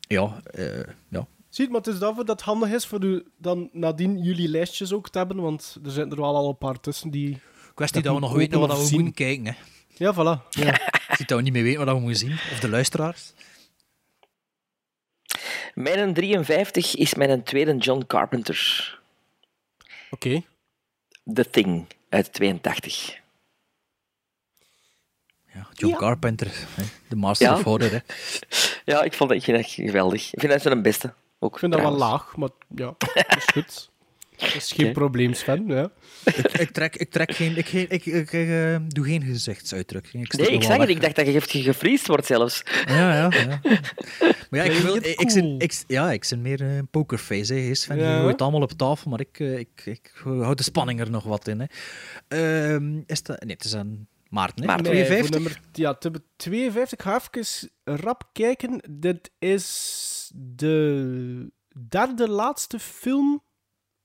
ja, 0.00 0.40
eh, 0.44 0.82
ja. 1.08 1.26
Ziet, 1.48 1.68
maar 1.68 1.80
het 1.80 1.86
is 1.86 1.98
daarvoor 1.98 2.24
dat 2.24 2.36
het 2.38 2.46
handig 2.48 2.70
is 2.70 2.86
voor 2.86 3.04
u 3.04 3.24
dan 3.38 3.68
nadien 3.72 4.22
jullie 4.22 4.48
lijstjes 4.48 4.92
ook 4.92 5.08
te 5.10 5.18
hebben, 5.18 5.36
want 5.40 5.76
er 5.84 5.90
zitten 5.90 6.10
er 6.12 6.20
wel 6.22 6.36
al 6.36 6.48
een 6.48 6.58
paar 6.58 6.80
tussen 6.80 7.10
die... 7.10 7.38
Kwestie 7.74 8.02
dat 8.02 8.14
we 8.14 8.20
nog 8.20 8.32
weten 8.34 8.60
wat 8.60 8.78
we 8.78 8.84
zien. 8.84 8.94
moeten 8.94 9.14
kijken. 9.14 9.44
Hè. 9.46 9.52
Ja, 9.96 10.14
voilà. 10.14 10.48
Ja. 10.50 10.80
Ziet 11.16 11.28
dat 11.28 11.36
we 11.38 11.42
niet 11.42 11.52
meer 11.52 11.62
weten 11.62 11.84
wat 11.84 11.94
we 11.94 12.00
moeten 12.00 12.18
zien. 12.18 12.32
Of 12.32 12.58
de 12.60 12.68
luisteraars. 12.68 13.32
Mijn 15.80 16.14
53 16.14 16.94
is 16.96 17.14
mijn 17.14 17.42
tweede 17.42 17.76
John 17.76 18.04
Carpenter. 18.06 18.98
Oké. 20.10 20.42
The 21.34 21.50
Thing 21.50 21.86
uit 22.08 22.32
82. 22.32 23.18
John 25.72 25.92
Ja. 25.92 25.98
Carpenter, 25.98 26.46
hè. 26.74 26.82
de 27.08 27.16
master 27.16 27.46
Ja. 27.48 27.54
of 27.54 27.62
horror. 27.62 27.90
Hè. 27.90 27.98
Ja, 28.84 29.02
ik, 29.02 29.12
vond 29.14 29.30
dat, 29.30 29.38
ik 29.38 29.44
vind 29.44 29.56
dat 29.56 29.70
geweldig. 29.70 30.32
Ik 30.32 30.40
vind 30.40 30.52
dat 30.52 30.62
zijn 30.62 30.82
beste. 30.82 31.12
Ook, 31.38 31.52
Ik 31.52 31.58
vind 31.58 31.72
dat 31.72 31.80
wel 31.80 31.90
laag, 31.96 32.36
maar 32.36 32.48
ja, 32.76 32.94
dat 32.98 33.36
is 33.36 33.44
goed. 33.52 33.90
Dat 34.40 34.54
is 34.54 34.72
geen 34.72 34.84
Oké. 34.86 34.94
probleem, 34.94 35.34
Sven. 35.34 35.66
Ja. 35.66 35.90
ik, 36.24 36.36
ik, 36.36 36.70
trek, 36.70 36.96
ik 36.96 37.10
trek 37.10 37.32
geen... 37.34 37.56
Ik, 37.56 37.66
geen- 37.68 37.90
ik, 37.90 38.06
ik, 38.06 38.32
eh, 38.32 38.76
doe 38.88 39.04
geen 39.04 39.22
gezichtsuitdrukking. 39.22 40.24
Ik 40.24 40.36
Nee, 40.36 40.46
ik 40.50 40.62
zag 40.62 40.76
het. 40.78 40.88
Ik 40.88 41.00
dacht 41.00 41.16
dat 41.16 41.26
je 41.26 41.62
gefriest 41.62 42.06
wordt 42.06 42.26
zelfs. 42.26 42.62
Ja, 42.86 43.14
ja, 43.14 43.30
ja. 43.32 43.60
Maar 44.50 44.64
ja, 44.66 44.72
ik, 44.72 44.72
wil, 44.82 44.96
ik, 44.96 45.04
it 45.20 45.36
ik, 45.58 45.84
ja, 45.86 46.12
ik 46.12 46.24
zin 46.24 46.42
meer 46.42 46.60
een 46.60 46.88
pokerface. 46.88 47.54
Hè. 47.54 47.60
Is 47.60 47.84
van, 47.84 47.96
Ja. 47.96 48.14
Je 48.16 48.20
gooit 48.22 48.42
allemaal 48.42 48.62
op 48.62 48.72
tafel, 48.72 49.10
maar 49.10 49.20
ik, 49.20 49.40
eh, 49.40 49.58
ik, 49.58 49.82
ik 49.84 50.12
houd 50.24 50.56
de 50.58 50.62
spanning 50.64 51.00
er 51.00 51.10
nog 51.10 51.24
wat 51.24 51.48
in. 51.48 51.60
Hè. 51.60 51.66
Ehm, 52.74 53.00
is 53.06 53.22
dat... 53.22 53.44
Nee, 53.44 53.54
het 53.54 53.64
is 53.64 53.72
een 53.72 54.08
Maarten, 54.28 54.60
hè? 54.60 54.66
Maarten. 54.66 54.92
Nee, 54.92 55.04
52? 55.04 55.26
voor 55.26 55.40
nummer, 55.52 55.60
ja, 55.72 55.94
te- 55.94 56.22
52. 56.36 56.98
Ik 56.98 57.04
ga 57.04 57.20
even 57.32 57.70
rap 57.84 58.28
kijken. 58.32 58.82
Dit 58.90 59.30
is 59.38 60.30
de 60.34 61.50
derde 61.88 62.28
laatste 62.28 62.78
film 62.78 63.42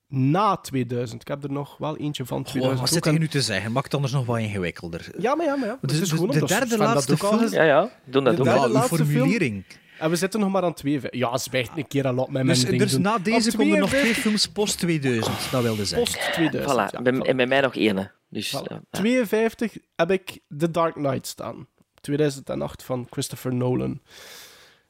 na 0.07 0.55
2000. 0.57 1.21
Ik 1.21 1.27
heb 1.27 1.43
er 1.43 1.51
nog 1.51 1.77
wel 1.77 1.97
eentje 1.97 2.25
van 2.25 2.37
Goh, 2.37 2.47
2000. 2.47 2.79
wat 2.89 3.03
zit 3.03 3.13
je 3.13 3.19
nu 3.19 3.27
te 3.27 3.41
zeggen? 3.41 3.71
Maakt 3.71 3.85
het 3.85 3.93
anders 3.93 4.13
nog 4.13 4.25
wat 4.25 4.37
ingewikkelder. 4.39 5.07
Ja, 5.17 5.35
maar 5.35 5.45
ja, 5.45 5.55
maar 5.55 5.67
ja. 5.67 5.71
Dus- 5.73 5.81
Het 5.81 5.91
is 5.91 5.99
dus 5.99 6.09
gewoon 6.09 6.27
de 6.27 6.33
omdat 6.33 6.49
derde 6.49 6.77
laatste 6.77 7.17
film- 7.17 7.47
Ja, 7.49 7.63
ja. 7.63 7.91
Doen 8.05 8.23
dat, 8.23 8.37
De 8.37 8.43
derde 8.43 8.71
dat. 8.73 8.87
film. 8.87 9.05
formulering. 9.07 9.65
En 9.99 10.09
we 10.09 10.15
zitten 10.15 10.39
nog 10.39 10.51
maar 10.51 10.63
aan 10.63 10.73
52. 10.73 11.19
Ja, 11.19 11.37
zwijgt 11.37 11.71
een 11.75 11.87
keer 11.87 12.07
al 12.07 12.17
op 12.17 12.29
met 12.31 12.43
mijn 12.43 12.47
Dus, 12.57 12.65
ding 12.65 12.81
dus 12.81 12.91
doen. 12.91 13.01
na 13.01 13.17
deze 13.17 13.57
komen 13.57 13.73
er 13.73 13.79
nog 13.79 13.89
twee 13.89 14.01
52 14.01 14.21
films 14.23 14.47
post 14.47 14.77
2000, 14.79 15.51
dat 15.51 15.61
wilde 15.63 15.85
zeggen. 15.85 16.13
Post 16.13 16.33
2000. 16.33 16.71
Voilà. 16.73 16.91
ja, 16.95 17.01
Bij- 17.01 17.13
voilà. 17.13 17.27
En 17.27 17.37
bij 17.37 17.47
mij 17.47 17.61
nog 17.61 17.75
één. 17.75 18.11
Dus, 18.29 18.55
Voilà. 18.55 18.67
ja. 18.71 18.81
52 18.91 19.77
heb 19.95 20.11
ik 20.11 20.39
The 20.57 20.71
Dark 20.71 20.93
Knight 20.93 21.27
staan. 21.27 21.67
2008 22.01 22.83
van 22.83 23.07
Christopher 23.09 23.53
Nolan. 23.55 24.01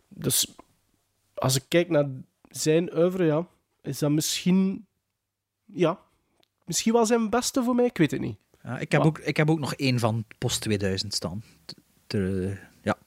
Dus 0.09 0.55
als 1.33 1.55
ik 1.55 1.63
kijk 1.67 1.89
naar 1.89 2.05
zijn 2.49 2.97
oeuvre, 2.97 3.25
ja, 3.25 3.47
is 3.81 3.99
dat 3.99 4.11
misschien... 4.11 4.85
Ja, 5.73 5.99
misschien 6.65 6.93
wel 6.93 7.05
zijn 7.05 7.29
beste 7.29 7.63
voor 7.63 7.75
mij, 7.75 7.85
ik 7.85 7.97
weet 7.97 8.11
het 8.11 8.21
niet. 8.21 8.37
Ja, 8.63 8.79
ik, 8.79 8.91
heb 8.91 8.99
Maar- 9.01 9.09
ook, 9.09 9.19
ik 9.19 9.37
heb 9.37 9.49
ook 9.49 9.59
nog 9.59 9.73
één 9.75 9.99
van 9.99 10.23
post 10.37 10.61
2000 10.61 11.13
staan. 11.13 11.43
T- 11.65 11.75
ter- 12.07 12.69
ja. 12.81 12.97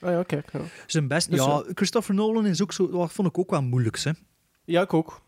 Ah 0.00 0.10
ja, 0.10 0.22
kijk. 0.22 0.52
Ja, 0.52 0.60
Zijn 0.86 1.08
best, 1.08 1.30
Dus, 1.30 1.44
ja, 1.44 1.60
eh, 1.60 1.70
Christopher 1.74 2.14
Nolan 2.14 2.46
is 2.46 2.62
ook 2.62 2.72
zo, 2.72 2.90
wat 2.90 3.12
vond 3.12 3.28
ik 3.28 3.38
ook 3.38 3.50
wel 3.50 3.62
moeilijk, 3.62 3.98
hè. 3.98 4.10
ja 4.64 4.82
ik 4.82 4.94
ook. 4.94 5.20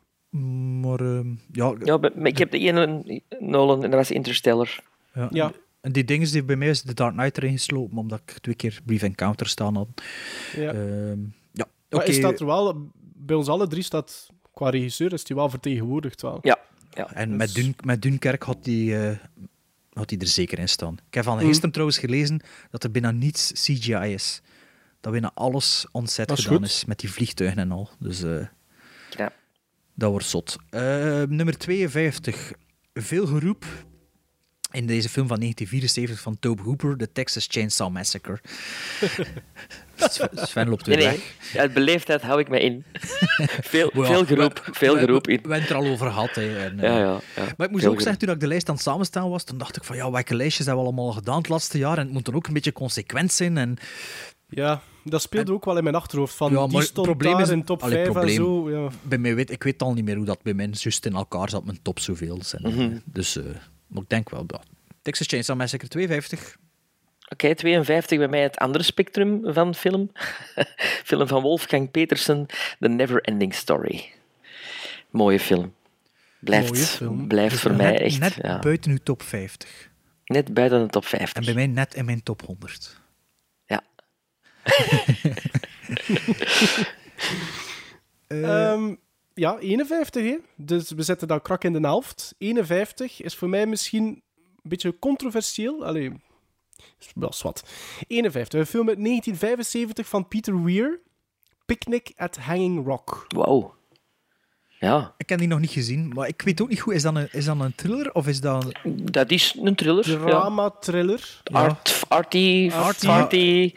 Maar 0.80 1.00
ehm, 1.00 1.28
ja, 1.52 1.74
Ja, 1.84 1.96
maar 1.96 2.10
maar 2.16 2.26
ik 2.26 2.38
heb 2.38 2.50
de 2.50 2.58
ene 2.58 3.20
Nolan 3.38 3.84
en 3.84 3.90
dat 3.90 3.98
was 3.98 4.10
Interstellar. 4.10 4.80
ja. 5.14 5.28
Ja. 5.30 5.52
En 5.80 5.92
die 5.92 6.04
dingen 6.04 6.32
die 6.32 6.42
bij 6.44 6.56
mij 6.56 6.68
is 6.68 6.82
de 6.82 6.94
Dark 6.94 7.12
Knight 7.12 7.36
erin 7.36 7.52
geslopen, 7.52 7.98
omdat 7.98 8.20
ik 8.26 8.30
twee 8.38 8.54
keer 8.54 8.80
Brief 8.84 9.02
Encounter 9.02 9.46
staan 9.46 9.76
had. 9.76 9.88
Ja. 10.56 10.72
Ehm, 10.72 11.20
ja, 11.52 11.66
Maar 11.90 12.00
oké. 12.00 12.04
is 12.10 12.20
dat 12.20 12.40
er 12.40 12.46
wel, 12.46 12.90
bij 13.14 13.36
ons 13.36 13.48
alle 13.48 13.66
drie 13.66 13.82
staat, 13.82 14.28
qua 14.52 14.70
regisseur, 14.70 15.12
is 15.12 15.24
die 15.24 15.36
wel 15.36 15.48
vertegenwoordigd 15.50 16.22
wel. 16.22 16.38
Ja, 16.42 16.58
ja. 16.94 17.12
En 17.12 17.28
Dus- 17.28 17.38
met, 17.38 17.54
Dun, 17.54 17.74
met 17.84 18.02
Dunkerk 18.02 18.42
had 18.42 18.64
die, 18.64 18.98
eh, 18.98 19.16
had 19.92 20.08
die 20.08 20.18
er 20.18 20.26
zeker 20.26 20.58
in 20.58 20.68
staan. 20.68 20.98
Ik 21.08 21.14
heb 21.14 21.24
van 21.24 21.36
Mhm. 21.36 21.46
gisteren 21.46 21.70
trouwens 21.70 21.98
gelezen 21.98 22.40
dat 22.70 22.84
er 22.84 22.90
bijna 22.90 23.10
niets 23.10 23.52
CGI 23.52 24.12
is. 24.12 24.40
Dat 25.00 25.12
bijna 25.12 25.30
alles 25.34 25.86
Dat 25.92 26.38
is 26.38 26.44
gedaan 26.44 26.64
is, 26.64 26.84
met 26.84 26.98
die 26.98 27.10
vliegtuigen 27.10 27.58
en 27.58 27.70
al. 27.72 27.90
Dus 27.98 28.22
eh, 28.22 28.46
Ja. 29.10 29.32
dat 29.94 30.10
wordt 30.10 30.26
zot. 30.26 30.56
Eh, 30.70 30.82
nummer 31.28 31.58
52. 31.58 32.52
Veel 32.94 33.26
geroep 33.26 33.64
in 34.70 34.86
deze 34.86 35.08
film 35.08 35.26
van 35.26 35.38
1974 35.38 36.20
van 36.20 36.38
Tobe 36.38 36.62
Hooper, 36.62 36.96
The 36.96 37.12
Texas 37.12 37.46
Chainsaw 37.50 37.90
Massacre. 37.92 38.40
Sven- 40.34 40.68
loopt 40.68 40.86
weer 40.86 40.96
Nee, 40.96 41.06
nee. 41.06 41.16
weg. 41.52 41.60
Uit 41.60 41.72
beleefdheid 41.74 42.22
hou 42.22 42.40
ik 42.40 42.48
me 42.48 42.60
in. 42.60 42.84
veel, 43.72 43.90
Ja, 43.94 44.04
veel 44.04 44.24
geroep, 44.26 44.62
we- 44.66 44.72
veel 44.74 44.96
geroep 44.98 45.26
We, 45.26 45.32
in. 45.32 45.36
we 45.42 45.48
hebben 45.48 45.60
het 45.60 45.70
er 45.70 45.76
al 45.76 45.86
over 45.92 46.06
gehad. 46.06 46.34
Hè, 46.34 46.58
en, 46.64 46.80
eh, 46.80 46.88
Ja, 46.88 46.98
ja, 46.98 47.20
ja. 47.36 47.44
Maar 47.56 47.66
ik 47.66 47.72
moest 47.72 47.86
ook 47.86 48.00
zeggen, 48.00 48.18
toen 48.18 48.34
ik 48.34 48.40
de 48.40 48.46
lijst 48.46 48.68
aan 48.68 48.74
het 48.74 48.84
samenstaan 48.84 49.30
was, 49.30 49.44
toen 49.44 49.58
dacht 49.58 49.76
ik 49.76 49.84
van 49.84 49.96
ja, 49.96 50.10
welke 50.10 50.34
lijstjes 50.36 50.66
hebben 50.66 50.84
we 50.84 50.90
allemaal 50.90 51.12
gedaan 51.12 51.36
het 51.38 51.48
laatste 51.48 51.78
jaar? 51.78 51.98
En 51.98 52.04
het 52.04 52.12
moet 52.12 52.24
dan 52.24 52.34
ook 52.34 52.46
een 52.46 52.52
beetje 52.52 52.72
consequent 52.72 53.32
zijn. 53.32 53.56
En, 53.56 53.76
Ja, 54.48 54.80
dat 55.04 55.22
speelde 55.22 55.52
ook 55.52 55.64
wel 55.64 55.76
in 55.76 55.82
mijn 55.82 55.94
achterhoofd. 55.94 56.34
Van, 56.34 56.52
Ja, 56.52 56.58
die 56.62 56.68
maar 56.68 56.80
het 56.80 56.88
stond 56.90 57.06
probleem 57.06 57.32
daar 57.32 57.40
is- 57.42 57.48
in 57.48 57.64
top 57.64 57.82
Allee, 57.82 58.04
5 58.04 58.16
en 58.16 58.30
zo. 58.30 58.70
Ja. 58.70 58.88
bij 59.02 59.18
mij 59.18 59.34
weet, 59.34 59.50
ik 59.50 59.62
weet 59.62 59.82
al 59.82 59.92
niet 59.92 60.04
meer 60.04 60.16
hoe 60.16 60.24
dat 60.24 60.42
bij 60.42 60.54
mij 60.54 60.68
juist 60.72 61.06
in 61.06 61.14
elkaar 61.14 61.48
zat, 61.50 61.64
mijn 61.64 61.78
top 61.82 61.98
zoveel. 62.00 62.38
zijn. 62.42 62.62
Mhm. 62.62 62.98
Dus 63.04 63.36
eh, 63.36 63.44
maar 63.86 64.02
ik 64.02 64.08
denk 64.08 64.30
wel, 64.30 64.44
ja. 64.46 64.60
Texas 65.02 65.26
Chainsaw 65.26 65.56
Massacre 65.56 65.88
52. 65.88 66.56
Oké, 67.32 67.54
52 67.54 68.18
bij 68.18 68.28
mij 68.28 68.42
het 68.42 68.56
andere 68.56 68.84
spectrum 68.84 69.40
van 69.44 69.74
film. 69.74 70.12
film 71.10 71.26
van 71.26 71.42
Wolfgang 71.42 71.90
Petersen, 71.90 72.46
The 72.78 72.88
Never 72.88 73.20
Ending 73.20 73.54
Story. 73.54 74.12
Mooie 75.10 75.40
film. 75.40 75.74
Blijft, 76.38 76.72
Mooie 76.72 76.84
film. 76.84 77.28
blijft 77.28 77.52
Dus 77.52 77.60
voor 77.60 77.70
net, 77.70 77.80
mij 77.80 78.00
echt 78.00 78.18
Net 78.18 78.34
ja, 78.42 78.58
buiten 78.58 78.90
uw 78.90 78.98
top 79.02 79.22
50. 79.22 79.90
net 80.24 80.54
buiten 80.54 80.82
de 80.82 80.88
top 80.88 81.06
50. 81.06 81.36
En 81.36 81.44
bij 81.44 81.54
mij 81.54 81.66
net 81.66 81.94
in 81.94 82.04
mijn 82.04 82.22
top 82.22 82.42
100. 82.42 83.00
Ja. 83.66 83.82
Ehm, 88.26 88.94
ja, 89.34 89.58
51, 89.58 90.24
hè. 90.24 90.36
Dus 90.56 90.90
we 90.90 91.02
zetten 91.02 91.28
dan 91.28 91.42
krak 91.42 91.64
in 91.64 91.72
de 91.72 91.80
helft. 91.80 92.34
51 92.38 93.22
is 93.22 93.34
voor 93.34 93.48
mij 93.48 93.66
misschien 93.66 94.04
een 94.04 94.22
beetje 94.62 94.98
controversieel. 94.98 95.84
Allee, 95.84 96.12
wel 97.14 97.32
zwart. 97.32 97.62
51, 98.08 98.60
een 98.60 98.66
film 98.66 98.88
uit 98.88 98.96
1975 99.04 100.08
van 100.08 100.28
Peter 100.28 100.64
Weir. 100.64 101.00
Picnic 101.66 102.12
at 102.16 102.36
Hanging 102.36 102.86
Rock. 102.86 103.24
Wauw. 103.28 103.74
Ja, 104.78 105.14
Ik 105.16 105.28
heb 105.28 105.38
die 105.38 105.48
nog 105.48 105.60
niet 105.60 105.70
gezien, 105.70 106.08
maar 106.08 106.28
ik 106.28 106.42
weet 106.42 106.60
ook 106.62 106.68
niet 106.68 106.80
goed, 106.80 106.94
is 106.94 107.02
dat 107.02 107.16
een, 107.16 107.28
is 107.32 107.44
dat 107.44 107.60
een 107.60 107.74
thriller 107.74 108.12
of 108.12 108.26
is 108.26 108.40
dat... 108.40 108.72
een- 108.82 109.00
dat 109.04 109.30
is 109.30 109.56
een 109.62 109.74
thriller. 109.74 110.10
ja. 110.10 110.16
Drama-thriller. 110.26 111.40
Art, 111.52 112.02
arty, 112.08 112.70
Arty. 112.72 113.06
arty. 113.08 113.72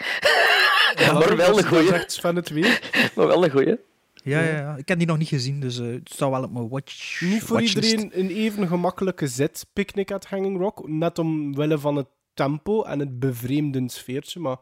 maar 1.14 1.36
wel 1.38 1.58
een 1.58 1.66
goeie. 1.68 2.04
Sven 2.06 2.36
het 2.36 2.50
weer. 2.50 2.92
Maar 3.16 3.28
wel 3.28 3.44
een 3.44 3.52
goeie. 3.52 3.76
Ja, 4.24 4.42
ja, 4.42 4.58
ja. 4.58 4.76
Ik 4.76 4.88
heb 4.88 4.98
die 4.98 5.08
nog 5.08 5.18
niet 5.18 5.28
gezien, 5.28 5.60
dus 5.60 5.80
eh, 5.80 5.86
het 5.86 6.10
staat 6.14 6.30
wel 6.30 6.44
op 6.44 6.52
mijn 6.52 6.70
watch 6.70 7.22
Niet 7.22 7.42
voor 7.44 7.60
watchlist. 7.60 7.92
iedereen 7.92 8.20
een 8.20 8.30
even 8.30 8.68
gemakkelijke 8.68 9.28
zet, 9.28 9.66
Picnic 9.74 10.12
at 10.12 10.26
Hanging 10.26 10.58
Rock. 10.58 10.88
Net 10.88 11.20
omwille 11.20 11.78
van 11.80 11.96
het 11.96 12.08
tempo 12.36 12.84
en 12.84 13.00
het 13.00 13.20
bevreemdend 13.20 13.92
sfeertje. 13.92 14.40
Maar 14.40 14.58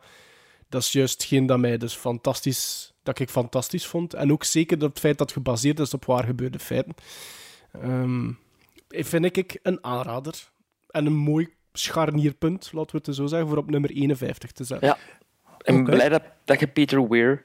dat 0.69 0.81
is 0.81 0.91
juist 0.91 1.13
hetgeen 1.21 1.45
dat 1.45 1.59
mij 1.59 1.77
dus 1.77 1.95
fantastisch, 1.95 2.93
dat 3.03 3.19
ik 3.19 3.29
fantastisch 3.29 3.85
vond. 3.85 4.13
En 4.13 4.31
ook 4.31 4.43
zeker 4.43 4.77
dat 4.77 4.89
het 4.89 4.99
feit 4.99 5.17
dat 5.17 5.27
het 5.27 5.37
gebaseerd 5.37 5.79
is 5.79 5.93
op 5.93 6.05
waar 6.05 6.23
gebeurde 6.23 6.59
feiten. 6.59 6.93
Ehm, 7.71 8.31
vind 8.89 9.37
ik 9.37 9.59
een 9.63 9.83
aanrader. 9.83 10.51
En 10.89 11.05
een 11.05 11.15
mooi 11.15 11.47
scharnierpunt, 11.73 12.69
laten 12.73 12.95
we 12.95 13.01
het 13.05 13.15
zo 13.15 13.25
zeggen, 13.25 13.47
voor 13.47 13.57
op 13.57 13.69
nummer 13.69 13.89
51 13.89 14.51
te 14.51 14.63
zetten. 14.63 14.87
Ja. 14.87 14.97
En 15.57 15.79
Oké. 15.79 15.91
blij 15.91 16.09
dat, 16.09 16.23
dat 16.45 16.59
je 16.59 16.67
Peter 16.67 17.07
Weir... 17.09 17.43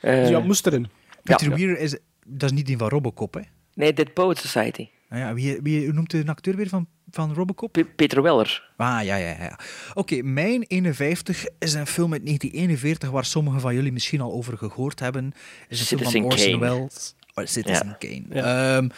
eh, 0.00 0.16
Dus 0.20 0.28
ja, 0.28 0.38
moest 0.40 0.66
erin. 0.66 0.88
Peter 1.22 1.48
ja. 1.50 1.56
Weir 1.56 1.78
is... 1.78 1.98
Dat 2.26 2.50
is 2.50 2.56
niet 2.56 2.66
die 2.66 2.76
van 2.76 2.88
Robocop, 2.88 3.34
hè? 3.34 3.40
Nee, 3.74 3.92
Dead 3.92 4.12
Poet 4.12 4.38
Society. 4.38 4.88
Ah 5.08 5.18
ja, 5.18 5.34
wie, 5.34 5.58
wie 5.62 5.92
noemt 5.92 6.10
de 6.10 6.22
acteur 6.26 6.56
weer 6.56 6.68
van, 6.68 6.86
van 7.14 7.34
Robocop? 7.34 7.72
Pe- 7.72 7.84
Peter 7.84 8.22
Weller. 8.22 8.70
Ah, 8.76 9.04
ja, 9.04 9.16
ja, 9.16 9.36
ja. 9.40 9.58
Oké, 9.94 10.22
mijn 10.22 10.62
51 10.68 11.44
is 11.58 11.72
een 11.74 11.86
film 11.86 12.12
uit 12.12 12.24
1941 12.24 13.10
waar 13.10 13.24
sommigen 13.24 13.60
van 13.60 13.74
jullie 13.74 13.92
misschien 13.92 14.20
al 14.20 14.32
over 14.32 14.58
gehoord 14.58 15.00
hebben. 15.00 15.32
Is 15.68 15.80
een 15.80 15.86
film 15.86 16.00
Citizen 16.00 16.22
van 16.22 16.30
Orson 16.32 16.60
Kane. 16.60 16.72
Welles. 16.74 17.14
Oh, 17.34 17.44
Citizen 17.46 17.86
Ja. 17.86 17.96
Kane. 17.98 18.22
Ja. 18.30 18.76
Ehm, 18.76 18.88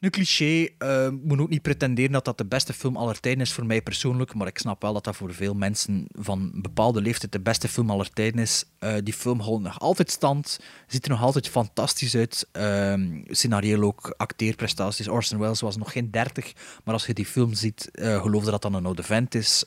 een 0.00 0.10
cliché. 0.10 0.68
Ik 1.06 1.22
moet 1.22 1.40
ook 1.40 1.48
niet 1.48 1.62
pretenderen 1.62 2.12
dat 2.12 2.24
dat 2.24 2.38
de 2.38 2.46
beste 2.46 2.72
film 2.72 2.96
aller 2.96 3.20
tijden 3.20 3.42
is 3.42 3.52
voor 3.52 3.66
mij 3.66 3.82
persoonlijk, 3.82 4.34
maar 4.34 4.46
ik 4.46 4.58
snap 4.58 4.82
wel 4.82 4.92
dat 4.92 5.04
dat 5.04 5.16
voor 5.16 5.34
veel 5.34 5.54
mensen 5.54 6.06
van 6.12 6.50
een 6.54 6.62
bepaalde 6.62 7.00
leeftijd 7.00 7.32
de 7.32 7.40
beste 7.40 7.68
film 7.68 7.90
aller 7.90 8.10
tijden 8.10 8.40
is. 8.40 8.64
Eh, 8.78 8.94
die 9.02 9.14
film 9.14 9.40
houdt 9.40 9.62
nog 9.62 9.80
altijd 9.80 10.10
stand, 10.10 10.60
ziet 10.86 11.04
er 11.04 11.10
nog 11.10 11.22
altijd 11.22 11.48
fantastisch 11.48 12.14
uit. 12.14 12.48
Ehm 12.52 13.22
scenario 13.26 13.82
ook, 13.82 14.14
acteerprestaties. 14.16 15.08
Orson 15.08 15.38
Welles 15.38 15.60
was 15.60 15.76
nog 15.76 15.92
geen 15.92 16.10
30, 16.10 16.52
maar 16.84 16.94
als 16.94 17.06
je 17.06 17.14
die 17.14 17.26
film 17.26 17.54
ziet, 17.54 17.90
eh 17.92 18.22
geloof 18.22 18.44
je 18.44 18.50
dat 18.50 18.62
dat 18.62 18.74
een 18.74 18.86
oude 18.86 19.02
vent 19.02 19.34
is. 19.34 19.64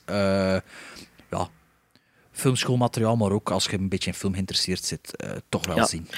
Ja, 1.30 1.50
filmschoolmateriaal, 2.34 3.16
maar 3.16 3.30
ook 3.32 3.50
als 3.50 3.64
je 3.64 3.78
een 3.78 3.88
beetje 3.88 4.10
in 4.10 4.16
film 4.16 4.32
geïnteresseerd 4.32 4.84
zit, 4.84 5.16
eh, 5.16 5.30
toch 5.48 5.66
wel 5.66 5.76
Ja. 5.76 5.84
zien. 5.86 6.08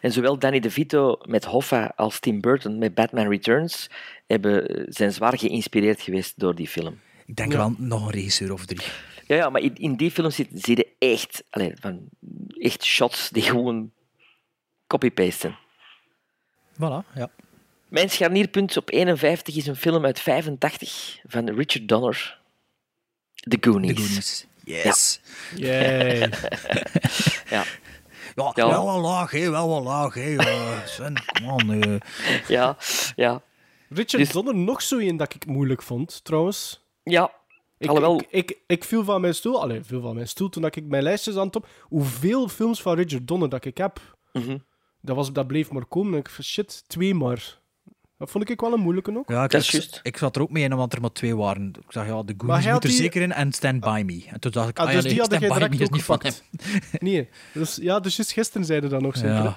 En 0.00 0.12
zowel 0.12 0.38
Danny 0.38 0.60
DeVito 0.60 1.18
met 1.26 1.44
Hoffa 1.44 1.92
als 1.96 2.20
Tim 2.20 2.40
Burton 2.40 2.78
met 2.78 2.94
Batman 2.94 3.28
Returns 3.28 3.90
hebben, 4.26 4.86
zijn 4.88 5.12
zwaar 5.12 5.38
geïnspireerd 5.38 6.00
geweest 6.00 6.38
door 6.38 6.54
die 6.54 6.68
film. 6.68 7.00
Ik 7.26 7.36
denk 7.36 7.52
Ja. 7.52 7.58
wel 7.58 7.74
nog 7.78 8.04
een 8.04 8.10
regisseur 8.12 8.52
of 8.52 8.66
drie. 8.66 8.86
Ja, 9.26 9.36
ja 9.36 9.50
maar 9.50 9.60
in, 9.60 9.74
in 9.76 9.96
die 9.96 10.10
film 10.10 10.30
zit, 10.30 10.48
zie 10.52 10.76
je 10.76 10.88
echt, 10.98 11.42
van, 11.80 12.08
echt 12.58 12.84
shots 12.84 13.28
die 13.30 13.42
gewoon 13.42 13.90
copy-pasten. 14.86 15.58
Voilà, 16.74 17.12
ja. 17.14 17.30
Mijn 17.88 18.10
scharnierpunt 18.10 18.76
op 18.76 18.90
51 18.90 19.56
is 19.56 19.66
een 19.66 19.76
film 19.76 20.04
uit 20.04 20.20
85 20.20 21.18
van 21.26 21.50
Richard 21.50 21.88
Donner. 21.88 22.38
The 23.34 23.56
Goonies. 23.60 23.94
The 23.94 24.02
Goonies. 24.02 24.46
Yes. 24.64 25.20
Yay. 25.56 26.18
Ja. 27.50 27.64
Ja, 28.34 28.52
Ja. 28.54 28.68
wel 28.68 28.84
wel 28.84 29.00
laag, 29.00 29.30
hè, 29.30 29.50
wel 29.50 29.68
wel 29.68 29.82
laag, 29.82 30.14
hè. 30.14 30.36
eh, 30.36 30.86
Sven, 30.86 31.14
kom 31.42 31.70
eh. 31.82 31.96
Ja, 32.48 32.76
ja, 33.16 33.42
Richard 33.88 34.22
Dus- 34.22 34.32
Donner 34.32 34.54
nog 34.54 34.82
zo 34.82 34.98
een 34.98 35.16
dat 35.16 35.34
ik 35.34 35.46
moeilijk 35.46 35.82
vond, 35.82 36.24
trouwens. 36.24 36.84
ja. 37.02 37.30
Ik, 37.78 37.88
Alhoewel- 37.90 38.20
ik, 38.20 38.26
ik, 38.50 38.58
ik 38.66 38.84
viel 38.84 39.04
van 39.04 39.20
mijn 39.20 39.34
stoel, 39.34 39.62
allee, 39.62 39.84
viel 39.84 40.00
van 40.00 40.14
mijn 40.14 40.28
stoel 40.28 40.48
toen 40.48 40.64
ik 40.64 40.84
mijn 40.84 41.02
lijstjes 41.02 41.36
aan 41.36 41.46
het 41.46 41.56
op. 41.56 41.68
Hoeveel 41.80 42.48
films 42.48 42.82
van 42.82 42.94
Richard 42.94 43.28
Donner 43.28 43.48
dat 43.48 43.64
ik 43.64 43.76
heb, 43.78 44.00
Mhm. 44.32 44.58
dat, 45.00 45.16
was, 45.16 45.32
dat 45.32 45.46
bleef 45.46 45.70
maar 45.70 45.84
komen. 45.86 46.18
Ik 46.18 46.28
shit, 46.42 46.84
twee 46.86 47.14
maar. 47.14 47.58
Dat 48.24 48.32
vond 48.32 48.50
ik 48.50 48.60
wel 48.60 48.72
een 48.72 48.80
moeilijke 48.80 49.16
ook. 49.16 49.28
Ja, 49.28 49.44
ik, 49.44 49.50
Dat 49.50 49.60
is 49.60 49.66
ik- 49.66 49.72
juist. 49.72 50.00
ik 50.02 50.16
zat 50.16 50.36
er 50.36 50.42
ook 50.42 50.50
mee 50.50 50.62
in, 50.64 50.74
want 50.76 50.92
er 50.92 51.00
maar 51.00 51.12
twee 51.12 51.36
waren. 51.36 51.68
Ik 51.68 51.92
zag, 51.92 52.06
ja, 52.06 52.22
de 52.22 52.34
Maar 52.36 52.46
Goonies 52.62 52.72
moet 52.72 52.82
er 52.84 52.88
die- 52.88 52.98
zeker 52.98 53.22
in 53.22 53.32
en 53.32 53.52
Stand 53.52 53.80
By 53.80 54.02
Me. 54.06 54.24
En 54.26 54.40
toen 54.40 54.50
dacht 54.50 54.68
ik, 54.68 54.78
Ah, 54.78 54.86
ah, 54.86 54.92
dus 54.92 55.02
ja, 55.02 55.08
die 55.08 55.24
Stand 55.24 55.58
By 55.70 55.76
Me 55.76 55.82
is 55.82 55.88
niet 55.88 56.02
van 56.02 56.20
hem. 56.22 56.32
Nee, 56.98 57.28
dus, 57.52 57.78
ja, 57.82 58.00
dus 58.00 58.32
gisteren 58.32 58.66
zeiden 58.66 58.90
dat 58.90 59.00
nog 59.00 59.16
zeker. 59.16 59.34
Ja. 59.34 59.56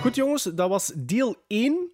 Goed 0.00 0.14
jongens, 0.16 0.42
dat 0.42 0.68
was 0.68 0.92
deel 0.96 1.36
1 1.46 1.90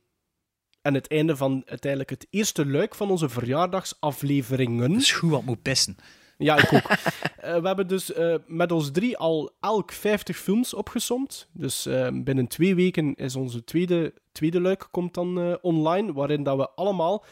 en 0.89 0.95
het 0.95 1.09
einde 1.09 1.37
van 1.37 1.63
uiteindelijk 1.67 2.11
het 2.11 2.27
eerste 2.31 2.67
luik 2.67 2.95
van 2.95 3.11
onze 3.11 3.29
verjaardagsafleveringen. 3.29 4.93
Dat 4.93 5.01
is 5.01 5.13
goed 5.13 5.31
wat 5.31 5.45
moet 5.45 5.63
pissen. 5.63 5.97
Ja, 6.39 6.57
ik 6.57 6.73
ook. 6.73 6.91
Eh, 7.39 7.61
we 7.61 7.67
hebben 7.67 7.89
dus 7.89 8.13
eh, 8.13 8.35
met 8.47 8.73
ons 8.73 8.91
drie 8.91 9.17
al 9.17 9.51
elk 9.61 9.93
50 9.93 10.37
films 10.37 10.75
opgesomd. 10.75 11.49
Dus 11.53 11.87
eh, 11.87 12.09
binnen 12.13 12.47
twee 12.47 12.75
weken 12.75 13.15
is 13.15 13.37
onze 13.37 13.65
tweede, 13.65 14.15
tweede 14.33 14.61
luik 14.61 14.89
komt 14.91 15.15
dan 15.15 15.41
eh, 15.41 15.55
online, 15.61 16.13
waarin 16.13 16.43
dat 16.43 16.57
we 16.57 16.71
allemaal 16.71 17.25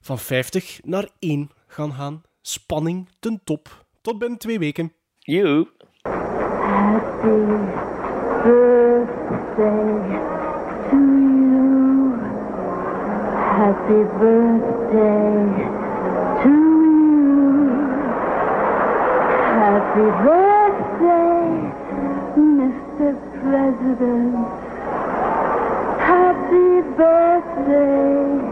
van 0.00 0.18
50 0.18 0.80
naar 0.84 1.08
één 1.18 1.50
gaan 1.66 1.92
gaan. 1.92 2.22
Spanning 2.42 3.08
ten 3.18 3.40
top. 3.44 3.86
Tot 4.00 4.18
binnen 4.18 4.38
twee 4.38 4.58
weken. 4.58 4.92
You. 5.18 5.68
Happy 6.02 7.36
birthday 8.44 10.31
Happy 13.62 14.02
birthday 14.18 15.38
to 16.42 16.50
you. 16.50 17.70
Happy 19.62 20.08
birthday, 20.26 21.46
Mr. 22.42 23.14
President. 23.38 24.34
Happy 26.02 26.70
birthday 26.96 28.51